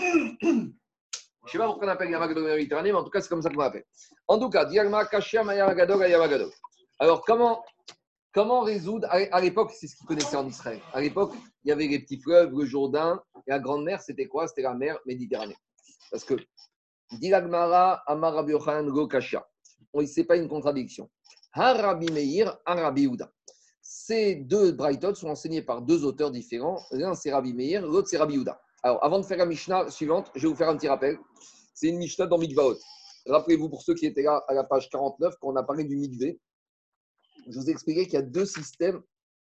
Je 0.00 0.46
ne 0.48 0.72
sais 1.46 1.58
pas 1.58 1.66
pourquoi 1.66 1.86
on 1.86 1.90
appelle 1.90 2.10
Yamagadol 2.10 2.42
mer 2.42 2.56
Méditerranée, 2.56 2.90
mais 2.90 2.98
en 2.98 3.04
tout 3.04 3.10
cas, 3.10 3.20
c'est 3.20 3.28
comme 3.28 3.42
ça 3.42 3.48
qu'on 3.48 3.60
l'appelle. 3.60 3.84
En 4.26 4.40
tout 4.40 4.50
cas, 4.50 4.64
Diagma, 4.64 5.04
Kashia, 5.04 5.44
Yamagadol, 5.44 6.10
Yamagadol. 6.10 6.50
Alors, 6.98 7.24
comment, 7.24 7.64
comment 8.32 8.62
résoudre 8.62 9.06
À 9.08 9.40
l'époque, 9.40 9.70
c'est 9.72 9.86
ce 9.86 9.94
qu'ils 9.94 10.06
connaissaient 10.06 10.36
en 10.36 10.48
Israël. 10.48 10.80
À 10.92 11.00
l'époque, 11.00 11.32
il 11.62 11.68
y 11.68 11.72
avait 11.72 11.86
les 11.86 12.00
petits 12.00 12.18
fleuves, 12.18 12.52
le 12.58 12.66
Jourdain, 12.66 13.22
et 13.46 13.52
la 13.52 13.60
grande 13.60 13.84
mer, 13.84 14.00
c'était 14.00 14.26
quoi? 14.26 14.48
C'était 14.48 14.62
la 14.62 14.74
mer 14.74 14.98
Méditerranée. 15.06 15.56
Parce 16.10 16.24
que, 16.24 16.34
dit 17.12 17.28
l'Agmara, 17.28 18.02
Amar 18.06 18.44
Go 18.44 19.06
Kasha. 19.06 19.46
Ce 19.94 20.20
n'est 20.20 20.26
pas 20.26 20.36
une 20.36 20.48
contradiction. 20.48 21.10
Harabi 21.52 22.12
Meir, 22.12 22.58
Arabi 22.66 23.06
Ouda. 23.06 23.32
Ces 23.80 24.36
deux 24.36 24.72
Brightot 24.72 25.14
sont 25.14 25.28
enseignés 25.28 25.62
par 25.62 25.80
deux 25.80 26.04
auteurs 26.04 26.30
différents. 26.30 26.82
L'un, 26.90 27.14
c'est 27.14 27.32
Rabbi 27.32 27.54
Meir, 27.54 27.86
l'autre, 27.86 28.08
c'est 28.08 28.18
Rabbi 28.18 28.36
Ouda. 28.36 28.60
Alors, 28.82 29.02
avant 29.02 29.18
de 29.18 29.24
faire 29.24 29.38
la 29.38 29.46
Mishnah 29.46 29.90
suivante, 29.90 30.30
je 30.34 30.42
vais 30.42 30.48
vous 30.48 30.54
faire 30.54 30.68
un 30.68 30.76
petit 30.76 30.88
rappel. 30.88 31.18
C'est 31.74 31.88
une 31.88 31.98
Mishnah 31.98 32.26
dans 32.26 32.38
Mikvaot. 32.38 32.76
Rappelez-vous, 33.26 33.68
pour 33.68 33.82
ceux 33.82 33.94
qui 33.94 34.06
étaient 34.06 34.22
là 34.22 34.44
à 34.48 34.54
la 34.54 34.64
page 34.64 34.88
49, 34.90 35.34
quand 35.40 35.48
on 35.48 35.56
a 35.56 35.62
parlé 35.62 35.84
du 35.84 35.96
Mikvé, 35.96 36.40
je 37.48 37.58
vous 37.58 37.68
ai 37.68 37.72
expliqué 37.72 38.04
qu'il 38.04 38.14
y 38.14 38.18
a 38.18 38.22
deux 38.22 38.46
systèmes. 38.46 39.02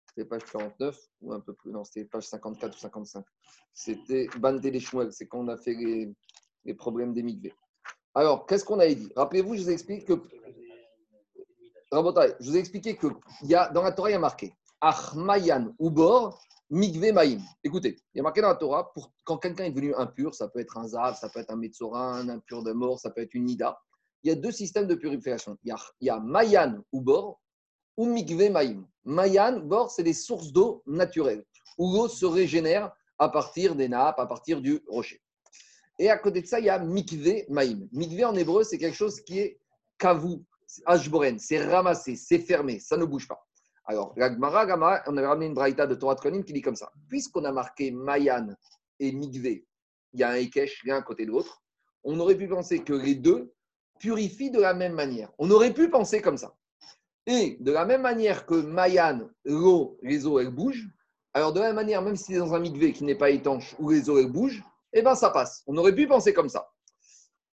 C'était 0.08 0.28
page 0.28 0.43
49 0.52 0.98
ou 1.22 1.34
un 1.34 1.39
peu 1.39 1.54
plus, 1.54 1.72
non, 1.72 1.84
c'était 1.84 2.06
page 2.06 2.28
54 2.28 2.76
ou 2.76 2.80
55. 2.80 3.26
C'était 3.74 4.28
Bante 4.39 4.62
des 4.62 4.80
c'est 5.12 5.28
quand 5.28 5.39
on 5.39 5.48
a 5.48 5.58
fait 5.58 5.74
les, 5.74 6.13
problèmes 6.73 7.13
des 7.13 7.23
migvés. 7.23 7.53
Alors, 8.15 8.45
qu'est-ce 8.45 8.65
qu'on 8.65 8.79
a 8.79 8.88
dit? 8.88 9.12
Rappelez-vous, 9.15 9.55
je 9.55 9.62
vous 9.62 9.69
ai 9.69 9.73
expliqué 9.73 10.05
que. 10.05 10.13
je 11.91 12.49
vous 12.49 12.55
ai 12.55 12.60
expliqué 12.60 12.95
que 12.95 13.08
y 13.43 13.55
a, 13.55 13.69
dans 13.69 13.84
la 13.84 13.91
Torah, 13.91 14.10
il 14.10 14.13
y 14.13 14.15
a 14.15 14.19
marqué 14.19 14.53
Achmayan 14.82 15.73
Ubor 15.79 16.41
Migve 16.69 17.12
Maïm. 17.13 17.41
Écoutez, 17.63 17.97
il 18.13 18.17
y 18.17 18.19
a 18.19 18.23
marqué 18.23 18.41
dans 18.41 18.49
la 18.49 18.55
Torah, 18.55 18.91
pour, 18.93 19.12
quand 19.23 19.38
quelqu'un 19.38 19.65
est 19.65 19.71
devenu 19.71 19.96
impur, 19.96 20.35
ça 20.35 20.48
peut 20.48 20.60
être 20.60 20.77
un 20.77 20.87
Zav, 20.87 21.15
ça 21.15 21.29
peut 21.29 21.39
être 21.39 21.52
un 21.52 21.56
Metzorin, 21.56 22.19
un 22.19 22.29
impur 22.29 22.63
de 22.63 22.71
mort, 22.71 23.00
ça 23.00 23.10
peut 23.10 23.21
être 23.21 23.33
une 23.33 23.46
Nida. 23.46 23.79
Il 24.23 24.29
y 24.29 24.31
a 24.31 24.35
deux 24.35 24.52
systèmes 24.52 24.85
de 24.85 24.96
purification. 24.96 25.58
Il 25.63 25.69
y 25.69 25.71
a, 25.71 25.77
il 26.02 26.08
y 26.08 26.10
a 26.10 26.19
Mayan 26.19 26.83
Ubor, 26.94 27.39
ou 28.00 28.06
mikve 28.06 28.50
maïm. 28.50 28.87
Mayan, 29.04 29.60
bord, 29.60 29.91
c'est 29.91 30.04
des 30.04 30.13
sources 30.13 30.54
d'eau 30.54 30.83
naturelles, 30.85 31.44
où 31.77 31.91
l'eau 31.94 32.08
se 32.08 32.25
régénère 32.25 32.94
à 33.17 33.27
partir 33.27 33.75
des 33.75 33.89
nappes, 33.89 34.19
à 34.19 34.25
partir 34.25 34.62
du 34.62 34.81
rocher. 34.87 35.21
Et 36.00 36.10
à 36.10 36.17
côté 36.17 36.41
de 36.41 36.47
ça, 36.47 36.60
il 36.60 36.65
y 36.65 36.69
a 36.69 36.79
mikve 36.79 37.43
maïm. 37.50 37.87
Mikve 37.91 38.23
en 38.23 38.35
hébreu, 38.35 38.63
c'est 38.63 38.77
quelque 38.77 38.95
chose 38.95 39.19
qui 39.19 39.39
est 39.39 39.60
kavou, 39.97 40.45
ashboren, 40.85 41.37
c'est 41.37 41.62
ramassé, 41.63 42.15
c'est 42.15 42.39
fermé, 42.39 42.79
ça 42.79 42.95
ne 42.95 43.04
bouge 43.04 43.27
pas. 43.27 43.45
Alors, 43.83 44.13
la 44.15 44.31
Gemara, 44.31 45.04
on 45.08 45.17
avait 45.17 45.27
ramené 45.27 45.47
une 45.47 45.54
braïta 45.54 45.87
de 45.87 45.95
Torah 45.95 46.15
Konim 46.15 46.43
qui 46.43 46.54
dit 46.54 46.62
comme 46.62 46.75
ça. 46.75 46.91
Puisqu'on 47.10 47.43
a 47.43 47.52
marqué 47.52 47.91
Mayan 47.91 48.47
et 49.00 49.12
Mikve, 49.12 49.62
il 50.13 50.19
y 50.19 50.23
a 50.23 50.29
un 50.29 50.35
Ekesh 50.35 50.85
l'un 50.85 50.97
à 50.97 51.02
côté 51.02 51.25
de 51.25 51.31
l'autre, 51.31 51.62
on 52.04 52.17
aurait 52.19 52.35
pu 52.35 52.47
penser 52.47 52.79
que 52.79 52.93
les 52.93 53.15
deux 53.15 53.52
purifient 54.00 54.52
de 54.52 54.62
la 54.62 54.73
même 54.73 54.93
manière. 54.93 55.31
On 55.37 55.52
aurait 55.52 55.73
pu 55.73 55.89
penser 55.89 56.21
comme 56.21 56.37
ça. 56.37 56.56
Et 57.25 57.58
de 57.60 57.71
la 57.71 57.85
même 57.85 58.02
manière 58.02 58.45
que 58.45 58.56
Mayan, 58.56 59.27
l'eau, 59.43 59.97
les 60.02 60.25
eaux, 60.25 60.39
elles 60.39 60.50
bougent, 60.50 60.87
alors 61.33 61.52
de 61.52 61.60
la 61.60 61.67
même 61.67 61.75
manière, 61.75 62.02
même 62.02 62.15
si 62.15 62.33
c'est 62.33 62.39
dans 62.39 62.54
un 62.54 62.60
migvé 62.60 62.93
qui 62.93 63.04
n'est 63.04 63.17
pas 63.17 63.31
étanche, 63.31 63.75
où 63.79 63.89
les 63.89 64.10
eaux, 64.10 64.17
elles 64.17 64.31
bougent, 64.31 64.63
eh 64.94 65.02
bien 65.02 65.15
ça 65.15 65.29
passe. 65.29 65.63
On 65.67 65.77
aurait 65.77 65.96
pu 65.96 66.08
penser 66.08 66.33
comme 66.33 66.50
ça. 66.50 66.69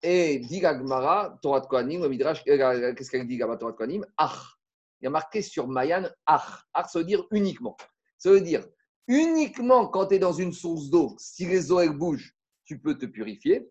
Et 0.01 0.39
dit 0.39 0.59
Gmara, 0.59 1.39
Torah 1.41 1.61
de 1.61 1.65
Kohanim, 1.65 2.01
le 2.01 2.09
Midrash, 2.09 2.43
euh, 2.47 2.93
qu'est-ce 2.93 3.09
qu'elle 3.09 3.27
dit 3.27 3.39
Torah 3.39 3.55
de 3.55 3.77
Kohanim? 3.77 4.05
Il 4.19 5.05
y 5.05 5.07
a 5.07 5.09
marqué 5.09 5.41
sur 5.41 5.67
Mayan 5.67 6.09
Ach. 6.25 6.65
Ach, 6.73 6.89
ça 6.89 6.99
veut 6.99 7.05
dire 7.05 7.25
uniquement. 7.31 7.77
Ça 8.17 8.29
veut 8.29 8.41
dire 8.41 8.65
uniquement 9.07 9.87
quand 9.87 10.07
tu 10.07 10.15
es 10.15 10.19
dans 10.19 10.33
une 10.33 10.53
source 10.53 10.89
d'eau, 10.89 11.15
si 11.17 11.45
les 11.45 11.71
eaux 11.71 11.79
elles 11.79 11.97
bougent, 11.97 12.35
tu 12.65 12.79
peux 12.79 12.97
te 12.97 13.05
purifier. 13.05 13.69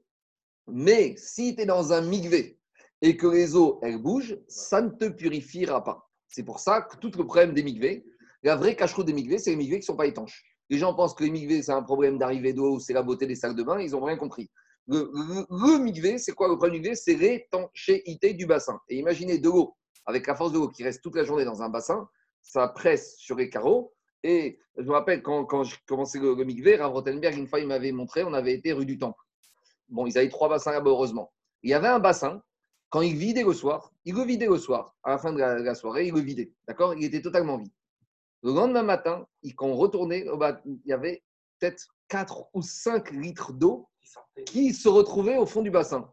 Mais 0.67 1.15
si 1.17 1.55
tu 1.55 1.63
es 1.63 1.67
dans 1.67 1.93
un 1.93 2.03
migvé 2.03 2.59
et 3.01 3.17
que 3.17 3.27
les 3.27 3.57
eaux 3.57 3.79
elles 3.83 3.99
bougent, 3.99 4.39
ça 4.49 4.81
ne 4.81 4.91
te 4.91 5.09
purifiera 5.09 5.83
pas. 5.83 6.09
C'est 6.29 6.45
pour 6.45 6.61
ça 6.61 6.83
que 6.83 6.97
tout 6.97 7.11
le 7.17 7.27
problème 7.27 7.53
des 7.53 7.63
migvés, 7.63 8.05
la 8.43 8.57
vraie 8.57 8.75
cache 8.75 8.99
des 8.99 9.13
migvés, 9.13 9.39
c'est 9.39 9.51
les 9.51 9.57
migvés 9.57 9.77
qui 9.77 9.85
ne 9.85 9.93
sont 9.93 9.97
pas 9.97 10.07
étanches. 10.07 10.45
Les 10.73 10.79
gens 10.79 10.95
pensent 10.95 11.13
que 11.13 11.23
les 11.23 11.31
migvés, 11.31 11.63
c'est 11.63 11.73
un 11.73 11.83
problème 11.83 12.17
d'arrivée 12.17 12.55
d'eau, 12.55 12.79
c'est 12.79 12.95
la 12.95 13.03
beauté 13.03 13.27
des 13.27 13.35
salles 13.35 13.55
de 13.55 13.63
bain, 13.63 13.79
ils 13.79 13.91
n'ont 13.91 14.03
rien 14.03 14.17
compris. 14.17 14.49
Le, 14.87 15.11
le, 15.13 16.19
c'est 16.19 16.33
quoi 16.33 16.49
le 16.49 16.57
problème 16.57 16.81
migvé 16.81 16.95
C'est 16.95 17.15
l'étanchéité 17.15 18.33
du 18.33 18.47
bassin. 18.47 18.81
Et 18.89 18.97
imaginez 18.97 19.37
de 19.37 19.51
l'eau, 19.51 19.77
avec 20.07 20.27
la 20.27 20.35
force 20.35 20.51
de 20.51 20.59
l'eau 20.59 20.69
qui 20.69 20.83
reste 20.83 21.03
toute 21.03 21.15
la 21.15 21.25
journée 21.25 21.45
dans 21.45 21.61
un 21.61 21.69
bassin, 21.69 22.09
ça 22.41 22.69
presse 22.69 23.17
sur 23.19 23.37
les 23.37 23.51
carreaux. 23.51 23.93
Et 24.23 24.61
je 24.79 24.85
me 24.85 24.93
rappelle 24.93 25.21
quand, 25.21 25.45
quand 25.45 25.63
je 25.63 25.77
commençais 25.87 26.19
le, 26.19 26.35
le 26.35 26.45
migvé, 26.45 26.77
Rav 26.77 26.91
Rottenberg, 26.91 27.37
une 27.37 27.49
fois, 27.49 27.61
il 27.61 27.67
m'avait 27.67 27.93
montré, 27.93 28.25
on 28.25 28.33
avait 28.33 28.55
été 28.55 28.73
rue 28.73 28.87
du 28.87 28.97
Temple. 28.97 29.21
Bon, 29.91 30.07
ils 30.07 30.17
avaient 30.17 30.31
trois 30.31 30.49
bassins 30.49 30.73
là-bas, 30.73 30.89
heureusement. 30.89 31.35
Il 31.63 31.69
y 31.69 31.75
avait 31.75 31.89
un 31.89 31.99
bassin, 31.99 32.43
quand 32.89 33.03
il 33.03 33.15
vidait 33.15 33.45
le 33.45 33.53
soir, 33.53 33.93
il 34.07 34.15
le 34.15 34.23
vidait 34.23 34.47
le 34.47 34.57
soir. 34.57 34.97
À 35.03 35.11
la 35.11 35.19
fin 35.19 35.35
de 35.35 35.39
la, 35.39 35.75
soirée, 35.75 36.07
il 36.07 36.15
le 36.15 36.21
vidait. 36.21 36.51
D'accord? 36.67 36.95
Il 36.95 37.05
était 37.05 37.21
totalement 37.21 37.59
vide. 37.59 37.73
Le 38.43 38.53
lendemain 38.53 38.83
matin, 38.83 39.27
quand 39.57 39.69
on 39.69 39.77
retournait, 39.77 40.27
il 40.65 40.81
y 40.85 40.93
avait 40.93 41.23
peut-être 41.59 41.87
4 42.09 42.51
ou 42.55 42.63
5 42.63 43.13
litres 43.13 43.53
d'eau 43.53 43.89
qui 44.47 44.75
se 44.75 44.89
retrouvait 44.89 45.37
au 45.37 45.47
fond 45.47 45.63
du 45.63 45.71
bassin. 45.71 46.11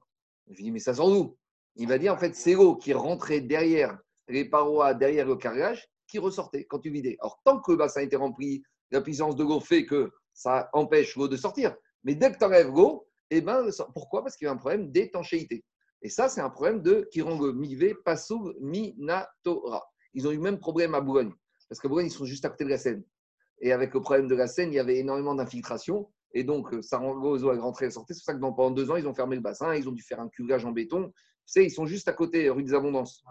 Je 0.48 0.58
lui 0.58 0.64
dis, 0.66 0.72
mais 0.72 0.80
ça 0.80 0.94
sort 0.94 1.10
d'où? 1.10 1.38
Il 1.76 1.88
va 1.88 1.98
dire, 1.98 2.14
en 2.14 2.18
fait, 2.18 2.36
c'est 2.36 2.54
l'eau 2.54 2.76
qui 2.76 2.94
rentrait 2.94 3.42
derrière 3.42 3.98
les 4.28 4.46
parois, 4.46 4.94
derrière 4.94 5.26
le 5.26 5.36
carrelage, 5.36 5.88
qui 6.08 6.20
ressortait 6.20 6.66
quand 6.66 6.80
tu 6.80 6.92
vidais. 6.92 7.18
Alors, 7.20 7.40
tant 7.44 7.60
que 7.60 7.72
le 7.72 7.78
bassin 7.78 8.02
était 8.02 8.16
rempli, 8.16 8.64
la 8.92 9.02
puissance 9.02 9.36
de 9.36 9.44
l'eau 9.44 9.60
fait 9.60 9.86
que 9.86 10.12
ça 10.34 10.70
empêche 10.74 11.16
l'eau 11.16 11.28
de 11.28 11.38
sortir. 11.38 11.76
Mais 12.04 12.16
dès 12.16 12.32
que 12.32 12.38
tu 12.38 12.46
enlèves 12.46 12.72
l'eau, 12.72 13.08
eh 13.32 13.42
ben, 13.42 13.70
pourquoi? 13.94 14.24
Parce 14.24 14.36
qu'il 14.36 14.46
y 14.46 14.50
a 14.50 14.52
un 14.52 14.58
problème 14.58 14.92
d'étanchéité. 14.92 15.64
Et 16.02 16.10
ça, 16.10 16.30
c'est 16.30 16.42
un 16.42 16.50
problème 16.50 16.82
de 16.82 17.08
qui 17.12 17.22
rend 17.22 17.40
le 17.40 17.54
mivé 17.54 17.96
pasou 18.06 18.54
minatora. 18.60 19.84
Ils 20.14 20.28
ont 20.28 20.32
eu 20.32 20.38
le 20.38 20.42
même 20.42 20.60
problème 20.60 20.96
à 20.96 21.02
Boulogne. 21.02 21.34
Parce 21.70 21.80
qu'à 21.80 21.88
Boulogne, 21.88 22.08
ils 22.08 22.12
sont 22.12 22.26
juste 22.26 22.44
à 22.46 22.50
côté 22.50 22.66
de 22.66 22.70
la 22.70 22.78
Seine. 22.78 23.04
Et 23.62 23.72
avec 23.72 23.94
le 23.94 24.02
problème 24.02 24.28
de 24.28 24.36
la 24.36 24.48
Seine, 24.48 24.72
il 24.72 24.76
y 24.76 24.80
avait 24.80 24.98
énormément 24.98 25.36
d'infiltration. 25.36 26.10
Et 26.34 26.44
donc, 26.44 26.74
euh, 26.74 26.82
ça 26.82 26.98
rend 26.98 27.12
aux 27.12 27.44
eaux 27.44 27.50
à 27.50 27.60
rentrer 27.60 27.88
et 27.88 27.92
sortir. 27.92 28.16
C'est 28.16 28.22
pour 28.22 28.26
ça 28.26 28.34
que 28.34 28.40
pendant 28.40 28.72
deux 28.72 28.92
ans, 28.92 28.96
ils 28.96 29.08
ont 29.08 29.14
fermé 29.14 29.36
le 29.36 29.42
bassin, 29.42 29.76
ils 29.76 29.88
ont 29.88 29.92
dû 29.92 30.02
faire 30.02 30.20
un 30.20 30.30
curage 30.30 30.66
en 30.66 30.72
béton. 30.72 31.10
Tu 31.10 31.14
sais, 31.46 31.66
ils 31.66 31.72
sont 31.72 31.86
juste 31.86 32.08
à 32.08 32.14
côté, 32.14 32.50
rue 32.50 32.64
des 32.64 32.74
Abondances. 32.74 33.24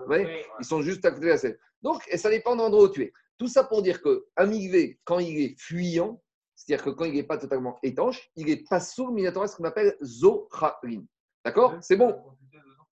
Ils 0.61 0.65
sont 0.65 0.83
juste 0.83 1.05
à 1.05 1.11
côté 1.11 1.27
de 1.27 1.31
la 1.31 1.39
Seine. 1.39 1.57
Donc, 1.83 2.03
et 2.11 2.17
ça 2.17 2.31
dépend 2.31 2.57
de 2.57 2.63
l'endroit 2.63 2.85
où 2.85 2.89
tu 2.89 3.03
es. 3.03 3.13
Tout 3.39 3.49
ça 3.49 3.63
pour 3.63 3.83
dire 3.83 4.03
qu'un 4.03 4.47
migvé, 4.47 4.99
quand 5.05 5.21
il 5.21 5.39
est 5.41 5.55
fuyant, 5.59 6.21
c'est-à-dire 6.57 6.85
que 6.85 6.91
quand 6.91 7.05
il 7.05 7.15
n'est 7.15 7.23
pas 7.23 7.39
totalement 7.39 7.79
étanche, 7.85 8.31
il 8.35 8.51
est 8.51 8.69
pas 8.69 8.81
sourd 8.81 9.13
minatoire, 9.13 9.49
ce 9.49 9.57
qu'on 9.57 9.65
appelle 9.65 9.97
zocharin. 10.03 11.05
D'accord 11.45 11.77
C'est 11.81 11.97
bon 11.97 12.17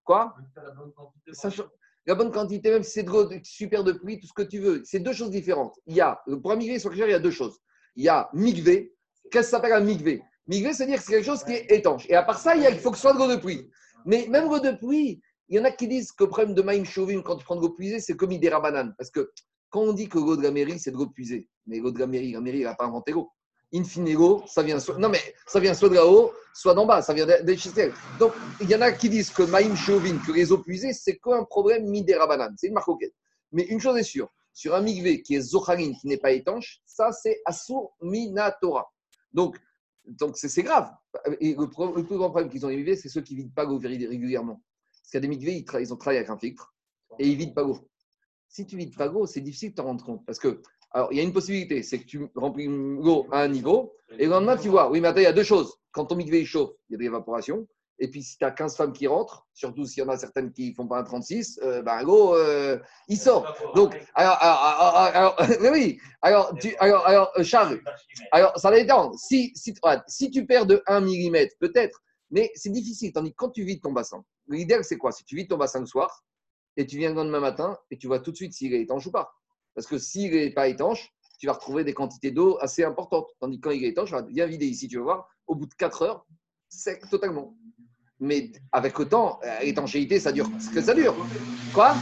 Quoi 0.04 0.36
la 2.06 2.16
bonne 2.16 2.32
quantité, 2.32 2.70
même 2.70 2.84
si 2.84 2.92
c'est 2.92 3.04
de 3.04 3.40
super 3.44 3.84
de 3.84 3.94
pluie, 3.94 4.20
tout 4.20 4.28
ce 4.28 4.34
que 4.34 4.42
tu 4.44 4.60
veux. 4.60 4.82
C'est 4.86 5.00
deux 5.00 5.14
choses 5.14 5.32
différentes. 5.32 5.80
Il 5.88 5.96
y 5.96 6.02
a, 6.02 6.22
pour 6.42 6.52
un 6.52 6.56
migvé, 6.56 6.80
sur 6.80 6.94
il 6.94 7.00
y 7.00 7.14
a 7.14 7.20
deux 7.20 7.32
choses. 7.32 7.60
Il 7.96 8.04
y 8.04 8.10
a 8.10 8.30
migvé, 8.34 8.94
Qu'est-ce 9.32 9.48
que 9.48 9.52
ça 9.52 9.58
s'appelle 9.58 9.74
un 9.74 9.80
migvé 9.80 10.22
Migvé, 10.48 10.74
c'est-à-dire 10.74 10.98
que 10.98 11.04
c'est 11.04 11.14
quelque 11.14 11.26
chose 11.26 11.44
qui 11.44 11.54
est 11.54 11.72
étanche. 11.72 12.06
Et 12.10 12.16
à 12.16 12.24
part 12.24 12.38
ça, 12.38 12.56
il, 12.56 12.78
faut 12.78 12.92
que 12.92 12.98
ce 12.98 13.04
soit 13.04 13.14
de 13.14 13.18
l'eau 13.18 13.28
de 13.28 13.38
pluie. 13.38 13.70
Mais 14.06 14.28
même 14.30 14.50
l'eau 14.50 14.60
de 14.60 14.72
pluie, 14.72 15.22
il 15.48 15.56
y 15.58 15.60
en 15.60 15.64
a 15.64 15.72
qui 15.72 15.88
disent 15.88 16.12
que 16.12 16.26
le 16.26 16.30
problème 16.30 16.54
de 16.54 16.62
Maïm 16.62 16.86
Chauvin, 16.86 17.22
quand 17.22 17.38
tu 17.38 17.46
prends 17.46 17.56
de 17.56 17.62
l'eau 17.62 17.70
puisée, 17.70 18.00
c'est 18.00 18.16
comme 18.16 18.32
Idera 18.32 18.60
banane. 18.60 18.94
Parce 18.98 19.10
que 19.10 19.32
quand 19.70 19.82
on 19.82 19.94
dit 19.94 20.10
que 20.10 20.18
l'eau 20.18 20.36
de 20.36 20.44
la 20.44 20.52
mairie, 20.52 20.78
c'est 20.78 20.92
de 20.92 20.98
l'eau 20.98 21.08
puisée, 21.08 21.48
mais 21.66 21.80
l'eau 21.80 21.92
de 21.92 22.00
la 22.00 22.08
mairie, 22.08 22.34
la 22.34 22.42
mairie, 22.42 22.60
elle 22.60 22.66
n'a 22.66 22.76
pas 22.76 22.86
inventé 22.86 23.14
l'eau. 23.14 23.32
In 23.76 23.84
fine, 23.84 24.14
l'eau, 24.14 24.44
ça 24.46 24.62
vient 24.62 24.80
soit, 24.80 24.98
non, 24.98 25.10
mais 25.10 25.22
ça 25.48 25.60
vient 25.60 25.74
soit 25.74 25.90
de 25.90 25.96
là-haut, 25.96 26.32
soit 26.54 26.76
d'en 26.76 26.86
bas, 26.86 27.02
ça 27.02 27.14
vient 27.14 27.26
des 27.26 27.58
Donc, 28.20 28.34
il 28.62 28.70
y 28.70 28.76
en 28.76 28.82
a 28.82 28.92
qui 28.92 29.10
disent 29.10 29.32
que 29.32 29.44
Maïm 29.44 29.76
Chauvin, 29.76 30.18
que 30.26 30.32
les 30.32 30.52
eaux 30.52 30.60
puisées, 30.60 30.94
c'est 30.94 31.18
qu'un 31.18 31.44
problème 31.44 31.88
Midera 31.88 32.28
banane. 32.28 32.54
C'est 32.58 32.68
une 32.68 32.74
marque 32.74 32.90
Mais 33.52 33.64
une 33.64 33.80
chose 33.80 33.98
est 33.98 34.04
sûre, 34.04 34.30
sur 34.54 34.76
un 34.76 34.82
migvé 34.82 35.22
qui 35.24 35.36
est 35.36 35.42
Zocharin, 35.42 35.94
qui 35.94 36.08
n'est 36.08 36.18
pas 36.18 36.32
étanche, 36.32 36.82
ça, 36.86 37.12
c'est 37.12 37.42
Asur 37.46 37.90
Minatora. 38.02 38.92
Donc, 39.34 39.60
donc 40.06 40.38
c'est 40.38 40.64
grave. 40.64 40.92
Et 41.40 41.56
le, 41.56 41.68
plus 41.68 42.18
grand 42.18 42.30
problème 42.30 42.50
qu'ils 42.50 42.66
ont 42.66 42.70
élevé, 42.70 42.96
c'est 42.96 43.10
ceux 43.10 43.22
qui 43.22 43.34
ne 43.34 43.40
vident 43.40 43.54
pas 43.56 43.64
l'eau 43.64 43.80
régulièrement. 43.80 44.62
Parce 44.92 45.10
qu'il 45.10 45.18
y 45.18 45.18
a 45.18 45.22
des 45.22 45.28
migvés, 45.28 45.66
ils, 45.80 45.94
ont 45.94 45.98
travaillé 45.98 46.20
avec 46.20 46.30
un 46.30 46.38
filtre 46.38 46.76
et 47.20 47.28
ils 47.28 47.38
vident 47.38 47.54
pas 47.54 47.64
l'eau. 47.64 47.90
Si 48.48 48.66
tu 48.66 48.78
vides 48.78 48.96
pas 48.96 49.08
l'eau, 49.08 49.26
c'est 49.26 49.42
difficile 49.42 49.72
de 49.72 49.76
t'en 49.76 49.86
rendre 49.86 50.06
compte. 50.06 50.26
Parce 50.26 50.40
que, 50.40 50.62
alors, 50.94 51.12
il 51.12 51.18
y 51.18 51.20
a 51.20 51.24
une 51.24 51.34
possibilité, 51.34 51.82
c'est 51.82 52.00
que 52.00 52.06
tu 52.06 52.28
remplis 52.36 52.68
l'eau 52.68 53.28
à 53.32 53.42
un 53.42 53.48
niveau, 53.48 53.96
et 54.20 54.26
le 54.26 54.32
lendemain, 54.32 54.56
tu 54.56 54.70
vois, 54.70 54.92
oui, 54.92 55.02
mais 55.02 55.08
attends, 55.08 55.22
il 55.22 55.24
y 55.24 55.28
a 55.28 55.34
deux 55.34 55.44
choses. 55.44 55.76
Quand 55.92 56.06
ton 56.06 56.16
migvé 56.16 56.46
chauffe, 56.46 56.72
il 56.88 56.94
y 56.94 56.96
a 56.96 56.98
de 56.98 57.04
l'évaporation, 57.04 57.68
et 58.00 58.10
puis, 58.10 58.24
si 58.24 58.38
tu 58.38 58.44
as 58.44 58.52
15 58.52 58.76
femmes 58.76 58.94
qui 58.94 59.08
rentrent, 59.08 59.48
surtout 59.54 59.86
s'il 59.86 60.04
y 60.04 60.06
en 60.06 60.10
a 60.10 60.18
certaines 60.18 60.52
qui 60.52 60.72
ne 60.72 60.76
font 60.76 60.88
pas 60.88 60.98
un 60.98 61.04
36, 61.04 61.60
euh, 61.64 61.82
ben, 61.84 62.04
gros, 62.04 62.36
euh, 62.36 62.78
il 63.08 63.18
sort. 63.18 63.56
Donc, 63.76 63.96
alors, 64.16 64.38
alors, 64.42 65.38
oui, 65.72 66.00
alors, 66.22 66.54
tu, 66.60 66.76
alors, 66.80 67.06
alors, 67.06 67.32
euh, 67.38 67.44
Charles, 67.44 67.80
alors, 68.32 68.58
ça 68.58 68.72
dépend. 68.72 69.14
Si, 69.14 69.52
si, 69.56 69.74
si 70.08 70.32
tu 70.32 70.46
perds 70.46 70.66
de 70.66 70.82
1 70.88 71.02
mm, 71.02 71.48
peut-être, 71.60 72.02
mais 72.32 72.52
c'est 72.56 72.72
difficile. 72.72 73.14
Tandis 73.14 73.32
que 73.32 73.38
quand 73.38 73.52
tu 73.52 73.64
vides 73.64 73.82
ton 73.82 73.94
bassin, 73.94 74.24
l'idéal, 74.48 74.84
c'est 74.84 74.98
quoi? 74.98 75.12
Si 75.12 75.24
tu 75.24 75.36
vides 75.36 75.50
ton 75.50 75.58
bassin 75.58 75.80
le 75.80 75.86
soir, 75.86 76.24
et 76.76 76.88
tu 76.88 76.98
viens 76.98 77.10
le 77.10 77.16
lendemain 77.16 77.40
matin, 77.40 77.78
et 77.92 77.98
tu 77.98 78.08
vois 78.08 78.20
tout 78.20 78.32
de 78.32 78.36
suite 78.36 78.54
s'il 78.54 78.74
est 78.74 78.82
étanche 78.82 79.06
ou 79.06 79.12
pas. 79.12 79.32
Parce 79.76 79.88
que 79.88 79.98
s'il 79.98 80.32
n'est 80.34 80.52
pas 80.52 80.68
étanche, 80.68 81.14
tu 81.40 81.48
vas 81.48 81.54
retrouver 81.54 81.84
des 81.84 81.94
quantités 81.94 82.32
d'eau 82.32 82.58
assez 82.62 82.84
importantes. 82.84 83.28
Tandis 83.40 83.60
que 83.60 83.68
quand 83.68 83.72
il 83.72 83.84
est 83.84 83.90
étanche, 83.90 84.14
viens 84.30 84.46
vider 84.46 84.66
ici, 84.66 84.88
tu 84.88 84.98
vas 84.98 85.04
voir, 85.04 85.28
au 85.48 85.56
bout 85.56 85.66
de 85.66 85.74
4 85.74 86.02
heures, 86.04 86.26
sec 86.70 87.10
totalement. 87.10 87.56
Mais 88.20 88.52
avec 88.72 88.98
le 88.98 89.10
temps, 89.10 89.40
euh, 89.44 89.60
l'étanchéité, 89.60 90.20
ça 90.20 90.32
dure. 90.32 90.50
Ce 90.60 90.70
que 90.70 90.82
ça 90.82 90.94
dure. 90.94 91.16
Quoi? 91.74 91.96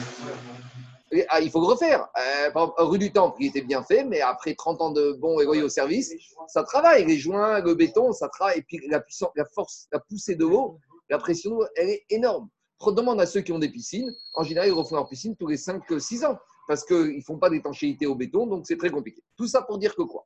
Ah, 1.29 1.41
il 1.41 1.49
faut 1.49 1.59
le 1.59 1.65
refaire. 1.65 2.07
Euh, 2.17 2.65
rue 2.77 2.99
du 2.99 3.11
Temple, 3.11 3.37
il 3.41 3.47
était 3.47 3.61
bien 3.61 3.83
fait, 3.83 4.03
mais 4.03 4.21
après 4.21 4.53
30 4.53 4.81
ans 4.81 4.91
de 4.91 5.13
bon 5.13 5.39
et 5.39 5.45
loyaux 5.45 5.69
service, 5.69 6.13
ça 6.47 6.63
travaille. 6.63 7.05
Les 7.05 7.17
joints, 7.17 7.59
le 7.61 7.73
béton, 7.73 8.11
ça 8.11 8.29
travaille. 8.29 8.59
Et 8.59 8.61
puis 8.61 8.79
la, 8.87 8.99
puissance, 8.99 9.31
la 9.35 9.45
force, 9.45 9.87
la 9.91 9.99
poussée 9.99 10.35
de 10.35 10.45
l'eau, 10.45 10.77
la 11.09 11.17
pression 11.17 11.49
d'eau, 11.49 11.65
elle 11.75 11.89
est 11.89 12.05
énorme. 12.09 12.47
Demande 12.87 13.21
à 13.21 13.25
ceux 13.25 13.41
qui 13.41 13.51
ont 13.51 13.59
des 13.59 13.69
piscines. 13.69 14.11
En 14.35 14.43
général, 14.43 14.69
ils 14.69 14.73
refont 14.73 14.95
leur 14.95 15.07
piscine 15.07 15.35
tous 15.35 15.47
les 15.47 15.57
5-6 15.57 16.25
ans 16.25 16.37
parce 16.71 16.85
qu'ils 16.85 17.17
ne 17.17 17.21
font 17.21 17.37
pas 17.37 17.49
d'étanchéité 17.49 18.05
au 18.05 18.15
béton, 18.15 18.47
donc 18.47 18.65
c'est 18.65 18.77
très 18.77 18.89
compliqué. 18.89 19.21
Tout 19.35 19.45
ça 19.45 19.61
pour 19.61 19.77
dire 19.77 19.93
que 19.93 20.03
quoi? 20.03 20.25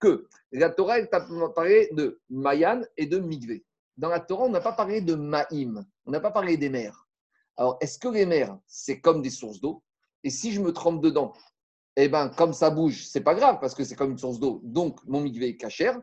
Que 0.00 0.26
la 0.50 0.68
Torah, 0.68 0.98
elle 0.98 1.08
parlé 1.54 1.88
de 1.92 2.20
Mayan 2.28 2.82
et 2.96 3.06
de 3.06 3.20
Migvé 3.20 3.64
dans 3.96 4.08
la 4.08 4.18
Torah, 4.18 4.46
on 4.46 4.48
n'a 4.48 4.60
pas 4.60 4.72
parlé 4.72 5.02
de 5.02 5.14
Maïm, 5.14 5.86
on 6.04 6.10
n'a 6.10 6.18
pas 6.18 6.32
parlé 6.32 6.56
des 6.56 6.68
mers. 6.68 7.06
Alors, 7.56 7.78
est-ce 7.80 7.96
que 8.00 8.08
les 8.08 8.26
mers, 8.26 8.58
c'est 8.66 8.98
comme 8.98 9.22
des 9.22 9.30
sources 9.30 9.60
d'eau? 9.60 9.84
Et 10.24 10.30
si 10.30 10.50
je 10.50 10.60
me 10.60 10.72
trempe 10.72 11.00
dedans, 11.00 11.32
eh 11.94 12.08
bien, 12.08 12.28
comme 12.28 12.54
ça 12.54 12.70
bouge, 12.70 13.06
c'est 13.06 13.20
pas 13.20 13.36
grave 13.36 13.58
parce 13.60 13.76
que 13.76 13.84
c'est 13.84 13.94
comme 13.94 14.10
une 14.10 14.18
source 14.18 14.40
d'eau, 14.40 14.62
donc 14.64 14.98
mon 15.06 15.20
migvé 15.20 15.50
est 15.50 15.56
cachère. 15.56 15.96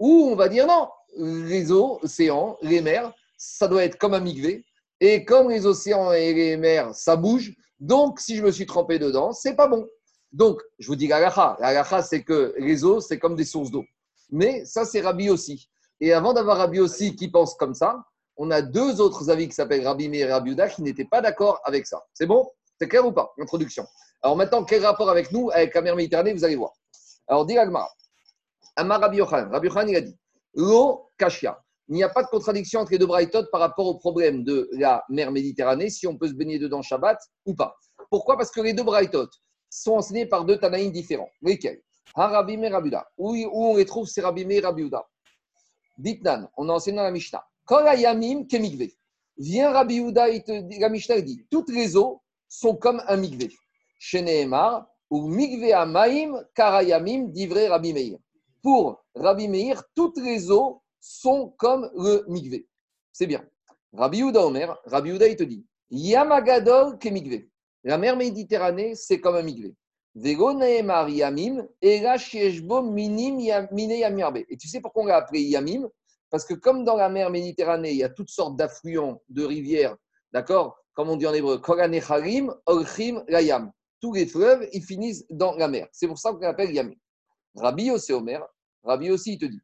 Ou 0.00 0.30
on 0.32 0.34
va 0.34 0.48
dire 0.48 0.66
non, 0.66 0.88
les 1.16 1.70
eaux, 1.70 2.00
océans, 2.02 2.56
les 2.60 2.80
mers, 2.80 3.14
ça 3.36 3.68
doit 3.68 3.84
être 3.84 3.98
comme 3.98 4.14
un 4.14 4.20
migvé. 4.20 4.64
Et 4.98 5.24
comme 5.24 5.48
les 5.48 5.64
océans 5.64 6.10
et 6.10 6.34
les 6.34 6.56
mers, 6.56 6.92
ça 6.92 7.14
bouge, 7.14 7.54
donc 7.80 8.20
si 8.20 8.36
je 8.36 8.42
me 8.42 8.50
suis 8.50 8.66
trempé 8.66 8.98
dedans, 8.98 9.32
c'est 9.32 9.54
pas 9.54 9.68
bon. 9.68 9.86
Donc, 10.32 10.60
je 10.78 10.86
vous 10.88 10.96
dis 10.96 11.08
la 11.08 11.56
La 11.58 12.02
c'est 12.02 12.22
que 12.22 12.54
les 12.58 12.84
eaux, 12.84 13.00
c'est 13.00 13.18
comme 13.18 13.34
des 13.34 13.44
sources 13.44 13.70
d'eau. 13.70 13.84
Mais 14.30 14.64
ça, 14.64 14.84
c'est 14.84 15.00
Rabbi 15.00 15.30
aussi. 15.30 15.70
Et 16.00 16.12
avant 16.12 16.32
d'avoir 16.32 16.58
Rabbi 16.58 16.80
aussi 16.80 17.16
qui 17.16 17.28
pense 17.30 17.54
comme 17.54 17.74
ça, 17.74 18.04
on 18.36 18.50
a 18.50 18.62
deux 18.62 19.00
autres 19.00 19.30
avis 19.30 19.48
qui 19.48 19.54
s'appellent 19.54 19.86
Rabbi 19.86 20.08
Meir 20.08 20.28
et 20.28 20.32
Rabbi 20.32 20.52
Uda 20.52 20.68
qui 20.68 20.82
n'étaient 20.82 21.06
pas 21.06 21.20
d'accord 21.20 21.60
avec 21.64 21.86
ça. 21.86 22.04
C'est 22.12 22.26
bon? 22.26 22.48
C'est 22.78 22.88
clair 22.88 23.04
ou 23.06 23.12
pas? 23.12 23.32
Introduction. 23.40 23.84
Alors 24.22 24.36
maintenant, 24.36 24.64
quel 24.64 24.84
rapport 24.84 25.10
avec 25.10 25.32
nous, 25.32 25.50
avec 25.50 25.74
la 25.74 25.82
mer 25.82 25.96
Méditerranée 25.96 26.34
Vous 26.34 26.44
allez 26.44 26.56
voir. 26.56 26.72
Alors, 27.26 27.46
dit 27.46 27.58
Amar 27.58 29.00
Rabbi 29.00 29.16
Yochanan. 29.16 29.50
Rabbi 29.50 29.66
Yochanan, 29.68 29.88
il 29.88 29.96
a 29.96 30.00
dit 30.02 30.16
L'eau 30.54 31.10
kashia. 31.18 31.60
Il 31.88 31.94
n'y 31.94 32.02
a 32.02 32.08
pas 32.08 32.22
de 32.22 32.28
contradiction 32.28 32.80
entre 32.80 32.92
les 32.92 32.98
deux 32.98 33.06
braïtot 33.06 33.44
par 33.50 33.60
rapport 33.60 33.86
au 33.86 33.94
problème 33.94 34.44
de 34.44 34.68
la 34.72 35.02
mer 35.08 35.32
Méditerranée, 35.32 35.88
si 35.88 36.06
on 36.06 36.16
peut 36.16 36.28
se 36.28 36.34
baigner 36.34 36.58
dedans 36.58 36.82
Shabbat 36.82 37.18
ou 37.46 37.54
pas. 37.54 37.74
Pourquoi? 38.10 38.36
Parce 38.36 38.50
que 38.50 38.60
les 38.60 38.74
deux 38.74 38.82
braïtot 38.82 39.28
sont 39.70 39.92
enseignés 39.92 40.26
par 40.26 40.44
deux 40.44 40.58
Tanaïm 40.58 40.92
différents. 40.92 41.30
Lesquels? 41.42 41.82
Rabbi 42.14 42.56
Meir 42.56 42.72
Rabbi 42.72 42.90
Où, 43.16 43.34
on 43.52 43.76
les 43.76 43.84
trouve, 43.84 44.06
c'est 44.06 44.20
Rabbi 44.20 44.44
Meir 44.44 44.64
Rabbi 44.64 44.90
Ditnan, 45.98 46.48
on 46.56 46.68
a 46.68 46.72
enseigné 46.74 46.98
dans 46.98 47.02
la 47.02 47.10
Mishnah. 47.10 47.44
Kolayamim 47.64 48.44
kemigve. 48.46 48.90
Vient 49.36 49.72
Rabbi 49.72 49.98
et 49.98 50.42
te, 50.42 50.80
la 50.80 50.88
Mishnah 50.88 51.20
dit, 51.20 51.46
toutes 51.50 51.70
les 51.70 51.96
eaux 51.96 52.22
sont 52.48 52.76
comme 52.76 53.02
un 53.06 53.16
migve. 53.16 53.50
Chez 53.98 54.22
Nehemar, 54.22 54.86
ou 55.10 55.26
migve 55.26 55.72
amaim 55.72 56.42
karayamim 56.54 57.28
divré 57.28 57.68
Rabbi 57.68 57.92
Meir. 57.92 58.18
Pour 58.62 59.04
Rabbi 59.14 59.48
Meir, 59.48 59.82
toutes 59.94 60.18
les 60.18 60.50
eaux 60.50 60.82
sont 61.00 61.54
comme 61.58 61.90
le 61.96 62.24
migve. 62.28 62.62
C'est 63.12 63.26
bien. 63.26 63.44
Rabbi 63.92 64.18
Yehuda 64.18 64.46
Omer, 64.46 64.76
Rabbi 64.84 65.10
Yehuda, 65.10 65.28
il 65.28 65.36
te 65.36 65.44
dit, 65.44 65.66
Yamagadol. 65.90 66.98
La 67.84 67.96
mer 67.96 68.16
Méditerranée, 68.16 68.94
c'est 68.94 69.20
comme 69.20 69.36
un 69.36 69.46
yamim, 71.08 71.68
et 71.80 72.00
tu 74.56 74.68
sais 74.68 74.80
pourquoi 74.80 75.02
on 75.02 75.06
l'a 75.06 75.16
appelé 75.16 75.42
yamim? 75.42 75.88
Parce 76.30 76.44
que 76.44 76.54
comme 76.54 76.84
dans 76.84 76.96
la 76.96 77.08
mer 77.08 77.30
Méditerranée, 77.30 77.92
il 77.92 77.98
y 77.98 78.04
a 78.04 78.08
toutes 78.08 78.30
sortes 78.30 78.56
d'affluents, 78.56 79.22
de 79.28 79.44
rivières, 79.44 79.96
d'accord? 80.32 80.76
Comme 80.94 81.10
on 81.10 81.16
dit 81.16 81.26
en 81.26 81.32
hébreu, 81.32 81.60
Olchim, 82.66 83.24
Layam. 83.28 83.70
Tous 84.00 84.12
les 84.12 84.26
fleuves, 84.26 84.68
ils 84.72 84.82
finissent 84.84 85.24
dans 85.30 85.54
la 85.56 85.68
mer. 85.68 85.88
C'est 85.92 86.06
pour 86.06 86.18
ça 86.18 86.32
qu'on 86.32 86.42
appelle 86.42 86.72
Yamim. 86.72 86.94
Rabbi 87.54 87.90
aussi 87.90 88.12
Omer, 88.12 88.44
Rabbi 88.82 89.10
aussi, 89.10 89.32
il 89.34 89.38
te 89.38 89.46
dit, 89.46 89.60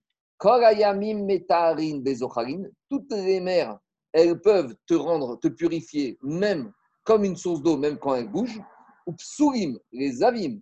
toutes 2.90 3.12
les 3.12 3.40
mers, 3.40 3.78
elles 4.12 4.40
peuvent 4.40 4.74
te 4.86 4.94
rendre, 4.94 5.38
te 5.40 5.48
purifier, 5.48 6.18
même 6.22 6.72
comme 7.02 7.24
une 7.24 7.36
source 7.36 7.62
d'eau, 7.62 7.76
même 7.76 7.98
quand 7.98 8.14
elles 8.14 8.30
bougent. 8.30 8.60
Ou 9.06 9.12
psurim, 9.12 9.78
les 9.92 10.22
avim, 10.22 10.58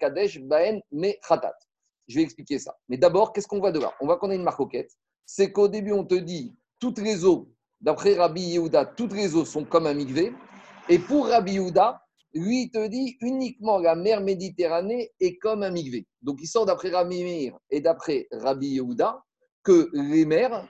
Kadesh, 0.00 0.40
Baen, 0.40 0.80
me 0.90 1.12
khatat. 1.26 1.54
Je 2.08 2.16
vais 2.16 2.22
expliquer 2.22 2.58
ça. 2.58 2.76
Mais 2.88 2.96
d'abord, 2.96 3.32
qu'est-ce 3.32 3.46
qu'on 3.46 3.60
voit 3.60 3.72
de 3.72 3.78
là? 3.78 3.92
On 4.00 4.06
voit 4.06 4.18
qu'on 4.18 4.30
a 4.30 4.34
une 4.34 4.42
marcoquette. 4.42 4.90
C'est 5.24 5.52
qu'au 5.52 5.68
début, 5.68 5.92
on 5.92 6.04
te 6.04 6.14
dit 6.14 6.54
toutes 6.78 6.98
les 6.98 7.24
eaux, 7.24 7.48
d'après 7.80 8.14
Rabbi 8.14 8.42
Yehuda, 8.42 8.86
toutes 8.86 9.12
les 9.12 9.34
eaux 9.36 9.44
sont 9.44 9.64
comme 9.64 9.86
un 9.86 9.94
migvé. 9.94 10.32
Et 10.88 10.98
pour 10.98 11.28
Rabbi 11.28 11.54
Yehuda, 11.54 12.02
lui, 12.34 12.70
te 12.70 12.86
dit 12.86 13.16
uniquement 13.20 13.78
la 13.78 13.94
mer 13.94 14.20
Méditerranée 14.20 15.12
est 15.20 15.36
comme 15.38 15.62
un 15.62 15.70
migvé. 15.70 16.06
Donc, 16.22 16.38
il 16.40 16.46
sort 16.46 16.66
d'après 16.66 16.90
Rabbi 16.90 17.22
Meir 17.22 17.58
et 17.70 17.80
d'après 17.80 18.26
Rabbi 18.32 18.68
Yehuda 18.68 19.22
que 19.62 19.90
les 19.92 20.24
mers, 20.24 20.66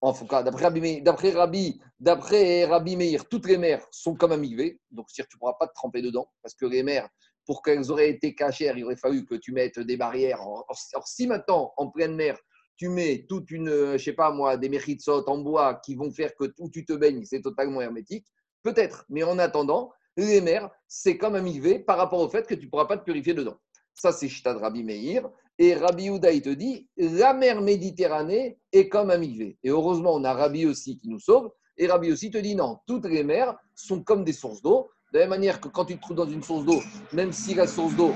en 0.00 0.12
tout 0.12 0.26
cas, 0.26 0.42
d'après 0.42 0.64
Rabbi, 0.64 1.02
Rabbi, 1.04 1.80
Rabbi 2.00 2.96
Meir, 2.96 3.28
toutes 3.28 3.46
les 3.46 3.58
mers 3.58 3.86
sont 3.90 4.14
comme 4.14 4.32
un 4.32 4.36
migvé. 4.36 4.80
Donc, 4.90 5.06
c'est-à-dire 5.08 5.28
tu 5.28 5.36
ne 5.36 5.40
pourras 5.40 5.56
pas 5.58 5.66
te 5.66 5.74
tremper 5.74 6.02
dedans 6.02 6.28
parce 6.42 6.54
que 6.54 6.66
les 6.66 6.82
mers, 6.82 7.08
pour 7.46 7.62
qu'elles 7.62 7.90
auraient 7.90 8.10
été 8.10 8.34
cachères, 8.34 8.78
il 8.78 8.84
aurait 8.84 8.96
fallu 8.96 9.26
que 9.26 9.34
tu 9.34 9.52
mettes 9.52 9.78
des 9.78 9.96
barrières. 9.96 10.40
Or, 10.46 10.66
si 11.04 11.26
maintenant, 11.26 11.72
en 11.76 11.90
pleine 11.90 12.14
mer, 12.14 12.38
tu 12.76 12.88
mets 12.88 13.26
toute 13.28 13.50
une, 13.50 13.68
euh, 13.68 13.98
je 13.98 14.04
sais 14.04 14.12
pas 14.12 14.32
moi, 14.32 14.56
des 14.56 14.68
méritsot 14.68 15.28
en 15.28 15.38
bois 15.38 15.80
qui 15.84 15.94
vont 15.94 16.10
faire 16.10 16.34
que 16.34 16.52
où 16.58 16.70
tu 16.70 16.84
te 16.84 16.92
baignes, 16.92 17.24
c'est 17.24 17.42
totalement 17.42 17.80
hermétique, 17.80 18.26
peut-être. 18.62 19.04
Mais 19.08 19.22
en 19.22 19.38
attendant, 19.38 19.92
les 20.16 20.40
mers, 20.40 20.70
c'est 20.86 21.16
comme 21.16 21.34
un 21.34 21.40
migvé 21.40 21.78
par 21.78 21.96
rapport 21.96 22.20
au 22.20 22.28
fait 22.28 22.46
que 22.46 22.54
tu 22.54 22.66
ne 22.66 22.70
pourras 22.70 22.86
pas 22.86 22.96
te 22.96 23.04
purifier 23.04 23.34
dedans. 23.34 23.56
Ça, 23.94 24.12
c'est 24.12 24.28
Chita 24.28 24.54
de 24.54 24.58
Rabbi 24.58 24.84
Meir. 24.84 25.28
Et 25.58 25.74
Rabbi 25.74 26.10
Houda, 26.10 26.32
il 26.32 26.42
te 26.42 26.48
dit, 26.48 26.88
la 26.96 27.34
mer 27.34 27.60
Méditerranée 27.60 28.58
est 28.72 28.88
comme 28.88 29.10
un 29.10 29.18
migvé. 29.18 29.58
Et 29.62 29.70
heureusement, 29.70 30.14
on 30.14 30.24
a 30.24 30.32
Rabbi 30.32 30.66
aussi 30.66 30.98
qui 30.98 31.08
nous 31.08 31.20
sauve. 31.20 31.50
Et 31.76 31.86
Rabbi 31.86 32.10
aussi 32.10 32.30
te 32.30 32.38
dit, 32.38 32.54
non, 32.54 32.78
toutes 32.86 33.06
les 33.06 33.22
mers 33.22 33.54
sont 33.74 34.02
comme 34.02 34.24
des 34.24 34.32
sources 34.32 34.62
d'eau. 34.62 34.90
De 35.12 35.18
la 35.18 35.24
même 35.24 35.30
manière 35.30 35.60
que 35.60 35.68
quand 35.68 35.84
tu 35.84 35.96
te 35.96 36.00
trouves 36.00 36.16
dans 36.16 36.28
une 36.28 36.42
source 36.42 36.64
d'eau, 36.64 36.80
même 37.12 37.32
si 37.32 37.54
la 37.54 37.66
source 37.66 37.94
d'eau, 37.94 38.14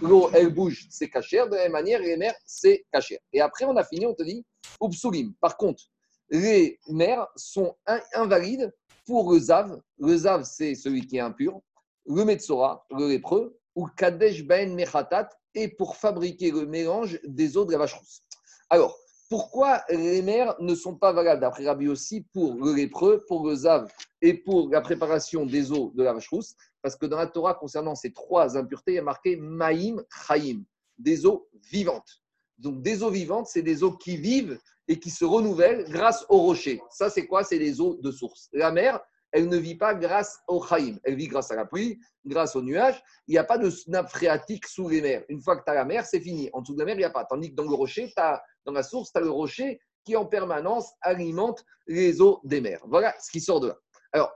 l'eau, 0.00 0.30
elle 0.32 0.54
bouge, 0.54 0.86
c'est 0.90 1.10
cachère. 1.10 1.48
De 1.48 1.56
la 1.56 1.64
même 1.64 1.72
manière, 1.72 2.00
les 2.00 2.16
mers, 2.16 2.34
c'est 2.46 2.86
cachère. 2.92 3.18
Et 3.32 3.40
après, 3.40 3.64
on 3.64 3.76
a 3.76 3.84
fini, 3.84 4.06
on 4.06 4.14
te 4.14 4.22
dit, 4.22 4.44
Upsulim. 4.80 5.34
Par 5.40 5.56
contre, 5.56 5.82
les 6.30 6.78
mers 6.88 7.26
sont 7.34 7.74
invalides 8.14 8.72
pour 9.08 9.32
le 9.32 9.40
Zav. 9.40 9.80
Le 9.98 10.16
Zav, 10.18 10.44
c'est 10.44 10.74
celui 10.74 11.06
qui 11.06 11.16
est 11.16 11.20
impur. 11.20 11.62
Le 12.06 12.26
Metzora, 12.26 12.86
le 12.90 13.08
lépreux, 13.08 13.58
ou 13.74 13.86
Kadesh 13.86 14.44
Ben 14.44 14.74
Mechatat, 14.74 15.30
et 15.54 15.68
pour 15.68 15.96
fabriquer 15.96 16.50
le 16.50 16.66
mélange 16.66 17.18
des 17.24 17.56
eaux 17.56 17.64
de 17.64 17.72
la 17.72 17.78
vache 17.78 17.94
rousse. 17.94 18.20
Alors, 18.68 18.94
pourquoi 19.30 19.82
les 19.88 20.20
mers 20.20 20.54
ne 20.60 20.74
sont 20.74 20.94
pas 20.94 21.12
valables, 21.12 21.40
d'après 21.40 21.64
Rabbi 21.64 21.88
aussi, 21.88 22.26
pour 22.34 22.54
le 22.62 22.74
lépreux, 22.74 23.24
pour 23.26 23.48
le 23.48 23.54
zav 23.54 23.90
et 24.20 24.34
pour 24.34 24.68
la 24.68 24.82
préparation 24.82 25.46
des 25.46 25.72
eaux 25.72 25.90
de 25.94 26.02
la 26.02 26.12
vache 26.12 26.28
rousse? 26.28 26.54
Parce 26.82 26.94
que 26.94 27.06
dans 27.06 27.16
la 27.16 27.26
Torah, 27.26 27.54
concernant 27.54 27.94
ces 27.94 28.12
trois 28.12 28.58
impuretés, 28.58 28.92
il 28.92 28.96
y 28.96 28.98
a 28.98 29.02
marqué 29.02 29.36
Maïm 29.36 30.04
Chaim, 30.26 30.64
des 30.98 31.24
eaux 31.24 31.48
vivantes. 31.70 32.22
Donc, 32.58 32.82
des 32.82 33.02
eaux 33.02 33.10
vivantes, 33.10 33.46
c'est 33.46 33.62
des 33.62 33.82
eaux 33.82 33.92
qui 33.92 34.16
vivent 34.16 34.58
et 34.88 34.98
qui 34.98 35.10
se 35.10 35.24
renouvellent 35.24 35.84
grâce 35.90 36.24
aux 36.28 36.38
rochers. 36.38 36.80
Ça, 36.90 37.10
c'est 37.10 37.26
quoi? 37.26 37.44
C'est 37.44 37.58
des 37.58 37.80
eaux 37.80 37.96
de 38.00 38.10
source. 38.10 38.48
La 38.52 38.72
mer, 38.72 39.00
elle 39.32 39.48
ne 39.48 39.56
vit 39.56 39.76
pas 39.76 39.94
grâce 39.94 40.38
au 40.48 40.62
Chaim. 40.62 40.96
Elle 41.04 41.16
vit 41.16 41.28
grâce 41.28 41.50
à 41.50 41.56
la 41.56 41.66
pluie, 41.66 42.00
grâce 42.24 42.56
aux 42.56 42.62
nuages. 42.62 43.02
Il 43.26 43.32
n'y 43.32 43.38
a 43.38 43.44
pas 43.44 43.58
de 43.58 43.70
nappe 43.88 44.08
phréatique 44.08 44.66
sous 44.66 44.88
les 44.88 45.02
mers. 45.02 45.24
Une 45.28 45.42
fois 45.42 45.56
que 45.56 45.64
tu 45.64 45.70
as 45.70 45.74
la 45.74 45.84
mer, 45.84 46.06
c'est 46.06 46.20
fini. 46.20 46.48
En 46.52 46.62
dessous 46.62 46.74
de 46.74 46.78
la 46.78 46.86
mer, 46.86 46.94
il 46.94 46.98
n'y 46.98 47.04
a 47.04 47.10
pas. 47.10 47.24
Tandis 47.24 47.50
que 47.50 47.54
dans 47.54 47.64
le 47.64 47.74
rocher, 47.74 48.12
dans 48.16 48.72
la 48.72 48.82
source, 48.82 49.12
tu 49.12 49.18
as 49.18 49.20
le 49.20 49.30
rocher 49.30 49.80
qui 50.04 50.16
en 50.16 50.24
permanence 50.24 50.90
alimente 51.02 51.64
les 51.86 52.22
eaux 52.22 52.40
des 52.44 52.62
mers. 52.62 52.80
Voilà 52.86 53.14
ce 53.20 53.30
qui 53.30 53.40
sort 53.40 53.60
de 53.60 53.68
là. 53.68 53.76
Alors, 54.12 54.32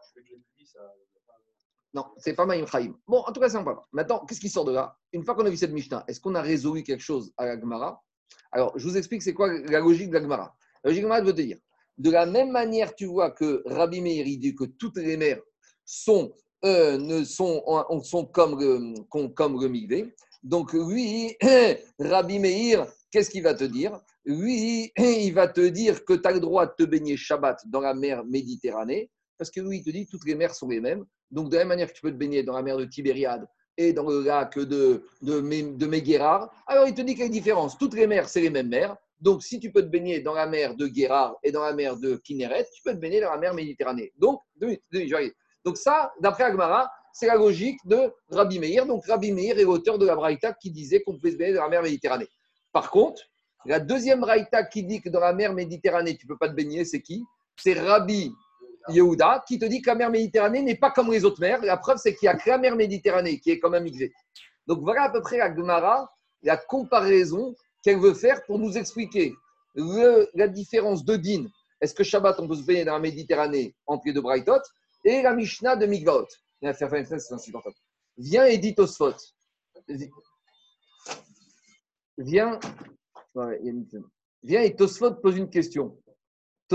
non, 1.95 2.07
c'est 2.19 2.35
pas 2.35 2.47
Maïm 2.47 2.67
Chaim. 2.67 2.95
Bon, 3.07 3.19
en 3.19 3.33
tout 3.33 3.41
cas, 3.41 3.49
c'est 3.49 3.63
pas 3.63 3.83
Maintenant, 3.93 4.25
qu'est-ce 4.27 4.41
qui 4.41 4.49
sort 4.49 4.65
de 4.65 4.73
là? 4.73 4.97
Une 5.13 5.25
fois 5.25 5.35
qu'on 5.35 5.47
a 5.47 5.51
vu 5.51 5.57
cette 5.57 5.73
Mishnah, 5.73 6.05
est-ce 6.09 6.21
qu'on 6.21 6.35
a 6.35 6.43
résolu 6.43 6.83
quelque 6.83 7.03
chose 7.03 7.33
à 7.37 7.47
la 7.47 7.59
Gemara? 7.59 8.03
Alors, 8.51 8.73
je 8.79 8.87
vous 8.87 8.97
explique 8.97 9.23
c'est 9.23 9.35
quoi 9.35 9.53
la 9.53 9.81
logique 9.81 10.11
de 10.11 10.19
la 10.19 10.21
logique 10.85 11.03
de 11.03 11.09
la 11.09 11.17
Gemara 11.17 11.21
veut 11.23 11.33
te 11.33 11.43
dire 11.43 11.59
de 11.99 12.11
la 12.11 12.27
même 12.27 12.51
manière, 12.51 12.95
tu 12.95 13.07
vois 13.07 13.31
que 13.31 13.63
Rabbi 13.67 14.01
Meir 14.01 14.25
dit 14.25 14.55
que 14.55 14.65
toutes 14.65 14.97
les 14.97 15.17
mers 15.17 15.41
sont, 15.85 16.33
euh, 16.65 16.99
ne 16.99 17.25
sont, 17.25 17.63
sont 18.03 18.27
comme, 18.27 18.59
le, 18.59 18.95
comme 19.11 19.55
Donc 20.43 20.73
lui, 20.73 21.37
Rabbi 21.99 22.39
Meir, 22.39 22.87
qu'est-ce 23.11 23.31
qu'il 23.31 23.43
va 23.43 23.55
te 23.55 23.65
dire? 23.65 24.01
Lui, 24.25 24.93
il 24.99 25.33
va 25.33 25.49
te 25.49 25.61
dire 25.61 26.05
que 26.05 26.15
tu 26.15 26.29
as 26.29 26.33
le 26.33 26.41
droit 26.41 26.67
de 26.67 26.73
te 26.77 26.85
baigner 26.85 27.17
Shabbat 27.17 27.61
dans 27.67 27.81
la 27.81 27.95
mer 27.95 28.25
Méditerranée, 28.25 29.11
parce 29.39 29.51
que 29.51 29.61
lui, 29.61 29.79
il 29.79 29.85
te 29.85 29.91
dit 29.91 30.07
que 30.07 30.11
toutes 30.11 30.27
les 30.27 30.35
mers 30.35 30.55
sont 30.55 30.69
les 30.69 30.81
mêmes. 30.81 31.05
Donc 31.31 31.51
de 31.51 31.57
la 31.57 31.61
même 31.61 31.69
manière 31.69 31.89
que 31.89 31.95
tu 31.95 32.03
peux 32.03 32.13
te 32.13 32.17
baigner 32.17 32.43
dans 32.43 32.55
la 32.55 32.63
mer 32.63 32.77
de 32.77 32.85
Tibériade 32.85 33.47
et 33.77 33.93
dans 33.93 34.09
le 34.09 34.23
lac 34.23 34.59
de, 34.59 35.05
de, 35.23 35.41
de 35.41 36.43
alors 36.67 36.87
il 36.87 36.95
te 36.95 37.03
dit 37.03 37.13
une 37.13 37.31
différence. 37.31 37.79
Toutes 37.79 37.95
les 37.95 38.07
mers, 38.07 38.29
c'est 38.29 38.41
les 38.41 38.51
mêmes 38.51 38.69
mers. 38.69 38.97
Donc, 39.21 39.43
si 39.45 39.61
tu 39.61 39.71
peux 39.71 39.83
te 39.83 39.87
baigner 39.87 40.21
dans 40.21 40.35
la 40.35 40.47
mer 40.47 40.75
de 40.75 40.89
Guérard 40.89 41.37
et 41.45 41.53
dans 41.53 41.63
la 41.63 41.73
mer 41.73 41.97
de 41.97 42.17
Kinneret, 42.17 42.67
tu 42.75 42.83
peux 42.83 42.93
te 42.93 42.99
baigner 42.99 43.21
dans 43.21 43.31
la 43.31 43.39
mer 43.39 43.55
Méditerranée. 43.55 44.13
Donc, 44.19 44.41
donc 45.65 45.77
ça, 45.77 46.13
d'après 46.21 46.45
Agmara, 46.45 46.91
c'est 47.13 47.27
la 47.27 47.37
logique 47.37 47.79
de 47.85 48.13
Rabbi 48.31 48.59
Meir. 48.59 48.85
Donc, 48.85 49.07
Rabbi 49.07 49.31
Meir 49.31 49.59
est 49.59 49.65
l'auteur 49.65 49.97
de 49.99 50.07
la 50.07 50.17
Braïta 50.17 50.53
qui 50.55 50.73
disait 50.73 51.03
qu'on 51.03 51.15
pouvait 51.15 51.31
se 51.31 51.37
baigner 51.37 51.55
dans 51.55 51.63
la 51.63 51.69
mer 51.69 51.83
Méditerranée. 51.83 52.27
Par 52.73 52.91
contre, 52.91 53.23
la 53.65 53.79
deuxième 53.79 54.21
Braïta 54.21 54.65
qui 54.65 54.83
dit 54.83 55.01
que 55.01 55.09
dans 55.09 55.21
la 55.21 55.33
mer 55.33 55.53
Méditerranée, 55.53 56.17
tu 56.17 56.27
ne 56.27 56.33
peux 56.33 56.39
pas 56.39 56.49
te 56.49 56.55
baigner, 56.55 56.85
c'est 56.85 57.01
qui? 57.01 57.25
C'est 57.57 57.75
Rabbi 57.75 58.33
Yehuda 58.89 59.45
qui 59.47 59.59
te 59.59 59.65
dit 59.65 59.83
que 59.83 59.91
la 59.91 59.95
mer 59.95 60.11
Méditerranée 60.11 60.63
n'est 60.63 60.77
pas 60.77 60.91
comme 60.91 61.11
les 61.11 61.25
autres 61.25 61.41
mers. 61.41 61.61
La 61.63 61.77
preuve, 61.77 61.99
c'est 61.99 62.15
qu'il 62.15 62.29
n'y 62.29 62.35
a 62.35 62.37
que 62.37 62.49
la 62.49 62.59
mer 62.59 62.77
Méditerranée 62.77 63.39
qui 63.39 63.51
est 63.51 63.59
comme 63.59 63.75
un 63.75 63.81
migvé. 63.81 64.13
Donc, 64.67 64.81
voilà 64.81 65.03
à 65.05 65.11
peu 65.11 65.21
près 65.21 65.39
la 65.39 65.55
Gemara, 65.55 66.11
la 66.43 66.57
comparaison 66.57 67.55
qu'elle 67.83 67.99
veut 67.99 68.15
faire 68.15 68.45
pour 68.45 68.59
nous 68.59 68.77
expliquer 68.77 69.35
la 69.75 70.49
différence 70.49 71.05
de 71.05 71.17
din. 71.17 71.47
Est-ce 71.81 71.95
que 71.95 72.05
Shabbat, 72.05 72.39
on 72.39 72.47
peut 72.47 72.55
se 72.55 72.65
baigner 72.65 72.85
dans 72.85 72.93
la 72.93 73.01
Méditerranée 73.01 73.75
entre 73.87 74.03
les 74.07 74.13
deux 74.13 74.21
Brightot 74.21 74.63
et 75.05 75.23
la 75.23 75.35
Mishnah 75.35 75.77
de 75.77 75.87
Migvaot 75.87 76.27
Viens 78.17 78.45
et 78.45 78.59
dit 78.59 78.75
Tosfot. 78.75 79.15
Viens. 82.19 82.61
Viens 84.45 84.61
et 84.63 84.77
Tosfot 84.77 85.15
pose 85.15 85.37
une 85.37 85.51
question. 85.51 85.99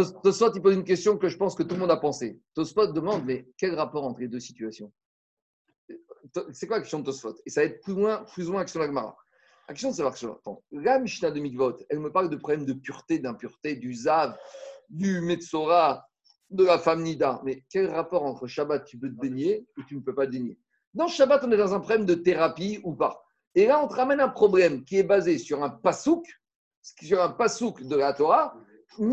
Tosfot, 0.04 0.52
il 0.54 0.62
pose 0.62 0.76
une 0.76 0.84
question 0.84 1.18
que 1.18 1.28
je 1.28 1.38
pense 1.38 1.56
que 1.56 1.64
tout 1.64 1.76
le 1.76 1.82
monde 1.82 1.92
a 1.92 1.98
pensé. 1.98 2.40
Tosfot 2.54 2.88
demande, 2.88 3.26
mais 3.26 3.48
quel 3.58 3.76
rapport 3.76 4.06
entre 4.06 4.20
les 4.20 4.28
deux 4.28 4.40
situations? 4.40 4.92
C'est 6.52 6.68
quoi 6.68 6.78
la 6.78 6.82
question 6.84 7.00
de 7.00 7.06
Tosfot? 7.06 7.36
Et 7.46 7.50
ça 7.50 7.62
va 7.62 7.68
être 7.68 7.82
plus 7.82 7.94
loin, 7.94 8.24
plus 8.34 8.50
ou 8.50 8.54
moins 8.54 8.64
question 8.64 8.82
de 8.82 8.94
la 8.94 9.16
la 9.68 9.74
question 9.74 9.90
de 9.90 9.96
savoir 9.96 10.16
la 10.72 11.00
Mishnah 11.00 11.30
de 11.32 11.42
Mikvot, 11.42 11.78
elle 11.90 12.00
me 12.00 12.10
parle 12.10 12.30
de 12.30 12.38
problèmes 12.38 12.66
de 12.66 12.72
pureté, 12.72 13.20
d'impureté, 13.20 13.76
du 13.76 13.94
Zav, 13.94 14.38
du 14.90 15.20
Metzora, 15.20 16.08
de 16.50 16.64
la 16.64 16.80
femme 16.80 17.04
Nida. 17.04 17.42
Mais 17.44 17.66
quel 17.70 17.90
rapport 17.90 18.24
entre 18.24 18.48
Shabbat, 18.48 18.86
tu 18.86 18.98
peux 18.98 19.10
te 19.10 19.20
baigner 19.20 19.68
et 19.78 19.82
tu 19.86 19.96
ne 19.98 20.02
peux 20.02 20.16
pas 20.16 20.26
te 20.26 20.32
baigner? 20.32 20.58
Dans 20.94 21.08
Shabbat, 21.08 21.44
on 21.44 21.52
est 21.52 21.58
dans 21.58 21.74
un 21.74 21.80
problème 21.80 22.06
de 22.06 22.16
thérapie 22.16 22.80
ou 22.84 22.96
pas? 22.96 23.22
Et 23.56 23.66
là, 23.66 23.84
on 23.84 23.90
te 23.90 23.96
ramène 23.96 24.22
un 24.22 24.30
problème 24.30 24.86
qui 24.86 24.98
est 24.98 25.04
basé 25.04 25.38
sur 25.38 25.62
un 25.62 25.70
pasouk, 25.70 26.26
sur 26.82 27.22
un 27.22 27.30
pasouk 27.30 27.84
de 27.84 27.96
la 27.98 28.14
Torah. 28.14 28.56
Te 28.96 29.04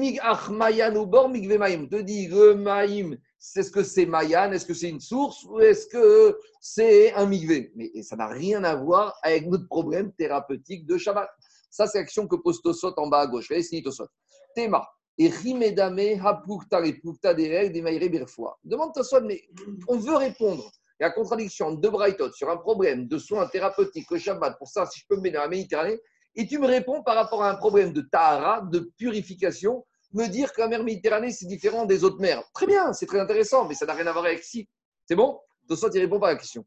dit 2.01 2.29
le 2.29 2.55
maïm, 2.55 3.19
est-ce 3.57 3.71
que 3.71 3.83
c'est 3.83 4.07
Mayan 4.07 4.53
Est-ce 4.53 4.67
que 4.67 4.75
c'est 4.75 4.89
une 4.89 5.01
source 5.01 5.45
Ou 5.45 5.61
est-ce 5.61 5.87
que 5.87 6.39
c'est 6.61 7.13
un 7.13 7.27
migvé 7.27 7.73
Mais 7.77 7.91
ça 8.03 8.17
n'a 8.17 8.29
rien 8.29 8.65
à 8.65 8.75
voir 8.75 9.19
avec 9.23 9.47
notre 9.47 9.69
problème 9.69 10.13
thérapeutique 10.13 10.87
de 10.87 10.97
Shabbat. 10.97 11.29
Ça, 11.71 11.87
c'est 11.87 11.99
l'action 11.99 12.27
que 12.27 12.37
pose 12.37 12.63
Tosot 12.63 12.95
en 12.97 13.09
bas 13.09 13.21
à 13.21 13.27
gauche. 13.27 13.53
Tosot. 13.85 14.07
Théma. 14.55 14.89
Et 15.19 15.29
rimedame 15.29 16.19
hapukta 16.25 16.81
repukta 16.81 17.35
derek 17.35 17.73
demaire 17.73 18.11
berfois. 18.11 18.59
Demande 18.65 18.95
Tosot, 18.95 19.21
mais 19.21 19.43
on 19.89 19.99
veut 19.99 20.17
répondre. 20.17 20.71
Il 20.99 21.03
y 21.03 21.07
a 21.07 21.11
contradiction 21.11 21.67
entre 21.67 21.81
deux 21.81 21.91
Brightot 21.91 22.33
sur 22.33 22.49
un 22.49 22.57
problème 22.57 23.09
de 23.09 23.19
soins 23.19 23.47
thérapeutiques 23.49 24.11
au 24.11 24.19
Shabbat, 24.19 24.57
pour 24.59 24.69
ça, 24.69 24.87
si 24.87 25.01
je 25.01 25.07
peux 25.09 25.17
me 25.17 25.23
mettre 25.23 25.35
dans 25.35 25.43
la 25.43 25.49
Méditerranée, 25.49 26.01
et 26.37 26.47
tu 26.47 26.59
me 26.59 26.67
réponds 26.67 27.03
par 27.03 27.17
rapport 27.17 27.43
à 27.43 27.51
un 27.51 27.55
problème 27.55 27.93
de 27.93 28.01
Tahara, 28.01 28.63
de 28.63 28.91
purification, 28.97 29.85
me 30.13 30.27
dire 30.27 30.53
que 30.53 30.61
la 30.61 30.69
mer 30.69 30.85
Méditerranée, 30.85 31.33
c'est 31.33 31.47
différent 31.47 31.85
des 31.87 32.05
autres 32.05 32.21
mers. 32.21 32.43
Très 32.53 32.67
bien, 32.67 32.93
c'est 32.93 33.07
très 33.07 33.21
intéressant, 33.21 33.67
mais 33.67 33.75
ça 33.75 33.87
n'a 33.87 33.95
rien 33.95 34.07
à 34.07 34.13
voir 34.13 34.25
avec 34.25 34.43
si. 34.43 34.69
C'est 35.07 35.17
bon? 35.17 35.39
Tosot, 35.69 35.91
il 35.93 36.01
répond 36.01 36.21
pas 36.21 36.29
à 36.29 36.33
la 36.33 36.39
question. 36.39 36.65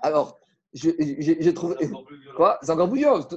Alors, 0.00 0.38
j'ai 0.72 1.54
trouvé. 1.54 1.76
Quoi? 2.36 2.58
C'est 2.62 2.70
encore 2.72 2.90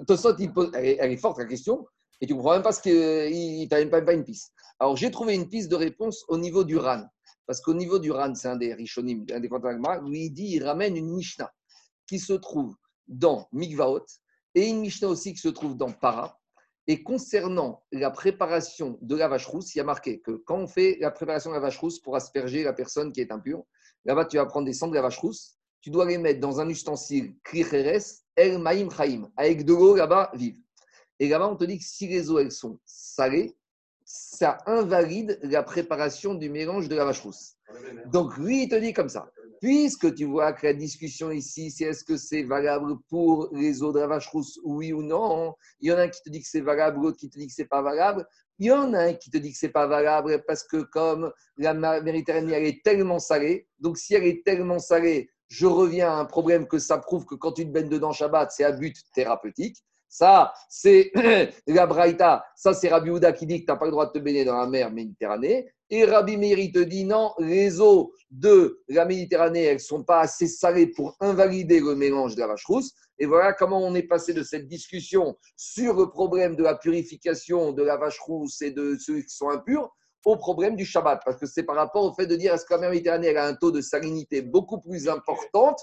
Tosot, 0.08 0.36
il 0.40 0.52
pose... 0.52 0.72
elle, 0.74 0.86
est, 0.86 0.98
elle 1.00 1.12
est 1.12 1.18
forte 1.18 1.38
la 1.38 1.46
question, 1.46 1.86
et 2.20 2.28
tu 2.28 2.34
ne 2.34 2.38
comprends 2.38 2.54
même 2.54 2.64
pas 2.64 2.72
ce 2.72 2.82
qu'il 2.82 3.68
t'a 3.70 3.84
même 3.84 4.06
pas 4.06 4.14
une 4.14 4.24
piste. 4.24 4.54
Alors, 4.80 4.96
j'ai 4.96 5.12
trouvé 5.12 5.36
une 5.36 5.50
piste 5.50 5.70
de 5.70 5.76
réponse 5.76 6.26
au 6.28 6.38
niveau 6.38 6.64
du 6.64 6.78
RAN. 6.78 7.04
Parce 7.46 7.60
qu'au 7.62 7.74
niveau 7.74 8.00
du 8.00 8.12
RAN, 8.12 8.34
c'est 8.36 8.48
un 8.48 8.56
des 8.56 8.74
Rishonim, 8.74 9.26
un 9.32 9.40
des 9.40 9.50
lui, 10.04 10.26
il 10.26 10.30
dit, 10.32 10.56
il 10.56 10.64
ramène 10.64 10.96
une 10.96 11.12
Mishnah 11.14 11.52
qui 12.08 12.20
se 12.20 12.34
trouve 12.34 12.76
dans 13.08 13.48
Mikvaot 13.52 14.06
et 14.56 14.68
une 14.68 14.80
Mishnah 14.80 15.08
aussi 15.08 15.34
qui 15.34 15.40
se 15.40 15.50
trouve 15.50 15.76
dans 15.76 15.92
Para. 15.92 16.40
Et 16.88 17.04
concernant 17.04 17.84
la 17.92 18.10
préparation 18.10 18.98
de 19.02 19.16
la 19.16 19.28
vache 19.28 19.46
rousse, 19.46 19.76
il 19.76 19.78
y 19.78 19.82
a 19.82 19.84
marqué 19.84 20.20
que 20.20 20.32
quand 20.32 20.58
on 20.58 20.68
fait 20.68 20.98
la 21.00 21.12
préparation 21.12 21.52
de 21.52 21.56
la 21.56 21.62
vache 21.62 21.78
rousse 21.78 22.00
pour 22.00 22.16
asperger 22.16 22.64
la 22.64 22.74
personne 22.74 23.12
qui 23.12 23.22
est 23.22 23.32
impure, 23.32 23.64
là-bas, 24.06 24.26
tu 24.26 24.38
vas 24.38 24.46
prendre 24.46 24.66
des 24.66 24.74
cendres 24.74 24.92
de 24.92 24.98
la 24.98 25.04
vache 25.04 25.20
rousse, 25.20 25.58
tu 25.80 25.90
dois 25.90 26.06
les 26.06 26.18
mettre 26.18 26.40
dans 26.40 26.60
un 26.60 26.70
ustensile 26.70 27.36
Kricheres 27.44 28.02
El 28.36 28.60
Maïm 28.60 28.90
Chaim, 28.92 29.32
avec 29.38 29.64
de 29.66 29.74
l'eau 29.74 29.96
là-bas 29.96 30.32
vive. 30.34 30.58
Et 31.20 31.30
là-bas, 31.30 31.50
on 31.50 31.56
te 31.56 31.66
dit 31.66 31.78
que 31.78 31.84
si 31.84 32.08
les 32.08 32.32
eaux 32.32 32.40
elles 32.40 32.52
sont 32.52 32.80
salées, 32.86 33.56
ça 34.04 34.58
invalide 34.66 35.40
la 35.44 35.64
préparation 35.64 36.34
du 36.34 36.50
mélange 36.50 36.90
de 36.90 36.96
la 36.96 37.06
vache 37.06 37.22
rousse. 37.22 37.56
Donc 38.08 38.38
lui, 38.38 38.64
il 38.64 38.70
te 38.70 38.76
dit 38.76 38.94
comme 38.94 39.10
ça. 39.10 39.32
Puisque 39.62 40.16
tu 40.16 40.26
vois 40.26 40.54
que 40.54 40.66
la 40.66 40.74
discussion 40.74 41.30
ici, 41.30 41.70
c'est 41.70 41.84
est-ce 41.84 42.04
que 42.04 42.18
c'est 42.18 42.42
valable 42.42 42.96
pour 43.10 43.48
les 43.54 43.84
eaux 43.84 43.92
de 43.92 44.00
la 44.00 44.08
vache 44.08 44.28
rousse, 44.28 44.60
oui 44.64 44.92
ou 44.92 45.04
non 45.04 45.54
Il 45.80 45.90
y 45.90 45.94
en 45.94 45.98
a 45.98 46.02
un 46.02 46.08
qui 46.10 46.20
te 46.24 46.32
dit 46.32 46.42
que 46.42 46.48
c'est 46.48 46.62
valable, 46.62 47.00
l'autre 47.00 47.18
qui 47.18 47.30
te 47.30 47.38
dit 47.38 47.46
que 47.46 47.54
c'est 47.54 47.66
pas 47.66 47.84
valable. 47.84 48.26
Il 48.58 48.66
y 48.66 48.72
en 48.72 48.92
a 48.96 49.04
un 49.04 49.14
qui 49.14 49.30
te 49.30 49.38
dit 49.38 49.52
que 49.52 49.58
c'est 49.58 49.70
pas 49.70 49.86
valable 49.86 50.44
parce 50.48 50.64
que 50.64 50.82
comme 50.82 51.32
la 51.58 51.76
Méditerranée, 52.02 52.54
elle 52.54 52.66
est 52.66 52.84
tellement 52.84 53.20
salée, 53.20 53.68
donc 53.80 54.00
si 54.00 54.16
elle 54.16 54.26
est 54.26 54.44
tellement 54.44 54.80
salée, 54.80 55.30
je 55.48 55.68
reviens 55.68 56.10
à 56.10 56.16
un 56.16 56.26
problème 56.26 56.68
que 56.68 56.80
ça 56.80 56.98
prouve 56.98 57.26
que 57.26 57.36
quand 57.36 57.52
tu 57.52 57.66
te 57.66 57.72
baignes 57.72 57.90
dedans 57.90 58.14
Shabbat, 58.14 58.52
c'est 58.52 58.64
à 58.64 58.72
but 58.72 58.96
thérapeutique. 59.14 59.78
Ça, 60.12 60.54
c'est 60.68 61.10
la 61.68 61.88
Braïta. 61.88 62.44
Ça, 62.54 62.74
c'est 62.74 62.90
Rabbi 62.90 63.10
Houda 63.10 63.32
qui 63.32 63.46
dit 63.46 63.62
que 63.62 63.66
tu 63.66 63.72
n'as 63.72 63.78
pas 63.78 63.86
le 63.86 63.92
droit 63.92 64.08
de 64.08 64.12
te 64.12 64.20
baigner 64.20 64.44
dans 64.44 64.58
la 64.58 64.68
mer 64.68 64.92
Méditerranée. 64.92 65.72
Et 65.90 66.04
Rabbi 66.04 66.36
Meir 66.36 66.58
te 66.74 66.80
dit 66.80 67.06
non, 67.06 67.32
les 67.40 67.80
eaux 67.80 68.14
de 68.30 68.82
la 68.90 69.06
Méditerranée, 69.06 69.64
elles 69.64 69.76
ne 69.76 69.80
sont 69.80 70.04
pas 70.04 70.20
assez 70.20 70.48
salées 70.48 70.88
pour 70.88 71.16
invalider 71.22 71.80
le 71.80 71.96
mélange 71.96 72.36
de 72.36 72.42
la 72.42 72.48
vache 72.48 72.66
rousse. 72.66 72.92
Et 73.20 73.26
voilà 73.26 73.54
comment 73.54 73.80
on 73.80 73.96
est 73.96 74.04
passé 74.04 74.34
de 74.34 74.44
cette 74.44 74.68
discussion 74.68 75.38
sur 75.56 75.96
le 75.96 76.10
problème 76.10 76.58
de 76.58 76.64
la 76.64 76.76
purification 76.76 77.72
de 77.72 77.82
la 77.82 77.96
vache 77.96 78.20
rousse 78.20 78.62
et 78.62 78.72
de 78.72 78.98
ceux 79.00 79.22
qui 79.22 79.34
sont 79.34 79.50
impurs 79.50 79.96
au 80.26 80.36
problème 80.36 80.76
du 80.76 80.86
Shabbat. 80.86 81.22
Parce 81.24 81.40
que 81.40 81.46
c'est 81.46 81.64
par 81.64 81.78
rapport 81.78 82.04
au 82.04 82.14
fait 82.14 82.28
de 82.28 82.36
dire 82.36 82.54
est-ce 82.54 82.66
que 82.66 82.74
la 82.74 82.82
mer 82.82 82.90
Méditerranée 82.90 83.34
a 83.38 83.46
un 83.46 83.54
taux 83.54 83.72
de 83.72 83.80
salinité 83.80 84.42
beaucoup 84.42 84.82
plus 84.82 85.08
important 85.08 85.74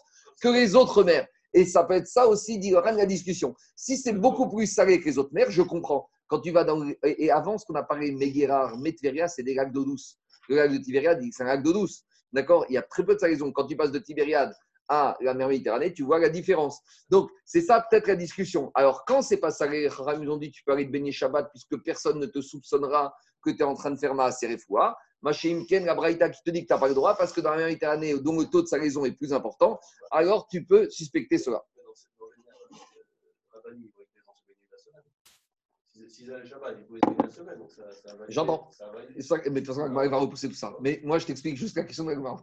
que 0.43 0.49
les 0.49 0.75
autres 0.75 1.03
mers? 1.03 1.27
Et 1.55 1.65
ça 1.65 1.85
peut 1.85 1.95
être 1.95 2.07
ça 2.07 2.27
aussi, 2.29 2.59
dit 2.59 2.71
la 2.71 3.07
discussion. 3.07 3.55
Si 3.75 3.97
c'est 3.97 4.13
beaucoup 4.13 4.49
plus 4.49 4.67
salé 4.67 5.01
que 5.01 5.07
les 5.07 5.19
autres 5.19 5.33
mers, 5.33 5.51
je 5.51 5.63
comprends. 5.63 6.09
Quand 6.27 6.41
tu 6.41 6.51
vas 6.51 6.65
dans. 6.65 6.87
Et 7.03 7.31
avant, 7.31 7.57
ce 7.57 7.65
qu'on 7.65 7.75
a 7.75 7.83
parlé, 7.83 8.13
Meguerar, 8.13 8.77
Metveria, 8.77 9.29
c'est 9.29 9.43
des 9.43 9.55
lacs 9.55 9.73
d'eau 9.73 9.85
douce. 9.85 10.19
Le 10.49 10.57
lac 10.57 10.73
de 10.73 10.79
Tibériade, 10.79 11.23
c'est 11.33 11.43
un 11.43 11.47
lac 11.47 11.63
d'eau 11.63 11.73
douce. 11.73 12.05
D'accord? 12.33 12.67
Il 12.69 12.75
y 12.75 12.79
a 12.79 12.83
très 12.83 13.05
peu 13.05 13.15
de 13.15 13.21
salaison. 13.21 13.51
Quand 13.51 13.67
tu 13.67 13.77
passes 13.77 13.93
de 13.93 13.99
Tibériade 13.99 14.55
à 14.89 15.17
la 15.21 15.35
mer 15.35 15.49
Méditerranée, 15.49 15.93
tu 15.93 16.03
vois 16.03 16.19
la 16.19 16.29
différence. 16.29 16.81
Donc, 17.09 17.31
c'est 17.45 17.61
ça 17.61 17.85
peut-être 17.89 18.07
la 18.09 18.17
discussion. 18.17 18.71
Alors, 18.75 19.05
quand 19.07 19.23
c'est 19.23 19.37
pas 19.37 19.51
salé, 19.51 19.89
nous 20.21 20.31
ont 20.31 20.39
dit 20.39 20.51
tu 20.51 20.63
peux 20.65 20.73
aller 20.73 20.87
te 20.87 20.91
baigner 20.91 21.13
Shabbat 21.13 21.51
puisque 21.51 21.83
personne 21.83 22.19
ne 22.19 22.27
te 22.27 22.41
soupçonnera 22.41 23.15
que 23.53 23.57
tu 23.59 23.63
es 23.63 23.67
en 23.67 23.75
train 23.75 23.91
de 23.91 23.99
faire 23.99 24.15
ma 24.15 24.31
fois. 24.67 24.97
Machéimken, 25.23 25.85
la 25.85 25.95
Braïta 25.95 26.31
qui 26.31 26.43
te 26.43 26.51
dit 26.51 26.63
que 26.63 26.69
tu 26.69 26.73
n'as 26.73 26.79
pas 26.79 26.89
le 26.89 26.95
droit 26.95 27.17
parce 27.17 27.33
que 27.33 27.41
dans 27.41 27.51
la 27.51 27.67
Méditerranée, 27.67 28.19
dont 28.21 28.39
le 28.39 28.47
taux 28.47 28.63
de 28.63 28.67
salaison 28.67 29.05
est 29.05 29.13
plus 29.13 29.33
important, 29.33 29.81
alors 30.11 30.47
tu 30.47 30.65
peux 30.65 30.89
suspecter 30.91 31.39
cela. 31.39 31.63
J'entends. 38.29 38.71
Mais 39.11 39.51
de 39.51 39.59
toute 39.59 39.67
façon, 39.67 39.85
Agmaré 39.85 40.09
va 40.09 40.19
repousser 40.19 40.49
tout 40.49 40.55
ça. 40.55 40.75
Mais 40.81 41.01
moi, 41.05 41.19
je 41.19 41.27
t'explique 41.27 41.57
juste 41.57 41.77
la 41.77 41.85
question 41.85 42.05
de 42.05 42.11
l'Agmaré. 42.11 42.43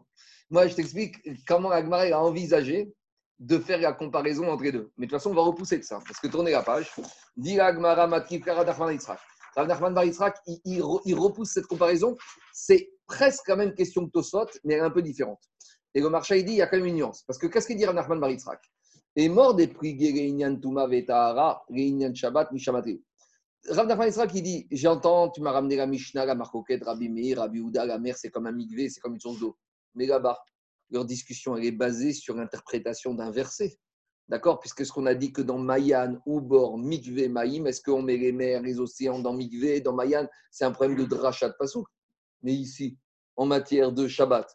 Moi, 0.49 0.67
je 0.67 0.75
t'explique 0.75 1.17
comment 1.47 1.71
Agmaré 1.71 2.11
a 2.11 2.21
envisagé 2.21 2.93
de 3.39 3.59
faire 3.59 3.79
la 3.79 3.93
comparaison 3.93 4.49
entre 4.49 4.63
les 4.63 4.71
deux. 4.71 4.91
Mais 4.97 5.05
de 5.05 5.11
toute 5.11 5.19
façon, 5.19 5.31
on 5.31 5.35
va 5.35 5.41
repousser 5.41 5.77
de 5.77 5.83
ça. 5.83 5.99
Parce 6.05 6.19
que 6.19 6.27
tournez 6.27 6.51
la 6.51 6.63
page. 6.63 6.91
Dit 7.35 7.59
Agmara 7.59 8.07
Matkif 8.07 8.45
Karadachman 8.45 8.93
Yitzhak. 8.93 9.19
Rav 9.55 9.67
Nachman 9.67 9.95
il, 10.65 10.83
repousse 11.15 11.51
cette 11.51 11.67
comparaison. 11.67 12.17
C'est 12.53 12.89
presque 13.07 13.47
la 13.47 13.55
même 13.55 13.73
question 13.73 14.05
que 14.05 14.11
Tosot, 14.11 14.47
mais 14.63 14.73
elle 14.73 14.81
est 14.81 14.83
un 14.83 14.91
peu 14.91 15.01
différente. 15.01 15.41
Et 15.93 16.01
le 16.01 16.09
marché, 16.09 16.39
il 16.39 16.45
dit, 16.45 16.53
il 16.53 16.57
y 16.57 16.61
a 16.61 16.67
quand 16.67 16.77
même 16.77 16.87
une 16.87 16.95
nuance. 16.95 17.23
Parce 17.25 17.39
que 17.39 17.47
qu'est-ce 17.47 17.67
qu'il 17.67 17.77
dit 17.77 17.85
Rav 17.85 17.95
Nachman 17.95 18.21
Et 19.15 19.29
mort 19.29 19.55
des 19.55 19.67
prix 19.67 19.97
Reinyan 19.97 20.57
Touma 20.57 20.87
Vetahara, 20.87 21.63
Reinyan 21.69 22.13
Shabbat, 22.13 22.51
Mishamati. 22.51 23.01
Rav 23.69 23.87
Nachman 23.87 24.11
il 24.33 24.43
dit, 24.43 24.67
j'entends, 24.71 25.29
tu 25.29 25.41
m'as 25.41 25.51
ramené 25.51 25.77
la 25.77 25.87
Mishnah, 25.87 26.25
la 26.25 26.35
Marcoquette, 26.35 26.83
Rabbi 26.83 27.09
Meir, 27.09 27.37
Rabbi 27.37 27.61
Ouda, 27.61 27.85
la 27.85 27.97
mer, 27.97 28.17
c'est 28.17 28.29
comme 28.29 28.47
un 28.47 28.51
migvé, 28.51 28.89
c'est 28.89 28.99
comme 28.99 29.13
une 29.13 29.21
source 29.21 29.39
d'eau. 29.39 29.57
Mais 29.95 30.05
là-bas, 30.05 30.37
leur 30.91 31.05
discussion, 31.05 31.55
elle 31.55 31.65
est 31.65 31.71
basée 31.71 32.13
sur 32.13 32.35
l'interprétation 32.35 33.13
d'un 33.13 33.31
verset. 33.31 33.77
D'accord? 34.27 34.59
Puisque 34.59 34.85
ce 34.85 34.91
qu'on 34.91 35.05
a 35.05 35.13
dit 35.13 35.31
que 35.31 35.41
dans 35.41 35.59
Mayan, 35.59 36.19
Oubor, 36.25 36.77
Mikvé, 36.77 37.27
Maïm, 37.27 37.67
est-ce 37.67 37.81
qu'on 37.81 38.01
met 38.01 38.17
les 38.17 38.31
mers, 38.31 38.61
les 38.61 38.79
océans 38.79 39.19
dans 39.19 39.33
Mikvé, 39.33 39.81
dans 39.81 39.93
Mayan? 39.93 40.27
C'est 40.51 40.65
un 40.65 40.71
problème 40.71 40.97
de 40.97 41.05
drachat 41.05 41.51
Pasouk. 41.51 41.87
Mais 42.41 42.53
ici, 42.53 42.97
en 43.35 43.45
matière 43.45 43.91
de 43.91 44.07
Shabbat, 44.07 44.47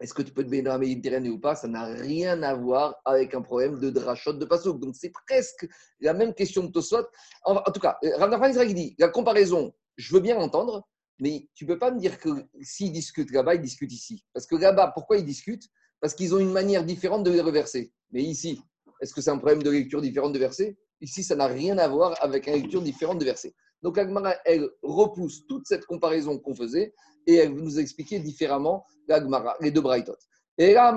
est-ce 0.00 0.14
que 0.14 0.22
tu 0.22 0.32
peux 0.32 0.44
te 0.44 0.48
baigner 0.48 0.62
dans 0.62 0.72
la 0.72 0.78
Méditerranée 0.78 1.28
ou 1.28 1.38
pas? 1.38 1.54
Ça 1.54 1.68
n'a 1.68 1.86
rien 1.86 2.42
à 2.42 2.54
voir 2.54 2.96
avec 3.04 3.34
un 3.34 3.42
problème 3.42 3.78
de 3.78 3.90
drachot 3.90 4.32
de 4.32 4.44
Pasouk. 4.44 4.80
Donc 4.80 4.94
c'est 4.96 5.12
presque 5.26 5.68
la 6.00 6.14
même 6.14 6.34
question 6.34 6.66
que 6.66 6.72
Tosot. 6.72 7.06
En, 7.44 7.56
en 7.56 7.72
tout 7.72 7.80
cas, 7.80 7.98
Rav 8.16 8.50
Israël 8.50 8.74
dit 8.74 8.94
la 8.98 9.08
comparaison, 9.08 9.72
je 9.96 10.14
veux 10.14 10.20
bien 10.20 10.36
l'entendre, 10.36 10.88
mais 11.20 11.48
tu 11.54 11.64
ne 11.64 11.72
peux 11.72 11.78
pas 11.78 11.90
me 11.90 11.98
dire 11.98 12.18
que 12.18 12.30
s'ils 12.62 12.92
discutent 12.92 13.32
là-bas, 13.32 13.56
ils 13.56 13.60
discutent 13.60 13.92
ici. 13.92 14.24
Parce 14.32 14.46
que 14.46 14.54
là-bas, 14.54 14.92
pourquoi 14.94 15.18
ils 15.18 15.24
discutent? 15.24 15.68
Parce 16.00 16.14
qu'ils 16.14 16.32
ont 16.34 16.38
une 16.38 16.52
manière 16.52 16.84
différente 16.84 17.24
de 17.24 17.30
les 17.32 17.40
reverser. 17.40 17.92
Mais 18.12 18.22
ici, 18.22 18.60
est-ce 19.00 19.14
que 19.14 19.20
c'est 19.20 19.30
un 19.30 19.38
problème 19.38 19.62
de 19.62 19.70
lecture 19.70 20.00
différente 20.00 20.32
de 20.32 20.38
versets? 20.38 20.76
Ici, 21.00 21.22
ça 21.22 21.36
n'a 21.36 21.46
rien 21.46 21.78
à 21.78 21.88
voir 21.88 22.16
avec 22.20 22.46
une 22.46 22.54
lecture 22.54 22.82
différente 22.82 23.18
de 23.18 23.24
versets. 23.24 23.54
Donc, 23.82 23.98
Agmara, 23.98 24.34
elle 24.44 24.68
repousse 24.82 25.46
toute 25.46 25.66
cette 25.66 25.86
comparaison 25.86 26.38
qu'on 26.38 26.54
faisait 26.54 26.92
et 27.26 27.34
elle 27.36 27.54
nous 27.54 27.78
expliquer 27.78 28.18
différemment 28.18 28.84
l'Agmara, 29.06 29.56
les 29.60 29.70
deux 29.70 29.80
Braithot. 29.80 30.16
Et 30.56 30.72
là, 30.72 30.92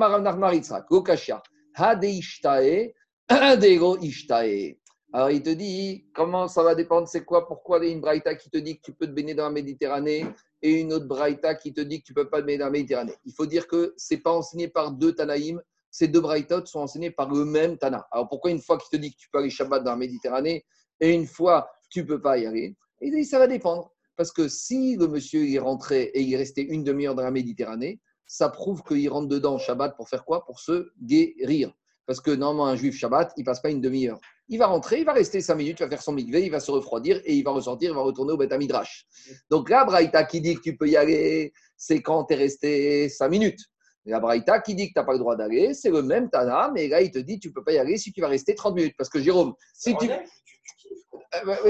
Hade 1.75 2.03
Ishtae, 2.03 2.93
Adero 3.29 3.97
Ishtae. 3.99 4.77
Alors, 5.13 5.29
il 5.29 5.43
te 5.43 5.49
dit, 5.49 6.05
comment 6.13 6.47
ça 6.47 6.63
va 6.63 6.73
dépendre, 6.73 7.07
c'est 7.07 7.25
quoi, 7.25 7.45
pourquoi 7.47 7.85
il 7.85 7.91
une 7.91 8.01
Braïta 8.01 8.33
qui 8.35 8.49
te 8.49 8.57
dit 8.57 8.77
que 8.77 8.81
tu 8.81 8.93
peux 8.93 9.07
te 9.07 9.11
baigner 9.11 9.35
dans 9.35 9.43
la 9.43 9.51
Méditerranée 9.51 10.25
et 10.61 10.79
une 10.79 10.93
autre 10.93 11.05
Braïta 11.05 11.55
qui 11.55 11.73
te 11.73 11.81
dit 11.81 11.99
que 11.99 12.05
tu 12.07 12.13
ne 12.13 12.23
peux 12.23 12.29
pas 12.29 12.41
te 12.41 12.45
baigner 12.45 12.59
dans 12.59 12.65
la 12.65 12.71
Méditerranée? 12.71 13.15
Il 13.25 13.33
faut 13.33 13.45
dire 13.45 13.67
que 13.67 13.93
ce 13.97 14.13
n'est 14.13 14.21
pas 14.21 14.31
enseigné 14.31 14.69
par 14.69 14.91
deux 14.91 15.13
Tanaïm, 15.13 15.61
ces 15.91 16.07
deux 16.07 16.21
braïtot 16.21 16.65
sont 16.65 16.79
enseignés 16.79 17.11
par 17.11 17.29
le 17.29 17.45
même 17.45 17.77
Tana. 17.77 18.07
Alors 18.11 18.27
pourquoi 18.29 18.49
une 18.49 18.61
fois 18.61 18.77
qu'il 18.77 18.97
te 18.97 19.01
dit 19.01 19.11
que 19.11 19.17
tu 19.17 19.29
peux 19.29 19.39
aller 19.39 19.49
Shabbat 19.49 19.83
dans 19.83 19.91
la 19.91 19.97
Méditerranée 19.97 20.65
et 20.99 21.11
une 21.11 21.27
fois 21.27 21.69
tu 21.89 22.01
ne 22.01 22.07
peux 22.07 22.21
pas 22.21 22.37
y 22.37 22.45
aller 22.45 22.75
Il 23.01 23.11
dit 23.13 23.25
ça 23.25 23.37
va 23.37 23.47
dépendre. 23.47 23.91
Parce 24.15 24.31
que 24.31 24.47
si 24.47 24.95
le 24.97 25.07
monsieur 25.07 25.47
est 25.49 25.59
rentré 25.59 26.03
et 26.13 26.21
il 26.21 26.33
est 26.33 26.37
resté 26.37 26.61
une 26.61 26.83
demi-heure 26.83 27.15
dans 27.15 27.23
la 27.23 27.31
Méditerranée, 27.31 27.99
ça 28.27 28.49
prouve 28.49 28.83
qu'il 28.83 29.09
rentre 29.09 29.27
dedans 29.27 29.57
Shabbat 29.57 29.95
pour 29.97 30.07
faire 30.07 30.23
quoi? 30.23 30.45
Pour 30.45 30.59
se 30.59 30.91
guérir. 31.01 31.73
Parce 32.05 32.21
que 32.21 32.31
normalement, 32.31 32.67
un 32.67 32.75
juif 32.75 32.95
Shabbat, 32.95 33.33
il 33.37 33.43
passe 33.43 33.61
pas 33.61 33.69
une 33.69 33.81
demi-heure. 33.81 34.19
Il 34.47 34.59
va 34.59 34.67
rentrer, 34.67 34.99
il 34.99 35.05
va 35.05 35.13
rester 35.13 35.41
cinq 35.41 35.55
minutes, 35.55 35.79
il 35.79 35.83
va 35.83 35.89
faire 35.89 36.01
son 36.01 36.13
mikvé, 36.13 36.43
il 36.43 36.51
va 36.51 36.59
se 36.59 36.71
refroidir 36.71 37.21
et 37.25 37.35
il 37.35 37.43
va 37.43 37.51
ressortir, 37.51 37.91
il 37.91 37.95
va 37.95 38.01
retourner 38.01 38.33
au 38.33 38.37
Beth 38.37 38.53
Midrash. 38.53 39.05
Donc 39.49 39.69
là, 39.69 39.85
Braïta 39.85 40.23
qui 40.25 40.41
dit 40.41 40.55
que 40.55 40.61
tu 40.61 40.75
peux 40.75 40.87
y 40.87 40.97
aller, 40.97 41.53
c'est 41.77 42.01
quand 42.01 42.25
tu 42.25 42.33
es 42.33 42.37
resté 42.37 43.09
cinq 43.09 43.29
minutes? 43.29 43.70
La 44.05 44.19
Braïta 44.19 44.59
qui 44.59 44.73
dit 44.73 44.87
que 44.87 44.93
tu 44.93 44.99
n'as 44.99 45.05
pas 45.05 45.13
le 45.13 45.19
droit 45.19 45.35
d'aller, 45.35 45.73
c'est 45.73 45.91
le 45.91 46.01
même 46.01 46.29
Tana, 46.29 46.71
mais 46.73 46.87
là, 46.87 47.01
il 47.01 47.11
te 47.11 47.19
dit 47.19 47.39
tu 47.39 47.49
ne 47.49 47.53
peux 47.53 47.63
pas 47.63 47.73
y 47.73 47.77
aller 47.77 47.97
si 47.97 48.11
tu 48.11 48.21
vas 48.21 48.27
rester 48.27 48.55
30 48.55 48.75
minutes. 48.75 48.95
Parce 48.97 49.09
que 49.09 49.19
Jérôme, 49.19 49.53
si 49.73 49.95
tu. 49.97 50.09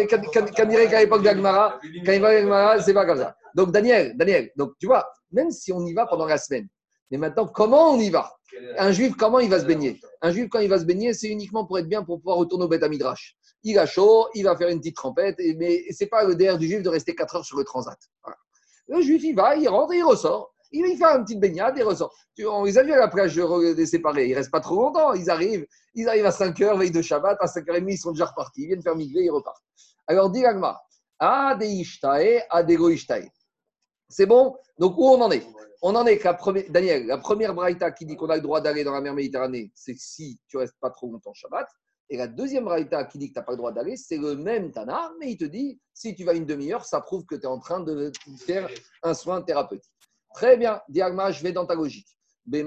Quand, 0.10 0.22
il 0.40 0.90
qu'à 0.90 1.00
l'époque 1.00 1.24
d'Agmara, 1.24 1.80
quand 2.06 2.12
il 2.12 2.22
va 2.22 2.72
à 2.72 2.82
c'est 2.82 2.94
pas 2.94 3.06
comme 3.06 3.20
ça. 3.20 3.36
Donc, 3.54 3.72
Daniel, 3.72 4.18
Daniel, 4.18 4.52
donc 4.56 4.72
tu 4.80 4.88
vois, 4.88 5.08
même 5.32 5.52
si 5.52 5.72
on 5.72 5.86
y 5.86 5.94
va 5.94 6.08
pendant 6.08 6.26
la 6.26 6.38
semaine, 6.38 6.68
mais 7.12 7.18
maintenant, 7.18 7.46
comment 7.48 7.94
on 7.94 8.00
y 8.00 8.10
va? 8.10 8.34
Un 8.78 8.92
juif, 8.92 9.16
comment 9.18 9.40
il 9.40 9.50
va 9.50 9.60
se 9.60 9.66
baigner? 9.66 10.00
Un 10.22 10.32
juif, 10.32 10.48
quand 10.50 10.60
il 10.60 10.70
va 10.70 10.80
se 10.80 10.86
baigner, 10.86 11.14
c'est 11.14 11.28
uniquement 11.28 11.66
pour 11.66 11.78
être 11.78 11.88
bien, 11.88 12.04
pour 12.04 12.18
pouvoir 12.20 12.38
retourner 12.38 12.66
au 12.66 12.68
Beth 12.68 12.84
Midrash. 12.84 13.36
Il 13.64 13.78
a 13.78 13.86
chaud, 13.86 14.28
il 14.34 14.44
va 14.44 14.58
faire 14.58 14.70
une 14.70 14.80
petite 14.80 14.96
trempette, 14.96 15.38
mais 15.58 15.84
ce 15.92 16.04
n'est 16.04 16.10
pas 16.10 16.24
le 16.24 16.36
DR 16.36 16.58
du 16.58 16.68
juif 16.68 16.82
de 16.82 16.90
rester 16.90 17.14
4 17.14 17.36
heures 17.36 17.46
sur 17.46 17.58
le 17.58 17.64
transat. 17.64 18.00
Le 18.88 19.02
juif, 19.02 19.22
il 19.24 19.36
va, 19.36 19.56
il 19.56 19.68
rentre 19.68 19.94
et 19.94 19.98
il 19.98 20.04
ressort. 20.04 20.51
Il 20.72 20.98
fait 20.98 21.04
une 21.04 21.24
petite 21.24 21.40
baignade 21.40 21.78
et 21.78 21.84
ressort. 21.84 22.16
On 22.46 22.64
les 22.64 22.78
à 22.78 22.84
la 22.84 23.08
plage 23.08 23.36
des 23.36 23.86
séparés. 23.86 24.28
Ils 24.28 24.32
ne 24.32 24.36
restent 24.38 24.52
pas 24.52 24.62
trop 24.62 24.82
longtemps. 24.82 25.14
Ils 25.14 25.30
arrivent, 25.30 25.66
ils 25.94 26.08
arrivent 26.08 26.26
à 26.26 26.32
5 26.32 26.60
heures, 26.62 26.78
veille 26.78 26.92
de 26.92 27.02
Shabbat. 27.02 27.38
À 27.42 27.46
5h30, 27.46 27.86
ils 27.90 27.98
sont 27.98 28.12
déjà 28.12 28.26
repartis. 28.26 28.62
Ils 28.62 28.68
viennent 28.68 28.82
faire 28.82 28.96
migrer, 28.96 29.24
ils 29.24 29.32
repartent. 29.32 29.64
Alors, 30.08 30.30
dit 30.30 30.46
Agma. 30.46 30.80
C'est 34.10 34.26
bon? 34.26 34.56
Donc, 34.80 34.98
où 34.98 35.06
on 35.06 35.22
en 35.22 35.32
est? 35.32 35.46
On 35.84 35.96
en 35.96 36.06
est 36.06 36.18
qu'à 36.18 36.34
première, 36.34 36.64
Daniel, 36.70 37.06
la 37.08 37.18
première 37.18 37.54
braïta 37.54 37.92
qui 37.92 38.06
dit 38.06 38.16
qu'on 38.16 38.30
a 38.30 38.36
le 38.36 38.42
droit 38.42 38.62
d'aller 38.62 38.84
dans 38.84 38.94
la 38.94 39.02
mer 39.02 39.14
Méditerranée, 39.14 39.72
c'est 39.76 39.98
si 39.98 40.40
tu 40.48 40.58
restes 40.58 40.76
pas 40.80 40.90
trop 40.90 41.12
longtemps 41.12 41.34
Shabbat. 41.34 41.68
Et 42.10 42.18
la 42.18 42.28
deuxième 42.28 42.66
braïta 42.66 43.06
qui 43.06 43.18
dit 43.18 43.30
que 43.30 43.34
tu 43.34 43.40
n'as 43.40 43.46
pas 43.46 43.54
le 43.54 43.58
droit 43.58 43.72
d'aller, 43.72 43.96
c'est 43.96 44.18
le 44.18 44.36
même 44.36 44.72
Tana, 44.72 45.12
mais 45.20 45.32
il 45.32 45.38
te 45.38 45.46
dit, 45.46 45.80
si 45.94 46.14
tu 46.14 46.24
vas 46.24 46.34
une 46.34 46.46
demi-heure, 46.46 46.86
ça 46.86 47.00
prouve 47.02 47.26
que 47.26 47.36
tu 47.36 47.44
es 47.44 47.48
en 47.48 47.60
train 47.60 47.80
de 47.80 48.12
faire 48.38 48.70
un 49.02 49.14
soin 49.14 49.42
thérapeutique. 49.42 49.90
Très 50.34 50.58
bien, 50.58 50.82
Diagma, 50.90 51.32
je 51.32 51.44
vais 51.44 51.52
dans 51.52 51.66
ta 51.66 51.76
logique. 51.76 52.08
Donc 52.46 52.66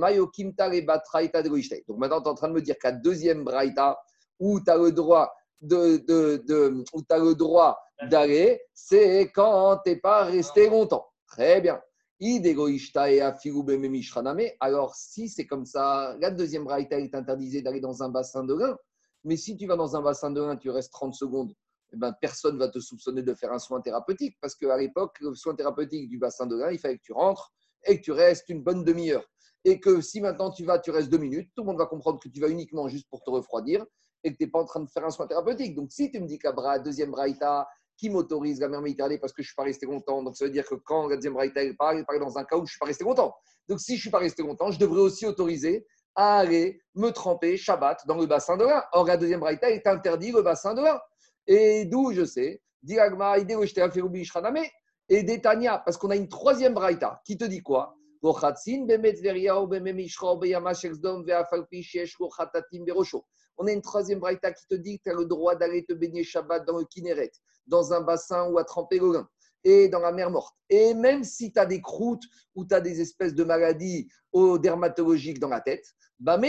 maintenant, 1.98 2.20
tu 2.20 2.26
es 2.26 2.30
en 2.30 2.34
train 2.34 2.48
de 2.48 2.52
me 2.52 2.62
dire 2.62 2.78
qu'à 2.78 2.92
deuxième 2.92 3.44
braïta, 3.44 3.98
où 4.38 4.60
tu 4.60 4.70
as 4.70 4.76
le 4.76 4.92
droit 4.92 5.32
de, 5.60 6.84
où 6.92 7.02
le 7.10 7.32
droit 7.34 7.78
d'aller, 8.02 8.60
c'est 8.72 9.30
quand 9.34 9.78
tu 9.84 9.90
n'es 9.90 9.96
pas 9.96 10.24
resté 10.24 10.68
longtemps. 10.68 11.06
Très 11.26 11.60
bien. 11.60 11.80
Alors, 14.60 14.94
si 14.94 15.28
c'est 15.28 15.46
comme 15.46 15.66
ça, 15.66 16.16
la 16.20 16.30
deuxième 16.30 16.64
braïta 16.64 16.98
est 16.98 17.14
interdisée 17.14 17.60
d'aller 17.60 17.80
dans 17.80 18.02
un 18.02 18.08
bassin 18.08 18.44
de 18.44 18.54
lin. 18.54 18.76
Mais 19.24 19.36
si 19.36 19.56
tu 19.56 19.66
vas 19.66 19.76
dans 19.76 19.96
un 19.96 20.02
bassin 20.02 20.30
de 20.30 20.40
lin, 20.40 20.56
tu 20.56 20.70
restes 20.70 20.92
30 20.92 21.14
secondes, 21.14 21.52
eh 21.94 21.98
ben, 21.98 22.12
personne 22.20 22.54
ne 22.54 22.58
va 22.58 22.68
te 22.68 22.78
soupçonner 22.78 23.22
de 23.22 23.34
faire 23.34 23.52
un 23.52 23.58
soin 23.58 23.80
thérapeutique. 23.80 24.36
Parce 24.40 24.54
qu'à 24.54 24.76
l'époque, 24.76 25.16
le 25.20 25.34
soin 25.34 25.54
thérapeutique 25.54 26.08
du 26.08 26.18
bassin 26.18 26.46
de 26.46 26.56
lin, 26.56 26.70
il 26.70 26.78
fallait 26.78 26.98
que 26.98 27.02
tu 27.02 27.12
rentres 27.12 27.52
et 27.86 27.98
que 27.98 28.02
tu 28.04 28.12
restes 28.12 28.48
une 28.48 28.62
bonne 28.62 28.84
demi-heure. 28.84 29.24
Et 29.64 29.80
que 29.80 30.00
si 30.00 30.20
maintenant 30.20 30.50
tu 30.50 30.64
vas, 30.64 30.78
tu 30.78 30.90
restes 30.90 31.08
deux 31.08 31.18
minutes, 31.18 31.50
tout 31.54 31.62
le 31.62 31.68
monde 31.68 31.78
va 31.78 31.86
comprendre 31.86 32.20
que 32.20 32.28
tu 32.28 32.40
vas 32.40 32.48
uniquement 32.48 32.88
juste 32.88 33.08
pour 33.08 33.22
te 33.22 33.30
refroidir 33.30 33.84
et 34.22 34.32
que 34.32 34.36
tu 34.36 34.44
n'es 34.44 34.50
pas 34.50 34.60
en 34.60 34.64
train 34.64 34.80
de 34.80 34.90
faire 34.90 35.04
un 35.04 35.10
soin 35.10 35.26
thérapeutique. 35.26 35.74
Donc, 35.74 35.92
si 35.92 36.10
tu 36.10 36.20
me 36.20 36.26
dis 36.26 36.38
qu'à 36.38 36.52
deuxième 36.78 37.10
braïta, 37.10 37.66
qui 37.96 38.10
m'autorise 38.10 38.60
la 38.60 38.68
mer 38.68 38.80
Méditerranée 38.80 39.18
parce 39.18 39.32
que 39.32 39.42
je 39.42 39.46
ne 39.46 39.50
suis 39.50 39.54
pas 39.54 39.62
resté 39.62 39.86
longtemps, 39.86 40.22
donc 40.22 40.36
ça 40.36 40.44
veut 40.44 40.50
dire 40.50 40.66
que 40.66 40.74
quand 40.74 41.06
la 41.06 41.16
deuxième 41.16 41.34
braïta 41.34 41.60
parle, 41.78 41.98
il 41.98 42.04
parle 42.04 42.20
dans 42.20 42.36
un 42.36 42.44
cas 42.44 42.56
où 42.56 42.60
je 42.60 42.62
ne 42.64 42.68
suis 42.68 42.78
pas 42.78 42.86
resté 42.86 43.04
longtemps. 43.04 43.34
Donc, 43.68 43.80
si 43.80 43.92
je 43.92 43.98
ne 43.98 44.00
suis 44.00 44.10
pas 44.10 44.18
resté 44.18 44.42
longtemps, 44.42 44.70
je 44.70 44.78
devrais 44.78 45.00
aussi 45.00 45.26
autoriser 45.26 45.86
à 46.14 46.38
aller 46.38 46.80
me 46.94 47.10
tremper 47.10 47.56
Shabbat 47.56 48.06
dans 48.06 48.16
le 48.16 48.26
bassin 48.26 48.56
de 48.56 48.64
l'un. 48.64 48.82
Or, 48.92 49.06
la 49.06 49.16
deuxième 49.16 49.40
braïta 49.40 49.70
est 49.70 49.86
interdit 49.86 50.32
le 50.32 50.42
bassin 50.42 50.74
de 50.74 50.82
l'un. 50.82 51.00
Et 51.46 51.84
d'où 51.84 52.12
je 52.12 52.24
sais, 52.24 52.62
et 55.08 55.22
d'Etania, 55.22 55.78
parce 55.78 55.96
qu'on 55.96 56.10
a 56.10 56.16
une 56.16 56.28
troisième 56.28 56.74
braïta. 56.74 57.20
Qui 57.24 57.38
te 57.38 57.44
dit 57.44 57.62
quoi? 57.62 57.96
On 63.56 63.66
a 63.66 63.72
une 63.72 63.82
troisième 63.82 64.18
braïta 64.18 64.52
qui 64.52 64.66
te 64.66 64.74
dit 64.74 64.98
que 64.98 65.02
tu 65.04 65.10
as 65.10 65.14
le 65.14 65.26
droit 65.26 65.54
d'aller 65.56 65.84
te 65.84 65.92
baigner 65.92 66.24
Shabbat 66.24 66.66
dans 66.66 66.78
le 66.78 66.84
Kineret, 66.84 67.32
dans 67.66 67.92
un 67.92 68.00
bassin 68.00 68.50
ou 68.50 68.58
à 68.58 68.64
tremper 68.64 68.98
le 68.98 69.24
et 69.64 69.88
dans 69.88 70.00
la 70.00 70.12
mer 70.12 70.30
morte. 70.30 70.54
Et 70.68 70.94
même 70.94 71.24
si 71.24 71.52
tu 71.52 71.58
as 71.58 71.66
des 71.66 71.80
croûtes 71.80 72.24
ou 72.54 72.64
tu 72.64 72.74
as 72.74 72.80
des 72.80 73.00
espèces 73.00 73.34
de 73.34 73.44
maladies 73.44 74.08
dermatologiques 74.60 75.40
dans 75.40 75.48
la 75.48 75.60
tête, 75.60 75.84
dans 76.20 76.40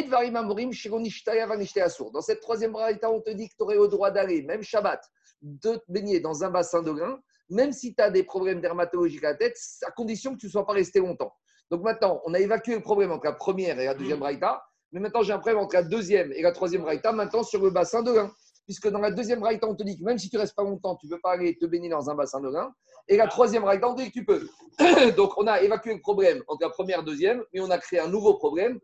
cette 2.22 2.42
troisième 2.42 2.72
braïta, 2.72 3.10
on 3.10 3.20
te 3.22 3.32
dit 3.32 3.50
que 3.50 3.56
tu 3.56 3.64
aurais 3.64 3.78
le 3.78 3.88
droit 3.88 4.12
d'aller, 4.12 4.44
même 4.44 4.62
Shabbat, 4.62 5.04
de 5.42 5.76
te 5.76 5.84
baigner 5.88 6.20
dans 6.20 6.44
un 6.44 6.50
bassin 6.50 6.82
de 6.82 6.92
grains, 6.92 7.20
même 7.50 7.72
si 7.72 7.96
tu 7.96 8.02
as 8.02 8.10
des 8.10 8.24
problèmes 8.24 8.62
dermatologiques 8.62 9.24
à 9.24 9.32
la 9.32 9.36
tête, 9.36 9.58
à 9.86 9.92
condition 9.92 10.34
que 10.34 10.40
tu 10.40 10.46
ne 10.48 10.52
sois 10.52 10.66
pas 10.66 10.74
resté 10.74 11.00
longtemps. 11.00 11.34
Donc 11.72 11.82
maintenant, 11.82 12.22
on 12.26 12.34
a 12.34 12.40
évacué 12.40 12.76
le 12.76 12.82
problème 12.82 13.12
entre 13.12 13.26
la 13.26 13.34
première 13.34 13.80
et 13.80 13.86
la 13.86 13.96
deuxième 13.96 14.20
braïta, 14.20 14.64
mais 14.92 15.00
maintenant 15.00 15.24
j'ai 15.24 15.34
un 15.34 15.40
problème 15.40 15.62
entre 15.62 15.76
la 15.76 15.84
deuxième 15.84 16.32
et 16.32 16.42
la 16.42 16.52
troisième 16.52 16.84
braïta, 16.84 17.12
maintenant 17.12 17.44
sur 17.44 17.62
le 17.62 17.72
bassin 17.72 18.04
de 18.04 18.12
grains. 18.14 18.32
Puisque 18.66 18.90
dans 18.90 19.00
la 19.00 19.12
deuxième 19.12 19.40
braïta, 19.40 19.68
on 19.68 19.76
te 19.76 19.84
dit 19.84 19.98
que 19.98 20.04
même 20.04 20.18
si 20.18 20.30
tu 20.30 20.38
restes 20.38 20.56
pas 20.56 20.64
longtemps, 20.64 20.96
tu 20.96 21.06
ne 21.06 21.12
peux 21.12 21.20
pas 21.20 21.34
aller 21.34 21.56
te 21.58 21.66
baigner 21.66 21.90
dans 21.90 22.10
un 22.10 22.16
bassin 22.16 22.42
de 22.42 22.50
grains. 22.50 22.74
Et 23.08 23.18
la 23.18 23.28
troisième 23.28 23.62
braïta, 23.62 23.88
on 23.88 23.96
te 23.96 24.02
dit 24.02 24.08
que 24.12 24.20
tu 24.20 24.26
peux. 24.26 24.48
Donc 25.16 25.38
on 25.38 25.46
a 25.48 25.62
évacué 25.62 25.94
le 25.94 26.02
problème 26.02 26.42
entre 26.48 26.64
la 26.64 26.70
première 26.70 26.98
et 26.98 27.02
la 27.02 27.06
deuxième, 27.06 27.44
mais 27.54 27.60
on 27.60 27.70
a 27.70 27.78
créé 27.78 28.00
un 28.00 28.08
nouveau 28.08 28.36
problème 28.36 28.80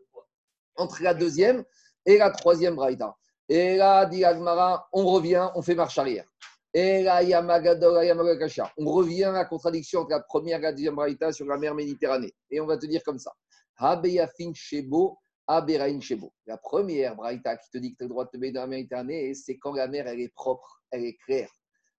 entre 0.76 1.02
la 1.02 1.14
deuxième 1.14 1.64
et 2.06 2.18
la 2.18 2.30
troisième 2.30 2.76
braïta. 2.76 3.16
Et 3.48 3.76
là, 3.76 4.06
dit 4.06 4.24
Agmara, 4.24 4.88
on 4.92 5.04
revient, 5.06 5.50
on 5.54 5.62
fait 5.62 5.74
marche 5.74 5.98
arrière. 5.98 6.24
Et 6.74 7.02
là, 7.02 7.20
on 8.78 8.90
revient 8.92 9.24
à 9.24 9.32
la 9.32 9.44
contradiction 9.44 10.00
entre 10.00 10.10
la 10.10 10.20
première 10.20 10.58
et 10.60 10.62
la 10.62 10.72
deuxième 10.72 10.94
braïta 10.94 11.32
sur 11.32 11.44
la 11.46 11.58
mer 11.58 11.74
Méditerranée. 11.74 12.32
Et 12.50 12.60
on 12.60 12.66
va 12.66 12.78
te 12.78 12.86
dire 12.86 13.02
comme 13.04 13.18
ça. 13.18 13.32
shebo, 14.54 15.18
shebo. 16.00 16.32
La 16.46 16.56
première 16.56 17.16
braïta 17.16 17.56
qui 17.56 17.70
te 17.70 17.78
dit 17.78 17.92
que 17.92 17.98
tu 17.98 18.04
as 18.04 18.06
le 18.06 18.10
droit 18.10 18.24
de 18.24 18.30
te 18.30 18.36
baigner 18.36 18.52
dans 18.52 18.60
la 18.62 18.66
Méditerranée, 18.66 19.34
c'est 19.34 19.58
quand 19.58 19.72
la 19.72 19.88
mer 19.88 20.06
elle 20.06 20.20
est 20.20 20.32
propre, 20.34 20.82
elle 20.90 21.04
est 21.04 21.16
claire. 21.24 21.50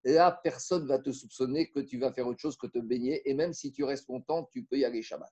Là, 0.06 0.38
personne 0.44 0.86
va 0.86 1.00
te 1.00 1.12
soupçonner 1.12 1.70
que 1.72 1.80
tu 1.80 1.98
vas 1.98 2.12
faire 2.12 2.28
autre 2.28 2.39
chose 2.39 2.58
que 2.58 2.68
te 2.68 2.80
baigner. 2.80 3.22
Et 3.30 3.34
même 3.34 3.54
si 3.54 3.72
tu 3.72 3.84
restes 3.84 4.06
content, 4.06 4.50
tu 4.52 4.66
peux 4.66 4.78
y 4.78 4.86
aller 4.86 5.02
Shabbat. 5.02 5.32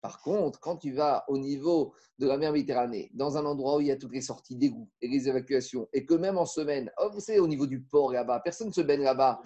Par 0.00 0.20
contre, 0.20 0.58
quand 0.58 0.76
tu 0.78 0.92
vas 0.92 1.24
au 1.28 1.38
niveau 1.38 1.94
de 2.18 2.26
la 2.26 2.36
mer 2.36 2.52
Méditerranée, 2.52 3.10
dans 3.14 3.36
un 3.36 3.44
endroit 3.44 3.76
où 3.76 3.80
il 3.80 3.86
y 3.86 3.90
a 3.92 3.96
toutes 3.96 4.12
les 4.12 4.20
sorties 4.20 4.56
d'égouts 4.56 4.90
et 5.00 5.06
les 5.06 5.28
évacuations, 5.28 5.88
et 5.92 6.04
que 6.04 6.14
même 6.14 6.36
en 6.36 6.46
semaine, 6.46 6.90
oh, 6.98 7.10
vous 7.12 7.20
savez, 7.20 7.38
au 7.38 7.46
niveau 7.46 7.68
du 7.68 7.80
port 7.80 8.12
là-bas, 8.12 8.40
personne 8.40 8.68
ne 8.68 8.72
se 8.72 8.80
baigne 8.80 9.02
là-bas. 9.02 9.40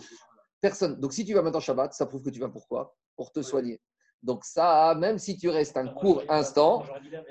Personne. 0.62 0.98
Donc, 0.98 1.12
si 1.12 1.26
tu 1.26 1.34
vas 1.34 1.42
maintenant 1.42 1.60
Shabbat, 1.60 1.92
ça 1.92 2.06
prouve 2.06 2.22
que 2.22 2.30
tu 2.30 2.40
vas 2.40 2.48
pourquoi? 2.48 2.96
Pour 3.14 3.32
te 3.32 3.42
soigner. 3.42 3.78
Donc, 4.22 4.44
ça, 4.44 4.94
même 4.98 5.18
si 5.18 5.36
tu 5.36 5.48
restes 5.48 5.76
un 5.76 5.88
court 5.88 6.22
instant, 6.28 6.84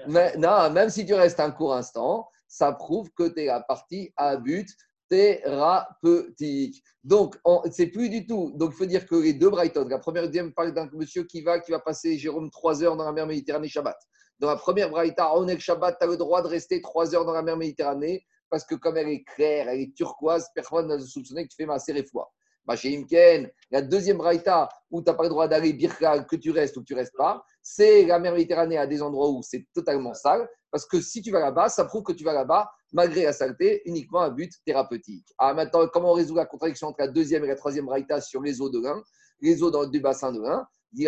mais, 0.07 0.35
non, 0.37 0.69
même 0.71 0.89
si 0.89 1.05
tu 1.05 1.13
restes 1.13 1.39
un 1.39 1.51
court 1.51 1.73
instant, 1.73 2.27
ça 2.47 2.71
prouve 2.71 3.09
que 3.17 3.27
tu 3.27 3.41
es 3.41 3.45
la 3.45 3.61
partie 3.61 4.11
à 4.15 4.37
but 4.37 4.67
thérapeutique. 5.09 6.81
Donc, 7.03 7.37
c'est 7.71 7.87
plus 7.87 8.09
du 8.09 8.25
tout. 8.25 8.51
Donc, 8.55 8.71
il 8.73 8.77
faut 8.77 8.85
dire 8.85 9.05
que 9.05 9.15
les 9.15 9.33
deux 9.33 9.49
Brighton, 9.49 9.87
la 9.87 9.99
première 9.99 10.23
et 10.23 10.27
deuxième 10.27 10.53
parle 10.53 10.73
d'un 10.73 10.89
monsieur 10.93 11.23
qui 11.23 11.41
va, 11.41 11.59
qui 11.59 11.71
va 11.71 11.79
passer, 11.79 12.17
Jérôme, 12.17 12.49
trois 12.49 12.83
heures 12.83 12.95
dans 12.95 13.05
la 13.05 13.11
mer 13.11 13.27
Méditerranée 13.27 13.67
Shabbat. 13.67 13.97
Dans 14.39 14.49
la 14.49 14.55
première 14.55 14.89
Brighton, 14.89 15.25
on 15.35 15.47
est 15.47 15.59
Shabbat, 15.59 15.97
tu 15.99 16.05
as 16.05 16.09
le 16.09 16.17
droit 16.17 16.41
de 16.41 16.47
rester 16.47 16.81
trois 16.81 17.13
heures 17.13 17.25
dans 17.25 17.33
la 17.33 17.41
mer 17.41 17.57
Méditerranée 17.57 18.25
parce 18.49 18.63
que 18.63 18.75
comme 18.75 18.97
elle 18.97 19.09
est 19.09 19.23
claire, 19.23 19.67
elle 19.69 19.81
est 19.81 19.95
turquoise, 19.95 20.47
personne 20.53 20.87
ne 20.87 20.97
soupçonné 20.99 21.43
que 21.43 21.49
tu 21.49 21.55
fais 21.57 21.65
masser 21.65 21.93
les 21.93 22.05
fois. 22.05 22.31
Chez 22.75 22.97
Imken, 22.97 23.49
la 23.69 23.81
deuxième 23.81 24.17
braïta 24.17 24.69
où 24.89 25.01
tu 25.01 25.09
n'as 25.09 25.15
pas 25.15 25.23
le 25.23 25.29
droit 25.29 25.47
d'aller 25.47 25.73
Birka, 25.73 26.23
que 26.23 26.35
tu 26.35 26.51
restes 26.51 26.75
ou 26.77 26.81
que 26.81 26.85
tu 26.85 26.95
restes 26.95 27.15
pas, 27.15 27.43
c'est 27.61 28.05
la 28.05 28.17
mer 28.19 28.33
Méditerranée 28.33 28.77
à 28.77 28.87
des 28.87 29.01
endroits 29.01 29.29
où 29.29 29.41
c'est 29.43 29.67
totalement 29.73 30.13
sale. 30.13 30.47
Parce 30.71 30.85
que 30.85 30.99
si 30.99 31.21
tu 31.21 31.31
vas 31.31 31.39
là-bas, 31.39 31.69
ça 31.69 31.85
prouve 31.85 32.03
que 32.03 32.13
tu 32.13 32.23
vas 32.23 32.33
là-bas, 32.33 32.69
malgré 32.91 33.23
la 33.23 33.33
saleté, 33.33 33.81
uniquement 33.85 34.21
à 34.21 34.29
but 34.29 34.51
thérapeutique. 34.65 35.27
Ah, 35.37 35.53
maintenant, 35.53 35.87
comment 35.87 36.11
on 36.11 36.15
résout 36.15 36.35
la 36.35 36.45
contradiction 36.45 36.87
entre 36.87 37.01
la 37.01 37.07
deuxième 37.07 37.43
et 37.45 37.47
la 37.47 37.55
troisième 37.55 37.85
braïta 37.85 38.19
sur 38.21 38.41
les 38.41 38.61
eaux 38.61 38.69
de 38.69 38.81
l'un, 38.81 39.01
les 39.41 39.61
eaux 39.61 39.71
dans, 39.71 39.85
du 39.85 39.99
bassin 39.99 40.31
de 40.31 40.41
l'un 40.41 40.67
il 40.97 41.01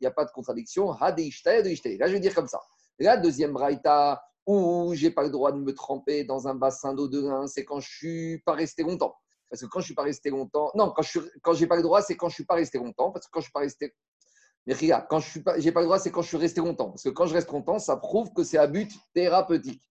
n'y 0.00 0.06
a 0.06 0.10
pas 0.10 0.24
de 0.24 0.30
contradiction. 0.30 0.92
Là, 0.98 1.14
je 1.16 2.12
vais 2.12 2.20
dire 2.20 2.34
comme 2.34 2.46
ça. 2.46 2.60
La 2.98 3.18
deuxième 3.18 3.52
braïta, 3.52 4.22
où 4.46 4.94
j'ai 4.94 5.10
pas 5.10 5.24
le 5.24 5.30
droit 5.30 5.52
de 5.52 5.58
me 5.58 5.74
tremper 5.74 6.24
dans 6.24 6.48
un 6.48 6.54
bassin 6.54 6.94
d'eau 6.94 7.08
de 7.08 7.22
Rhin, 7.22 7.46
c'est 7.46 7.64
quand 7.64 7.80
je 7.80 7.88
suis 7.88 8.38
pas 8.46 8.52
resté 8.52 8.82
longtemps. 8.82 9.14
Parce 9.50 9.62
que 9.62 9.66
quand 9.66 9.80
je 9.80 9.86
suis 9.86 9.94
pas 9.94 10.02
resté 10.02 10.30
longtemps, 10.30 10.70
non, 10.74 10.92
quand 10.94 11.02
je 11.02 11.20
quand 11.42 11.54
j'ai 11.54 11.66
pas 11.66 11.76
le 11.76 11.82
droit, 11.82 12.02
c'est 12.02 12.16
quand 12.16 12.28
je 12.28 12.34
suis 12.34 12.44
pas 12.44 12.54
resté 12.54 12.78
longtemps. 12.78 13.10
Parce 13.10 13.26
que 13.26 13.30
quand 13.32 13.40
je 13.40 13.44
suis 13.44 13.52
pas 13.52 13.60
resté, 13.60 13.94
mais 14.66 14.74
regarde, 14.74 15.06
quand 15.08 15.20
je 15.20 15.30
suis 15.30 15.42
pas, 15.42 15.58
j'ai 15.58 15.72
pas 15.72 15.80
le 15.80 15.86
droit, 15.86 15.98
c'est 15.98 16.10
quand 16.10 16.22
je 16.22 16.28
suis 16.28 16.36
resté 16.36 16.60
longtemps. 16.60 16.90
Parce 16.90 17.02
que 17.02 17.10
quand 17.10 17.26
je 17.26 17.34
reste 17.34 17.50
longtemps, 17.50 17.78
ça 17.78 17.96
prouve 17.96 18.32
que 18.32 18.42
c'est 18.42 18.58
à 18.58 18.66
but 18.66 18.90
thérapeutique. 19.14 19.82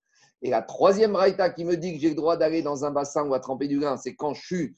Et 0.41 0.49
la 0.49 0.61
troisième 0.61 1.15
raïta 1.15 1.49
qui 1.49 1.63
me 1.63 1.75
dit 1.77 1.93
que 1.93 1.99
j'ai 1.99 2.09
le 2.09 2.15
droit 2.15 2.37
d'aller 2.37 2.61
dans 2.61 2.83
un 2.85 2.91
bassin 2.91 3.25
ou 3.25 3.33
à 3.33 3.39
tremper 3.39 3.67
du 3.67 3.79
grain, 3.79 3.97
c'est 3.97 4.15
quand 4.15 4.33
je 4.33 4.45
suis 4.45 4.75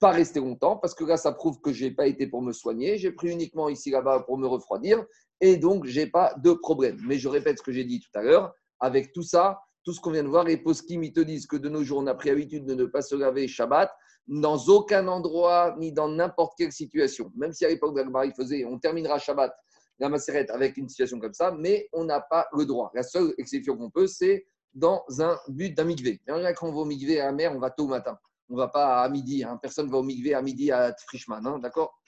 pas 0.00 0.10
resté 0.10 0.40
longtemps, 0.40 0.76
parce 0.76 0.94
que 0.94 1.04
là, 1.04 1.16
ça 1.16 1.32
prouve 1.32 1.60
que 1.60 1.72
j'ai 1.72 1.90
pas 1.90 2.06
été 2.06 2.26
pour 2.26 2.42
me 2.42 2.52
soigner, 2.52 2.98
j'ai 2.98 3.10
pris 3.10 3.30
uniquement 3.30 3.68
ici 3.68 3.90
là-bas 3.90 4.20
pour 4.20 4.38
me 4.38 4.46
refroidir, 4.46 5.04
et 5.40 5.56
donc 5.56 5.86
j'ai 5.86 6.06
pas 6.06 6.34
de 6.38 6.52
problème. 6.52 7.00
Mais 7.06 7.18
je 7.18 7.28
répète 7.28 7.58
ce 7.58 7.62
que 7.62 7.72
j'ai 7.72 7.84
dit 7.84 8.00
tout 8.00 8.10
à 8.18 8.22
l'heure, 8.22 8.52
avec 8.80 9.12
tout 9.12 9.22
ça, 9.22 9.60
tout 9.84 9.92
ce 9.92 10.00
qu'on 10.00 10.10
vient 10.10 10.22
de 10.22 10.28
voir, 10.28 10.44
les 10.44 10.56
poskim, 10.56 11.02
ils 11.02 11.12
te 11.12 11.20
disent 11.20 11.46
que 11.46 11.56
de 11.56 11.68
nos 11.68 11.82
jours, 11.82 11.98
on 11.98 12.06
a 12.06 12.14
pris 12.14 12.28
l'habitude 12.28 12.66
de 12.66 12.74
ne 12.74 12.84
pas 12.84 13.02
se 13.02 13.14
laver 13.14 13.48
Shabbat 13.48 13.90
dans 14.26 14.58
aucun 14.68 15.08
endroit 15.08 15.74
ni 15.78 15.92
dans 15.92 16.08
n'importe 16.08 16.52
quelle 16.58 16.72
situation. 16.72 17.32
Même 17.36 17.52
si 17.52 17.64
à 17.64 17.68
l'époque 17.68 17.94
d'Agmar, 17.94 18.26
il 18.26 18.34
faisait, 18.34 18.64
on 18.64 18.78
terminera 18.78 19.18
Shabbat, 19.18 19.54
la 19.98 20.08
Maseret, 20.08 20.50
avec 20.50 20.76
une 20.76 20.88
situation 20.88 21.18
comme 21.18 21.32
ça, 21.32 21.50
mais 21.50 21.88
on 21.92 22.04
n'a 22.04 22.20
pas 22.20 22.46
le 22.52 22.66
droit. 22.66 22.90
La 22.94 23.02
seule 23.02 23.34
exception 23.38 23.76
qu'on 23.76 23.90
peut, 23.90 24.06
c'est 24.06 24.46
dans 24.74 25.02
un 25.18 25.38
but 25.48 25.76
d'un 25.76 25.84
migvé. 25.84 26.20
Quand 26.26 26.68
on 26.68 26.72
va 26.72 26.78
au 26.78 26.84
migvé 26.84 27.20
à 27.20 27.26
la 27.26 27.32
mer, 27.32 27.52
on 27.54 27.58
va 27.58 27.70
tôt 27.70 27.84
au 27.84 27.88
matin. 27.88 28.16
On 28.48 28.54
ne 28.54 28.58
va 28.58 28.68
pas 28.68 29.02
à 29.02 29.08
midi. 29.08 29.44
Hein. 29.44 29.58
Personne 29.60 29.86
ne 29.86 29.90
va 29.90 29.98
au 29.98 30.02
migvé 30.02 30.34
à 30.34 30.42
midi 30.42 30.70
à 30.70 30.94
Frischmann. 31.06 31.46
Hein, 31.46 31.58
D'accord? 31.58 31.98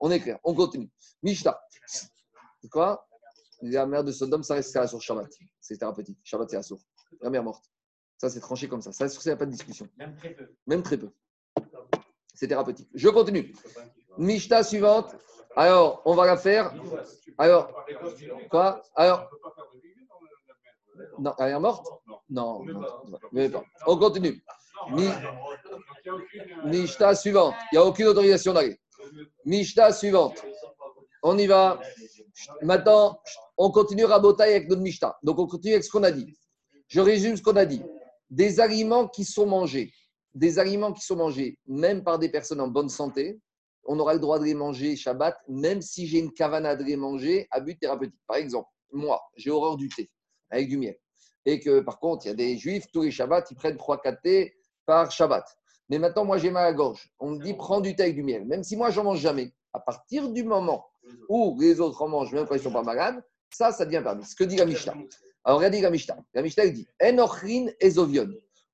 On 0.00 0.10
est 0.10 0.20
clair. 0.20 0.38
On 0.44 0.54
continue. 0.54 0.90
Mishta. 1.22 1.60
Quoi? 2.70 3.04
La 3.62 3.86
mère 3.86 4.04
de 4.04 4.12
Sodome, 4.12 4.42
ça 4.42 4.54
reste 4.54 4.86
sur 4.86 5.00
Shabbat. 5.00 5.30
C'est 5.60 5.76
thérapeutique. 5.78 6.18
Shabbat, 6.24 6.50
c'est 6.50 6.56
assour. 6.56 6.80
La 7.20 7.30
mère 7.30 7.42
morte. 7.44 7.64
Ça, 8.18 8.28
c'est 8.28 8.40
tranché 8.40 8.68
comme 8.68 8.82
ça. 8.82 8.92
Ça, 8.92 9.06
il 9.06 9.26
n'y 9.26 9.32
a 9.32 9.36
pas 9.36 9.46
de 9.46 9.50
discussion. 9.50 9.88
Même 9.96 10.14
très 10.16 10.30
peu. 10.30 10.46
Même 10.66 10.82
très 10.82 10.96
peu. 10.96 11.10
C'est 12.34 12.48
thérapeutique. 12.48 12.88
Je 12.94 13.08
continue. 13.08 13.54
Mishta 14.18 14.62
suivante. 14.62 15.14
Alors, 15.56 16.02
on 16.04 16.14
va 16.14 16.26
la 16.26 16.36
faire. 16.36 16.74
Alors, 17.38 17.84
quoi? 18.50 18.82
Alors, 18.94 19.28
non, 21.18 21.34
elle 21.38 21.52
est 21.52 21.58
morte? 21.60 21.86
Non, 22.28 22.64
non, 22.64 23.18
mais 23.32 23.48
pas. 23.48 23.64
On 23.86 23.96
continue. 23.96 24.42
Mi- 24.90 25.08
Mishta 26.64 27.14
suivante. 27.14 27.54
Il 27.70 27.76
n'y 27.76 27.78
a 27.78 27.86
aucune 27.86 28.06
autorisation 28.06 28.52
d'aller. 28.52 28.80
Mishta 29.44 29.92
suivante. 29.92 30.44
On 31.22 31.38
y 31.38 31.46
va. 31.46 31.80
Maintenant, 32.62 33.20
on 33.56 33.70
continue 33.70 34.04
Rabotaï 34.04 34.54
avec 34.54 34.68
notre 34.68 34.82
Mishta. 34.82 35.16
Donc, 35.22 35.38
on 35.38 35.46
continue 35.46 35.74
avec 35.74 35.84
ce 35.84 35.90
qu'on 35.90 36.02
a 36.02 36.10
dit. 36.10 36.36
Je 36.88 37.00
résume 37.00 37.36
ce 37.36 37.42
qu'on 37.42 37.56
a 37.56 37.64
dit. 37.64 37.82
Des 38.30 38.60
aliments 38.60 39.08
qui 39.08 39.24
sont 39.24 39.46
mangés, 39.46 39.92
des 40.34 40.58
aliments 40.58 40.92
qui 40.92 41.04
sont 41.04 41.16
mangés, 41.16 41.58
même 41.66 42.02
par 42.02 42.18
des 42.18 42.28
personnes 42.28 42.60
en 42.60 42.68
bonne 42.68 42.88
santé, 42.88 43.40
on 43.84 43.98
aura 43.98 44.14
le 44.14 44.20
droit 44.20 44.38
de 44.38 44.44
les 44.44 44.54
manger 44.54 44.96
Shabbat, 44.96 45.36
même 45.48 45.82
si 45.82 46.06
j'ai 46.06 46.18
une 46.18 46.32
cavana 46.32 46.76
de 46.76 46.84
les 46.84 46.96
manger 46.96 47.46
à 47.50 47.60
but 47.60 47.78
thérapeutique. 47.78 48.20
Par 48.26 48.36
exemple, 48.36 48.68
moi, 48.92 49.20
j'ai 49.36 49.50
horreur 49.50 49.76
du 49.76 49.88
thé 49.88 50.10
avec 50.50 50.68
du 50.68 50.78
miel. 50.78 50.96
Et 51.44 51.60
que 51.60 51.80
par 51.80 51.98
contre, 51.98 52.26
il 52.26 52.28
y 52.28 52.32
a 52.32 52.34
des 52.34 52.56
juifs, 52.56 52.86
tous 52.92 53.02
les 53.02 53.10
Shabbats, 53.10 53.44
ils 53.50 53.56
prennent 53.56 53.76
3-4 53.76 54.20
thés 54.22 54.54
par 54.86 55.10
Shabbat. 55.10 55.44
Mais 55.88 55.98
maintenant, 55.98 56.24
moi, 56.24 56.38
j'ai 56.38 56.50
mal 56.50 56.66
à 56.66 56.72
gorge. 56.72 57.10
On 57.18 57.32
me 57.32 57.42
dit, 57.42 57.54
prends 57.54 57.80
du 57.80 57.94
thé 57.96 58.04
avec 58.04 58.14
du 58.14 58.22
miel. 58.22 58.46
Même 58.46 58.62
si 58.62 58.76
moi, 58.76 58.90
j'en 58.90 59.04
mange 59.04 59.18
jamais. 59.18 59.52
À 59.72 59.80
partir 59.80 60.28
du 60.30 60.44
moment 60.44 60.86
où 61.28 61.58
les 61.60 61.80
autres 61.80 62.00
en 62.02 62.08
mangent, 62.08 62.32
même 62.32 62.46
quand 62.46 62.54
ils 62.54 62.58
ne 62.58 62.62
sont 62.62 62.72
pas 62.72 62.82
malades, 62.82 63.22
ça, 63.50 63.72
ça 63.72 63.84
devient 63.84 64.02
permis. 64.02 64.24
Ce 64.24 64.34
que 64.34 64.44
dit 64.44 64.56
la 64.56 64.66
Mishnah. 64.66 64.94
Alors, 65.44 65.58
regardez 65.58 65.80
la 65.80 65.90
Mishnah. 65.90 66.18
La 66.34 66.42
Mishnah, 66.42 66.68
dit 66.68 66.86
Enochrin 67.00 67.66
ezovion. 67.80 68.28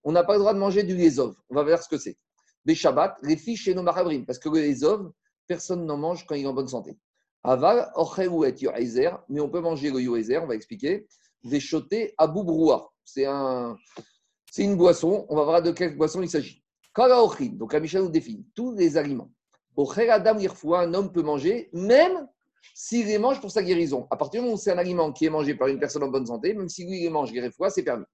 On 0.04 0.12
n'a 0.12 0.24
pas 0.24 0.34
le 0.34 0.40
droit 0.40 0.54
de 0.54 0.58
manger 0.58 0.82
du 0.82 0.98
ezov. 1.00 1.34
On 1.48 1.54
va 1.54 1.62
voir 1.62 1.82
ce 1.82 1.88
que 1.88 1.98
c'est. 1.98 2.16
Les 2.64 2.74
Shabbat, 2.74 3.16
les 3.22 3.36
fiches 3.36 3.64
chez 3.64 3.74
nos 3.74 3.82
marabrim. 3.82 4.24
Parce 4.24 4.38
que 4.38 4.48
le 4.48 4.58
ezov, 4.58 5.10
personne 5.46 5.84
n'en 5.86 5.96
mange 5.96 6.26
quand 6.26 6.34
il 6.34 6.44
est 6.44 6.46
en 6.46 6.54
bonne 6.54 6.68
santé. 6.68 6.98
Aval, 7.42 7.90
et 8.18 8.62
yoezer. 8.62 9.18
Mais 9.28 9.40
on 9.40 9.48
peut 9.48 9.60
manger 9.60 9.90
le 9.90 10.00
yoezer, 10.00 10.42
on 10.42 10.46
va 10.46 10.54
expliquer. 10.54 11.06
Des 11.44 11.60
chotés 11.60 12.14
abou 12.18 12.44
broua. 12.44 12.92
C'est 13.04 13.26
un, 13.26 13.76
c'est 14.50 14.64
une 14.64 14.76
boisson. 14.76 15.26
On 15.28 15.36
va 15.36 15.44
voir 15.44 15.62
de 15.62 15.72
quelle 15.72 15.96
boisson 15.96 16.20
il 16.22 16.28
s'agit. 16.28 16.62
Kala 16.94 17.22
ochrin. 17.22 17.50
Donc, 17.52 17.72
la 17.72 17.80
Mishnah 17.80 18.00
nous 18.00 18.10
définit 18.10 18.46
tous 18.54 18.74
les 18.74 18.96
aliments. 18.96 19.30
Ochel 19.78 20.10
adam 20.10 20.38
un 20.74 20.94
homme 20.94 21.12
peut 21.12 21.22
manger, 21.22 21.70
même 21.72 22.26
s'il 22.74 23.06
les 23.06 23.18
mange 23.18 23.40
pour 23.40 23.52
sa 23.52 23.62
guérison. 23.62 24.08
À 24.10 24.16
partir 24.16 24.40
du 24.40 24.46
moment 24.46 24.56
où 24.56 24.58
c'est 24.58 24.72
un 24.72 24.78
aliment 24.78 25.12
qui 25.12 25.26
est 25.26 25.30
mangé 25.30 25.54
par 25.54 25.68
une 25.68 25.78
personne 25.78 26.02
en 26.02 26.08
bonne 26.08 26.26
santé, 26.26 26.52
même 26.52 26.68
si 26.68 26.84
lui 26.84 26.98
les 26.98 27.08
mange 27.08 27.30
guérison, 27.30 27.70
c'est 27.70 27.84
permis. 27.84 28.04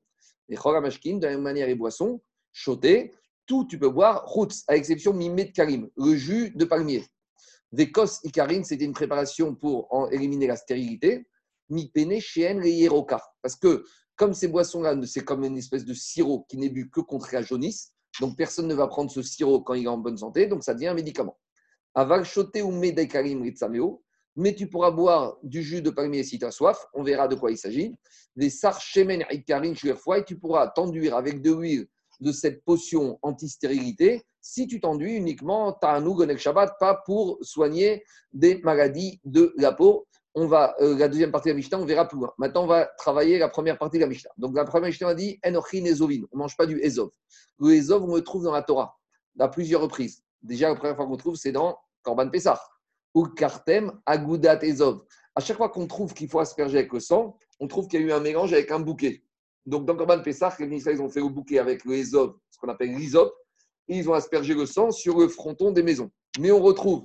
Les 0.51 0.57
choramashkin, 0.57 1.17
de 1.17 1.25
la 1.25 1.33
même 1.33 1.41
manière, 1.41 1.67
les 1.67 1.75
boissons, 1.75 2.21
choté, 2.53 3.15
tout 3.47 3.65
tu 3.65 3.79
peux 3.79 3.89
boire, 3.89 4.27
routes, 4.27 4.55
à 4.69 4.77
exception 4.77 5.15
mimé 5.15 5.47
de 5.47 5.53
karim, 5.53 5.89
le 5.97 6.15
jus 6.17 6.51
de 6.51 6.67
palmier. 6.67 7.03
Des 7.73 7.91
kos 7.91 8.21
ikarin, 8.25 8.62
c'était 8.62 8.85
une 8.85 8.93
préparation 8.93 9.55
pour 9.55 9.91
en 9.91 10.11
éliminer 10.11 10.47
la 10.47 10.57
stérilité. 10.57 11.27
Mi 11.71 11.89
pene 11.89 12.21
hieroka. 12.62 13.23
Parce 13.41 13.57
que 13.57 13.87
comme 14.17 14.35
ces 14.35 14.49
boissons-là, 14.49 14.95
c'est 15.07 15.25
comme 15.25 15.45
une 15.45 15.57
espèce 15.57 15.87
de 15.87 15.95
sirop 15.95 16.45
qui 16.47 16.59
n'est 16.59 16.69
bu 16.69 16.91
que 16.91 17.01
contre 17.01 17.31
la 17.33 17.41
jaunisse, 17.41 17.95
donc 18.21 18.37
personne 18.37 18.69
ne 18.69 18.75
va 18.75 18.87
prendre 18.87 19.11
ce 19.11 19.23
sirop 19.23 19.62
quand 19.62 19.73
il 19.73 19.85
est 19.85 19.89
en 19.89 19.97
bonne 19.97 20.19
santé, 20.19 20.47
donc 20.47 20.62
ça 20.62 20.75
devient 20.75 20.89
un 20.89 20.95
médicament. 20.95 21.39
Ou 21.97 22.81
mais 24.37 24.55
tu 24.55 24.69
pourras 24.69 24.91
boire 24.91 25.37
du 25.45 25.63
jus 25.63 25.81
de 25.81 25.91
palmier 25.91 26.25
si 26.25 26.39
tu 26.39 26.45
as 26.45 26.51
soif. 26.51 26.87
On 26.93 27.05
verra 27.05 27.29
de 27.29 27.37
quoi 27.37 27.53
il 27.53 27.59
s'agit. 27.59 27.95
Des 28.35 28.51
sarchemen 28.51 29.25
ikarin 29.31 29.75
fois 29.97 30.19
et 30.19 30.25
tu 30.25 30.37
pourras 30.37 30.69
t'enduire 30.69 31.17
avec 31.17 31.41
de 31.41 31.53
l'huile 31.53 31.87
de 32.21 32.33
cette 32.33 32.65
potion 32.65 33.19
anti-stérilité 33.23 34.23
si 34.41 34.67
tu 34.67 34.79
t'enduis 34.79 35.15
uniquement 35.15 35.73
ta'anou 35.73 36.15
gonek 36.15 36.39
shabbat, 36.39 36.75
pas 36.79 37.01
pour 37.07 37.39
soigner 37.41 38.05
des 38.35 38.59
maladies 38.59 39.19
de 39.25 39.55
la 39.57 39.73
peau. 39.73 40.07
On 40.35 40.47
va, 40.47 40.75
euh, 40.81 40.99
la 40.99 41.09
deuxième 41.09 41.31
partie 41.31 41.49
de 41.49 41.53
la 41.53 41.57
Mishnah, 41.57 41.79
on 41.79 41.87
verra 41.87 42.07
plus 42.07 42.19
loin. 42.19 42.31
Maintenant, 42.37 42.65
on 42.65 42.67
va 42.67 42.87
travailler 42.99 43.39
la 43.39 43.49
première 43.49 43.79
partie 43.79 43.97
de 43.97 44.03
la 44.03 44.09
Mishnah. 44.09 44.31
Donc, 44.37 44.55
la 44.55 44.65
première 44.65 44.89
Mishnah 44.89 45.09
a 45.09 45.15
dit 45.15 45.39
Enochin. 45.47 45.85
On 45.85 46.09
ne 46.09 46.39
mange 46.39 46.57
pas 46.57 46.67
du 46.67 46.79
ezov. 46.83 47.11
Le 47.59 47.73
ezov, 47.73 48.03
on 48.03 48.17
le 48.17 48.23
trouve 48.23 48.45
dans 48.45 48.53
la 48.53 48.63
Torah 48.63 48.99
à 49.39 49.49
plusieurs 49.49 49.81
reprises. 49.81 50.23
Déjà, 50.43 50.69
la 50.69 50.75
première 50.75 50.97
fois 50.97 51.07
qu'on 51.07 51.17
trouve, 51.17 51.37
c'est 51.37 51.53
dans 51.53 51.79
Korban 52.05 52.29
Pessah 52.29 52.61
ou 53.15 53.27
Kartem 53.27 54.01
Agudat 54.07 54.63
Ezov. 54.63 55.05
À 55.35 55.41
chaque 55.41 55.57
fois 55.57 55.69
qu'on 55.69 55.89
trouve 55.89 56.15
qu'il 56.15 56.29
faut 56.29 56.39
asperger 56.39 56.79
avec 56.79 56.93
le 56.93 57.01
sang, 57.01 57.37
on 57.59 57.67
trouve 57.67 57.89
qu'il 57.89 58.01
y 58.01 58.05
a 58.05 58.07
eu 58.07 58.13
un 58.13 58.21
mélange 58.21 58.53
avec 58.53 58.71
un 58.71 58.79
bouquet. 58.79 59.25
Donc, 59.67 59.87
dans 59.87 59.97
Korban 59.97 60.21
Pessah, 60.21 60.55
les 60.61 60.67
ministres 60.67 60.91
ils 60.93 61.01
ont 61.01 61.09
fait 61.09 61.21
le 61.21 61.29
bouquet 61.29 61.59
avec 61.59 61.85
le 61.85 62.05
ce 62.05 62.59
qu'on 62.61 62.69
appelle 62.69 62.95
l'Isop, 62.95 63.35
et 63.89 63.97
ils 63.99 64.09
ont 64.09 64.15
aspergé 64.15 64.55
le 64.55 64.67
sang 64.67 64.91
sur 64.91 65.19
le 65.19 65.29
fronton 65.29 65.73
des 65.73 65.83
maisons. 65.83 66.11
Mais 66.39 66.53
on 66.53 66.61
retrouve, 66.61 67.03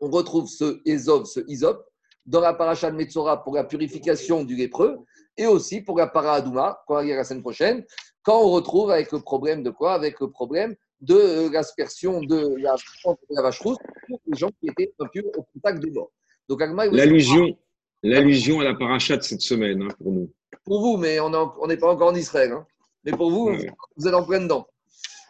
on 0.00 0.10
retrouve 0.10 0.48
ce 0.48 0.80
Ezov, 0.84 1.26
ce 1.26 1.40
Isop, 1.46 1.84
dans 2.26 2.40
la 2.40 2.54
paracha 2.54 2.90
de 2.90 2.96
Metzora 2.96 3.42
pour 3.42 3.54
la 3.54 3.64
purification 3.64 4.44
du 4.44 4.56
lépreux, 4.56 4.98
et 5.36 5.46
aussi 5.46 5.80
pour 5.80 5.98
la 5.98 6.06
para 6.06 6.34
Adouma, 6.34 6.82
qu'on 6.86 6.94
va 6.94 7.02
lire 7.02 7.16
la 7.16 7.24
semaine 7.24 7.42
prochaine, 7.42 7.84
quand 8.22 8.40
on 8.40 8.50
retrouve 8.50 8.90
avec 8.90 9.12
le 9.12 9.20
problème 9.20 9.62
de 9.62 9.70
quoi? 9.70 9.94
Avec 9.94 10.20
le 10.20 10.30
problème 10.30 10.74
de 11.00 11.50
l'aspersion 11.52 12.20
de 12.22 12.56
la, 12.60 12.74
de 12.74 13.34
la 13.34 13.42
vache 13.42 13.60
rousse 13.60 13.78
pour 14.08 14.20
les 14.26 14.36
gens 14.38 14.50
qui 14.60 14.68
étaient 14.68 14.92
impurs 14.98 15.24
au 15.36 15.42
contact 15.54 15.80
de 15.82 15.90
mort. 15.90 16.10
Donc, 16.48 16.60
L'allusion, 16.92 17.56
l'allusion 18.02 18.60
à 18.60 18.64
la 18.64 18.74
paracha 18.74 19.16
de 19.16 19.22
cette 19.22 19.42
semaine 19.42 19.82
hein, 19.82 19.88
pour 19.98 20.12
nous. 20.12 20.32
pour 20.64 20.80
vous, 20.80 20.96
mais 20.96 21.20
on 21.20 21.66
n'est 21.66 21.76
pas 21.76 21.90
encore 21.92 22.08
en 22.10 22.14
Israël. 22.14 22.52
hein. 22.52 22.66
Mais 23.04 23.12
pour 23.12 23.30
vous, 23.30 23.48
Ouais. 23.50 23.70
vous 23.96 24.08
êtes 24.08 24.14
en 24.14 24.24
plein 24.24 24.40
dedans. 24.40 24.66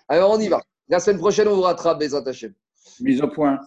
Alors, 0.09 0.31
on 0.31 0.39
y 0.41 0.49
va. 0.49 0.63
La 0.89 1.01
semaine 1.01 1.19
prochaine, 1.19 1.49
on 1.49 1.57
vous 1.57 1.63
rattrape, 1.63 1.99
Bezat 1.99 2.23
Hashem. 2.27 2.55
Mise 3.01 3.21
au 3.21 3.29
point. 3.29 3.59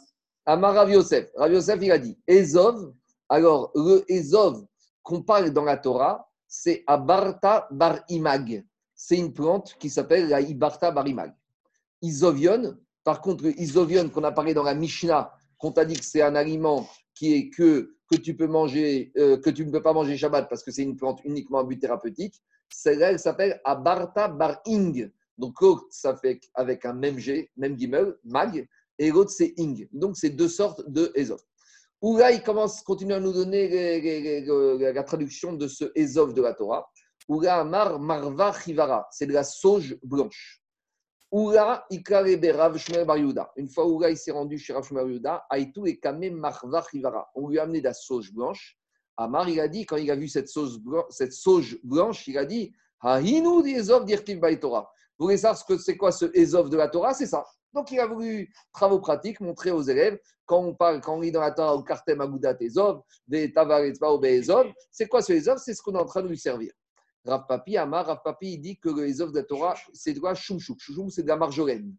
Amar 0.45 0.74
Rav 0.74 0.89
Yosef. 0.89 1.30
Rav 1.36 1.52
Yosef, 1.54 1.78
il 1.82 1.91
a 1.91 1.99
dit 1.99 2.18
Ezov. 2.28 2.93
Alors, 3.30 3.72
le 3.76 4.04
Ezov 4.12 4.66
qu'on 5.04 5.22
parle 5.22 5.52
dans 5.52 5.64
la 5.64 5.78
Torah, 5.78 6.28
c'est 6.47 6.84
Abarta 6.88 7.68
bar 7.72 7.99
imag. 8.10 8.66
C'est 8.95 9.18
une 9.18 9.34
plante 9.34 9.76
qui 9.80 9.89
s'appelle 9.89 10.30
la 10.30 10.41
Ibarta 10.41 10.89
bar 10.91 11.08
imag. 11.08 11.34
Isovion, 12.02 12.78
par 13.04 13.22
contre, 13.22 13.45
isovion 13.45 14.10
qu'on 14.10 14.24
a 14.24 14.32
parlé 14.32 14.54
dans 14.54 14.64
la 14.64 14.76
Mishnah, 14.76 15.34
qu'on 15.58 15.72
t'a 15.72 15.86
dit 15.86 15.95
que 15.95 16.06
c'est 16.06 16.22
un 16.22 16.36
aliment 16.36 16.88
qui 17.14 17.34
est 17.34 17.49
que, 17.49 17.95
que 18.10 18.18
tu 18.18 18.36
peux 18.36 18.47
manger, 18.47 19.12
euh, 19.18 19.38
que 19.38 19.49
tu 19.49 19.66
ne 19.66 19.72
peux 19.72 19.82
pas 19.82 19.93
manger 19.93 20.18
Shabbat 20.18 20.49
parce 20.49 20.64
que 20.64 20.72
c'est 20.72 20.84
une 20.84 20.95
plante 20.95 21.22
uniquement 21.24 21.60
à 21.60 21.64
but 21.64 21.80
thérapeutique, 21.80 22.41
celle-là, 22.70 23.12
elle 23.12 23.20
s'appelle 23.20 23.60
Abarta 23.66 24.28
bar 24.28 24.62
ing. 24.66 25.12
Donc, 25.38 25.60
l'autre, 25.62 25.86
ça 25.89 26.16
fait 26.16 26.39
avec 26.54 26.86
un 26.86 26.93
même 26.93 27.18
G, 27.18 27.49
même 27.58 27.76
guimel, 27.76 28.16
mag, 28.24 28.68
et 28.99 29.12
l'autre, 29.12 29.32
c'est 29.32 29.54
ing. 29.58 29.88
Donc, 29.91 30.18
c'est 30.18 30.30
deux 30.30 30.47
sortes 30.47 30.88
de 30.88 31.12
Ezov. 31.16 31.41
Où 32.02 32.18
là, 32.18 32.32
il 32.32 32.41
commence, 32.41 32.82
continue 32.82 33.14
à 33.14 33.20
nous 33.20 33.34
donner 33.34 34.41
la 34.93 35.04
traduction 35.04 35.54
de 35.54 35.68
ce 35.68 35.91
Ezov 35.95 36.34
de 36.34 36.41
la 36.41 36.54
Torah. 36.54 36.89
Où 37.28 37.41
là, 37.41 37.60
Amar 37.60 37.99
Marva 37.99 38.54
Chivara, 38.54 39.08
c'est 39.12 39.28
de 39.28 39.34
la 39.34 39.43
sauge 39.43 39.97
blanche. 40.04 40.61
Oula 41.32 41.86
Ikarebe 41.89 42.51
Rav 42.51 42.77
Shmuel 42.77 43.05
Bar. 43.05 43.51
Une 43.55 43.69
fois 43.69 43.88
Oula 43.88 44.09
il 44.09 44.17
s'est 44.17 44.32
rendu 44.32 44.57
chez 44.57 44.73
Rav 44.73 44.84
Shmuel 44.84 45.19
Bar 45.19 45.45
Aïtou 45.49 45.88
et 45.88 45.97
Kame 45.97 46.29
Marva 46.32 46.84
Chivara. 46.91 47.29
On 47.36 47.47
lui 47.47 47.57
a 47.57 47.63
amené 47.63 47.79
de 47.79 47.86
la 47.86 47.93
sauge 47.93 48.34
blanche. 48.34 48.77
Amar, 49.15 49.47
il 49.47 49.59
a 49.59 49.67
dit, 49.67 49.86
quand 49.86 49.97
il 49.97 50.09
a 50.09 50.15
vu 50.15 50.27
cette 50.27 50.49
sauge, 50.49 50.79
blanche, 51.84 52.27
il 52.27 52.38
a 52.38 52.45
dit 52.45 52.73
Hahinu 53.01 53.65
Ezov 53.67 54.05
dirtiv 54.05 54.39
Baï 54.39 54.59
Torah. 54.59 54.91
Vous 55.17 55.25
voulez 55.27 55.38
savoir 55.38 55.57
ce 55.57 55.63
que 55.63 55.77
c'est 55.77 55.95
quoi 55.95 56.11
ce 56.11 56.25
Ezov 56.34 56.69
de 56.69 56.77
la 56.77 56.89
Torah? 56.89 57.13
C'est 57.13 57.27
ça. 57.27 57.45
Donc 57.73 57.91
il 57.91 57.99
a 57.99 58.07
voulu, 58.07 58.51
travaux 58.73 58.99
pratiques, 58.99 59.39
montrer 59.39 59.71
aux 59.71 59.82
élèves, 59.82 60.19
quand 60.45 60.59
on 60.59 60.73
parle, 60.73 60.99
quand 60.99 61.15
on 61.15 61.21
lit 61.21 61.32
dans 61.32 61.41
la 61.41 61.51
Torah, 61.51 61.75
au 61.75 61.84
Kartem 61.84 62.19
Agudat 62.19 62.57
Ezov, 62.59 63.01
des 63.27 63.53
Tavaretzba 63.53 64.11
ou 64.13 64.23
Ezov, 64.25 64.67
c'est 64.91 65.07
quoi 65.07 65.21
ce 65.21 65.32
Ezov 65.32 65.57
C'est 65.59 65.73
ce 65.73 65.82
qu'on 65.82 65.93
est 65.93 66.01
en 66.01 66.05
train 66.05 66.23
de 66.23 66.27
lui 66.27 66.38
servir. 66.38 66.73
Rav 67.26 67.45
Papi, 67.47 67.78
Amar, 67.78 68.07
Rav 68.07 68.22
Papi, 68.24 68.53
il 68.53 68.61
dit 68.61 68.80
que 68.80 68.89
les 68.89 69.22
œuvres 69.22 69.32
de 69.32 69.39
la 69.39 69.43
Torah, 69.43 69.76
c'est 69.93 70.13
de 70.13 70.22
la 70.22 70.34
choumchouk. 70.34 70.80
Choumchouk, 70.80 71.11
c'est 71.11 71.24
de 71.24 71.28
la 71.28 71.38
marjolaine. 71.38 71.95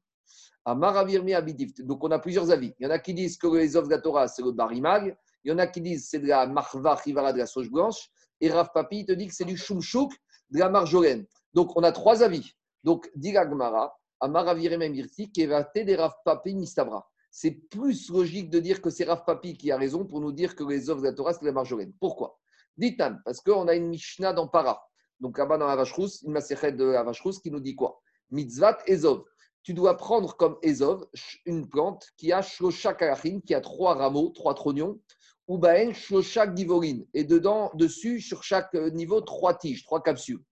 Amar 0.64 0.96
Avirmi 0.96 1.34
Abidift. 1.34 1.82
Donc, 1.82 2.02
on 2.04 2.10
a 2.10 2.18
plusieurs 2.18 2.50
avis. 2.50 2.74
Il 2.78 2.84
y 2.84 2.86
en 2.86 2.90
a 2.90 2.98
qui 2.98 3.14
disent 3.14 3.36
que 3.36 3.46
les 3.46 3.76
œuvres 3.76 3.88
de 3.88 3.92
la 3.92 4.00
Torah, 4.00 4.28
c'est 4.28 4.42
le 4.42 4.52
barimag. 4.52 5.16
Il 5.44 5.50
y 5.50 5.54
en 5.54 5.58
a 5.58 5.66
qui 5.66 5.80
disent 5.80 6.02
que 6.02 6.08
c'est 6.08 6.18
de 6.18 6.28
la 6.28 6.46
marva 6.46 6.94
rivara, 6.94 7.32
de 7.32 7.38
la 7.38 7.46
sauge 7.46 7.70
blanche. 7.70 8.10
Et 8.40 8.50
Rav 8.50 8.70
Papi, 8.72 9.00
il 9.00 9.06
te 9.06 9.12
dit 9.12 9.28
que 9.28 9.34
c'est 9.34 9.44
du 9.44 9.56
choumchouk, 9.56 10.12
de 10.50 10.58
la 10.58 10.68
marjolaine. 10.68 11.24
Donc, 11.54 11.76
on 11.76 11.82
a 11.82 11.92
trois 11.92 12.22
avis. 12.22 12.52
Donc, 12.82 13.08
dit 13.14 13.32
la 13.32 13.48
Gemara, 13.48 13.96
Amar 14.20 14.48
Avirmi 14.48 14.90
Mirti, 14.90 15.30
Kevate 15.30 15.84
de 15.84 15.94
Rav 15.96 16.12
Papi 16.24 16.54
Mistabra. 16.54 17.08
C'est 17.30 17.52
plus 17.70 18.10
logique 18.10 18.50
de 18.50 18.58
dire 18.58 18.82
que 18.82 18.90
c'est 18.90 19.04
Rav 19.04 19.24
Papi 19.24 19.56
qui 19.56 19.70
a 19.70 19.76
raison 19.76 20.04
pour 20.04 20.20
nous 20.20 20.32
dire 20.32 20.54
que 20.54 20.64
les 20.64 20.90
œuvres 20.90 21.00
de 21.00 21.06
la 21.06 21.12
Torah, 21.12 21.32
c'est 21.32 21.40
de 21.40 21.46
la 21.46 21.52
marjolaine. 21.52 21.92
Pourquoi? 21.98 22.38
Ditan, 22.76 23.16
parce 23.24 23.40
qu'on 23.40 23.68
a 23.68 23.74
une 23.74 23.88
Mishnah 23.88 24.32
dans 24.32 24.48
Para. 24.48 24.82
Donc 25.22 25.38
là-bas 25.38 25.56
dans 25.56 25.84
rousse, 25.84 26.20
une 26.22 26.32
macérette 26.32 26.76
de 26.76 27.22
rousse 27.22 27.38
qui 27.38 27.52
nous 27.52 27.60
dit 27.60 27.76
quoi? 27.76 28.02
Mitzvat 28.32 28.78
Ezov. 28.86 29.22
Tu 29.62 29.72
dois 29.72 29.96
prendre 29.96 30.36
comme 30.36 30.58
Ezov 30.62 31.06
une 31.46 31.68
plante 31.68 32.08
qui 32.16 32.32
a 32.32 32.42
Shlosha 32.42 32.92
Kalachim, 32.94 33.40
qui 33.40 33.54
a 33.54 33.60
trois 33.60 33.94
rameaux, 33.94 34.30
trois 34.30 34.54
trognons, 34.54 35.00
Ubaen 35.48 35.92
Shoshak 35.92 36.54
Divorine. 36.54 37.06
Et 37.14 37.22
dedans, 37.22 37.70
dessus, 37.74 38.20
sur 38.20 38.42
chaque 38.42 38.74
niveau, 38.74 39.20
trois 39.20 39.54
tiges, 39.54 39.84
trois 39.84 40.02
capsules. 40.02 40.42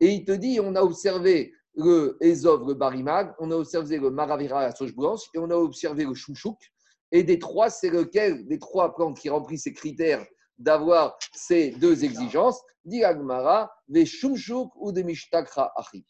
Et 0.00 0.10
il 0.10 0.26
te 0.26 0.32
dit, 0.32 0.60
on 0.60 0.76
a 0.76 0.82
observé 0.82 1.54
le 1.74 2.18
Ezov, 2.20 2.68
le 2.68 2.74
Barimag, 2.74 3.34
on 3.38 3.50
a 3.50 3.56
observé 3.56 3.96
le 3.96 4.10
Maravira, 4.10 4.60
la 4.60 4.74
sauge 4.74 4.94
blanche, 4.94 5.22
et 5.32 5.38
on 5.38 5.48
a 5.48 5.56
observé 5.56 6.04
le 6.04 6.12
Chouchouk. 6.12 6.58
Et 7.12 7.22
des 7.22 7.38
trois, 7.38 7.70
c'est 7.70 7.88
lequel 7.88 8.46
des 8.46 8.58
trois 8.58 8.94
plantes 8.94 9.18
qui 9.18 9.30
remplissent 9.30 9.62
ces 9.62 9.72
critères 9.72 10.26
d'avoir 10.58 11.18
ces 11.32 11.70
deux 11.72 12.04
exigences 12.04 12.60
Dit 12.84 13.04
Agmara, 13.04 13.72
des 13.86 14.04
Shumshuk 14.04 14.72
ou 14.76 14.90
des 14.90 15.04
Mishtakra 15.04 15.72
Achi. 15.76 16.04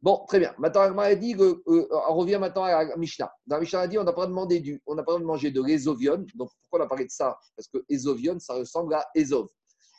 Bon, 0.00 0.24
très 0.26 0.38
bien. 0.38 0.54
Maintenant, 0.58 0.82
Agmara 0.82 1.08
a 1.08 1.14
dit, 1.14 1.34
euh, 1.38 1.62
on 1.66 2.14
revient 2.14 2.38
maintenant 2.38 2.64
à 2.64 2.96
Mishnah. 2.96 3.30
Dans 3.46 3.60
Mishnah, 3.60 3.80
a 3.80 3.86
dit 3.86 3.98
on 3.98 4.04
n'a 4.04 4.12
pas 4.12 4.26
demandé 4.26 4.60
du, 4.60 4.82
on 4.86 4.94
n'a 4.94 5.02
pas 5.02 5.18
de 5.18 5.24
manger 5.24 5.50
de 5.50 5.62
l'ésovion. 5.62 6.24
Donc, 6.34 6.50
pourquoi 6.62 6.80
on 6.80 6.82
a 6.84 6.86
parlé 6.86 7.04
de 7.04 7.10
ça? 7.10 7.38
Parce 7.56 7.68
que 7.68 7.84
ésovion, 7.88 8.38
ça 8.38 8.54
ressemble 8.54 8.94
à 8.94 9.06
Ezov. 9.14 9.48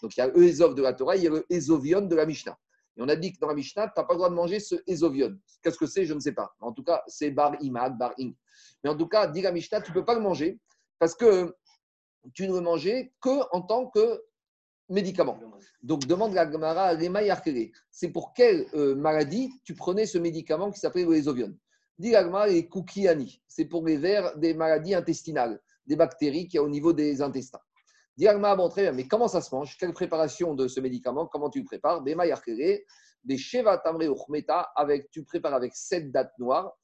Donc, 0.02 0.16
il 0.18 0.20
y 0.20 0.24
a 0.24 0.28
le 0.28 0.43
Ezov 0.43 0.74
de 0.74 0.82
la 0.82 0.93
Torah, 0.93 1.16
il 1.16 1.24
y 1.24 1.28
a 1.28 1.32
le 1.32 1.46
ésovion 1.50 2.02
de 2.02 2.16
la 2.16 2.26
Mishnah. 2.26 2.58
Et 2.98 3.02
on 3.02 3.10
a 3.10 3.16
dit 3.16 3.34
que 3.34 3.39
dans 3.39 3.48
la 3.48 3.56
Mishnah, 3.56 3.88
tu 3.88 3.93
n'as 3.98 4.04
pas 4.04 4.14
le 4.14 4.18
droit 4.18 4.30
de 4.30 4.36
manger 4.36 4.60
ce 4.60 4.76
ésovion. 4.88 5.36
Qu'est-ce 5.62 5.78
que 5.78 5.86
c'est? 5.86 6.06
Je 6.06 6.14
ne 6.14 6.20
sais 6.20 6.32
pas. 6.32 6.56
En 6.60 6.72
tout 6.72 6.84
cas, 6.84 7.04
c'est 7.08 7.30
bar 7.30 7.56
imad, 7.62 7.98
bar 7.98 8.14
ing. 8.18 8.34
Mais 8.84 8.89
en 8.89 8.98
tout 8.98 9.08
cas, 9.08 9.28
dit 9.28 9.41
la 9.41 9.52
Mishnah, 9.52 9.82
tu 9.82 9.91
ne 9.91 9.96
peux 9.96 10.06
pas 10.06 10.16
le 10.16 10.22
manger 10.22 10.60
parce 11.00 11.14
que 11.14 11.54
tu 12.34 12.47
ne 12.47 12.53
le 12.53 12.61
mangeais 12.61 13.13
que 13.21 13.41
en 13.55 13.61
tant 13.61 13.88
que 13.88 14.23
médicament. 14.89 15.39
Donc, 15.82 16.05
demande 16.05 16.34
la 16.34 16.49
Gemara 16.49 16.93
C'est 17.91 18.09
pour 18.09 18.34
quelle 18.34 18.67
euh, 18.73 18.95
maladie 18.95 19.51
tu 19.63 19.76
prenais 19.76 20.05
ce 20.05 20.17
médicament 20.17 20.71
qui 20.71 20.80
s'appelait 20.80 21.05
l'ésovion 21.05 21.53
Dit 21.97 22.11
la 22.11 22.23
Gemara, 22.23 22.47
les 22.47 22.67
kukiani. 22.67 23.41
C'est 23.47 23.65
pour 23.65 23.86
les 23.86 23.97
vers 23.97 24.38
des 24.38 24.53
maladies 24.53 24.93
intestinales, 24.93 25.59
des 25.86 25.95
bactéries 25.95 26.47
qui 26.47 26.57
y 26.57 26.59
a 26.59 26.63
au 26.63 26.69
niveau 26.69 26.93
des 26.93 27.21
intestins. 27.21 27.61
Dit 28.17 28.26
la 28.26 28.55
bon, 28.55 28.69
très 28.69 28.84
bien, 28.84 28.91
mais 28.93 29.07
comment 29.07 29.28
ça 29.28 29.41
se 29.41 29.53
mange? 29.53 29.78
Quelle 29.78 29.91
préparation 29.91 30.53
de 30.53 30.67
ce 30.67 30.80
médicament? 30.80 31.26
Comment 31.26 31.49
tu 31.49 31.59
le 31.59 31.65
prépares? 31.65 32.01
Des 32.01 32.15
des 33.23 33.38
sheva 33.38 33.78
tamre 33.80 34.03
avec, 34.76 35.09
tu 35.11 35.23
prépares 35.23 35.53
avec 35.53 35.76
sept 35.76 36.11
dates 36.11 36.38
noires. 36.38 36.78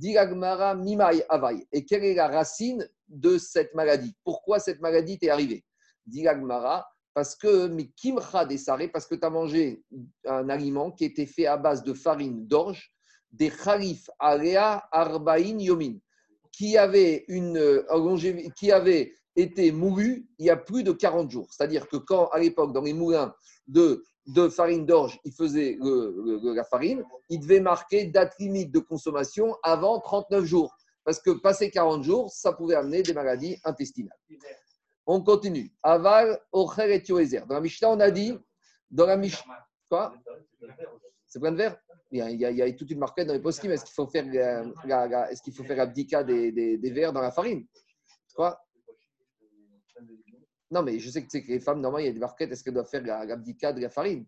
La 0.00 0.74
mimai 0.74 1.24
avai. 1.28 1.66
Et 1.72 1.84
quelle 1.84 2.04
est 2.04 2.14
la 2.14 2.28
racine 2.28 2.88
de 3.08 3.38
cette 3.38 3.74
maladie? 3.74 4.14
Pourquoi 4.24 4.58
cette 4.58 4.80
maladie 4.80 5.18
t'est 5.18 5.30
arrivée? 5.30 5.64
La 6.12 6.86
parce 7.14 7.36
que, 7.36 7.68
parce 8.86 9.06
que 9.06 9.14
tu 9.14 9.24
as 9.24 9.30
mangé 9.30 9.84
un 10.26 10.48
aliment 10.48 10.90
qui 10.90 11.04
était 11.04 11.26
fait 11.26 11.46
à 11.46 11.56
base 11.56 11.84
de 11.84 11.94
farine 11.94 12.46
d'orge, 12.46 12.92
des 13.30 13.50
khalif 13.50 14.10
area 14.18 14.84
arbaïn 14.90 15.60
yomin, 15.60 15.98
qui 16.50 16.76
avait, 16.76 17.24
une, 17.28 17.56
euh, 17.56 18.50
qui 18.56 18.72
avait 18.72 19.14
été 19.36 19.72
moulu 19.72 20.28
il 20.38 20.46
y 20.46 20.50
a 20.50 20.56
plus 20.56 20.82
de 20.82 20.92
40 20.92 21.30
jours. 21.30 21.48
C'est-à-dire 21.50 21.88
que 21.88 21.96
quand, 21.96 22.28
à 22.28 22.38
l'époque, 22.38 22.72
dans 22.72 22.82
les 22.82 22.92
moulins 22.92 23.34
de, 23.66 24.04
de 24.26 24.48
farine 24.48 24.86
d'orge, 24.86 25.18
ils 25.24 25.32
faisaient 25.32 25.76
la 25.80 26.64
farine, 26.64 27.04
il 27.28 27.40
devait 27.40 27.60
marquer 27.60 28.06
date 28.06 28.34
limite 28.38 28.72
de 28.72 28.78
consommation 28.78 29.56
avant 29.62 30.00
39 30.00 30.44
jours. 30.44 30.74
Parce 31.04 31.20
que 31.20 31.30
passé 31.30 31.70
40 31.70 32.02
jours, 32.02 32.30
ça 32.30 32.52
pouvait 32.52 32.76
amener 32.76 33.02
des 33.02 33.12
maladies 33.12 33.58
intestinales. 33.64 34.16
On 35.06 35.22
continue. 35.22 35.70
Aval, 35.82 36.40
Ocher 36.50 36.94
et 36.94 37.02
Yoézer. 37.06 37.46
Dans 37.46 37.56
la 37.56 37.60
Mishnah, 37.60 37.90
on 37.90 38.00
a 38.00 38.10
dit. 38.10 38.38
Dans 38.90 39.04
la 39.04 39.18
Mishnah. 39.18 39.66
Quoi? 39.90 40.14
C'est 41.26 41.40
plein 41.40 41.52
de 41.52 41.58
verre 41.58 41.76
il 42.14 42.40
y, 42.40 42.44
a, 42.44 42.66
il 42.68 42.76
toute 42.76 42.90
une 42.90 42.98
marquette 42.98 43.26
dans 43.26 43.32
les 43.32 43.40
post 43.40 43.64
Est-ce 43.64 43.84
qu'il 43.84 43.94
faut 43.94 44.06
faire, 44.06 44.24
la, 44.86 45.30
est-ce 45.30 45.42
qu'il 45.42 45.52
faut 45.52 45.64
faire 45.64 45.76
l'abdika 45.76 46.22
des, 46.22 46.52
des, 46.52 46.78
des 46.78 46.90
verres 46.90 47.12
dans 47.12 47.20
la 47.20 47.32
farine? 47.32 47.66
Quoi? 48.34 48.58
Non, 50.70 50.82
mais 50.82 50.98
je 50.98 51.10
sais 51.10 51.22
que, 51.24 51.38
que 51.38 51.48
les 51.48 51.60
femmes, 51.60 51.80
normalement, 51.80 52.04
il 52.04 52.06
y 52.06 52.10
a 52.10 52.12
des 52.12 52.20
marquettes. 52.20 52.50
Est-ce 52.50 52.64
qu'elles 52.64 52.74
doivent 52.74 52.88
faire 52.88 53.02
l'abdika 53.02 53.72
de 53.72 53.80
la 53.80 53.90
farine? 53.90 54.26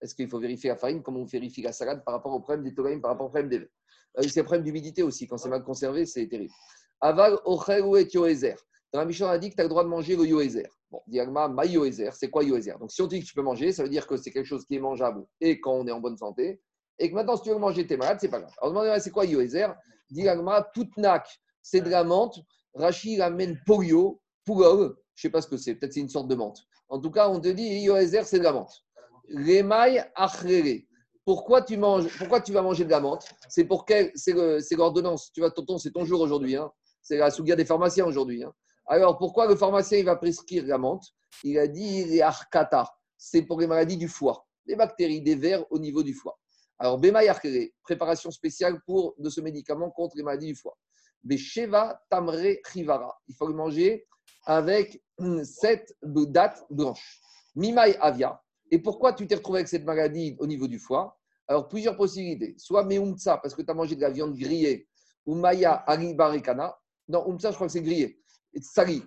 Est-ce 0.00 0.14
qu'il 0.14 0.28
faut 0.28 0.38
vérifier 0.38 0.70
la 0.70 0.76
farine? 0.76 1.02
Comme 1.02 1.16
on 1.16 1.24
vérifie 1.24 1.62
la 1.62 1.72
salade 1.72 2.04
par 2.04 2.14
rapport 2.14 2.32
au 2.32 2.40
problème 2.40 2.64
des 2.64 2.74
togaïm, 2.74 3.00
par 3.00 3.10
rapport 3.12 3.26
au 3.26 3.30
problème 3.30 3.48
des 3.48 3.58
euh, 3.58 4.28
C'est 4.28 4.40
le 4.40 4.44
problème 4.44 4.64
d'humidité 4.64 5.02
aussi. 5.02 5.26
Quand 5.26 5.36
c'est 5.36 5.48
mal 5.48 5.64
conservé, 5.64 6.06
c'est 6.06 6.26
terrible. 6.28 6.52
Aval, 7.00 7.38
Ocher 7.44 7.82
et 7.98 8.08
Yoézer. 8.14 8.56
Dans 8.94 9.00
la 9.00 9.06
Mishnah, 9.06 9.26
on 9.26 9.30
a 9.30 9.38
dit 9.38 9.50
que 9.50 9.56
tu 9.56 9.60
as 9.60 9.64
le 9.64 9.68
droit 9.68 9.82
de 9.82 9.88
manger 9.88 10.14
le 10.14 10.24
yoézer. 10.24 10.70
Bon, 10.88 11.00
diagma, 11.08 11.48
ma 11.48 11.66
yoézer, 11.66 12.14
c'est 12.14 12.30
quoi 12.30 12.44
yoézer 12.44 12.78
Donc, 12.78 12.92
si 12.92 13.02
on 13.02 13.08
dit 13.08 13.18
que 13.18 13.26
tu 13.26 13.34
peux 13.34 13.42
manger, 13.42 13.72
ça 13.72 13.82
veut 13.82 13.88
dire 13.88 14.06
que 14.06 14.16
c'est 14.16 14.30
quelque 14.30 14.46
chose 14.46 14.64
qui 14.64 14.76
est 14.76 14.78
mangeable 14.78 15.26
et 15.40 15.60
quand 15.60 15.72
on 15.72 15.84
est 15.88 15.90
en 15.90 15.98
bonne 15.98 16.16
santé. 16.16 16.62
Et 17.00 17.10
que 17.10 17.14
maintenant, 17.16 17.36
si 17.36 17.42
tu 17.42 17.50
veux 17.50 17.58
manger, 17.58 17.88
tu 17.88 17.94
es 17.94 17.96
malade, 17.96 18.18
c'est 18.20 18.28
pas 18.28 18.38
grave. 18.38 18.54
Alors, 18.58 18.72
demandez 18.72 19.00
c'est 19.00 19.10
quoi 19.10 19.24
yoézer 19.24 19.66
Diagma, 20.10 20.62
toute 20.72 20.96
nac, 20.96 21.26
c'est 21.60 21.80
de 21.80 21.90
la 21.90 22.04
menthe. 22.04 22.38
Rachid 22.74 23.20
amène 23.20 23.60
polio, 23.66 24.20
poulol, 24.44 24.94
je 25.14 25.22
sais 25.22 25.30
pas 25.30 25.40
ce 25.40 25.48
que 25.48 25.56
c'est, 25.56 25.74
peut-être 25.74 25.92
c'est 25.92 26.00
une 26.00 26.08
sorte 26.08 26.28
de 26.28 26.34
menthe. 26.34 26.58
En 26.88 26.98
tout 26.98 27.10
cas, 27.10 27.28
on 27.28 27.40
te 27.40 27.48
dit 27.48 27.80
yoézer, 27.80 28.24
c'est 28.26 28.38
de 28.38 28.44
la 28.44 28.52
menthe. 28.52 28.84
Remaï 29.30 30.04
achrere. 30.14 30.82
Pourquoi 31.24 31.62
tu 31.62 31.78
manges 31.78 32.06
Pourquoi 32.18 32.40
tu 32.40 32.52
vas 32.52 32.60
manger 32.60 32.84
de 32.84 32.90
la 32.90 33.00
menthe? 33.00 33.24
C'est 33.48 33.64
pour 33.64 33.86
quel 33.86 34.12
C'est 34.14 34.34
l'ordonnance. 34.76 35.32
Tu 35.32 35.40
vois, 35.40 35.50
tonton, 35.50 35.78
c'est 35.78 35.92
ton 35.92 36.04
jour 36.04 36.20
aujourd'hui. 36.20 36.56
Hein. 36.56 36.70
C'est 37.00 37.16
la 37.16 37.30
souga 37.30 37.56
des 37.56 37.64
pharmaciens 37.64 38.04
aujourd'hui. 38.04 38.44
Hein. 38.44 38.52
Alors, 38.86 39.16
pourquoi 39.16 39.46
le 39.46 39.56
pharmacien 39.56 39.98
il 39.98 40.04
va 40.04 40.16
prescrire 40.16 40.66
la 40.66 40.76
menthe? 40.76 41.04
Il 41.42 41.58
a 41.58 41.66
dit 41.66 42.04
les 42.04 42.20
arcata, 42.20 42.90
c'est 43.16 43.42
pour 43.42 43.60
les 43.60 43.66
maladies 43.66 43.96
du 43.96 44.08
foie, 44.08 44.46
les 44.66 44.76
bactéries, 44.76 45.22
des 45.22 45.34
vers 45.34 45.64
au 45.72 45.78
niveau 45.78 46.02
du 46.02 46.12
foie. 46.12 46.38
Alors, 46.78 46.98
Bemayarkere, 46.98 47.70
préparation 47.82 48.30
spéciale 48.30 48.80
pour, 48.84 49.14
de 49.18 49.30
ce 49.30 49.40
médicament 49.40 49.90
contre 49.90 50.16
les 50.16 50.22
maladies 50.22 50.48
du 50.48 50.54
foie. 50.54 50.76
Besheva 51.22 51.98
tamre 52.10 52.58
chivara, 52.70 53.18
il 53.28 53.34
faut 53.34 53.46
le 53.46 53.54
manger 53.54 54.06
avec 54.44 55.02
cette 55.44 55.94
dates 56.02 56.64
blanches. 56.70 57.20
Mimai 57.54 57.96
avia. 58.00 58.40
Et 58.70 58.78
pourquoi 58.78 59.12
tu 59.12 59.26
t'es 59.26 59.36
retrouvé 59.36 59.58
avec 59.58 59.68
cette 59.68 59.84
maladie 59.84 60.36
au 60.38 60.46
niveau 60.46 60.66
du 60.66 60.78
foie? 60.78 61.18
Alors, 61.46 61.68
plusieurs 61.68 61.96
possibilités. 61.96 62.54
Soit 62.56 62.84
meumtsa, 62.84 63.36
parce 63.38 63.54
que 63.54 63.62
tu 63.62 63.70
as 63.70 63.74
mangé 63.74 63.94
de 63.94 64.00
la 64.00 64.10
viande 64.10 64.34
grillée, 64.34 64.88
ou 65.26 65.34
maya 65.34 65.84
aribarekana. 65.86 66.76
Non, 67.06 67.28
umtsa, 67.28 67.50
je 67.50 67.54
crois 67.54 67.66
que 67.66 67.72
c'est 67.72 67.82
grillé. 67.82 68.18
Sali. 68.60 69.02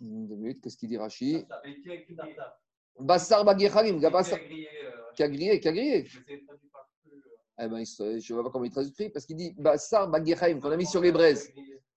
Deux 0.00 0.36
minutes, 0.36 0.60
qu'est-ce 0.62 0.76
qu'il 0.76 0.88
dit 0.88 0.98
Rachi? 0.98 1.46
Bassar 2.98 3.44
Bagéchalim, 3.44 4.00
qui 4.00 4.06
a 5.22 5.28
grillé, 5.28 5.60
qui 5.60 5.68
a 5.68 5.72
grillé. 5.72 6.06
Eh 7.62 7.68
ben, 7.68 7.84
je 7.84 8.02
ne 8.02 8.34
vois 8.34 8.44
pas 8.44 8.50
comment 8.50 8.64
il 8.64 8.70
traduit, 8.70 9.10
parce 9.10 9.26
qu'il 9.26 9.36
dit 9.36 9.54
Bassar 9.56 10.08
Bagéchalim, 10.08 10.60
qu'on 10.60 10.70
a 10.70 10.76
mis 10.76 10.86
sur 10.86 11.00
les 11.00 11.12
braises. 11.12 11.52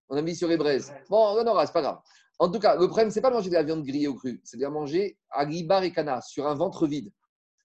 On 0.08 0.16
a 0.16 0.22
mis 0.22 0.36
sur 0.36 0.48
les 0.48 0.56
braises. 0.56 0.92
Bon, 1.08 1.34
non, 1.34 1.44
non, 1.44 1.60
c'est 1.66 1.72
pas 1.72 1.82
grave. 1.82 2.00
En 2.38 2.50
tout 2.50 2.58
cas, 2.58 2.76
le 2.76 2.86
problème, 2.88 3.10
c'est 3.10 3.20
pas 3.20 3.30
de 3.30 3.34
manger 3.34 3.48
de 3.48 3.54
la 3.54 3.62
viande 3.62 3.84
grillée 3.84 4.08
au 4.08 4.14
cru, 4.14 4.40
c'est 4.44 4.56
de 4.56 4.66
manger 4.66 5.16
à 5.30 5.44
ribar 5.44 5.82
et 5.84 5.92
cana, 5.92 6.20
sur 6.20 6.46
un 6.46 6.54
ventre 6.54 6.86
vide. 6.86 7.10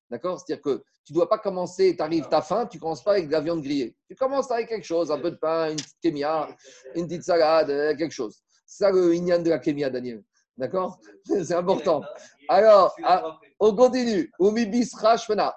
D'accord? 0.10 0.40
C'est-à-dire 0.40 0.62
que 0.62 0.84
tu 1.06 1.14
ne 1.14 1.16
dois 1.16 1.30
pas 1.30 1.40
commencer, 1.40 1.96
tu 1.96 2.02
arrives, 2.02 2.28
tu 2.30 2.36
as 2.36 2.42
faim, 2.42 2.68
tu 2.68 2.78
ne 2.78 2.82
commences 2.82 3.04
pas 3.04 3.14
avec 3.14 3.28
de 3.28 3.32
la 3.32 3.42
viande 3.42 3.62
grillée. 3.62 3.96
Tu 4.08 4.16
commences 4.16 4.52
avec 4.52 4.70
quelque 4.70 4.86
chose, 4.86 5.12
un 5.12 5.20
peu 5.20 5.32
de 5.32 5.38
pain, 5.38 5.72
une 5.72 5.78
petite 5.78 6.00
kémia, 6.02 6.50
une 6.96 7.08
petite 7.08 7.24
salade, 7.24 7.70
euh, 7.70 7.96
quelque 7.96 8.12
chose. 8.12 8.38
C'est 8.66 8.84
ça 8.86 8.92
le 8.92 9.16
ignan 9.16 9.42
de 9.42 9.50
la 9.50 9.60
kémia, 9.60 9.90
Daniel. 9.90 10.24
D'accord? 10.58 11.00
C'est 11.26 11.54
important. 11.54 12.04
Alors, 12.48 12.96
ah, 13.04 13.40
on 13.60 13.76
continue. 13.76 14.32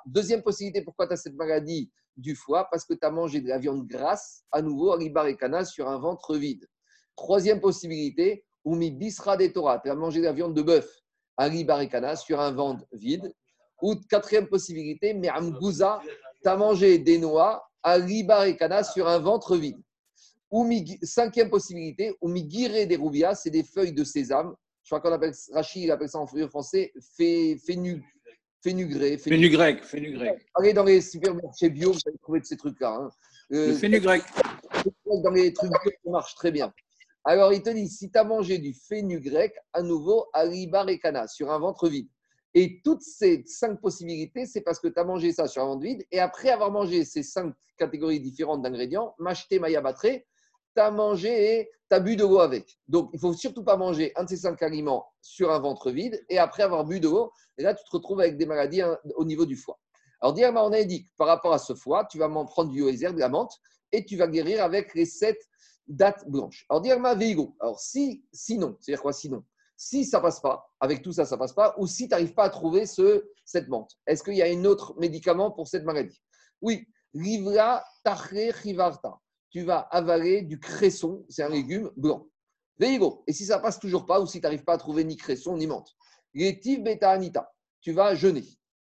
Deuxième 0.06 0.42
possibilité, 0.42 0.82
pourquoi 0.82 1.06
tu 1.06 1.14
as 1.14 1.16
cette 1.16 1.34
maladie 1.34 1.90
du 2.16 2.34
foie? 2.34 2.68
Parce 2.70 2.84
que 2.84 2.94
tu 2.94 3.06
as 3.06 3.10
mangé 3.10 3.40
de 3.40 3.48
la 3.48 3.58
viande 3.58 3.86
grasse, 3.86 4.44
à 4.52 4.62
nouveau, 4.62 4.92
à 4.92 5.32
cana 5.34 5.64
sur 5.64 5.88
un 5.88 5.98
ventre 5.98 6.36
vide. 6.36 6.66
Troisième 7.16 7.60
possibilité, 7.60 8.44
bisra 8.64 9.36
de 9.36 9.46
Torah. 9.48 9.80
Tu 9.80 9.90
as 9.90 9.94
mangé 9.94 10.20
de 10.20 10.24
la 10.24 10.32
viande 10.32 10.54
de 10.54 10.62
bœuf, 10.62 10.88
à 11.36 11.50
cana 11.86 12.16
sur 12.16 12.40
un 12.40 12.52
ventre 12.52 12.86
vide. 12.92 13.32
Ou 13.80 13.96
quatrième 14.08 14.46
possibilité, 14.46 15.12
mais 15.12 15.28
Amgouza, 15.30 16.00
tu 16.42 16.48
as 16.48 16.56
mangé 16.56 16.98
des 16.98 17.18
noix 17.18 17.68
à 17.82 17.94
ribarikana 17.94 18.84
sur 18.84 19.08
un 19.08 19.18
ventre 19.18 19.56
vide. 19.56 19.78
Ou 20.50 20.68
cinquième 21.02 21.50
possibilité, 21.50 22.14
ou 22.20 22.28
migiré 22.28 22.86
des 22.86 22.96
roubias, 22.96 23.34
c'est 23.34 23.50
des 23.50 23.64
feuilles 23.64 23.94
de 23.94 24.04
sésame. 24.04 24.54
Je 24.84 24.88
crois 24.88 25.00
qu'on 25.00 25.12
appelle, 25.12 25.32
Rachid 25.52 25.90
appelle 25.90 26.08
ça 26.08 26.18
en 26.18 26.26
français, 26.26 26.92
fénu, 27.16 28.04
fénugré. 28.62 29.18
Fénugrec, 29.18 29.82
fénugrec. 29.82 30.46
Allez 30.54 30.72
dans 30.72 30.84
les 30.84 31.00
supermarchés 31.00 31.70
bio, 31.70 31.92
vous 31.92 32.00
allez 32.06 32.18
trouver 32.18 32.40
de 32.40 32.44
ces 32.44 32.56
trucs-là. 32.56 32.96
Hein. 33.00 33.10
Euh, 33.52 33.74
fénugrec. 33.74 34.22
Dans 35.24 35.30
les 35.30 35.52
trucs 35.52 35.70
bio, 35.70 35.90
ça 36.04 36.10
marche 36.10 36.34
très 36.34 36.50
bien. 36.50 36.72
Alors, 37.24 37.52
il 37.52 37.62
te 37.62 37.70
dit, 37.70 37.88
si 37.88 38.10
tu 38.10 38.18
as 38.18 38.24
mangé 38.24 38.58
du 38.58 38.74
fénugrec, 38.74 39.54
à 39.72 39.82
nouveau, 39.82 40.26
à 40.32 40.42
ribarikana, 40.42 41.28
sur 41.28 41.52
un 41.52 41.58
ventre 41.58 41.88
vide. 41.88 42.08
Et 42.54 42.80
toutes 42.82 43.02
ces 43.02 43.44
cinq 43.46 43.80
possibilités, 43.80 44.44
c'est 44.44 44.60
parce 44.60 44.80
que 44.80 44.88
tu 44.88 44.98
as 44.98 45.04
mangé 45.04 45.32
ça 45.32 45.46
sur 45.46 45.62
un 45.62 45.66
ventre 45.66 45.82
vide. 45.82 46.04
Et 46.10 46.18
après 46.18 46.50
avoir 46.50 46.70
mangé 46.72 47.04
ces 47.04 47.22
cinq 47.22 47.54
catégories 47.78 48.20
différentes 48.20 48.62
d'ingrédients, 48.62 49.14
macheté, 49.18 49.58
maya 49.58 49.80
batré, 49.80 50.26
tu 50.74 50.82
as 50.82 50.90
mangé 50.90 51.60
et 51.60 51.70
tu 51.88 51.96
as 51.96 52.00
bu 52.00 52.16
de 52.16 52.22
l'eau 52.22 52.40
avec. 52.40 52.78
Donc, 52.88 53.10
il 53.12 53.16
ne 53.16 53.20
faut 53.20 53.34
surtout 53.34 53.62
pas 53.62 53.76
manger 53.76 54.12
un 54.16 54.24
de 54.24 54.28
ces 54.28 54.38
cinq 54.38 54.60
aliments 54.62 55.06
sur 55.20 55.52
un 55.52 55.60
ventre 55.60 55.90
vide 55.90 56.22
et 56.28 56.38
après 56.38 56.64
avoir 56.64 56.84
bu 56.84 56.98
de 56.98 57.08
l'eau. 57.08 57.32
Et 57.56 57.62
là, 57.62 57.74
tu 57.74 57.84
te 57.84 57.90
retrouves 57.90 58.20
avec 58.20 58.36
des 58.36 58.46
maladies 58.46 58.82
hein, 58.82 58.98
au 59.14 59.24
niveau 59.24 59.46
du 59.46 59.56
foie. 59.56 59.78
Alors, 60.20 60.34
directement, 60.34 60.66
on 60.66 60.72
a 60.72 60.82
dit 60.82 61.04
que 61.04 61.10
par 61.16 61.28
rapport 61.28 61.52
à 61.52 61.58
ce 61.58 61.74
foie, 61.74 62.06
tu 62.10 62.18
vas 62.18 62.28
m'en 62.28 62.46
prendre 62.46 62.70
du 62.70 62.80
yoézer, 62.80 63.14
de 63.14 63.20
la 63.20 63.28
menthe, 63.28 63.52
et 63.92 64.04
tu 64.04 64.16
vas 64.16 64.26
guérir 64.26 64.62
avec 64.62 64.94
les 64.94 65.06
sept 65.06 65.38
dates 65.92 66.28
blanches. 66.28 66.66
Alors, 66.68 66.80
directement, 66.80 67.14
veigo. 67.14 67.56
Alors, 67.60 67.78
si, 67.78 68.24
sinon, 68.32 68.76
c'est-à-dire 68.80 69.02
quoi 69.02 69.12
sinon? 69.12 69.44
Si 69.76 70.04
ça 70.04 70.20
passe 70.20 70.40
pas, 70.40 70.64
avec 70.80 71.02
tout 71.02 71.12
ça, 71.12 71.24
ça 71.24 71.36
passe 71.36 71.52
pas, 71.52 71.74
ou 71.78 71.86
si 71.86 72.04
tu 72.04 72.10
n'arrives 72.10 72.34
pas 72.34 72.44
à 72.44 72.50
trouver 72.50 72.86
ce, 72.86 73.24
cette 73.44 73.68
menthe, 73.68 73.90
est-ce 74.06 74.22
qu'il 74.22 74.34
y 74.34 74.42
a 74.42 74.46
un 74.46 74.64
autre 74.64 74.94
médicament 74.98 75.50
pour 75.50 75.66
cette 75.66 75.84
maladie? 75.84 76.22
Oui, 76.60 76.86
livra 77.14 77.84
tachre 78.04 78.54
chivarta. 78.62 79.18
Tu 79.50 79.62
vas 79.62 79.80
avaler 79.80 80.42
du 80.42 80.58
cresson, 80.58 81.24
c'est 81.28 81.42
un 81.42 81.48
légume 81.48 81.90
blanc. 81.96 82.26
Veigo. 82.78 83.22
Et 83.26 83.32
si 83.32 83.44
ça 83.44 83.58
passe 83.58 83.78
toujours 83.78 84.06
pas, 84.06 84.20
ou 84.20 84.26
si 84.26 84.40
tu 84.40 84.44
n'arrives 84.44 84.64
pas 84.64 84.74
à 84.74 84.78
trouver 84.78 85.04
ni 85.04 85.16
cresson 85.16 85.56
ni 85.56 85.66
menthe, 85.66 85.90
Yetiv 86.34 86.82
beta 86.82 87.10
anita. 87.10 87.52
Tu 87.80 87.92
vas 87.92 88.14
jeûner. 88.14 88.44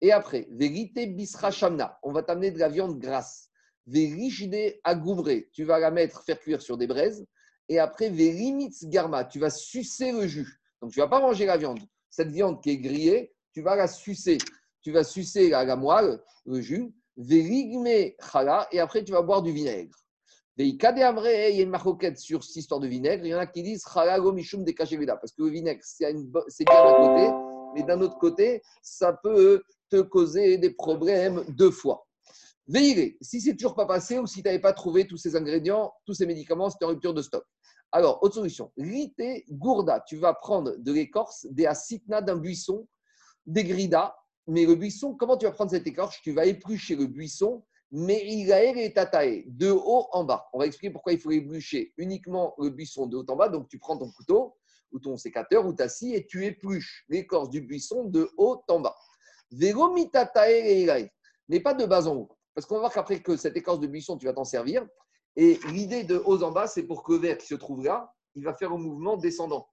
Et 0.02 0.12
après, 0.12 0.48
vérité 0.52 1.06
bisra 1.06 1.52
shamna. 1.52 2.00
On 2.02 2.12
va 2.12 2.24
t'amener 2.24 2.52
de 2.52 2.60
la 2.60 2.70
viande 2.70 2.98
grasse. 2.98 3.47
Vérigide 3.88 4.80
agouvré. 4.84 5.50
Tu 5.54 5.64
vas 5.64 5.80
la 5.80 5.92
mettre, 5.92 6.24
faire 6.24 6.40
cuire 6.40 6.62
sur 6.62 6.78
des 6.78 6.88
braises. 6.88 7.26
Et 7.70 7.80
après, 7.80 8.10
verimitz 8.10 8.86
garma. 8.86 9.26
Tu 9.26 9.40
vas 9.40 9.50
sucer 9.50 10.12
le 10.12 10.28
jus. 10.28 10.60
Donc, 10.82 10.92
tu 10.92 11.00
ne 11.00 11.06
vas 11.06 11.10
pas 11.10 11.22
manger 11.22 11.46
la 11.46 11.58
viande. 11.58 11.80
Cette 12.10 12.30
viande 12.30 12.62
qui 12.62 12.72
est 12.72 12.78
grillée, 12.78 13.34
tu 13.54 13.62
vas 13.62 13.76
la 13.76 13.88
sucer. 13.88 14.38
Tu 14.82 14.92
vas 14.92 15.04
sucer 15.04 15.50
la, 15.50 15.64
la 15.64 15.76
moelle, 15.76 16.22
le 16.46 16.62
jus. 16.62 16.94
Verigme 17.18 18.14
chala. 18.32 18.68
Et 18.72 18.80
après, 18.80 19.04
tu 19.04 19.12
vas 19.12 19.22
boire 19.22 19.42
du 19.42 19.52
vinaigre. 19.52 19.98
Il 20.60 20.76
y 20.76 20.86
a 20.88 21.62
une 21.62 21.70
maroquette 21.70 22.18
sur 22.18 22.44
cette 22.44 22.56
histoire 22.56 22.80
de 22.80 22.88
vinaigre. 22.88 23.24
Il 23.26 23.30
y 23.30 23.36
en 23.36 23.40
a 23.40 23.46
qui 23.46 23.62
disent 23.62 23.84
mishum 24.34 24.64
de 24.64 24.72
parce 24.72 25.32
que 25.32 25.44
le 25.44 25.50
vinaigre, 25.50 25.82
c'est 25.84 26.12
bien 26.12 26.84
d'un 26.84 26.98
côté, 26.98 27.32
mais 27.76 27.84
d'un 27.84 28.02
autre 28.02 28.18
côté, 28.18 28.64
ça 28.82 29.14
peut 29.14 29.62
te 29.90 30.02
causer 30.02 30.58
des 30.58 30.72
problèmes 30.72 31.44
deux 31.50 31.70
fois. 31.70 32.07
Veillez, 32.68 33.18
si 33.22 33.40
c'est 33.40 33.56
toujours 33.56 33.76
pas 33.76 33.86
passé 33.86 34.20
ou 34.20 34.28
si 34.28 34.42
tu 34.42 34.48
n'avais 34.48 34.60
pas 34.60 34.74
trouvé 34.74 35.08
tous 35.08 35.18
ces 35.18 35.36
ingrédients, 35.36 35.94
tous 36.06 36.14
ces 36.14 36.26
médicaments, 36.26 36.70
c'était 36.70 36.86
en 36.86 36.90
rupture 36.90 37.14
de 37.14 37.22
stock. 37.22 37.46
Alors, 37.92 38.22
autre 38.22 38.36
solution, 38.36 38.72
rite 38.78 39.22
gourda, 39.50 40.04
tu 40.06 40.18
vas 40.18 40.34
prendre 40.34 40.76
de 40.78 40.92
l'écorce 40.92 41.48
des 41.50 41.66
acitna 41.66 42.22
d'un 42.22 42.36
buisson, 42.36 42.88
des 43.46 43.64
grida, 43.64 44.16
mais 44.48 44.66
le 44.66 44.76
buisson, 44.76 45.16
comment 45.16 45.38
tu 45.38 45.46
vas 45.46 45.54
prendre 45.54 45.72
cette 45.72 45.88
écorce? 45.88 46.20
Tu 46.22 46.34
vas 46.34 46.46
éplucher 46.46 46.96
le 46.96 47.08
buisson 47.08 47.64
mais 47.92 48.22
il 48.26 48.52
est 48.52 48.96
tatae, 48.96 49.44
de 49.48 49.72
haut 49.72 50.08
en 50.12 50.24
bas. 50.24 50.48
On 50.54 50.60
va 50.60 50.66
expliquer 50.66 50.92
pourquoi 50.92 51.14
il 51.14 51.20
faut 51.20 51.32
éblucher 51.32 51.94
uniquement 51.98 52.54
le 52.58 52.70
buisson 52.70 53.08
de 53.08 53.18
haut 53.18 53.26
en 53.30 53.36
bas. 53.36 53.50
Donc, 53.50 53.70
tu 53.70 53.80
prends 53.80 53.98
ton 53.98 54.12
couteau 54.12 54.58
ou 54.92 55.00
ton 55.00 55.18
sécateur 55.18 55.66
ou 55.66 55.74
ta 55.74 55.88
scie 55.88 56.14
et 56.14 56.26
tu 56.26 56.46
épluches 56.46 57.06
l'écorce 57.10 57.50
du 57.50 57.62
buisson 57.62 58.06
de 58.06 58.30
haut 58.38 58.62
en 58.68 58.80
bas. 58.82 58.96
Vélo 59.52 59.94
mais 59.94 61.60
pas 61.62 61.74
de 61.74 61.86
bas 61.86 62.08
en 62.08 62.16
haut. 62.16 62.37
Parce 62.58 62.66
qu'on 62.66 62.74
va 62.74 62.80
voir 62.80 62.92
qu'après 62.92 63.22
que 63.22 63.38
cette 63.38 63.56
écorce 63.56 63.80
de 63.80 63.86
buisson, 63.86 64.18
tu 64.18 64.26
vas 64.26 64.34
t'en 64.34 64.44
servir. 64.44 64.84
Et 65.36 65.60
l'idée 65.72 66.04
de 66.04 66.20
haut 66.26 66.42
en 66.42 66.52
bas, 66.52 66.66
c'est 66.66 66.82
pour 66.82 67.04
que 67.04 67.14
le 67.14 67.20
verre 67.20 67.38
qui 67.38 67.46
se 67.46 67.54
trouve 67.54 67.84
là, 67.86 68.12
il 68.34 68.44
va 68.44 68.56
faire 68.56 68.72
un 68.72 68.80
mouvement 68.80 69.16
descendant. 69.16 69.70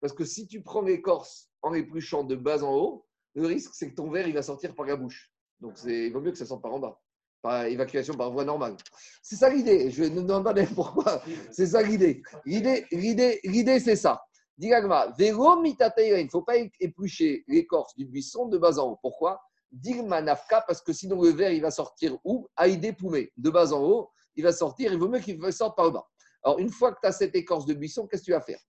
Parce 0.00 0.12
que 0.12 0.24
si 0.24 0.46
tu 0.46 0.62
prends 0.62 0.82
l'écorce 0.82 1.50
en 1.62 1.74
épluchant 1.74 2.22
de 2.22 2.36
bas 2.36 2.62
en 2.62 2.72
haut, 2.72 3.04
le 3.34 3.44
risque, 3.44 3.72
c'est 3.74 3.90
que 3.90 3.96
ton 3.96 4.08
verre, 4.08 4.28
il 4.28 4.34
va 4.34 4.42
sortir 4.42 4.72
par 4.76 4.86
la 4.86 4.94
bouche. 4.94 5.32
Donc, 5.58 5.74
il 5.84 6.12
vaut 6.12 6.20
mieux 6.20 6.30
que 6.30 6.38
ça 6.38 6.46
sorte 6.46 6.62
par 6.62 6.72
en 6.72 6.78
bas 6.78 7.00
par 7.42 7.64
évacuation 7.64 8.14
par 8.14 8.30
voie 8.30 8.44
normale. 8.44 8.76
C'est 9.20 9.34
ça 9.34 9.48
l'idée. 9.48 9.90
Je 9.90 10.04
ne 10.04 10.22
demande 10.22 10.44
pas 10.44 10.54
pourquoi. 10.74 11.20
C'est 11.50 11.66
ça 11.66 11.82
l'idée. 11.82 12.22
L'idée, 12.44 13.80
c'est 13.80 13.96
ça. 13.96 14.22
Il 14.60 14.70
ne 14.70 16.28
faut 16.30 16.42
pas 16.42 16.56
éplucher 16.78 17.44
l'écorce 17.48 17.96
du 17.96 18.04
buisson 18.04 18.46
de 18.46 18.58
bas 18.58 18.78
en 18.78 18.90
haut. 18.90 18.98
Pourquoi? 19.02 19.40
Digma 19.70 20.20
nafka, 20.20 20.62
parce 20.62 20.80
que 20.80 20.92
sinon 20.92 21.22
le 21.22 21.30
verre, 21.30 21.52
il 21.52 21.62
va 21.62 21.70
sortir 21.70 22.16
où? 22.24 22.48
Aïdé 22.56 22.92
poumé, 22.92 23.32
de 23.36 23.50
bas 23.50 23.72
en 23.72 23.82
haut, 23.82 24.10
il 24.36 24.44
va 24.44 24.52
sortir, 24.52 24.92
il 24.92 24.98
vaut 24.98 25.08
mieux 25.08 25.20
qu'il 25.20 25.52
sorte 25.52 25.76
par 25.76 25.86
le 25.86 25.92
bas. 25.92 26.06
Alors, 26.42 26.58
une 26.58 26.70
fois 26.70 26.92
que 26.92 27.00
tu 27.02 27.08
as 27.08 27.12
cette 27.12 27.34
écorce 27.34 27.66
de 27.66 27.74
buisson, 27.74 28.06
qu'est-ce 28.06 28.22
que 28.22 28.26
tu 28.26 28.32
vas 28.32 28.40
faire? 28.40 28.60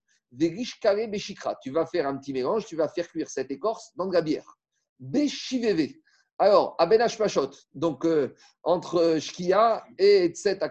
Tu 1.62 1.70
vas 1.70 1.86
faire 1.86 2.06
un 2.06 2.16
petit 2.16 2.32
mélange, 2.32 2.66
tu 2.66 2.76
vas 2.76 2.88
faire 2.88 3.08
cuire 3.08 3.28
cette 3.28 3.50
écorce 3.50 3.90
dans 3.96 4.06
de 4.06 4.12
la 4.12 4.20
bière. 4.20 4.58
Béchiveve. 4.98 5.94
Alors, 6.38 6.74
Abenash 6.78 7.18
Pashot, 7.18 7.50
donc 7.74 8.06
euh, 8.06 8.34
entre 8.62 9.18
Shkia 9.18 9.84
et 9.98 10.28
Tset 10.28 10.62
à 10.62 10.70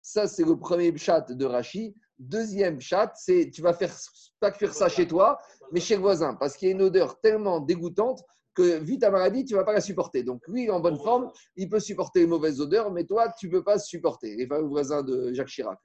ça 0.00 0.26
c'est 0.26 0.44
le 0.44 0.58
premier 0.58 0.96
chat 0.96 1.32
de 1.32 1.44
Rashi. 1.44 1.94
Deuxième 2.18 2.80
chat, 2.80 3.12
c'est 3.14 3.50
tu 3.52 3.60
vas 3.60 3.74
faire 3.74 3.92
pas 4.40 4.50
cuire 4.50 4.72
ça 4.72 4.88
chez 4.88 5.06
toi, 5.06 5.38
mais 5.70 5.80
chez 5.80 5.96
le 5.96 6.00
voisin, 6.00 6.34
parce 6.34 6.56
qu'il 6.56 6.68
y 6.68 6.70
a 6.70 6.74
une 6.74 6.82
odeur 6.82 7.20
tellement 7.20 7.60
dégoûtante 7.60 8.22
que 8.56 8.78
vu 8.78 8.98
ta 8.98 9.10
maladie, 9.10 9.44
tu 9.44 9.52
ne 9.52 9.58
vas 9.58 9.64
pas 9.64 9.74
la 9.74 9.80
supporter. 9.80 10.22
Donc 10.22 10.42
lui, 10.48 10.68
en 10.70 10.80
bonne 10.80 10.98
forme, 10.98 11.30
il 11.56 11.68
peut 11.68 11.78
supporter 11.78 12.20
les 12.20 12.26
mauvaises 12.26 12.60
odeurs, 12.60 12.90
mais 12.90 13.04
toi, 13.04 13.30
tu 13.38 13.46
ne 13.46 13.52
peux 13.52 13.62
pas 13.62 13.78
supporter. 13.78 14.34
Les 14.34 14.46
fameux 14.46 14.66
voisins 14.66 15.02
de 15.02 15.32
Jacques 15.34 15.48
Chirac, 15.48 15.78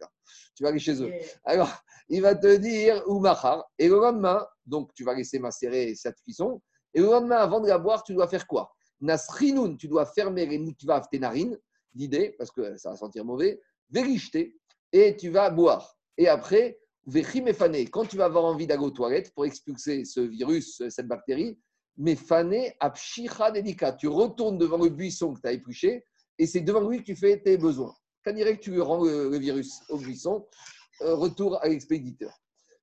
tu 0.55 0.63
vas 0.63 0.69
aller 0.69 0.79
chez 0.79 1.03
eux. 1.03 1.11
Alors, 1.43 1.69
il 2.09 2.21
va 2.21 2.33
te 2.33 2.55
dire 2.55 3.03
Oumachar, 3.07 3.63
et 3.77 3.89
le 3.89 3.95
lendemain, 3.95 4.47
donc 4.65 4.93
tu 4.93 5.03
vas 5.03 5.13
laisser 5.13 5.37
macérer 5.37 5.93
cette 5.95 6.19
cuisson, 6.21 6.61
et 6.93 7.01
le 7.01 7.07
lendemain, 7.07 7.37
avant 7.37 7.59
de 7.59 7.67
la 7.67 7.77
boire, 7.77 8.03
tu 8.03 8.13
dois 8.13 8.27
faire 8.27 8.47
quoi? 8.47 8.71
Nasrinoun, 9.01 9.77
tu 9.77 9.87
dois 9.87 10.05
fermer 10.05 10.45
les 10.45 10.57
nikvav 10.57 11.07
tes 11.11 11.19
narines, 11.19 11.59
l'idée, 11.93 12.35
parce 12.37 12.51
que 12.51 12.77
ça 12.77 12.91
va 12.91 12.95
sentir 12.95 13.25
mauvais, 13.25 13.61
véricheter, 13.89 14.55
et 14.93 15.17
tu 15.17 15.29
vas 15.29 15.49
boire. 15.49 15.97
Et 16.17 16.27
après, 16.27 16.79
quand 17.91 18.05
tu 18.05 18.15
vas 18.15 18.25
avoir 18.25 18.45
envie 18.45 18.67
d'aller 18.67 18.83
aux 18.83 18.91
toilettes 18.91 19.33
pour 19.33 19.45
expulser 19.45 20.05
ce 20.05 20.21
virus, 20.21 20.83
cette 20.89 21.07
bactérie, 21.07 21.59
mais 22.01 22.15
fané 22.15 22.75
apshicha 22.79 23.51
délicat. 23.51 23.93
Tu 23.93 24.07
retournes 24.07 24.57
devant 24.57 24.77
le 24.77 24.89
buisson 24.89 25.33
que 25.33 25.41
tu 25.41 25.47
as 25.47 25.51
épluché, 25.51 26.03
et 26.39 26.47
c'est 26.47 26.61
devant 26.61 26.89
lui 26.89 26.99
que 26.99 27.03
tu 27.03 27.15
fais 27.15 27.39
tes 27.39 27.57
besoins. 27.57 27.93
Quand 28.25 28.33
que 28.33 28.53
tu 28.55 28.81
rends 28.81 29.03
le, 29.03 29.37
virus 29.37 29.81
au 29.89 29.97
buisson, 29.97 30.47
euh, 31.01 31.15
retour 31.15 31.61
à 31.63 31.67
l'expéditeur. 31.67 32.33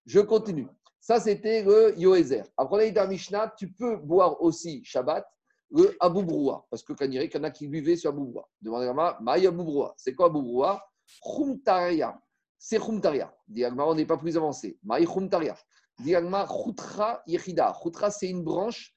Je 0.07 0.21
continue. 0.21 0.69
Ça, 1.01 1.19
c'était 1.21 1.63
le 1.65 1.99
Yoézer. 1.99 2.45
Après, 2.57 2.91
dans 2.93 3.09
Mishnah, 3.09 3.53
tu 3.59 3.73
peux 3.73 3.97
boire 3.97 4.41
aussi 4.41 4.85
Shabbat 4.85 5.27
le 5.71 5.97
Aboubroua, 6.01 6.67
parce 6.71 6.83
que 6.83 6.93
quand 6.93 7.05
il 7.05 7.15
y 7.15 7.37
en 7.37 7.43
a 7.43 7.51
qui 7.51 7.67
buvaient 7.67 7.97
sur 7.97 8.11
Aboubroua. 8.11 8.49
Demandez-moi, 8.63 9.19
Maï 9.21 9.47
Aboubroua. 9.47 9.95
C'est 9.99 10.15
quoi 10.15 10.27
Aboubroua 10.27 10.83
Khumtaria. 11.23 12.19
C'est 12.57 12.79
Khumtaria. 12.79 13.35
On 13.79 13.95
n'est 13.95 14.07
pas 14.07 14.17
plus 14.17 14.37
avancé. 14.37 14.79
Maï 14.85 15.07
Khumtaria. 15.07 15.57
Diagma, 16.01 16.47
Khutra 16.47 17.23
Yechida. 17.27 17.75
Khutra, 17.83 18.11
c'est 18.11 18.29
une 18.29 18.43
branche 18.43 18.93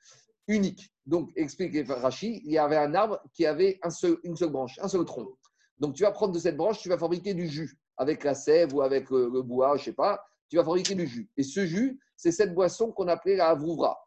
unique. 0.48 0.92
Donc, 1.06 1.32
explique 1.36 1.76
Rashi, 1.88 2.42
il 2.46 2.52
y 2.52 2.58
avait 2.58 2.78
un 2.78 2.94
arbre 2.94 3.20
qui 3.34 3.46
avait 3.46 3.80
un 3.82 3.90
seul, 3.90 4.18
une 4.24 4.36
seule 4.36 4.52
branche, 4.52 4.78
un 4.82 4.88
seul 4.88 5.04
tronc. 5.06 5.28
Donc, 5.80 5.96
tu 5.96 6.04
vas 6.04 6.12
prendre 6.12 6.34
de 6.34 6.40
cette 6.40 6.58
branche, 6.58 6.80
tu 6.80 6.90
vas 6.90 6.98
fabriquer 6.98 7.34
du 7.34 7.48
jus 7.48 7.78
avec 7.98 8.24
la 8.24 8.36
sève 8.36 8.74
ou 8.74 8.82
avec 8.82 9.12
euh, 9.12 9.30
le 9.34 9.42
bois, 9.42 9.78
je 9.78 9.82
ne 9.82 9.86
sais 9.86 9.94
pas. 9.94 10.24
Tu 10.50 10.58
vas 10.58 10.64
fabriquer 10.64 10.96
du 10.96 11.08
jus. 11.08 11.30
Et 11.38 11.44
ce 11.44 11.66
jus, 11.66 12.00
c'est 12.16 12.32
cette 12.32 12.54
boisson 12.54 12.92
qu'on 12.92 13.08
appelait 13.08 13.36
la 13.36 13.50
Avrouvra. 13.50 13.98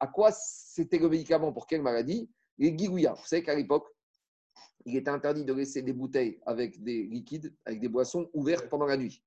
À 0.00 0.06
quoi 0.08 0.30
c'était 0.32 0.98
le 0.98 1.08
médicament 1.08 1.52
Pour 1.52 1.66
quelle 1.66 1.82
maladie? 1.82 2.28
Les 2.58 2.72
guigouillas. 2.72 3.14
Vous 3.14 3.26
savez 3.26 3.42
qu'à 3.42 3.54
l'époque, 3.54 3.86
il 4.84 4.96
était 4.96 5.10
interdit 5.10 5.44
de 5.44 5.52
laisser 5.52 5.82
des 5.82 5.92
bouteilles 5.92 6.40
avec 6.44 6.82
des 6.82 7.04
liquides, 7.04 7.54
avec 7.64 7.80
des 7.80 7.88
boissons 7.88 8.28
ouvertes 8.34 8.68
pendant 8.68 8.86
la 8.86 8.96
nuit. 8.96 9.22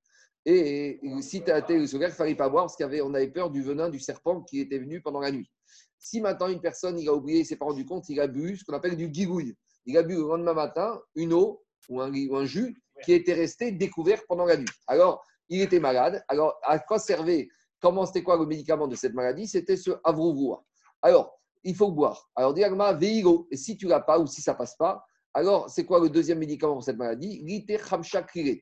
Et 0.45 0.99
si 1.21 1.43
tu 1.43 1.51
as 1.51 1.59
été 1.59 1.75
ouvert, 1.79 2.09
il 2.09 2.11
ne 2.11 2.15
fallait 2.15 2.35
pas 2.35 2.49
boire 2.49 2.65
parce 2.65 2.75
qu'on 2.75 3.13
avait 3.13 3.31
peur 3.31 3.49
du 3.49 3.63
venin 3.63 3.89
du 3.89 3.99
serpent 3.99 4.41
qui 4.41 4.59
était 4.59 4.77
venu 4.77 5.01
pendant 5.01 5.19
la 5.19 5.31
nuit. 5.31 5.49
Si 5.97 6.21
maintenant 6.21 6.47
une 6.47 6.61
personne, 6.61 6.99
il 6.99 7.09
a 7.09 7.13
oublié, 7.13 7.39
il 7.39 7.41
ne 7.41 7.47
s'est 7.47 7.55
pas 7.55 7.65
rendu 7.65 7.83
compte, 7.83 8.07
il 8.09 8.19
a 8.19 8.27
bu 8.27 8.55
ce 8.55 8.63
qu'on 8.63 8.73
appelle 8.73 8.95
du 8.95 9.09
guigouille. 9.09 9.55
Il 9.87 9.97
a 9.97 10.03
bu 10.03 10.13
le 10.13 10.21
lendemain 10.21 10.53
matin 10.53 11.01
une 11.15 11.33
eau 11.33 11.63
ou 11.89 12.01
un, 12.01 12.45
jus 12.45 12.75
qui 13.03 13.13
était 13.13 13.33
resté 13.33 13.71
découvert 13.71 14.21
pendant 14.27 14.45
la 14.45 14.57
nuit. 14.57 14.65
Alors, 14.87 15.23
il 15.49 15.61
était 15.61 15.79
malade. 15.79 16.23
Alors, 16.27 16.59
à 16.63 16.79
quoi 16.79 16.99
servait 16.99 17.47
Comment 17.81 18.05
c'était 18.05 18.23
quoi 18.23 18.37
le 18.37 18.45
médicament 18.45 18.87
de 18.87 18.95
cette 18.95 19.13
maladie? 19.13 19.47
C'était 19.47 19.77
ce 19.77 19.91
avrouvoua. 20.03 20.63
Alors, 21.01 21.39
il 21.63 21.75
faut 21.75 21.91
boire. 21.91 22.29
Alors, 22.35 22.53
diagma 22.53 22.93
veigo. 22.93 23.47
Et 23.51 23.57
si 23.57 23.77
tu 23.77 23.87
l'as 23.87 23.99
pas 23.99 24.19
ou 24.19 24.27
si 24.27 24.41
ça 24.41 24.53
passe 24.53 24.75
pas, 24.75 25.03
alors 25.33 25.69
c'est 25.69 25.85
quoi 25.85 25.99
le 25.99 26.09
deuxième 26.09 26.39
médicament 26.39 26.73
pour 26.73 26.83
cette 26.83 26.97
maladie? 26.97 27.41
Lite 27.43 27.67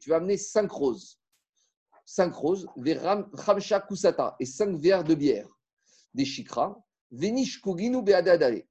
Tu 0.01 0.09
vas 0.09 0.15
amener 0.15 0.37
5 0.37 0.71
roses. 0.71 1.19
5 2.05 2.33
roses, 2.33 2.67
khamsha 3.45 3.79
kusata 3.81 4.35
et 4.39 4.45
5 4.45 4.77
verres 4.77 5.03
de 5.03 5.15
bière, 5.15 5.47
des 6.13 6.25
chikras. 6.25 6.75
Venish 7.11 7.61
kuginu 7.61 8.03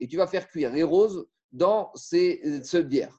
Et 0.00 0.08
tu 0.08 0.16
vas 0.16 0.26
faire 0.26 0.48
cuire 0.48 0.72
les 0.72 0.82
roses 0.82 1.26
dans 1.52 1.92
ces, 1.94 2.40
euh, 2.44 2.62
ce 2.62 2.78
bière. 2.78 3.16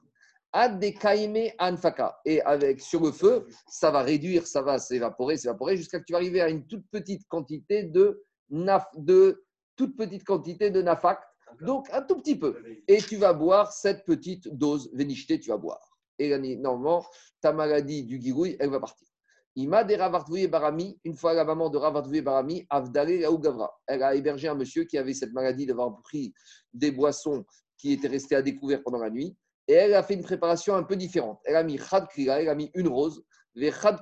anfaka. 0.52 2.20
Et 2.26 2.42
avec 2.42 2.80
sur 2.80 3.02
le 3.02 3.10
feu, 3.10 3.46
ça 3.66 3.90
va 3.90 4.02
réduire, 4.02 4.46
ça 4.46 4.60
va 4.60 4.78
s'évaporer, 4.78 5.38
s'évaporer, 5.38 5.76
jusqu'à 5.78 5.98
ce 5.98 6.02
que 6.02 6.06
tu 6.06 6.12
vas 6.12 6.18
arriver 6.18 6.42
à 6.42 6.50
une 6.50 6.66
toute 6.66 6.86
petite 6.90 7.26
quantité 7.26 7.84
de, 7.84 8.22
naf, 8.50 8.84
de 8.96 9.44
toute 9.76 9.96
petite 9.96 10.24
quantité 10.24 10.70
de 10.70 10.82
nafak, 10.82 11.20
donc 11.62 11.88
un 11.90 12.02
tout 12.02 12.16
petit 12.16 12.36
peu. 12.36 12.62
Et 12.86 12.98
tu 12.98 13.16
vas 13.16 13.32
boire 13.32 13.72
cette 13.72 14.04
petite 14.04 14.48
dose 14.48 14.90
vénicheté, 14.92 15.40
tu 15.40 15.50
vas 15.50 15.56
boire. 15.56 15.98
Et 16.18 16.36
normalement, 16.56 17.04
ta 17.40 17.52
maladie 17.52 18.04
du 18.04 18.18
guigouille, 18.18 18.56
elle 18.60 18.70
va 18.70 18.78
partir. 18.78 19.08
Ima 19.56 19.84
de 19.84 19.94
Ravartvouye 19.94 20.48
Barami, 20.48 20.98
une 21.04 21.16
fois 21.16 21.32
la 21.32 21.44
maman 21.44 21.70
de 21.70 21.78
Ravartvouye 21.78 22.22
Barami, 22.22 22.66
Avdale 22.70 23.20
Gavra. 23.40 23.70
Elle 23.86 24.02
a 24.02 24.14
hébergé 24.14 24.48
un 24.48 24.54
monsieur 24.54 24.84
qui 24.84 24.98
avait 24.98 25.14
cette 25.14 25.32
maladie 25.32 25.66
d'avoir 25.66 26.00
pris 26.02 26.34
des 26.72 26.90
boissons 26.90 27.44
qui 27.76 27.92
étaient 27.92 28.08
restées 28.08 28.36
à 28.36 28.42
découvert 28.42 28.82
pendant 28.82 28.98
la 28.98 29.10
nuit. 29.10 29.36
Et 29.68 29.74
elle 29.74 29.94
a 29.94 30.02
fait 30.02 30.14
une 30.14 30.22
préparation 30.22 30.74
un 30.74 30.82
peu 30.82 30.96
différente. 30.96 31.40
Elle 31.44 31.56
a 31.56 31.62
mis 31.62 31.78
Khad 31.78 32.08
Krila, 32.08 32.42
elle 32.42 32.48
a 32.48 32.54
mis 32.54 32.70
une 32.74 32.88
rose, 32.88 33.24
les 33.54 33.70
Khad 33.70 34.00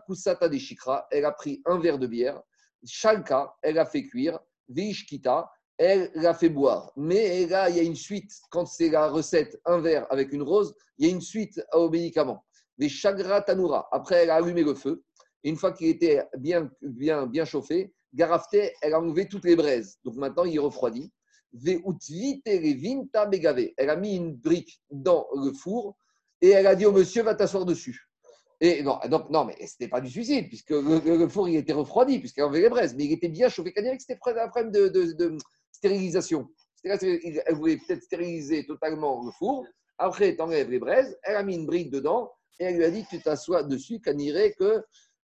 des 0.51 0.59
Chikra, 0.59 1.07
elle 1.11 1.25
a 1.25 1.33
pris 1.33 1.63
un 1.67 1.79
verre 1.79 1.99
de 1.99 2.07
bière, 2.07 2.43
Shalka, 2.85 3.55
elle 3.63 3.79
a 3.79 3.87
fait 3.87 4.07
cuire. 4.07 4.39
Vishkita, 4.69 5.51
elle 5.79 6.11
l'a 6.15 6.35
fait 6.35 6.49
boire. 6.49 6.93
Mais 6.97 7.47
là, 7.47 7.69
il 7.69 7.77
y 7.77 7.81
a 7.81 7.83
une 7.83 7.97
suite. 7.97 8.33
Quand 8.51 8.67
c'est 8.67 8.89
la 8.89 9.09
recette, 9.09 9.61
un 9.65 9.79
verre 9.81 10.07
avec 10.11 10.33
une 10.33 10.43
rose, 10.43 10.75
il 10.99 11.07
y 11.07 11.11
a 11.11 11.13
une 11.13 11.21
suite 11.21 11.61
au 11.73 11.91
médicament. 11.91 12.45
Des 12.79 12.89
chagra 12.89 13.43
tanura. 13.43 13.89
Après, 13.93 14.23
elle 14.23 14.31
a 14.31 14.37
allumé 14.37 14.63
le 14.63 14.75
feu. 14.75 15.05
Une 15.45 15.57
fois 15.57 15.73
qu'il 15.73 15.89
était 15.89 16.23
bien, 16.39 16.71
bien, 16.83 17.27
bien 17.27 17.45
chauffé, 17.45 17.93
Garafte, 18.15 18.57
elle 18.83 18.95
a 18.95 19.01
enlevé 19.01 19.27
toutes 19.27 19.45
les 19.45 19.57
braises. 19.57 19.99
Donc 20.05 20.17
maintenant, 20.17 20.45
il 20.45 20.55
est 20.55 20.59
refroidi. 20.59 21.13
Elle 21.65 21.81
a 23.91 23.97
mis 23.97 24.17
une 24.17 24.35
brique 24.35 24.81
dans 24.91 25.27
le 25.35 25.53
four 25.53 25.97
et 26.41 26.51
elle 26.51 26.67
a 26.67 26.75
dit 26.75 26.87
au 26.87 26.93
monsieur, 26.93 27.23
va 27.23 27.35
t'asseoir 27.35 27.65
dessus. 27.65 28.09
Et 28.61 28.83
non, 28.83 28.99
donc, 29.09 29.29
non, 29.31 29.45
mais 29.45 29.55
ce 29.59 29.75
n'était 29.75 29.89
pas 29.89 30.01
du 30.01 30.09
suicide, 30.09 30.47
puisque 30.49 30.71
le, 30.71 31.29
four 31.29 31.49
il 31.49 31.57
était 31.57 31.73
refroidi, 31.73 32.21
puisqu'elle 32.21 32.45
avait 32.45 32.61
les 32.61 32.69
braises, 32.69 32.95
mais 32.95 33.07
il 33.07 33.13
était 33.13 33.29
bien 33.29 33.49
chauffé. 33.49 33.73
cest 33.75 34.01
c'était 34.01 34.19
un 34.25 34.65
de, 34.65 34.89
de, 34.89 35.37
stérilisation. 35.73 36.49
Elle 36.85 37.55
voulait 37.55 37.77
peut-être 37.77 38.03
stériliser 38.03 38.65
totalement 38.65 39.25
le 39.25 39.33
four. 39.33 39.67
Après, 39.99 40.37
tu 40.37 40.43
enlèves 40.43 40.71
les 40.71 40.79
braises, 40.79 41.19
elle 41.25 41.37
a 41.37 41.43
mis 41.43 41.57
une 41.57 41.67
brique 41.67 41.91
dedans 41.91 42.31
et 42.61 42.65
elle 42.65 42.77
lui 42.77 42.85
a 42.85 42.91
dit 42.91 43.05
tu 43.11 43.21
t'assois 43.21 43.65
dessus, 43.65 44.01
irait 44.07 44.53
que. 44.53 44.83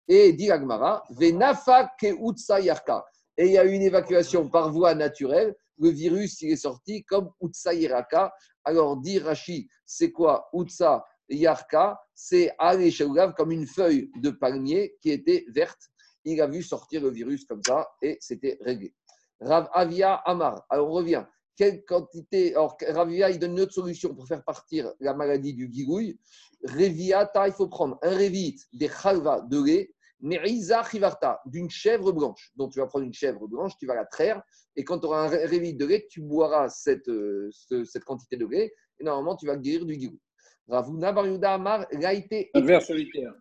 Et 0.08 0.32
dit 0.32 0.50
Agmara, 0.50 1.04
Venafa 1.10 1.90
ke 2.00 2.14
yarka. 2.62 3.04
Et 3.36 3.46
il 3.46 3.52
y 3.52 3.58
a 3.58 3.64
eu 3.64 3.72
une 3.72 3.82
évacuation 3.82 4.48
par 4.48 4.72
voie 4.72 4.94
naturelle. 4.94 5.54
Le 5.78 5.90
virus, 5.90 6.40
il 6.42 6.50
est 6.50 6.56
sorti 6.56 7.04
comme 7.04 7.30
Utsa 7.40 7.72
Yarka. 7.72 8.32
Alors, 8.64 8.96
dit 8.96 9.20
Rashi, 9.20 9.68
c'est 9.86 10.10
quoi 10.10 10.48
Utsa 10.52 11.04
Yarka? 11.28 12.00
C'est 12.14 12.52
Ali 12.58 12.92
comme 13.36 13.52
une 13.52 13.66
feuille 13.66 14.10
de 14.16 14.30
palmier 14.30 14.96
qui 15.00 15.10
était 15.10 15.44
verte. 15.54 15.78
Il 16.24 16.40
a 16.40 16.48
vu 16.48 16.62
sortir 16.62 17.02
le 17.02 17.10
virus 17.10 17.44
comme 17.44 17.62
ça 17.64 17.88
et 18.02 18.18
c'était 18.20 18.58
réglé. 18.60 18.92
Rav 19.40 19.68
Avia 19.72 20.14
Amar. 20.14 20.66
Alors 20.68 20.88
on 20.88 20.92
revient. 20.92 21.24
Quelle 21.56 21.84
quantité 21.84 22.54
Alors 22.54 22.76
Ravia, 22.88 23.30
il 23.30 23.38
donne 23.38 23.52
une 23.52 23.60
autre 23.60 23.72
solution 23.72 24.14
pour 24.14 24.26
faire 24.26 24.44
partir 24.44 24.92
la 25.00 25.14
maladie 25.14 25.54
du 25.54 25.68
gigouille. 25.72 26.18
Reviata, 26.64 27.48
il 27.48 27.52
faut 27.52 27.68
prendre 27.68 27.98
un 28.02 28.10
revit 28.10 28.60
des 28.72 28.88
chalva 28.88 29.40
de 29.40 29.62
lait, 29.62 29.94
d'une 30.20 31.70
chèvre 31.70 32.12
blanche. 32.12 32.52
Donc 32.56 32.72
tu 32.72 32.80
vas 32.80 32.86
prendre 32.86 33.04
une 33.04 33.14
chèvre 33.14 33.46
blanche, 33.46 33.72
tu 33.78 33.86
vas 33.86 33.94
la 33.94 34.04
traire, 34.04 34.42
et 34.76 34.84
quand 34.84 34.98
tu 35.00 35.06
auras 35.06 35.26
un 35.26 35.28
revit 35.28 35.74
de 35.74 35.86
lait, 35.86 36.06
tu 36.10 36.20
boiras 36.20 36.68
cette, 36.68 37.08
euh, 37.08 37.50
cette 37.84 38.04
quantité 38.04 38.36
de 38.36 38.46
lait, 38.46 38.74
et 38.98 39.04
normalement 39.04 39.36
tu 39.36 39.46
vas 39.46 39.56
guérir 39.56 39.86
du 39.86 39.94
gigouille. 39.94 40.20
Ravuna 40.68 41.12
Bariuda 41.12 41.54
Amar, 41.54 41.86
été. 41.90 42.50
Un 42.54 42.60
verre 42.60 42.82
solitaire. 42.82 43.32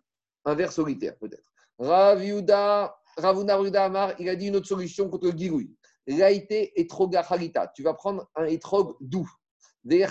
Un 0.44 0.54
verre 0.54 0.72
solitaire, 0.72 1.18
peut-être. 1.18 1.44
Ravuna 1.78 2.94
Bariuda 3.18 3.84
Amar, 3.84 4.14
il 4.18 4.28
a 4.28 4.36
dit 4.36 4.48
une 4.48 4.56
autre 4.56 4.66
solution 4.66 5.08
contre 5.10 5.30
le. 5.30 5.74
Laïté 6.06 6.72
etroga 6.80 7.22
Tu 7.74 7.82
vas 7.82 7.92
prendre 7.92 8.30
un 8.34 8.46
étrog 8.46 8.96
doux. 9.00 9.30
Des 9.84 10.06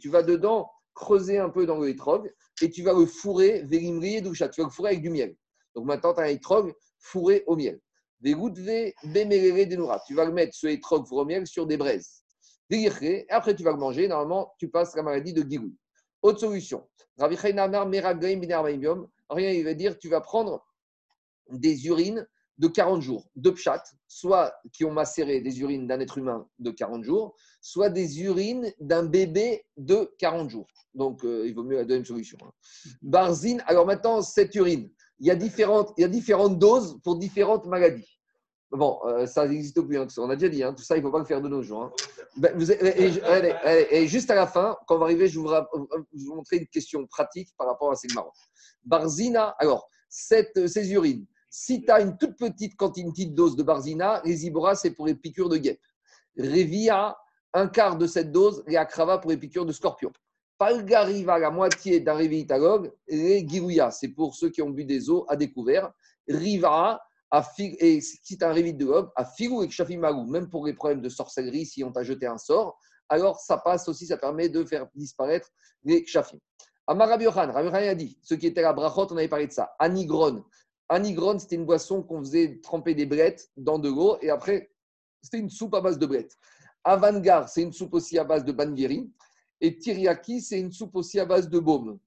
tu 0.00 0.08
vas 0.08 0.22
dedans 0.22 0.70
creuser 0.94 1.38
un 1.38 1.50
peu 1.50 1.66
dans 1.66 1.78
le 1.78 1.88
étrog 1.88 2.32
et 2.62 2.70
tu 2.70 2.82
vas 2.82 2.92
le 2.92 3.06
fourrer, 3.06 3.62
doucha. 4.20 4.48
Tu 4.48 4.60
vas 4.60 4.68
le 4.68 4.72
fourrer 4.72 4.90
avec 4.90 5.02
du 5.02 5.10
miel. 5.10 5.36
Donc 5.74 5.86
maintenant, 5.86 6.14
tu 6.14 6.20
as 6.20 6.24
un 6.24 6.28
étrog 6.28 6.74
fourré 6.98 7.44
au 7.46 7.56
miel. 7.56 7.80
Des 8.20 8.34
Tu 8.34 10.14
vas 10.14 10.24
le 10.24 10.32
mettre, 10.32 10.54
ce 10.54 10.66
étrog 10.66 11.06
fourré 11.06 11.22
au 11.22 11.26
miel, 11.26 11.46
sur 11.46 11.66
des 11.66 11.76
braises. 11.76 12.22
Et 12.70 13.26
après, 13.30 13.56
tu 13.56 13.62
vas 13.62 13.72
le 13.72 13.78
manger. 13.78 14.06
Normalement, 14.06 14.54
tu 14.58 14.68
passes 14.68 14.94
la 14.94 15.02
maladie 15.02 15.32
de 15.32 15.42
Gigou. 15.42 15.74
Autre 16.22 16.40
solution. 16.40 16.86
Rien, 17.18 17.30
il 19.50 19.64
va 19.64 19.74
dire, 19.74 19.98
tu 19.98 20.08
vas 20.08 20.20
prendre 20.20 20.64
des 21.50 21.86
urines 21.86 22.26
de 22.58 22.68
40 22.68 23.00
jours, 23.00 23.26
de 23.36 23.50
pchat, 23.50 23.82
soit 24.06 24.52
qui 24.72 24.84
ont 24.84 24.92
macéré 24.92 25.40
des 25.40 25.60
urines 25.60 25.86
d'un 25.86 25.98
être 25.98 26.18
humain 26.18 26.46
de 26.58 26.70
40 26.70 27.04
jours, 27.04 27.34
soit 27.62 27.88
des 27.88 28.22
urines 28.22 28.70
d'un 28.78 29.04
bébé 29.04 29.64
de 29.78 30.14
40 30.18 30.50
jours. 30.50 30.66
Donc, 30.94 31.24
euh, 31.24 31.46
il 31.46 31.54
vaut 31.54 31.62
mieux 31.62 31.76
la 31.76 31.84
deuxième 31.84 32.04
solution. 32.04 32.36
Hein. 32.42 32.52
Barzine, 33.00 33.62
alors 33.66 33.86
maintenant, 33.86 34.20
cette 34.20 34.54
urine, 34.54 34.90
il 35.20 35.26
y, 35.26 35.30
a 35.30 35.34
différentes, 35.34 36.58
doses 36.58 36.98
pour 37.04 37.16
différentes 37.16 37.66
maladies. 37.66 38.18
Bon, 38.70 39.00
euh, 39.04 39.26
ça 39.26 39.46
n'existe 39.46 39.80
plus, 39.82 39.98
hein, 39.98 40.06
on 40.16 40.30
a 40.30 40.36
déjà 40.36 40.48
dit, 40.48 40.62
hein, 40.62 40.72
tout 40.72 40.82
ça, 40.82 40.96
il 40.96 41.00
ne 41.00 41.06
faut 41.06 41.12
pas 41.12 41.18
le 41.18 41.24
faire 41.24 41.42
de 41.42 41.48
nos 41.48 41.62
jours. 41.62 41.82
Hein. 41.82 41.92
Ben, 42.36 42.56
et, 43.90 44.06
juste 44.06 44.30
à 44.30 44.34
la 44.34 44.46
fin, 44.46 44.76
quand 44.86 44.96
on 44.96 44.98
va 44.98 45.06
arriver, 45.06 45.28
je 45.28 45.38
vous, 45.38 45.48
vous 45.48 46.34
montrer 46.34 46.56
une 46.58 46.68
question 46.68 47.06
pratique 47.06 47.48
par 47.58 47.66
rapport 47.66 47.90
à 47.90 47.96
ces 47.96 48.08
marrons. 48.14 48.30
Barzina, 48.84 49.56
alors, 49.58 49.88
cette, 50.08 50.68
ces 50.68 50.92
urines, 50.92 51.26
si 51.50 51.82
tu 51.82 51.90
as 51.90 52.00
une 52.00 52.16
toute 52.16 52.38
petite 52.38 52.76
quantité 52.76 53.26
de 53.26 53.34
dose 53.34 53.56
de 53.56 53.62
barzina, 53.64 54.22
les 54.24 54.46
ibora, 54.46 54.76
c'est 54.76 54.92
pour 54.92 55.06
les 55.06 55.16
piqûres 55.16 55.48
de 55.48 55.56
guêpes. 55.56 55.82
Revia, 56.38 57.16
un 57.52 57.66
quart 57.66 57.98
de 57.98 58.06
cette 58.06 58.30
dose, 58.30 58.62
les 58.68 58.76
akrava 58.76 59.18
pour 59.18 59.30
les 59.32 59.36
piqûres 59.36 59.66
de 59.66 59.72
scorpions. 59.72 60.12
Palgariva, 60.60 61.38
la 61.38 61.50
moitié 61.50 62.00
d'un 62.00 62.12
révitalogue, 62.12 62.92
les 63.08 63.48
girouya, 63.48 63.90
c'est 63.90 64.08
pour 64.08 64.34
ceux 64.34 64.50
qui 64.50 64.60
ont 64.60 64.68
bu 64.68 64.84
des 64.84 65.08
eaux 65.08 65.24
à 65.26 65.34
découvert. 65.34 65.90
Riva, 66.28 67.00
et 67.56 68.02
si 68.02 68.36
tu 68.36 68.44
as 68.44 68.50
un 68.50 68.52
révit 68.52 68.74
de 68.74 68.84
gobe, 68.84 69.10
à 69.16 69.24
filou 69.24 69.62
et 69.62 69.70
shafimaru, 69.70 70.26
même 70.26 70.50
pour 70.50 70.66
les 70.66 70.74
problèmes 70.74 71.00
de 71.00 71.08
sorcellerie, 71.08 71.64
si 71.64 71.82
on 71.82 71.90
t'a 71.90 72.02
jeté 72.02 72.26
un 72.26 72.36
sort, 72.36 72.78
alors 73.08 73.40
ça 73.40 73.56
passe 73.56 73.88
aussi, 73.88 74.06
ça 74.06 74.18
permet 74.18 74.50
de 74.50 74.62
faire 74.66 74.86
disparaître 74.94 75.48
les 75.82 76.04
kshafim. 76.04 76.36
Amar 76.86 77.08
Rabbi 77.08 77.26
a 77.26 77.94
dit, 77.94 78.18
ce 78.20 78.34
qui 78.34 78.46
était 78.46 78.60
la 78.60 78.74
brachot, 78.74 79.06
on 79.10 79.16
avait 79.16 79.28
parlé 79.28 79.46
de 79.46 79.52
ça. 79.52 79.74
Anigron, 79.78 80.44
Anigron, 80.90 81.38
c'était 81.38 81.56
une 81.56 81.64
boisson 81.64 82.02
qu'on 82.02 82.20
faisait 82.20 82.60
tremper 82.62 82.94
des 82.94 83.06
brettes 83.06 83.48
dans 83.56 83.78
de 83.78 83.88
l'eau 83.88 84.18
et 84.20 84.28
après, 84.28 84.70
c'était 85.22 85.38
une 85.38 85.48
soupe 85.48 85.74
à 85.74 85.80
base 85.80 85.98
de 85.98 86.04
brettes. 86.04 86.36
Avangar, 86.84 87.48
c'est 87.48 87.62
une 87.62 87.72
soupe 87.72 87.94
aussi 87.94 88.18
à 88.18 88.24
base 88.24 88.44
de 88.44 88.52
bangeri. 88.52 89.10
Et 89.60 89.76
Tiriaki, 89.76 90.40
c'est 90.40 90.58
une 90.58 90.72
soupe 90.72 90.96
aussi 90.96 91.20
à 91.20 91.24
base 91.24 91.48
de 91.48 91.58
baume. 91.58 91.98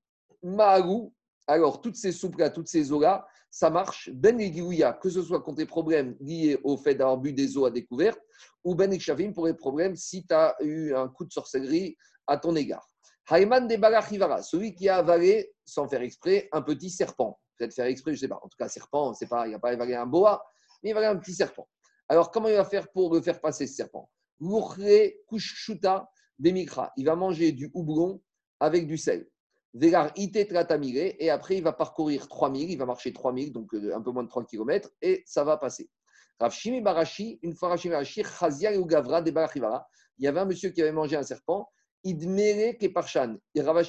Maharu, 0.41 1.09
alors 1.47 1.81
toutes 1.81 1.95
ces 1.95 2.11
soupes-là, 2.11 2.49
toutes 2.49 2.67
ces 2.67 2.91
eaux-là, 2.91 3.25
ça 3.49 3.69
marche. 3.69 4.09
Ben 4.13 4.37
que 4.99 5.09
ce 5.09 5.21
soit 5.21 5.41
contre 5.41 5.59
les 5.59 5.65
problèmes 5.65 6.15
liés 6.19 6.59
au 6.63 6.77
fait 6.77 6.95
d'avoir 6.95 7.17
bu 7.17 7.33
des 7.33 7.57
eaux 7.57 7.65
à 7.65 7.71
découvert, 7.71 8.15
ou 8.63 8.75
Ben 8.75 8.97
pour 9.33 9.47
les 9.47 9.53
problèmes 9.53 9.95
si 9.95 10.25
tu 10.25 10.33
as 10.33 10.55
eu 10.61 10.93
un 10.93 11.07
coup 11.07 11.25
de 11.25 11.31
sorcellerie 11.31 11.95
à 12.27 12.37
ton 12.37 12.55
égard. 12.55 12.87
Hayman 13.29 13.67
de 13.67 13.75
Balachivara, 13.77 14.41
celui 14.41 14.73
qui 14.73 14.89
a 14.89 14.97
avalé, 14.97 15.53
sans 15.63 15.87
faire 15.87 16.01
exprès, 16.01 16.49
un 16.51 16.61
petit 16.61 16.89
serpent 16.89 17.39
peut-être 17.57 17.73
faire 17.73 17.85
exprès, 17.85 18.11
je 18.11 18.17
ne 18.17 18.19
sais 18.21 18.27
pas. 18.27 18.39
En 18.41 18.47
tout 18.47 18.57
cas, 18.57 18.67
serpent, 18.67 19.13
c'est 19.13 19.27
pas, 19.27 19.47
il 19.47 19.51
n'a 19.51 19.59
pas 19.59 19.73
évalué 19.73 19.95
un 19.95 20.05
boa, 20.05 20.43
mais 20.81 20.89
il 20.89 20.93
va 20.93 21.09
un 21.09 21.17
petit 21.17 21.33
serpent. 21.33 21.67
Alors, 22.09 22.31
comment 22.31 22.47
il 22.47 22.55
va 22.55 22.65
faire 22.65 22.89
pour 22.91 23.13
le 23.13 23.21
faire 23.21 23.39
passer 23.39 23.67
ce 23.67 23.75
serpent? 23.75 24.09
Kushuta 26.37 26.49
demikra. 26.51 26.93
Il 26.97 27.05
va 27.05 27.15
manger 27.15 27.51
du 27.51 27.69
houblon 27.73 28.21
avec 28.59 28.87
du 28.87 28.97
sel. 28.97 29.27
Vegar 29.73 30.11
ite 30.15 30.35
et 30.35 31.29
après 31.29 31.57
il 31.57 31.63
va 31.63 31.73
parcourir 31.73 32.27
3000, 32.27 32.69
il 32.69 32.77
va 32.77 32.85
marcher 32.85 33.11
3000, 33.11 33.51
donc 33.51 33.73
euh, 33.73 33.95
un 33.95 34.01
peu 34.01 34.11
moins 34.11 34.23
de 34.23 34.29
3 34.29 34.45
km, 34.45 34.91
et 35.01 35.23
ça 35.25 35.43
va 35.43 35.57
passer. 35.57 35.89
Rafshimi 36.39 36.81
Barashi, 36.81 37.39
une 37.41 37.55
fois 37.55 37.69
Rafshimi 37.69 37.93
Barashi, 37.93 38.23
ou 38.77 38.85
Gavra 38.85 39.21
de 39.21 39.31
il 40.19 40.25
y 40.25 40.27
avait 40.27 40.39
un 40.39 40.45
monsieur 40.45 40.69
qui 40.69 40.81
avait 40.81 40.91
mangé 40.91 41.15
un 41.15 41.23
serpent, 41.23 41.67
Idmere 42.03 42.77
Keparshan. 42.77 43.37
Et 43.55 43.61
Rav 43.61 43.81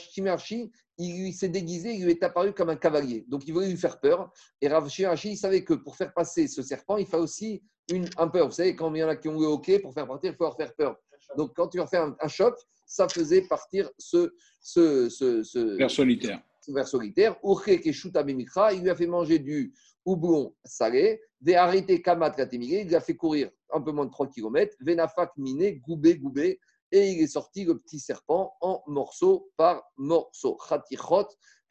il 0.97 1.33
s'est 1.35 1.49
déguisé, 1.49 1.93
il 1.95 2.05
lui 2.05 2.13
est 2.13 2.23
apparu 2.23 2.53
comme 2.53 2.71
un 2.71 2.77
cavalier. 2.77 3.25
Donc 3.29 3.47
il 3.47 3.53
voulait 3.53 3.69
lui 3.69 3.77
faire 3.77 4.01
peur. 4.01 4.33
Et 4.61 4.69
Rav 4.69 4.89
il 4.99 5.37
savait 5.37 5.65
que 5.65 5.75
pour 5.75 5.97
faire 5.97 6.15
passer 6.15 6.47
ce 6.47 6.63
serpent, 6.63 6.97
il 6.97 7.07
faut 7.07 7.19
aussi 7.19 7.63
une, 7.91 8.09
un 8.17 8.29
peur. 8.29 8.47
Vous 8.47 8.55
savez, 8.55 8.77
quand 8.77 8.95
il 8.95 9.01
y 9.01 9.05
en 9.05 9.09
a 9.09 9.17
qui 9.17 9.29
ont 9.29 9.41
eu 9.41 9.47
hockey, 9.47 9.81
pour 9.81 9.93
faire 9.93 10.07
partir, 10.07 10.33
il 10.33 10.37
faut 10.37 10.45
leur 10.45 10.57
faire 10.57 10.75
peur. 10.75 10.97
Donc 11.37 11.53
quand 11.55 11.69
tu 11.69 11.79
leur 11.79 11.89
fais 11.89 11.99
un, 11.99 12.29
choc, 12.29 12.55
ça 12.87 13.09
faisait 13.09 13.43
partir 13.43 13.91
ce. 13.99 14.35
ce, 14.61 15.09
ce, 15.09 15.43
ce 15.43 15.77
vers 15.77 15.91
solitaire. 15.91 16.43
Vers 16.69 16.89
solitaire. 16.89 17.37
Il 17.43 18.83
lui 18.83 18.91
a 18.91 18.95
fait 18.95 19.07
manger 19.07 19.39
du 19.39 19.75
houblon 20.05 20.55
salé. 20.65 21.21
Des 21.41 21.55
arrêtés 21.55 22.01
kamat 22.01 22.35
il 22.53 22.89
lui 22.89 22.95
a 22.95 23.01
fait 23.01 23.17
courir 23.17 23.51
un 23.71 23.81
peu 23.81 23.93
moins 23.93 24.07
de 24.07 24.11
3 24.11 24.29
km. 24.29 24.75
Venafak 24.81 25.37
miné, 25.37 25.77
goubé, 25.77 26.17
goubé 26.17 26.59
et 26.95 27.11
il 27.11 27.23
est 27.23 27.27
sorti 27.27 27.65
le 27.65 27.79
petit 27.79 27.99
serpent 27.99 28.55
en 28.61 28.83
morceaux 28.87 29.51
par 29.57 29.83
morceaux. 29.97 30.57
Hatichot, 30.71 31.27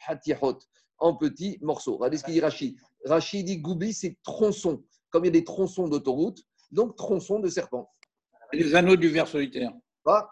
hatichot, 0.06 0.60
en 0.98 1.16
petits 1.16 1.58
morceaux. 1.62 1.96
Regardez 1.96 2.18
ce 2.18 2.26
qu'il 2.26 2.34
dit 2.34 2.42
Rachid. 2.42 2.76
Rachid 3.06 3.46
dit 3.46 3.58
Goubi, 3.60 3.94
c'est 3.94 4.18
tronçon. 4.24 4.84
Comme 5.10 5.24
il 5.24 5.28
y 5.28 5.30
a 5.30 5.32
des 5.32 5.44
tronçons 5.46 5.88
d'autoroute, 5.88 6.44
donc 6.72 6.98
tronçon 6.98 7.40
de 7.40 7.48
serpent. 7.48 7.90
Les 8.54 8.76
anneaux 8.76 8.96
du 8.96 9.10
ver 9.10 9.28
solitaire. 9.28 9.74
Quoi? 10.04 10.32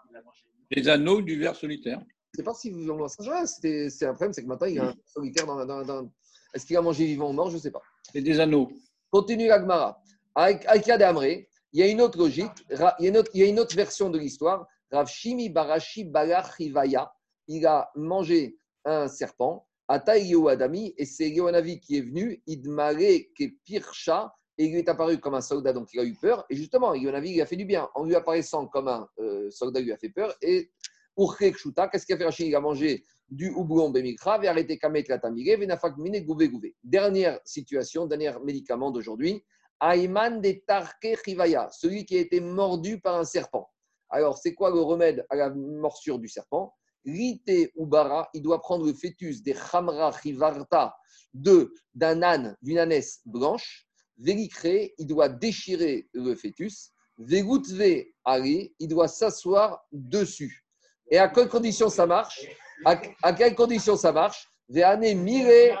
Les 0.70 0.88
anneaux 0.88 1.20
du 1.20 1.38
ver 1.38 1.54
solitaire. 1.56 2.00
Je 2.00 2.40
ne 2.40 2.44
sais 2.44 2.44
pas 2.44 2.54
si 2.54 2.70
vous 2.70 2.88
en 2.90 3.08
savez. 3.08 3.90
C'est 3.90 4.06
un 4.06 4.14
problème, 4.14 4.32
c'est 4.32 4.42
que 4.42 4.48
maintenant, 4.48 4.66
il 4.66 4.76
y 4.76 4.78
a 4.78 4.84
un 4.84 4.94
solitaire 5.04 5.46
dans. 5.46 5.84
dans, 5.84 6.10
Est-ce 6.54 6.64
qu'il 6.64 6.76
a 6.76 6.82
mangé 6.82 7.04
vivant 7.04 7.30
ou 7.30 7.32
mort 7.32 7.50
Je 7.50 7.56
ne 7.56 7.60
sais 7.60 7.70
pas. 7.70 7.82
C'est 8.12 8.22
des 8.22 8.40
anneaux. 8.40 8.70
Continue 9.10 9.48
l'Agmara. 9.48 10.00
Avec 10.34 10.66
Amré, 10.66 11.48
il 11.72 11.80
y 11.80 11.82
a 11.82 11.88
une 11.88 12.00
autre 12.00 12.18
logique, 12.18 12.52
il 12.70 12.78
y 12.78 13.06
a 13.06 13.10
une 13.10 13.16
autre, 13.18 13.30
il 13.34 13.40
y 13.40 13.44
a 13.44 13.46
une 13.46 13.60
autre 13.60 13.76
version 13.76 14.08
de 14.08 14.18
l'histoire. 14.18 14.66
Rav 14.90 15.08
Shimi 15.08 15.48
Barashi 15.50 16.04
Balachivaya, 16.04 17.12
il 17.48 17.66
a 17.66 17.90
mangé 17.94 18.56
un 18.84 19.08
serpent, 19.08 19.66
Ata 19.88 20.12
Adami, 20.48 20.94
et 20.96 21.04
c'est 21.04 21.28
Yoanavi 21.28 21.80
qui 21.80 21.98
est 21.98 22.02
venu, 22.02 22.42
Idmare 22.46 23.24
Kepirsha, 23.36 24.32
il 24.64 24.72
lui 24.72 24.78
est 24.78 24.88
apparu 24.88 25.18
comme 25.18 25.34
un 25.34 25.40
soldat, 25.40 25.72
donc 25.72 25.92
il 25.92 26.00
a 26.00 26.04
eu 26.04 26.14
peur. 26.14 26.44
Et 26.50 26.56
justement, 26.56 26.94
il 26.94 27.08
a 27.08 27.42
a 27.42 27.46
fait 27.46 27.56
du 27.56 27.64
bien. 27.64 27.88
En 27.94 28.04
lui 28.04 28.14
apparaissant 28.14 28.66
comme 28.66 28.88
un 28.88 29.08
euh, 29.18 29.50
soldat, 29.50 29.80
il 29.80 29.86
lui 29.86 29.92
a 29.92 29.96
fait 29.96 30.10
peur. 30.10 30.34
Et 30.42 30.70
Kshuta, 31.16 31.88
qu'est-ce 31.88 32.06
qu'il 32.06 32.14
a 32.22 32.30
fait 32.30 32.46
Il 32.46 32.54
a 32.54 32.60
mangé 32.60 33.04
du 33.28 33.50
houblon 33.50 33.92
et 33.94 34.16
arrêté 34.48 34.78
Kamet 34.78 35.04
la 35.08 35.18
Tamire, 35.18 35.58
Venafak 35.58 35.96
Mine 35.96 36.24
Gouvé. 36.24 36.74
Dernière 36.82 37.40
situation, 37.44 38.06
dernier 38.06 38.32
médicament 38.44 38.90
d'aujourd'hui. 38.90 39.42
Aïman 39.80 40.40
de 40.40 40.52
Tarke 40.66 41.18
Chivaya, 41.24 41.68
celui 41.72 42.04
qui 42.04 42.16
a 42.16 42.20
été 42.20 42.40
mordu 42.40 43.00
par 43.00 43.16
un 43.16 43.24
serpent. 43.24 43.68
Alors, 44.10 44.38
c'est 44.38 44.54
quoi 44.54 44.70
le 44.70 44.80
remède 44.80 45.26
à 45.28 45.36
la 45.36 45.50
morsure 45.50 46.18
du 46.18 46.28
serpent? 46.28 46.74
Rite 47.04 47.50
Ubara, 47.76 48.28
il 48.34 48.42
doit 48.42 48.60
prendre 48.60 48.86
le 48.86 48.92
fœtus 48.92 49.42
des 49.42 49.54
Chamra 49.54 50.12
Chivarta 50.12 50.94
de 51.34 51.72
d'un 51.94 52.22
âne, 52.22 52.56
d'une 52.62 52.78
ânesse 52.78 53.22
blanche. 53.26 53.88
Vélicré, 54.22 54.94
il 54.98 55.06
doit 55.08 55.28
déchirer 55.28 56.08
le 56.12 56.34
fœtus. 56.36 56.92
Vegoutve 57.18 58.04
Ali, 58.24 58.72
il 58.78 58.88
doit 58.88 59.08
s'asseoir 59.08 59.84
dessus. 59.90 60.64
Et 61.10 61.18
à 61.18 61.28
quelle 61.28 61.48
condition 61.48 61.88
ça 61.88 62.06
marche? 62.06 62.40
À, 62.84 63.32
quelle 63.32 63.54
condition 63.54 63.96
ça 63.96 64.12
marche? 64.12 64.48
Veane 64.68 65.14
mire, 65.14 65.76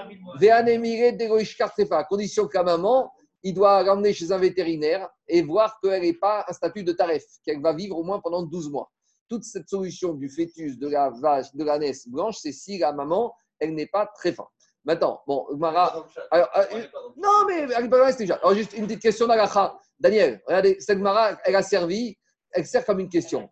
à 1.90 2.04
condition 2.04 2.48
qu'à 2.48 2.62
maman, 2.64 3.12
il 3.44 3.54
doit 3.54 3.82
l'emmener 3.84 4.12
chez 4.12 4.30
un 4.32 4.38
vétérinaire 4.38 5.08
et 5.28 5.42
voir 5.42 5.78
qu'elle 5.80 6.02
n'est 6.02 6.12
pas 6.12 6.44
un 6.48 6.52
statut 6.52 6.82
de 6.82 6.92
taref, 6.92 7.24
qu'elle 7.44 7.60
va 7.60 7.72
vivre 7.72 7.96
au 7.96 8.02
moins 8.02 8.20
pendant 8.20 8.42
12 8.42 8.70
mois. 8.70 8.90
Toute 9.28 9.44
cette 9.44 9.68
solution 9.68 10.14
du 10.14 10.28
fœtus, 10.28 10.78
de 10.78 10.88
la 10.88 11.10
vache, 11.10 11.54
de 11.54 11.64
la 11.64 11.78
naisse 11.78 12.08
blanche, 12.08 12.38
c'est 12.40 12.52
si 12.52 12.78
la 12.78 12.92
maman, 12.92 13.32
elle 13.60 13.74
n'est 13.74 13.86
pas 13.86 14.06
très 14.06 14.32
forte. 14.32 14.52
Maintenant, 14.84 15.22
bon, 15.26 15.46
Mara. 15.56 16.04
Alors, 16.30 16.48
euh, 16.56 16.82
non, 17.16 17.46
mais 17.46 17.66
déjà. 18.16 18.34
Alors, 18.36 18.54
juste 18.54 18.72
une 18.72 18.86
petite 18.86 19.02
question 19.02 19.26
d'Agacha. 19.26 19.78
Daniel, 19.98 20.42
regardez, 20.46 20.76
cette 20.80 20.98
Mara, 20.98 21.38
elle 21.44 21.54
a 21.54 21.62
servi, 21.62 22.18
elle 22.50 22.66
sert 22.66 22.84
comme 22.84 22.98
une 22.98 23.08
question. 23.08 23.48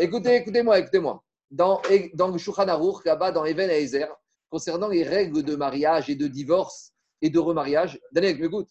Écoutez, 0.00 0.36
écoutez-moi, 0.36 0.80
écoutez-moi. 0.80 1.22
Dans, 1.50 1.80
dans 2.14 2.28
le 2.28 2.38
Shulchan 2.38 2.68
Aruch, 2.68 3.04
là-bas, 3.04 3.30
dans 3.30 3.44
Even 3.44 3.70
Ezer, 3.70 4.08
concernant 4.50 4.88
les 4.88 5.04
règles 5.04 5.42
de 5.42 5.54
mariage 5.54 6.10
et 6.10 6.16
de 6.16 6.26
divorce 6.26 6.92
et 7.22 7.30
de 7.30 7.38
remariage, 7.38 7.98
Daniel, 8.12 8.42
écoute, 8.42 8.68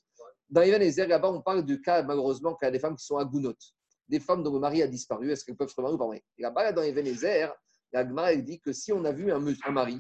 dans 0.50 0.62
Even 0.62 0.82
Ezer, 0.82 1.08
là-bas, 1.08 1.32
on 1.32 1.42
parle 1.42 1.66
de 1.66 1.76
cas, 1.76 2.04
malheureusement, 2.04 2.54
qu'il 2.56 2.66
y 2.66 2.70
a 2.70 2.72
des 2.72 2.80
femmes 2.80 2.96
qui 2.96 3.06
sont 3.06 3.18
agounotes, 3.18 3.74
des 4.10 4.20
femmes 4.20 4.44
dont 4.44 4.54
le 4.54 4.60
mari 4.60 4.84
a 4.84 4.88
disparu, 4.88 5.32
est-ce 5.32 5.46
qu'elles 5.46 5.56
peuvent 5.56 5.70
se 5.70 5.76
remarier 5.76 5.96
ou 5.96 5.98
pas? 5.98 6.16
Là-bas, 6.38 6.74
dans 6.74 6.84
Even 6.84 7.08
Ezer, 7.08 7.54
la 7.94 8.06
Gemara, 8.06 8.34
elle 8.34 8.44
dit 8.44 8.60
que 8.60 8.74
si 8.74 8.92
on 8.92 9.06
a 9.06 9.12
vu 9.12 9.32
un, 9.32 9.42
un 9.66 9.72
mari 9.72 10.00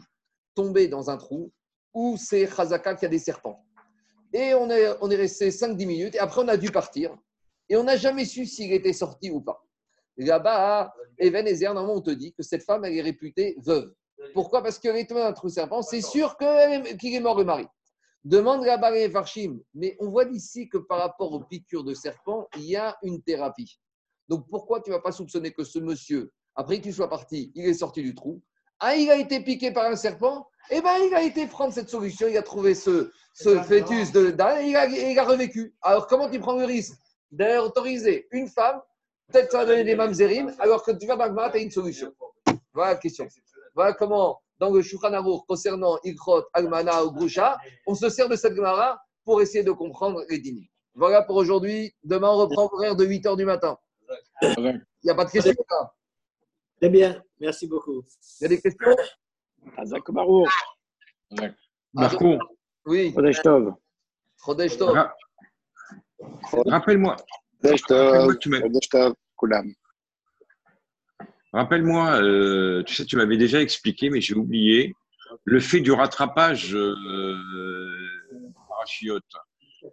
tomber 0.53 0.87
dans 0.87 1.09
un 1.09 1.17
trou, 1.17 1.51
où 1.97 2.15
c'est 2.15 2.47
Chazaka 2.47 2.93
qui 2.93 3.07
a 3.07 3.09
des 3.09 3.17
serpents. 3.17 3.65
Et 4.31 4.53
on 4.53 4.69
est, 4.69 4.87
on 5.01 5.09
est 5.09 5.15
resté 5.15 5.49
5-10 5.49 5.87
minutes, 5.87 6.15
et 6.15 6.19
après 6.19 6.43
on 6.43 6.47
a 6.47 6.55
dû 6.55 6.69
partir, 6.69 7.17
et 7.69 7.75
on 7.75 7.83
n'a 7.83 7.97
jamais 7.97 8.23
su 8.23 8.45
s'il 8.45 8.71
était 8.71 8.93
sorti 8.93 9.31
ou 9.31 9.41
pas. 9.41 9.65
Là-bas, 10.15 10.81
à 10.81 10.93
Even 11.17 11.45
normalement, 11.59 11.95
on 11.95 12.01
te 12.01 12.11
dit 12.11 12.33
que 12.33 12.43
cette 12.43 12.63
femme, 12.63 12.85
elle 12.85 12.95
est 12.95 13.01
réputée 13.01 13.55
veuve. 13.65 13.91
Pourquoi? 14.35 14.61
Parce 14.61 14.77
qu'elle 14.77 14.95
est 14.95 15.07
tombée 15.07 15.21
dans 15.21 15.27
un 15.27 15.33
trou 15.33 15.49
serpent, 15.49 15.81
c'est 15.81 16.01
sûr 16.01 16.37
qu'il 16.37 17.15
est 17.15 17.19
mort 17.19 17.39
le 17.39 17.45
mari. 17.45 17.65
Demande 18.23 18.63
là-bas 18.63 18.91
les 18.91 19.09
Farshim, 19.09 19.59
mais 19.73 19.97
on 19.99 20.09
voit 20.09 20.25
d'ici 20.25 20.69
que 20.69 20.77
par 20.77 20.99
rapport 20.99 21.33
aux 21.33 21.45
piqûres 21.45 21.83
de 21.83 21.95
serpent, 21.95 22.47
il 22.57 22.65
y 22.65 22.75
a 22.75 22.95
une 23.01 23.23
thérapie. 23.23 23.79
Donc 24.27 24.47
pourquoi 24.49 24.81
tu 24.81 24.91
ne 24.91 24.95
vas 24.95 25.01
pas 25.01 25.11
soupçonner 25.11 25.51
que 25.51 25.63
ce 25.63 25.79
monsieur, 25.79 26.31
après 26.53 26.79
qu'il 26.79 26.93
soit 26.93 27.09
parti, 27.09 27.51
il 27.55 27.65
est 27.65 27.73
sorti 27.73 28.03
du 28.03 28.13
trou? 28.13 28.43
Ah, 28.79 28.95
il 28.95 29.09
a 29.09 29.15
été 29.15 29.39
piqué 29.39 29.71
par 29.71 29.85
un 29.85 29.95
serpent? 29.95 30.47
Eh 30.69 30.81
bien, 30.81 30.97
il 30.97 31.13
a 31.15 31.21
été 31.21 31.47
prendre 31.47 31.73
cette 31.73 31.89
solution, 31.89 32.27
il 32.27 32.37
a 32.37 32.41
trouvé 32.41 32.75
ce, 32.75 33.11
ce 33.33 33.61
fœtus 33.61 34.11
de 34.11 34.27
et 34.27 34.69
il 34.69 34.75
a, 34.75 34.85
il 34.87 35.17
a 35.19 35.23
revécu. 35.23 35.75
Alors 35.81 36.07
comment 36.07 36.29
tu 36.29 36.39
prends 36.39 36.57
le 36.57 36.65
risque 36.65 36.95
d'autoriser 37.31 38.27
une 38.31 38.47
femme 38.47 38.81
Peut-être 39.31 39.51
ça 39.51 39.59
va 39.59 39.65
donner 39.65 39.83
des 39.83 39.95
mamzerim, 39.95 40.53
alors 40.59 40.83
que 40.83 40.91
tu 40.91 41.05
vas 41.05 41.17
Bagmara, 41.17 41.51
tu 41.51 41.57
as 41.57 41.61
une 41.61 41.71
solution. 41.71 42.13
Voilà 42.73 42.93
la 42.93 42.97
question. 42.97 43.27
Voilà 43.75 43.93
comment, 43.93 44.41
dans 44.57 44.71
le 44.71 44.81
Shulchan 44.81 45.11
concernant 45.47 45.97
Ilkhot, 46.03 46.45
Almana 46.53 47.03
ou 47.03 47.11
Grusha, 47.11 47.57
on 47.85 47.93
se 47.93 48.09
sert 48.09 48.29
de 48.29 48.35
cette 48.35 48.55
Gemara 48.55 49.01
pour 49.25 49.41
essayer 49.41 49.63
de 49.63 49.71
comprendre 49.71 50.23
les 50.29 50.39
dîners. 50.39 50.71
Voilà 50.95 51.21
pour 51.21 51.35
aujourd'hui. 51.35 51.93
Demain, 52.03 52.29
on 52.29 52.37
reprend 52.37 52.69
l'horaire 52.71 52.95
de 52.95 53.05
8 53.05 53.25
h 53.25 53.37
du 53.37 53.45
matin. 53.45 53.77
Il 54.41 54.81
n'y 55.03 55.11
a 55.11 55.15
pas 55.15 55.25
de 55.25 55.31
questions 55.31 55.53
Très 56.79 56.89
bien, 56.89 57.21
merci 57.39 57.67
beaucoup. 57.67 58.03
Il 58.39 58.43
y 58.43 58.45
a 58.45 58.47
des 58.49 58.61
questions? 58.61 58.95
Azak 59.75 60.11
Barour. 60.11 60.49
Marco. 61.93 62.37
Oui. 62.85 63.11
Chodesh 63.13 63.41
Tov. 63.41 63.73
Chodesh 64.43 64.77
Tov. 64.77 64.95
Rappelle-moi, 66.65 67.15
Rappelle-moi, 71.53 72.21
euh, 72.21 72.83
tu 72.83 72.95
sais, 72.95 73.05
tu 73.05 73.15
m'avais 73.15 73.37
déjà 73.37 73.61
expliqué, 73.61 74.09
mais 74.09 74.21
j'ai 74.21 74.35
oublié, 74.35 74.95
le 75.43 75.59
fait 75.59 75.79
du 75.79 75.91
rattrapage 75.91 76.75
euh, 76.75 77.35
parachiote. 78.69 79.23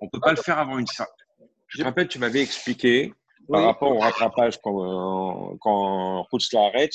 On 0.01 0.07
ne 0.07 0.11
peut 0.11 0.21
pas 0.21 0.33
le 0.33 0.37
faire 0.37 0.59
avant 0.59 0.79
une 0.79 0.87
certaine. 0.87 1.27
Je 1.69 1.79
te 1.79 1.85
rappelle, 1.85 2.09
tu 2.09 2.19
m'avais 2.19 2.41
expliqué 2.41 3.13
par 3.49 3.65
rapport 3.65 3.93
au 3.93 3.99
rattrapage 3.99 4.61
quand, 4.63 5.57
quand 5.61 6.27
arrête, 6.55 6.95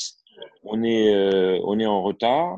on 0.64 0.84
est, 0.84 1.14
euh, 1.14 1.60
on 1.64 1.80
est 1.80 1.86
en 1.86 2.02
retard. 2.02 2.58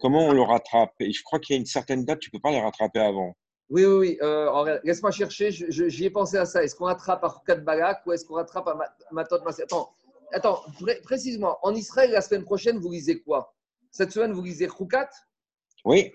Comment 0.00 0.26
on 0.26 0.32
le 0.32 0.42
rattrape? 0.42 0.94
Et 1.00 1.12
je 1.12 1.22
crois 1.22 1.38
qu'il 1.38 1.54
y 1.54 1.58
a 1.58 1.60
une 1.60 1.66
certaine 1.66 2.04
date, 2.04 2.20
tu 2.20 2.30
ne 2.32 2.38
peux 2.38 2.42
pas 2.42 2.50
les 2.50 2.60
rattraper 2.60 3.00
avant. 3.00 3.34
Oui, 3.68 3.84
oui, 3.84 3.94
oui. 3.94 4.18
Euh, 4.22 4.80
laisse-moi 4.82 5.12
chercher. 5.12 5.50
J'y 5.52 6.04
ai 6.04 6.10
pensé 6.10 6.36
à 6.36 6.44
ça. 6.44 6.64
Est-ce 6.64 6.74
qu'on 6.74 6.86
rattrape 6.86 7.22
à 7.22 7.28
Rukat 7.28 7.56
Balak 7.56 8.02
ou 8.06 8.12
est-ce 8.12 8.24
qu'on 8.24 8.34
rattrape 8.34 8.66
à 8.66 8.76
Matot 9.12 9.42
Masé 9.44 9.62
Attends, 9.62 9.92
attends 10.32 10.64
précisément. 11.04 11.58
En 11.62 11.74
Israël, 11.74 12.10
la 12.10 12.20
semaine 12.20 12.44
prochaine, 12.44 12.78
vous 12.78 12.90
lisez 12.90 13.20
quoi? 13.20 13.54
Cette 13.92 14.10
semaine, 14.10 14.32
vous 14.32 14.42
lisez 14.42 14.66
Rukat 14.66 15.08
Oui. 15.84 16.12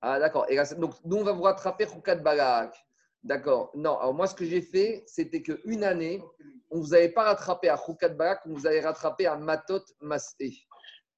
Ah, 0.00 0.18
d'accord. 0.18 0.46
Donc, 0.78 0.94
nous, 1.04 1.16
on 1.16 1.22
va 1.22 1.32
vous 1.32 1.42
rattraper 1.42 1.84
Rukat 1.84 2.16
Balak. 2.16 2.74
D'accord. 3.22 3.70
Non, 3.74 3.98
alors 3.98 4.14
moi, 4.14 4.26
ce 4.26 4.34
que 4.34 4.44
j'ai 4.44 4.62
fait, 4.62 5.04
c'était 5.06 5.42
qu'une 5.42 5.84
année, 5.84 6.22
on 6.70 6.78
ne 6.78 6.82
vous 6.82 6.94
avait 6.94 7.10
pas 7.10 7.24
rattrapé 7.24 7.68
à 7.68 7.78
Balak, 8.08 8.40
on 8.46 8.54
vous 8.54 8.66
avait 8.66 8.80
rattrapé 8.80 9.26
à 9.26 9.36
Matot 9.36 9.82
Masé. 10.00 10.54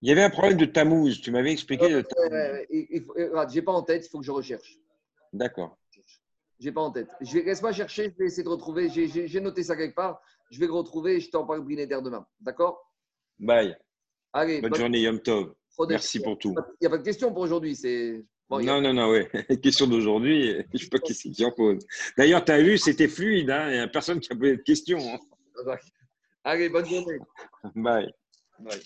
Il 0.00 0.08
y 0.08 0.12
avait 0.12 0.24
un 0.24 0.30
problème 0.30 0.58
de 0.58 0.64
Tammuz. 0.64 1.20
Tu 1.20 1.30
m'avais 1.30 1.52
expliqué. 1.52 1.88
Je 1.88 3.54
n'ai 3.54 3.62
pas 3.62 3.72
en 3.72 3.82
tête, 3.82 4.06
il 4.06 4.08
faut 4.08 4.18
que 4.18 4.26
je 4.26 4.32
recherche. 4.32 4.78
D'accord. 5.32 5.78
J'ai 6.58 6.72
pas 6.72 6.80
en 6.80 6.90
tête. 6.90 7.08
Je 7.20 7.34
vais, 7.34 7.42
laisse-moi 7.42 7.72
chercher, 7.72 8.10
je 8.10 8.18
vais 8.18 8.26
essayer 8.26 8.42
de 8.42 8.48
retrouver. 8.48 8.88
J'ai, 8.88 9.40
noté 9.40 9.62
ça 9.62 9.76
quelque 9.76 9.94
part. 9.94 10.20
Je 10.50 10.58
vais 10.58 10.66
le 10.66 10.72
retrouver 10.72 11.16
et 11.16 11.20
je 11.20 11.30
t'en 11.30 11.46
parle 11.46 11.66
d'air 11.86 12.02
demain. 12.02 12.26
D'accord? 12.40 12.92
Bye. 13.38 13.76
Allez, 14.32 14.60
bonne, 14.60 14.74
journée, 14.74 15.00
Yom 15.00 15.20
Tov. 15.20 15.54
Merci 15.88 16.20
pour 16.20 16.38
tout. 16.38 16.54
Il 16.80 16.82
n'y 16.82 16.86
a 16.86 16.90
pas 16.90 16.98
de 16.98 17.02
question 17.02 17.32
pour 17.32 17.42
aujourd'hui. 17.42 17.76
C'est... 17.76 18.24
non, 18.60 18.80
non, 18.80 18.92
non, 18.92 19.10
oui. 19.10 19.24
question 19.62 19.86
d'aujourd'hui, 19.86 20.50
je 20.50 20.62
ne 20.72 20.78
sais 20.78 20.88
pas 20.88 20.98
qui 20.98 21.14
c'est 21.14 21.30
qui 21.30 21.44
en 21.44 21.52
pose. 21.52 21.86
D'ailleurs, 22.16 22.44
tu 22.44 22.52
as 22.52 22.60
vu, 22.60 22.78
c'était 22.78 23.08
fluide. 23.08 23.50
Hein. 23.50 23.70
Il 23.70 23.74
n'y 23.74 23.78
a 23.78 23.88
personne 23.88 24.20
qui 24.20 24.32
a 24.32 24.36
posé 24.36 24.56
de 24.56 24.62
questions. 24.62 24.98
Hein. 24.98 25.76
Allez, 26.44 26.68
bonne 26.68 26.86
journée. 26.86 27.18
Bye. 27.74 28.12
Bye. 28.58 28.80